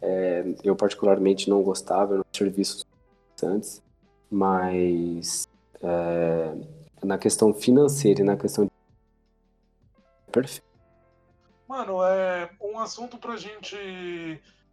É, 0.00 0.44
eu 0.64 0.74
particularmente 0.74 1.50
não 1.50 1.62
gostava, 1.62 2.14
eram 2.14 2.24
serviços 2.32 2.86
antes, 3.42 3.82
mas 4.30 5.46
é, 5.82 6.54
na 7.02 7.18
questão 7.18 7.52
financeira 7.52 8.20
e 8.20 8.24
na 8.24 8.36
questão 8.36 8.64
de... 8.64 8.72
perfeito. 10.30 10.64
Mano, 11.68 12.02
é 12.04 12.50
um 12.60 12.78
assunto 12.78 13.16
pra 13.18 13.36
gente 13.36 13.76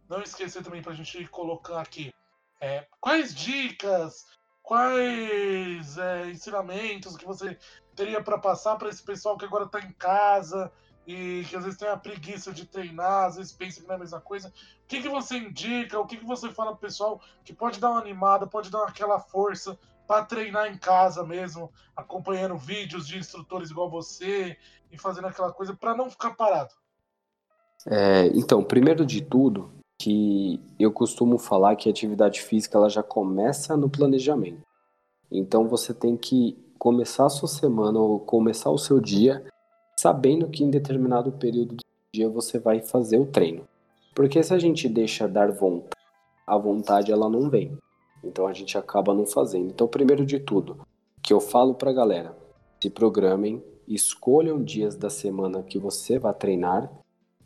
não 0.08 0.22
esquecer 0.22 0.62
também, 0.62 0.82
pra 0.82 0.94
gente 0.94 1.26
colocar 1.28 1.80
aqui. 1.80 2.12
É, 2.60 2.86
quais 3.00 3.34
dicas, 3.34 4.26
quais 4.62 5.96
é, 5.96 6.30
ensinamentos 6.30 7.16
que 7.16 7.24
você 7.24 7.56
teria 7.94 8.22
para 8.22 8.38
passar 8.38 8.76
para 8.76 8.88
esse 8.88 9.02
pessoal 9.02 9.36
que 9.38 9.44
agora 9.44 9.64
está 9.64 9.80
em 9.80 9.92
casa 9.92 10.72
e 11.08 11.42
que 11.48 11.56
às 11.56 11.64
vezes 11.64 11.78
tem 11.78 11.88
a 11.88 11.96
preguiça 11.96 12.52
de 12.52 12.66
treinar, 12.66 13.24
às 13.24 13.36
vezes 13.36 13.50
pensa 13.50 13.80
que 13.80 13.86
não 13.86 13.94
é 13.94 13.96
a 13.96 14.00
mesma 14.00 14.20
coisa. 14.20 14.48
O 14.48 14.52
que, 14.86 15.00
que 15.00 15.08
você 15.08 15.38
indica? 15.38 15.98
O 15.98 16.06
que, 16.06 16.18
que 16.18 16.26
você 16.26 16.50
fala 16.50 16.72
pro 16.72 16.86
pessoal 16.86 17.18
que 17.42 17.54
pode 17.54 17.80
dar 17.80 17.92
uma 17.92 18.00
animada, 18.00 18.46
pode 18.46 18.70
dar 18.70 18.84
aquela 18.84 19.18
força 19.18 19.78
para 20.06 20.26
treinar 20.26 20.66
em 20.66 20.76
casa 20.76 21.24
mesmo, 21.24 21.72
acompanhando 21.96 22.58
vídeos 22.58 23.08
de 23.08 23.16
instrutores 23.16 23.70
igual 23.70 23.88
você 23.88 24.58
e 24.92 24.98
fazendo 24.98 25.28
aquela 25.28 25.50
coisa 25.50 25.74
para 25.74 25.96
não 25.96 26.10
ficar 26.10 26.34
parado? 26.34 26.74
É, 27.86 28.26
então, 28.34 28.62
primeiro 28.62 29.06
de 29.06 29.22
tudo, 29.22 29.72
que 29.98 30.60
eu 30.78 30.92
costumo 30.92 31.38
falar 31.38 31.74
que 31.76 31.88
a 31.88 31.90
atividade 31.90 32.42
física 32.42 32.76
ela 32.76 32.90
já 32.90 33.02
começa 33.02 33.78
no 33.78 33.88
planejamento. 33.88 34.60
Então 35.30 35.66
você 35.66 35.94
tem 35.94 36.18
que 36.18 36.54
começar 36.78 37.24
a 37.24 37.30
sua 37.30 37.48
semana 37.48 37.98
ou 37.98 38.20
começar 38.20 38.70
o 38.70 38.78
seu 38.78 39.00
dia 39.00 39.42
sabendo 39.98 40.46
que 40.46 40.62
em 40.62 40.70
determinado 40.70 41.32
período 41.32 41.74
do 41.74 41.84
dia 42.14 42.28
você 42.28 42.56
vai 42.56 42.80
fazer 42.80 43.18
o 43.18 43.26
treino. 43.26 43.66
Porque 44.14 44.40
se 44.44 44.54
a 44.54 44.58
gente 44.58 44.88
deixa 44.88 45.26
dar 45.26 45.50
vontade, 45.50 46.00
a 46.46 46.56
vontade 46.56 47.10
ela 47.10 47.28
não 47.28 47.50
vem. 47.50 47.76
Então 48.22 48.46
a 48.46 48.52
gente 48.52 48.78
acaba 48.78 49.12
não 49.12 49.26
fazendo. 49.26 49.66
Então, 49.66 49.88
primeiro 49.88 50.24
de 50.24 50.38
tudo, 50.38 50.78
que 51.20 51.32
eu 51.32 51.40
falo 51.40 51.74
pra 51.74 51.92
galera, 51.92 52.36
se 52.80 52.88
programem, 52.88 53.60
escolham 53.88 54.62
dias 54.62 54.94
da 54.94 55.10
semana 55.10 55.64
que 55.64 55.80
você 55.80 56.16
vai 56.16 56.32
treinar 56.32 56.88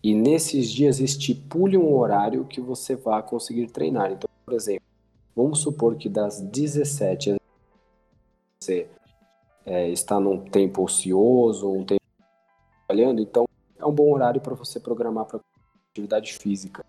e 0.02 0.14
nesses 0.14 0.70
dias 0.70 1.00
estipule 1.00 1.78
um 1.78 1.96
horário 1.96 2.44
que 2.44 2.60
você 2.60 2.94
vá 2.94 3.22
conseguir 3.22 3.68
treinar. 3.68 4.12
Então, 4.12 4.28
por 4.44 4.52
exemplo, 4.52 4.84
vamos 5.34 5.60
supor 5.60 5.96
que 5.96 6.10
das 6.10 6.38
17 6.38 7.36
você 8.60 8.90
é, 9.64 9.88
está 9.88 10.20
num 10.20 10.38
tempo 10.38 10.84
ocioso, 10.84 11.72
um 11.72 11.82
tempo 11.82 12.01
trabalhando, 12.93 13.20
então 13.20 13.47
é 13.78 13.86
um 13.86 13.93
bom 13.93 14.12
horário 14.12 14.40
para 14.40 14.55
você 14.55 14.78
programar 14.78 15.24
para 15.24 15.40
atividade 15.90 16.35
física. 16.35 16.85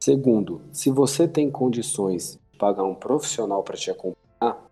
Segundo, 0.00 0.62
se 0.72 0.90
você 0.90 1.28
tem 1.28 1.50
condições 1.50 2.38
de 2.50 2.58
pagar 2.58 2.84
um 2.84 2.94
profissional 2.94 3.62
para 3.62 3.76
te 3.76 3.90
acompanhar, 3.90 4.66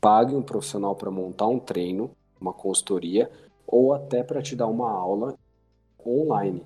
pague 0.00 0.34
um 0.34 0.42
profissional 0.42 0.94
para 0.94 1.10
montar 1.10 1.46
um 1.46 1.58
treino, 1.58 2.10
uma 2.40 2.52
consultoria, 2.52 3.30
ou 3.66 3.94
até 3.94 4.22
para 4.22 4.42
te 4.42 4.54
dar 4.54 4.66
uma 4.66 4.90
aula 4.90 5.34
online, 6.04 6.62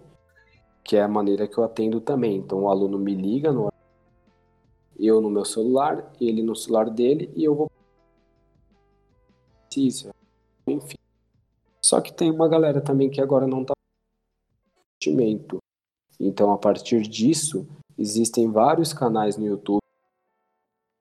que 0.82 0.96
é 0.96 1.02
a 1.02 1.08
maneira 1.08 1.46
que 1.46 1.56
eu 1.56 1.64
atendo 1.64 2.00
também. 2.00 2.36
Então 2.36 2.62
o 2.62 2.68
aluno 2.68 2.98
me 2.98 3.14
liga 3.14 3.52
no 3.52 3.70
eu 4.98 5.20
no 5.20 5.28
meu 5.28 5.44
celular, 5.44 6.10
ele 6.18 6.42
no 6.42 6.56
celular 6.56 6.88
dele 6.88 7.30
e 7.36 7.44
eu 7.44 7.54
vou 7.54 7.70
enfim. 9.76 10.15
Só 11.86 12.00
que 12.00 12.12
tem 12.12 12.32
uma 12.32 12.48
galera 12.48 12.80
também 12.80 13.08
que 13.08 13.20
agora 13.20 13.46
não 13.46 13.62
está 13.62 13.72
investimento. 14.96 15.58
Então 16.18 16.50
a 16.50 16.58
partir 16.58 17.02
disso 17.02 17.64
existem 17.96 18.50
vários 18.50 18.92
canais 18.92 19.36
no 19.36 19.46
YouTube 19.46 19.78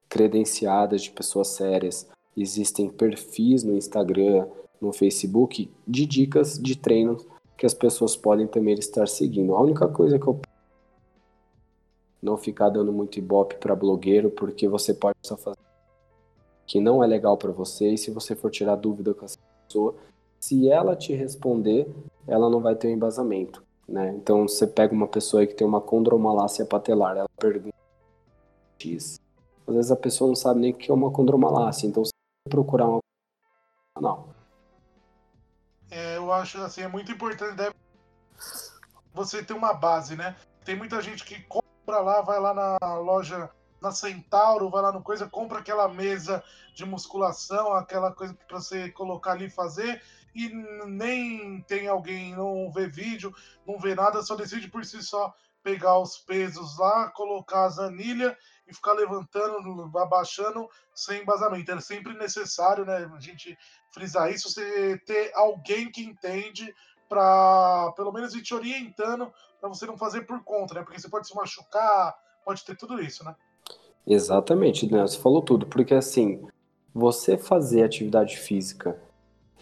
credenciadas 0.08 1.02
de 1.02 1.10
pessoas 1.10 1.48
sérias, 1.48 2.08
existem 2.38 2.88
perfis 2.88 3.64
no 3.64 3.76
Instagram, 3.76 4.48
no 4.80 4.94
Facebook 4.94 5.74
de 5.88 6.06
dicas 6.06 6.60
de 6.62 6.78
treinos 6.78 7.26
que 7.58 7.66
as 7.66 7.74
pessoas 7.74 8.16
podem 8.16 8.46
também 8.46 8.76
estar 8.76 9.08
seguindo. 9.08 9.56
A 9.56 9.62
única 9.62 9.88
coisa 9.88 10.20
que 10.20 10.28
eu 10.28 10.40
não 12.22 12.38
ficar 12.38 12.70
dando 12.70 12.94
muito 12.94 13.18
ibope 13.18 13.56
para 13.56 13.76
blogueiro, 13.76 14.30
porque 14.30 14.68
você 14.68 14.94
pode 14.94 15.18
só 15.24 15.36
fazer 15.36 15.58
que 16.68 16.80
não 16.80 17.04
é 17.04 17.08
legal 17.08 17.38
para 17.38 17.52
você 17.52 17.90
e 17.90 17.98
se 17.98 18.12
você 18.12 18.36
for 18.36 18.52
tirar 18.52 18.76
dúvida 18.76 19.16
com 19.16 19.26
essa 19.26 19.40
pessoa, 19.68 19.96
se 20.40 20.70
ela 20.70 20.96
te 20.96 21.14
responder, 21.14 21.88
ela 22.28 22.50
não 22.50 22.60
vai 22.60 22.76
ter 22.76 22.88
um 22.88 22.92
embasamento, 22.92 23.64
né? 23.88 24.14
Então 24.16 24.48
você 24.48 24.68
pega 24.68 24.94
uma 24.94 25.08
pessoa 25.08 25.46
que 25.46 25.54
tem 25.54 25.66
uma 25.66 25.82
condromalácia 25.82 26.66
patelar, 26.66 27.18
ela 27.18 27.30
pergunta 27.38 27.76
X. 28.80 29.20
Às 29.68 29.76
vezes 29.76 29.92
a 29.92 29.96
pessoa 29.96 30.28
não 30.28 30.36
sabe 30.36 30.60
nem 30.60 30.72
o 30.72 30.76
que 30.76 30.92
é 30.92 30.94
uma 30.94 31.12
condromalácia, 31.12 31.88
então 31.88 32.04
você 32.04 32.12
procurar 32.50 32.88
uma 32.88 33.00
não 34.00 34.36
é, 35.90 36.18
eu 36.18 36.32
acho 36.34 36.60
assim, 36.62 36.82
é 36.82 36.88
muito 36.88 37.12
importante 37.12 37.56
deve 37.56 37.74
você 39.14 39.42
ter 39.42 39.54
uma 39.54 39.74
base, 39.74 40.16
né? 40.16 40.36
Tem 40.66 40.76
muita 40.76 41.02
gente 41.02 41.24
que 41.24 41.42
compra 41.44 42.00
lá, 42.02 42.22
vai 42.22 42.40
lá 42.40 42.54
na 42.54 42.96
loja, 42.96 43.50
na 43.82 43.92
Centauro, 43.92 44.70
vai 44.70 44.82
lá 44.82 44.92
no 44.92 45.02
coisa, 45.02 45.30
compra 45.30 45.60
aquela 45.60 45.88
mesa 45.88 46.44
de 46.74 46.86
musculação, 46.86 47.74
aquela 47.74 48.12
coisa 48.12 48.34
para 48.48 48.60
você 48.60 48.92
colocar 48.92 49.32
ali 49.32 49.46
e 49.46 49.50
fazer, 49.50 50.02
e 50.36 50.50
nem 50.86 51.62
tem 51.62 51.88
alguém, 51.88 52.36
não 52.36 52.70
vê 52.72 52.88
vídeo, 52.88 53.34
não 53.66 53.80
vê 53.80 53.96
nada, 53.96 54.22
só 54.22 54.36
decide 54.36 54.70
por 54.70 54.84
si 54.84 55.02
só 55.02 55.34
pegar 55.64 55.98
os 55.98 56.18
pesos 56.18 56.78
lá, 56.78 57.10
colocar 57.10 57.66
as 57.66 57.80
anilhas 57.80 58.36
e 58.68 58.74
ficar 58.74 58.94
levantando, 58.94 59.92
abaixando 59.98 60.68
sem 60.94 61.22
embasamento. 61.22 61.72
É 61.72 61.80
sempre 61.80 62.14
necessário, 62.14 62.86
né, 62.86 63.10
a 63.12 63.20
gente 63.20 63.58
frisar 63.92 64.32
isso, 64.32 64.52
você 64.52 64.98
ter 65.06 65.32
alguém 65.34 65.90
que 65.90 66.04
entende 66.04 66.72
para 67.08 67.94
pelo 67.96 68.12
menos 68.12 68.36
ir 68.36 68.42
te 68.42 68.54
orientando 68.54 69.32
para 69.60 69.70
você 69.70 69.86
não 69.86 69.98
fazer 69.98 70.22
por 70.22 70.44
conta, 70.44 70.74
né? 70.74 70.82
Porque 70.84 71.00
você 71.00 71.10
pode 71.10 71.28
se 71.28 71.36
machucar, 71.36 72.16
pode 72.44 72.64
ter 72.66 72.76
tudo 72.76 73.02
isso, 73.02 73.24
né? 73.24 73.36
Exatamente, 74.06 74.92
né? 74.92 75.02
Você 75.02 75.20
falou 75.20 75.42
tudo, 75.42 75.66
porque 75.66 75.94
assim, 75.94 76.48
você 76.94 77.38
fazer 77.38 77.84
atividade 77.84 78.38
física 78.38 79.00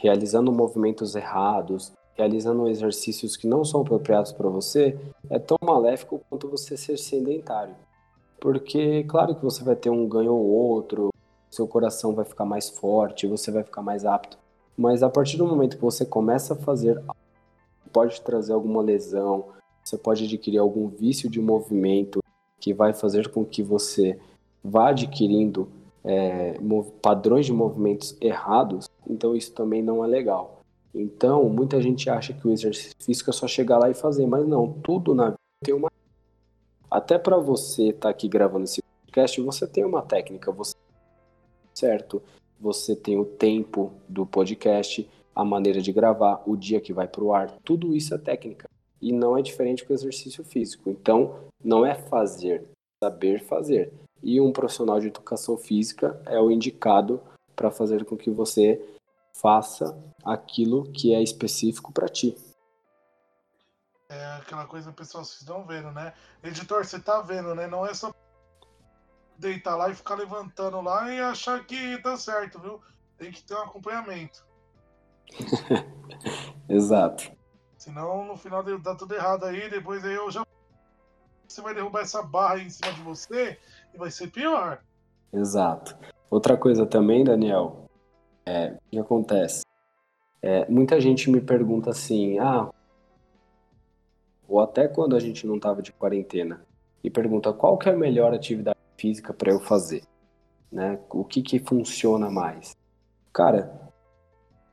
realizando 0.04 0.52
movimentos 0.52 1.16
errados, 1.16 1.94
realizando 2.14 2.68
exercícios 2.68 3.38
que 3.38 3.48
não 3.48 3.64
são 3.64 3.82
apropriados 3.82 4.34
para 4.34 4.50
você, 4.50 5.00
é 5.30 5.40
tão 5.40 5.58
maléfico 5.64 6.22
quanto 6.30 6.50
você 6.50 6.76
ser 6.76 6.98
sedentário. 6.98 7.74
Porque, 8.40 9.06
claro 9.06 9.34
que 9.34 9.44
você 9.44 9.64
vai 9.64 9.78
ter 9.78 9.90
um 9.90 10.06
ganho 10.06 10.34
ou 10.34 10.46
outro, 10.46 11.10
seu 11.50 11.66
coração 11.66 12.14
vai 12.14 12.26
ficar 12.26 12.44
mais 12.44 12.70
forte, 12.70 13.26
você 13.26 13.50
vai 13.50 13.64
ficar 13.64 13.82
mais 13.82 14.04
apto. 14.04 14.38
Mas 14.78 15.02
a 15.02 15.10
partir 15.10 15.38
do 15.38 15.48
momento 15.48 15.78
que 15.78 15.82
você 15.82 16.06
começa 16.06 16.54
a 16.54 16.58
fazer, 16.58 17.02
pode 17.94 18.20
trazer 18.22 18.52
alguma 18.52 18.82
lesão, 18.82 19.46
você 19.82 19.98
pode 19.98 20.26
adquirir 20.26 20.58
algum 20.58 20.90
vício 20.90 21.30
de 21.30 21.40
movimento 21.40 22.22
que 22.60 22.74
vai 22.74 22.94
fazer 22.94 23.30
com 23.30 23.46
que 23.46 23.64
você 23.64 24.20
vá 24.62 24.90
adquirindo 24.90 25.70
é, 26.04 26.58
padrões 27.02 27.46
de 27.46 27.54
movimentos 27.54 28.18
errados, 28.20 28.90
então 29.08 29.36
isso 29.36 29.54
também 29.54 29.82
não 29.82 30.04
é 30.04 30.08
legal. 30.08 30.62
Então, 30.94 31.50
muita 31.50 31.82
gente 31.82 32.10
acha 32.10 32.34
que 32.34 32.48
o 32.48 32.52
exercício 32.52 32.94
físico 33.00 33.30
é 33.30 33.34
só 33.34 33.48
chegar 33.48 33.80
lá 33.80 33.90
e 33.90 33.96
fazer, 33.96 34.28
mas 34.28 34.48
não, 34.48 34.72
tudo 34.72 35.16
na 35.16 35.30
vida 35.30 35.40
tem 35.64 35.74
uma 35.74 35.90
até 36.90 37.18
para 37.18 37.38
você 37.40 37.88
estar 37.88 38.02
tá 38.02 38.10
aqui 38.10 38.28
gravando 38.28 38.66
esse 38.66 38.84
podcast, 39.06 39.42
você 39.42 39.66
tem 39.66 39.84
uma 39.84 40.04
técnica, 40.04 40.52
você 40.52 40.76
certo? 41.74 42.22
Você 42.60 42.96
tem 42.96 43.20
o 43.20 43.26
tempo 43.26 43.92
do 44.08 44.28
podcast, 44.28 45.10
a 45.36 45.44
maneira 45.44 45.82
de 45.82 45.92
gravar, 45.92 46.44
o 46.46 46.56
dia 46.56 46.80
que 46.80 46.94
vai 46.94 47.08
para 47.08 47.24
o 47.24 47.34
ar, 47.34 47.52
tudo 47.64 47.96
isso 47.96 48.14
é 48.14 48.18
técnica. 48.20 48.70
E 49.02 49.12
não 49.12 49.36
é 49.36 49.42
diferente 49.42 49.84
com 49.84 49.92
o 49.92 49.96
exercício 49.96 50.44
físico. 50.44 50.90
Então, 50.90 51.36
não 51.64 51.86
é 51.86 51.96
fazer, 51.96 52.64
saber 53.04 53.44
fazer. 53.44 53.92
E 54.22 54.40
um 54.40 54.54
profissional 54.54 55.00
de 55.00 55.08
educação 55.08 55.58
física 55.58 56.22
é 56.26 56.40
o 56.40 56.52
indicado 56.52 57.20
para 57.56 57.72
fazer 57.72 58.06
com 58.06 58.18
que 58.18 58.30
você 58.30 58.82
faça 59.34 59.98
aquilo 60.24 60.92
que 60.92 61.14
é 61.14 61.22
específico 61.22 61.92
para 61.92 62.08
ti. 62.08 62.36
É 64.10 64.26
aquela 64.36 64.66
coisa 64.66 64.92
pessoal 64.92 65.26
vocês 65.26 65.42
estão 65.42 65.66
vendo, 65.66 65.92
né? 65.92 66.14
Editor, 66.44 66.86
você 66.86 67.00
tá 67.00 67.22
vendo, 67.22 67.56
né? 67.56 67.66
Não 67.68 67.86
é 67.86 67.94
só 67.94 68.14
deitar 69.38 69.76
lá 69.76 69.90
e 69.90 69.96
ficar 69.96 70.16
levantando 70.16 70.80
lá 70.82 71.12
e 71.12 71.20
achar 71.20 71.66
que 71.66 71.98
tá 72.02 72.16
certo, 72.16 72.60
viu? 72.60 72.80
Tem 73.18 73.32
que 73.32 73.44
ter 73.44 73.56
um 73.56 73.64
acompanhamento. 73.64 74.46
Exato. 76.70 77.32
Senão 77.78 78.26
no 78.26 78.38
final 78.38 78.64
dá 78.80 78.96
tudo 78.96 79.16
errado 79.16 79.46
aí, 79.46 79.70
depois 79.70 80.06
aí 80.06 80.14
eu 80.14 80.30
já. 80.32 80.46
Você 81.48 81.62
vai 81.62 81.74
derrubar 81.74 82.02
essa 82.02 82.22
barra 82.22 82.56
aí 82.56 82.66
em 82.66 82.70
cima 82.70 82.94
de 82.94 83.02
você 83.02 83.60
e 83.94 83.98
vai 83.98 84.10
ser 84.10 84.32
pior. 84.32 84.82
Exato. 85.32 85.98
Outra 86.34 86.58
coisa 86.58 86.84
também, 86.84 87.24
Daniel, 87.24 87.86
é, 88.44 88.72
o 88.72 88.90
que 88.90 88.98
acontece? 88.98 89.62
É, 90.42 90.68
muita 90.68 91.00
gente 91.00 91.30
me 91.30 91.40
pergunta 91.40 91.92
assim, 91.92 92.40
ah, 92.40 92.72
ou 94.48 94.60
até 94.60 94.88
quando 94.88 95.16
a 95.16 95.20
gente 95.20 95.46
não 95.46 95.58
estava 95.58 95.84
de 95.84 95.92
quarentena, 95.94 96.66
e 97.04 97.10
pergunta 97.12 97.54
qual 97.54 97.78
que 97.78 97.88
é 97.88 97.92
a 97.94 97.96
melhor 97.96 98.34
atividade 98.34 98.80
física 98.98 99.32
para 99.32 99.52
eu 99.52 99.60
fazer, 99.60 100.02
né? 100.72 101.00
O 101.12 101.24
que 101.24 101.44
que 101.44 101.60
funciona 101.60 102.32
mais? 102.32 102.76
Cara, 103.32 103.92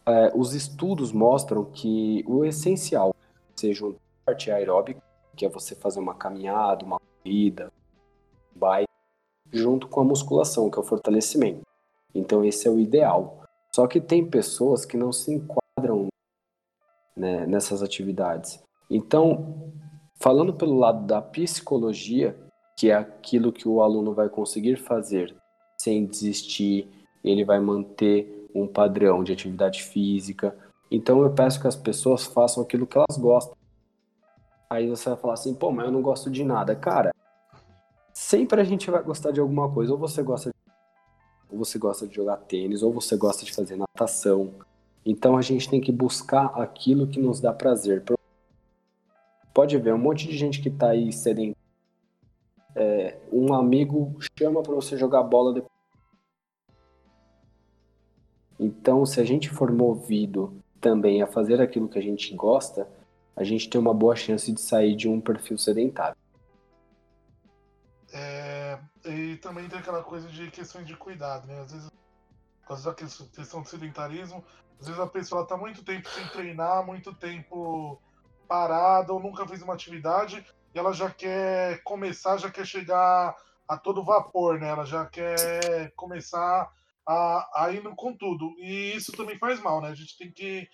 é, 0.06 0.32
os 0.34 0.54
estudos 0.54 1.12
mostram 1.12 1.66
que 1.66 2.24
o 2.26 2.42
essencial 2.42 3.14
seja 3.54 3.84
um 3.84 3.94
parte 4.24 4.50
aeróbica, 4.50 5.02
que 5.36 5.44
é 5.44 5.48
você 5.50 5.74
fazer 5.74 6.00
uma 6.00 6.14
caminhada, 6.14 6.86
uma 6.86 6.98
corrida, 6.98 7.70
bike, 8.56 8.89
junto 9.52 9.88
com 9.88 10.00
a 10.00 10.04
musculação, 10.04 10.70
que 10.70 10.78
é 10.78 10.82
o 10.82 10.84
fortalecimento. 10.84 11.62
Então 12.14 12.44
esse 12.44 12.66
é 12.66 12.70
o 12.70 12.78
ideal. 12.78 13.42
Só 13.74 13.86
que 13.86 14.00
tem 14.00 14.26
pessoas 14.26 14.84
que 14.84 14.96
não 14.96 15.12
se 15.12 15.32
enquadram 15.32 16.08
né, 17.16 17.46
nessas 17.46 17.82
atividades. 17.82 18.62
Então, 18.90 19.72
falando 20.20 20.52
pelo 20.54 20.76
lado 20.76 21.06
da 21.06 21.22
psicologia, 21.22 22.36
que 22.76 22.90
é 22.90 22.94
aquilo 22.94 23.52
que 23.52 23.68
o 23.68 23.82
aluno 23.82 24.14
vai 24.14 24.28
conseguir 24.28 24.76
fazer 24.76 25.34
sem 25.80 26.04
desistir, 26.04 26.88
ele 27.22 27.44
vai 27.44 27.60
manter 27.60 28.48
um 28.54 28.66
padrão 28.66 29.22
de 29.22 29.32
atividade 29.32 29.82
física. 29.82 30.56
Então 30.90 31.22
eu 31.22 31.32
peço 31.32 31.60
que 31.60 31.68
as 31.68 31.76
pessoas 31.76 32.24
façam 32.24 32.62
aquilo 32.62 32.86
que 32.86 32.96
elas 32.96 33.16
gostam. 33.18 33.56
Aí 34.68 34.88
você 34.88 35.08
vai 35.10 35.18
falar 35.18 35.34
assim, 35.34 35.54
pô, 35.54 35.70
mas 35.70 35.86
eu 35.86 35.92
não 35.92 36.02
gosto 36.02 36.30
de 36.30 36.44
nada. 36.44 36.74
Cara, 36.74 37.12
sempre 38.20 38.60
a 38.60 38.64
gente 38.64 38.90
vai 38.90 39.02
gostar 39.02 39.30
de 39.30 39.40
alguma 39.40 39.72
coisa. 39.72 39.92
Ou 39.92 39.98
você 39.98 40.22
gosta 40.22 40.50
de, 40.50 40.56
ou 41.50 41.58
você 41.58 41.78
gosta 41.78 42.06
de 42.06 42.14
jogar 42.14 42.36
tênis, 42.36 42.82
ou 42.82 42.92
você 42.92 43.16
gosta 43.16 43.44
de 43.44 43.52
fazer 43.52 43.76
natação. 43.76 44.52
Então 45.04 45.36
a 45.36 45.42
gente 45.42 45.68
tem 45.68 45.80
que 45.80 45.90
buscar 45.90 46.46
aquilo 46.60 47.06
que 47.06 47.18
nos 47.18 47.40
dá 47.40 47.52
prazer. 47.52 48.04
Pode 49.54 49.76
ver, 49.78 49.94
um 49.94 49.98
monte 49.98 50.28
de 50.28 50.36
gente 50.36 50.60
que 50.60 50.70
tá 50.70 50.90
aí 50.90 51.12
sedentário. 51.12 51.56
É, 52.76 53.18
um 53.32 53.52
amigo 53.52 54.14
chama 54.38 54.62
para 54.62 54.74
você 54.74 54.96
jogar 54.96 55.22
bola 55.22 55.54
depois. 55.54 55.70
Então, 58.58 59.06
se 59.06 59.18
a 59.18 59.24
gente 59.24 59.48
for 59.48 59.72
movido 59.72 60.52
também 60.80 61.22
a 61.22 61.26
fazer 61.26 61.60
aquilo 61.60 61.88
que 61.88 61.98
a 61.98 62.02
gente 62.02 62.34
gosta, 62.34 62.86
a 63.34 63.42
gente 63.42 63.68
tem 63.68 63.80
uma 63.80 63.94
boa 63.94 64.14
chance 64.14 64.52
de 64.52 64.60
sair 64.60 64.94
de 64.94 65.08
um 65.08 65.20
perfil 65.20 65.56
sedentário. 65.56 66.16
É, 68.12 68.78
e 69.04 69.36
também 69.36 69.68
tem 69.68 69.78
aquela 69.78 70.02
coisa 70.02 70.28
de 70.28 70.50
questões 70.50 70.86
de 70.86 70.96
cuidado, 70.96 71.46
né? 71.46 71.60
Às 71.60 71.72
vezes, 71.72 71.90
por 72.60 72.68
causa 72.68 72.90
da 72.90 72.94
questão 72.94 73.62
do 73.62 73.68
sedentarismo, 73.68 74.44
às 74.80 74.86
vezes 74.86 75.00
a 75.00 75.06
pessoa 75.06 75.42
está 75.42 75.56
muito 75.56 75.84
tempo 75.84 76.08
sem 76.08 76.26
treinar, 76.28 76.84
muito 76.84 77.14
tempo 77.14 78.00
parada 78.48 79.12
ou 79.12 79.20
nunca 79.20 79.46
fez 79.46 79.62
uma 79.62 79.74
atividade 79.74 80.44
e 80.74 80.78
ela 80.78 80.92
já 80.92 81.10
quer 81.10 81.82
começar, 81.84 82.36
já 82.38 82.50
quer 82.50 82.66
chegar 82.66 83.36
a 83.68 83.76
todo 83.76 84.04
vapor, 84.04 84.58
né? 84.58 84.68
Ela 84.68 84.84
já 84.84 85.06
quer 85.06 85.92
começar 85.94 86.72
a, 87.06 87.64
a 87.64 87.70
ir 87.70 87.82
com 87.94 88.16
tudo. 88.16 88.54
E 88.58 88.96
isso 88.96 89.12
também 89.12 89.38
faz 89.38 89.60
mal, 89.60 89.80
né? 89.80 89.88
A 89.88 89.94
gente 89.94 90.16
tem 90.16 90.32
que 90.32 90.68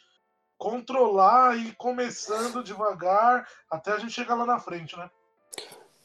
controlar 0.56 1.56
e 1.56 1.68
ir 1.68 1.76
começando 1.76 2.64
devagar 2.64 3.46
até 3.70 3.92
a 3.92 3.98
gente 3.98 4.12
chegar 4.12 4.34
lá 4.34 4.46
na 4.46 4.58
frente, 4.58 4.96
né? 4.96 5.10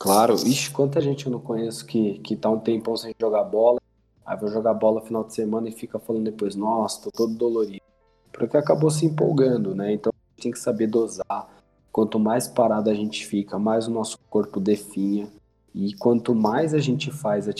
Claro, 0.01 0.33
ixi, 0.33 0.71
quanta 0.71 0.99
gente 0.99 1.27
eu 1.27 1.31
não 1.31 1.39
conheço 1.39 1.85
que, 1.85 2.17
que 2.21 2.35
tá 2.35 2.49
um 2.49 2.57
tempão 2.57 2.97
sem 2.97 3.13
jogar 3.21 3.43
bola, 3.43 3.79
aí 4.25 4.35
vai 4.35 4.49
jogar 4.49 4.73
bola 4.73 4.99
final 4.99 5.23
de 5.23 5.35
semana 5.35 5.69
e 5.69 5.71
fica 5.71 5.99
falando 5.99 6.23
depois, 6.23 6.55
nossa, 6.55 7.03
tô 7.03 7.11
todo 7.11 7.35
dolorido. 7.35 7.85
Porque 8.33 8.57
acabou 8.57 8.89
se 8.89 9.05
empolgando, 9.05 9.75
né? 9.75 9.93
Então 9.93 10.11
a 10.11 10.31
gente 10.31 10.41
tem 10.41 10.51
que 10.51 10.57
saber 10.57 10.87
dosar. 10.87 11.47
Quanto 11.91 12.17
mais 12.17 12.47
parado 12.47 12.89
a 12.89 12.95
gente 12.95 13.23
fica, 13.27 13.59
mais 13.59 13.87
o 13.87 13.91
nosso 13.91 14.17
corpo 14.27 14.59
definha. 14.59 15.31
E 15.71 15.93
quanto 15.93 16.33
mais 16.33 16.73
a 16.73 16.79
gente 16.79 17.11
faz 17.11 17.47
a 17.47 17.51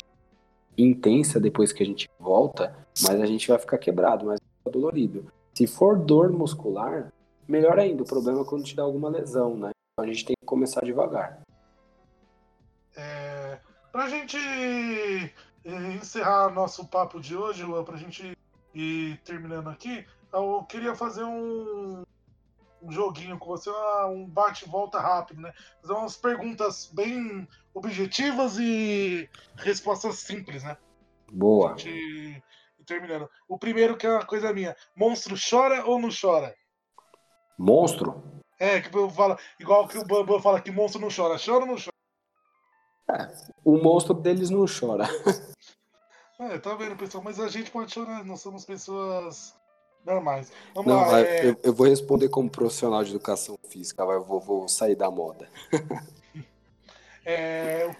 intensa 0.75 1.39
depois 1.39 1.71
que 1.71 1.83
a 1.83 1.85
gente 1.85 2.09
volta, 2.19 2.75
mais 3.03 3.21
a 3.21 3.25
gente 3.27 3.47
vai 3.47 3.59
ficar 3.59 3.77
quebrado, 3.77 4.25
mais 4.25 4.39
dolorido. 4.65 5.27
Se 5.53 5.67
for 5.67 5.95
dor 5.95 6.31
muscular, 6.31 7.13
melhor 7.47 7.77
ainda. 7.77 8.01
O 8.01 8.07
problema 8.07 8.41
é 8.41 8.45
quando 8.45 8.63
te 8.63 8.75
dá 8.75 8.81
alguma 8.81 9.09
lesão, 9.09 9.55
né? 9.55 9.69
Então 9.93 10.05
a 10.05 10.11
gente 10.11 10.25
tem 10.25 10.35
que 10.39 10.45
começar 10.47 10.83
devagar. 10.83 11.39
É, 12.95 13.59
pra 13.91 14.09
gente 14.09 14.37
é, 14.37 15.93
encerrar 15.93 16.49
nosso 16.49 16.87
papo 16.87 17.19
de 17.19 17.35
hoje, 17.35 17.63
Luan, 17.63 17.83
pra 17.83 17.97
gente 17.97 18.37
ir 18.73 19.17
terminando 19.23 19.69
aqui, 19.69 20.05
eu 20.33 20.63
queria 20.63 20.95
fazer 20.95 21.23
um, 21.23 22.03
um 22.81 22.91
joguinho 22.91 23.37
com 23.37 23.47
você, 23.47 23.69
um 24.09 24.25
bate-volta 24.27 24.99
rápido, 24.99 25.41
né? 25.41 25.53
Fazer 25.81 25.93
umas 25.93 26.15
perguntas 26.15 26.89
bem 26.93 27.47
objetivas 27.73 28.57
e 28.57 29.29
respostas 29.57 30.19
simples, 30.19 30.63
né? 30.63 30.77
Boa. 31.31 31.77
Gente 31.77 32.43
terminando. 32.85 33.29
O 33.47 33.57
primeiro 33.57 33.95
que 33.95 34.05
é 34.05 34.09
uma 34.09 34.25
coisa 34.25 34.51
minha. 34.51 34.75
Monstro 34.95 35.35
chora 35.37 35.85
ou 35.85 35.99
não 35.99 36.09
chora? 36.09 36.53
Monstro? 37.57 38.23
É, 38.59 38.81
que 38.81 38.95
eu 38.95 39.09
falo, 39.09 39.37
igual 39.59 39.87
que 39.87 39.97
o 39.97 40.05
Bambam 40.05 40.41
fala 40.41 40.61
que 40.61 40.71
monstro 40.71 41.01
não 41.01 41.09
chora. 41.09 41.39
Chora 41.43 41.61
ou 41.61 41.67
não 41.67 41.75
chora? 41.75 41.90
É, 43.11 43.31
o 43.63 43.77
monstro 43.77 44.13
deles 44.13 44.49
não 44.49 44.65
chora. 44.67 45.05
É, 46.39 46.57
tá 46.57 46.73
vendo, 46.73 46.95
pessoal? 46.95 47.23
Mas 47.23 47.39
a 47.39 47.47
gente 47.47 47.69
pode 47.69 47.93
chorar, 47.93 48.25
nós 48.25 48.41
somos 48.41 48.65
pessoas 48.65 49.53
normais. 50.03 50.51
Vamos 50.73 50.91
não, 50.91 50.99
lá. 51.01 51.07
vai, 51.07 51.23
é... 51.23 51.49
eu, 51.49 51.59
eu, 51.61 51.71
vou 51.71 51.87
responder 51.87 52.29
como 52.29 52.49
profissional 52.49 53.03
de 53.03 53.11
educação 53.11 53.59
física, 53.69 54.03
vai, 54.03 54.15
eu 54.15 54.23
vou, 54.23 54.39
vou 54.39 54.67
sair 54.67 54.95
da 54.95 55.11
moda. 55.11 55.47
é, 57.23 57.95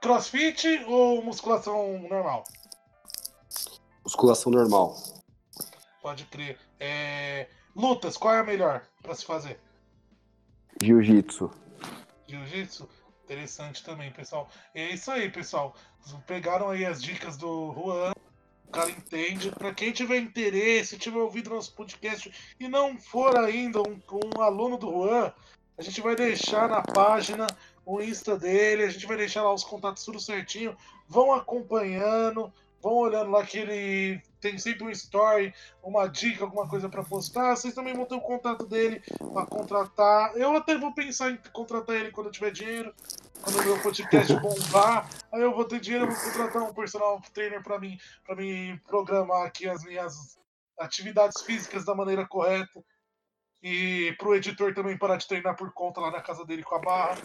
crossfit 0.00 0.66
ou 0.86 1.22
musculação 1.22 1.98
normal? 2.08 2.44
Musculação 4.02 4.50
normal. 4.50 4.96
Pode 6.00 6.24
crer. 6.26 6.58
É... 6.80 7.46
Lutas, 7.74 8.16
qual 8.16 8.32
é 8.32 8.40
a 8.40 8.44
melhor 8.44 8.82
para 9.02 9.14
se 9.14 9.26
fazer? 9.26 9.60
Jiu-jitsu. 10.82 11.50
Jiu-jitsu? 12.26 12.88
Interessante 13.26 13.82
também, 13.82 14.12
pessoal. 14.12 14.48
É 14.72 14.94
isso 14.94 15.10
aí, 15.10 15.28
pessoal. 15.28 15.74
Pegaram 16.28 16.70
aí 16.70 16.86
as 16.86 17.02
dicas 17.02 17.36
do 17.36 17.74
Juan. 17.74 18.12
O 18.68 18.70
cara 18.70 18.88
entende. 18.88 19.50
Para 19.50 19.74
quem 19.74 19.90
tiver 19.90 20.18
interesse, 20.18 20.96
tiver 20.96 21.18
ouvido 21.18 21.50
nosso 21.50 21.74
podcast 21.74 22.32
e 22.60 22.68
não 22.68 22.96
for 22.96 23.36
ainda 23.36 23.82
um, 23.82 24.00
um 24.36 24.40
aluno 24.40 24.76
do 24.76 24.92
Juan, 24.92 25.32
a 25.76 25.82
gente 25.82 26.00
vai 26.00 26.14
deixar 26.14 26.68
na 26.68 26.82
página 26.82 27.48
o 27.84 28.00
Insta 28.00 28.38
dele, 28.38 28.84
a 28.84 28.90
gente 28.90 29.06
vai 29.06 29.16
deixar 29.16 29.42
lá 29.42 29.52
os 29.52 29.64
contatos 29.64 30.04
tudo 30.04 30.20
certinho. 30.20 30.76
Vão 31.08 31.32
acompanhando, 31.32 32.52
vão 32.86 32.94
olhando 32.98 33.32
lá 33.32 33.44
que 33.44 33.58
ele 33.58 34.22
tem 34.40 34.56
sempre 34.58 34.84
um 34.84 34.90
story, 34.90 35.52
uma 35.82 36.06
dica, 36.06 36.44
alguma 36.44 36.68
coisa 36.68 36.88
para 36.88 37.02
postar. 37.02 37.56
Vocês 37.56 37.74
também 37.74 37.94
vão 37.94 38.06
ter 38.06 38.14
o 38.14 38.20
contato 38.20 38.64
dele 38.64 39.02
para 39.32 39.44
contratar. 39.44 40.36
Eu 40.36 40.56
até 40.56 40.78
vou 40.78 40.94
pensar 40.94 41.32
em 41.32 41.38
contratar 41.52 41.96
ele 41.96 42.12
quando 42.12 42.26
eu 42.26 42.32
tiver 42.32 42.52
dinheiro, 42.52 42.94
quando 43.42 43.58
o 43.58 43.64
meu 43.64 43.82
podcast 43.82 44.32
bombar. 44.38 45.10
Aí 45.32 45.42
eu 45.42 45.52
vou 45.52 45.64
ter 45.64 45.80
dinheiro, 45.80 46.04
eu 46.04 46.10
vou 46.12 46.32
contratar 46.32 46.62
um 46.62 46.72
personal 46.72 47.20
trainer 47.34 47.60
para 47.60 47.80
mim, 47.80 47.98
para 48.24 48.36
me 48.36 48.78
programar 48.86 49.44
aqui 49.44 49.68
as 49.68 49.82
minhas 49.82 50.38
atividades 50.78 51.42
físicas 51.42 51.84
da 51.84 51.94
maneira 51.94 52.24
correta. 52.24 52.84
E 53.60 54.14
pro 54.16 54.36
editor 54.36 54.72
também 54.74 54.96
parar 54.96 55.16
de 55.16 55.26
treinar 55.26 55.56
por 55.56 55.72
conta 55.72 56.00
lá 56.00 56.12
na 56.12 56.20
casa 56.20 56.44
dele 56.44 56.62
com 56.62 56.76
a 56.76 56.78
barra. 56.78 57.18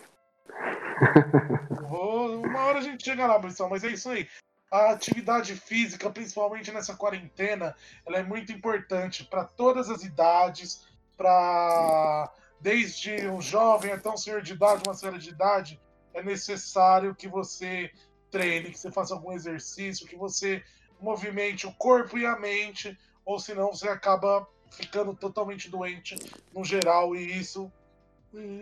Vou, 1.88 2.42
uma 2.42 2.62
hora 2.62 2.80
a 2.80 2.82
gente 2.82 3.04
chega 3.04 3.28
lá, 3.28 3.40
pessoal, 3.40 3.70
mas 3.70 3.84
é 3.84 3.90
isso 3.90 4.10
aí 4.10 4.28
a 4.72 4.92
atividade 4.92 5.54
física, 5.56 6.10
principalmente 6.10 6.72
nessa 6.72 6.96
quarentena, 6.96 7.76
ela 8.06 8.18
é 8.18 8.24
muito 8.24 8.54
importante 8.54 9.26
para 9.26 9.44
todas 9.44 9.90
as 9.90 10.04
idades, 10.04 10.88
para 11.18 12.32
desde 12.62 13.28
um 13.28 13.42
jovem 13.42 13.92
até 13.92 14.10
um 14.10 14.16
senhor 14.16 14.42
de 14.42 14.54
idade, 14.54 14.84
uma 14.88 14.94
senhora 14.94 15.20
de 15.20 15.30
idade, 15.30 15.82
é 16.14 16.24
necessário 16.24 17.14
que 17.14 17.28
você 17.28 17.92
treine, 18.30 18.72
que 18.72 18.80
você 18.80 18.92
faça 18.92 19.14
algum 19.14 19.34
exercício, 19.34 20.08
que 20.08 20.16
você 20.16 20.64
movimente 21.02 21.68
o 21.68 21.74
corpo 21.74 22.18
e 22.18 22.26
a 22.26 22.40
mente, 22.40 22.98
ou 23.26 23.40
senão 23.40 23.74
você 23.74 23.90
acaba 23.90 24.48
ficando 24.72 25.14
totalmente 25.14 25.70
doente 25.70 26.16
no 26.54 26.64
geral, 26.64 27.14
e 27.14 27.38
isso 27.38 27.70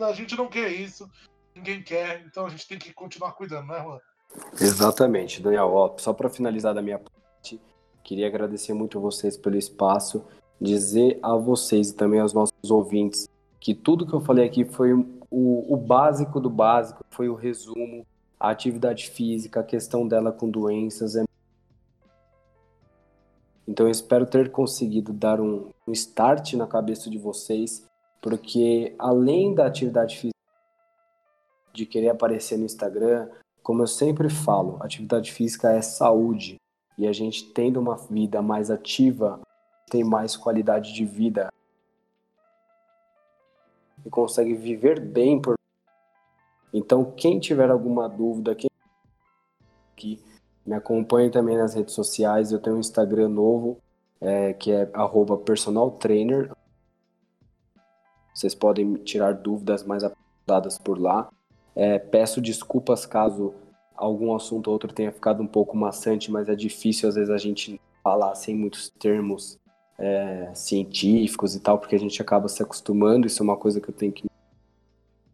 a 0.01 0.13
gente 0.13 0.35
não 0.35 0.47
quer 0.47 0.69
isso, 0.69 1.07
ninguém 1.53 1.83
quer, 1.83 2.21
então 2.21 2.47
a 2.47 2.49
gente 2.49 2.67
tem 2.67 2.79
que 2.79 2.91
continuar 2.93 3.33
cuidando, 3.33 3.67
né, 3.67 3.79
Juan? 3.83 3.99
Exatamente, 4.59 5.41
Daniel. 5.41 5.71
Ó, 5.73 5.97
só 5.97 6.13
para 6.13 6.29
finalizar 6.29 6.73
da 6.73 6.81
minha 6.81 6.99
parte, 6.99 7.59
queria 8.03 8.27
agradecer 8.27 8.73
muito 8.73 8.99
vocês 8.99 9.37
pelo 9.37 9.57
espaço, 9.57 10.23
dizer 10.59 11.19
a 11.21 11.35
vocês 11.35 11.89
e 11.89 11.95
também 11.95 12.19
aos 12.19 12.33
nossos 12.33 12.69
ouvintes 12.69 13.29
que 13.59 13.73
tudo 13.73 14.07
que 14.07 14.13
eu 14.13 14.21
falei 14.21 14.45
aqui 14.45 14.63
foi 14.63 14.93
o, 14.93 15.73
o 15.73 15.77
básico 15.77 16.39
do 16.39 16.49
básico, 16.49 17.03
foi 17.09 17.27
o 17.27 17.35
resumo, 17.35 18.05
a 18.39 18.49
atividade 18.49 19.09
física, 19.09 19.59
a 19.59 19.63
questão 19.63 20.07
dela 20.07 20.31
com 20.31 20.49
doenças. 20.49 21.15
É... 21.15 21.23
Então 23.67 23.85
eu 23.85 23.91
espero 23.91 24.25
ter 24.25 24.49
conseguido 24.51 25.11
dar 25.11 25.41
um, 25.41 25.69
um 25.85 25.91
start 25.91 26.53
na 26.53 26.65
cabeça 26.65 27.09
de 27.09 27.17
vocês, 27.17 27.85
porque 28.21 28.95
além 28.97 29.53
da 29.53 29.67
atividade 29.67 30.15
física, 30.15 30.39
de 31.73 31.85
querer 31.85 32.09
aparecer 32.09 32.57
no 32.57 32.65
Instagram, 32.65 33.29
como 33.69 33.83
eu 33.83 33.87
sempre 33.87 34.31
falo, 34.31 34.79
atividade 34.81 35.31
física 35.31 35.71
é 35.71 35.79
saúde 35.79 36.55
e 36.97 37.05
a 37.05 37.13
gente 37.13 37.53
tendo 37.53 37.79
uma 37.79 37.95
vida 37.97 38.41
mais 38.41 38.71
ativa 38.71 39.39
tem 39.91 40.03
mais 40.03 40.35
qualidade 40.35 40.91
de 40.91 41.05
vida 41.05 41.49
e 44.03 44.09
consegue 44.09 44.55
viver 44.55 44.99
bem 44.99 45.39
por 45.39 45.53
então 46.73 47.11
quem 47.11 47.39
tiver 47.39 47.69
alguma 47.69 48.09
dúvida 48.09 48.55
quem 48.55 48.71
Me 50.65 50.73
acompanhe 50.73 51.29
também 51.29 51.55
nas 51.55 51.75
redes 51.75 51.93
sociais. 51.93 52.51
Eu 52.51 52.59
tenho 52.59 52.75
um 52.75 52.79
Instagram 52.79 53.29
novo, 53.29 53.79
é, 54.19 54.51
que 54.53 54.71
é 54.71 54.89
personaltrainer. 55.45 56.51
Vocês 58.33 58.55
podem 58.55 58.95
tirar 58.95 59.33
dúvidas 59.33 59.83
mais 59.83 60.03
aprofundadas 60.03 60.79
por 60.79 60.99
lá. 60.99 61.29
É, 61.79 61.97
peço 61.97 62.41
desculpas 62.41 63.05
caso 63.05 63.53
algum 63.95 64.35
assunto 64.35 64.67
ou 64.67 64.73
outro 64.73 64.91
tenha 64.91 65.13
ficado 65.13 65.41
um 65.41 65.47
pouco 65.47 65.77
maçante, 65.77 66.29
mas 66.29 66.49
é 66.49 66.55
difícil 66.55 67.07
às 67.07 67.15
vezes 67.15 67.29
a 67.29 67.37
gente 67.37 67.79
falar 68.03 68.35
sem 68.35 68.53
muitos 68.53 68.89
termos 68.99 69.57
é, 69.97 70.51
científicos 70.53 71.55
e 71.55 71.61
tal, 71.61 71.79
porque 71.79 71.95
a 71.95 71.99
gente 71.99 72.21
acaba 72.21 72.49
se 72.49 72.61
acostumando. 72.61 73.25
Isso 73.25 73.41
é 73.41 73.45
uma 73.45 73.55
coisa 73.55 73.79
que 73.79 73.89
eu 73.89 73.95
tenho 73.95 74.11
que. 74.11 74.27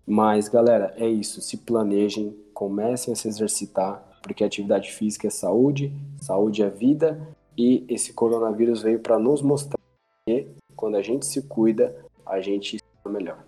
Mas, 0.05 0.47
galera, 0.47 0.93
é 0.97 1.09
isso. 1.09 1.41
Se 1.41 1.57
planejem, 1.57 2.37
comecem 2.53 3.11
a 3.11 3.15
se 3.15 3.27
exercitar, 3.27 4.03
porque 4.21 4.43
atividade 4.43 4.91
física 4.91 5.25
é 5.25 5.31
saúde, 5.31 5.91
saúde 6.21 6.61
é 6.61 6.69
vida, 6.69 7.27
e 7.57 7.83
esse 7.89 8.13
coronavírus 8.13 8.83
veio 8.83 8.99
para 8.99 9.17
nos 9.17 9.41
mostrar 9.41 9.79
que 10.27 10.47
quando 10.75 10.95
a 10.95 11.01
gente 11.01 11.25
se 11.25 11.41
cuida, 11.41 12.05
a 12.23 12.39
gente 12.39 12.75
está 12.75 13.09
melhor. 13.09 13.43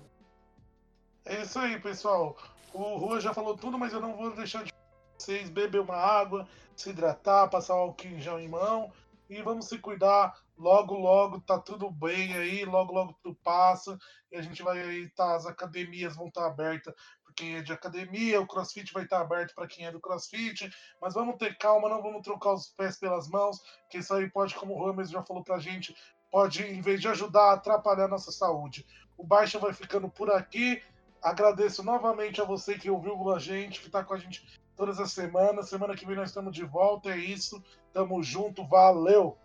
É 1.26 1.44
isso 1.44 1.60
aí, 1.60 1.80
pessoal. 1.80 2.36
O 2.73 2.98
Rua 2.98 3.19
já 3.19 3.34
falou 3.34 3.57
tudo, 3.57 3.77
mas 3.77 3.94
eu 3.94 3.99
não 3.99 4.15
vou 4.15 4.35
deixar 4.35 4.64
de 4.64 4.73
vocês 5.18 5.49
beber 5.49 5.81
uma 5.81 5.95
água, 5.95 6.48
se 6.76 6.89
hidratar, 6.89 7.49
passar 7.49 7.76
o 7.76 7.80
álcool 7.80 8.07
em 8.07 8.48
mão 8.48 8.91
e 9.30 9.41
vamos 9.41 9.68
se 9.68 9.77
cuidar. 9.80 10.38
Logo, 10.57 10.95
logo 10.95 11.39
tá 11.41 11.60
tudo 11.60 11.89
bem 11.91 12.34
aí, 12.35 12.65
logo, 12.65 12.91
logo 12.91 13.15
tudo 13.22 13.35
passa 13.44 13.98
e 14.31 14.38
a 14.38 14.41
gente 14.41 14.64
vai 14.64 14.80
aí, 14.81 15.10
tá, 15.10 15.35
as 15.35 15.45
academias 15.45 16.15
vão 16.15 16.27
estar 16.27 16.41
tá 16.41 16.48
abertas 16.48 16.95
para 17.23 17.34
quem 17.35 17.56
é 17.57 17.61
de 17.61 17.72
academia, 17.72 18.41
o 18.41 18.48
crossfit 18.48 18.91
vai 18.91 19.03
estar 19.03 19.18
tá 19.18 19.22
aberto 19.22 19.53
para 19.53 19.68
quem 19.68 19.85
é 19.85 19.91
do 19.91 19.99
crossfit, 19.99 20.72
mas 20.99 21.14
vamos 21.14 21.38
ter 21.38 21.56
calma, 21.57 21.89
não 21.89 22.02
vamos 22.02 22.23
trocar 22.23 22.53
os 22.53 22.69
pés 22.69 22.98
pelas 22.98 23.27
mãos, 23.27 23.61
que 23.89 23.99
isso 23.99 24.14
aí 24.14 24.27
pode, 24.30 24.56
como 24.56 24.73
o 24.73 24.85
Rames 24.85 25.11
já 25.11 25.23
falou 25.23 25.44
pra 25.44 25.60
gente, 25.60 25.95
pode, 26.31 26.64
em 26.64 26.81
vez 26.81 26.99
de 26.99 27.07
ajudar, 27.07 27.53
atrapalhar 27.53 28.06
a 28.06 28.10
nossa 28.10 28.31
saúde. 28.31 28.85
O 29.15 29.23
Baixa 29.23 29.60
vai 29.60 29.73
ficando 29.73 30.10
por 30.10 30.31
aqui. 30.31 30.81
Agradeço 31.30 31.84
novamente 31.84 32.40
a 32.40 32.45
você 32.45 32.78
que 32.78 32.90
ouviu 32.90 33.30
a 33.34 33.38
gente, 33.38 33.82
que 33.82 33.88
está 33.88 34.02
com 34.02 34.14
a 34.14 34.18
gente 34.18 34.48
todas 34.78 34.98
as 34.99 35.12
semanas. 35.12 35.68
Semana 35.68 35.95
que 35.95 36.06
vem 36.06 36.16
nós 36.16 36.30
estamos 36.30 36.54
de 36.54 36.64
volta. 36.64 37.10
É 37.10 37.18
isso. 37.18 37.62
Tamo 37.91 38.24
junto. 38.24 38.66
Valeu! 38.66 39.38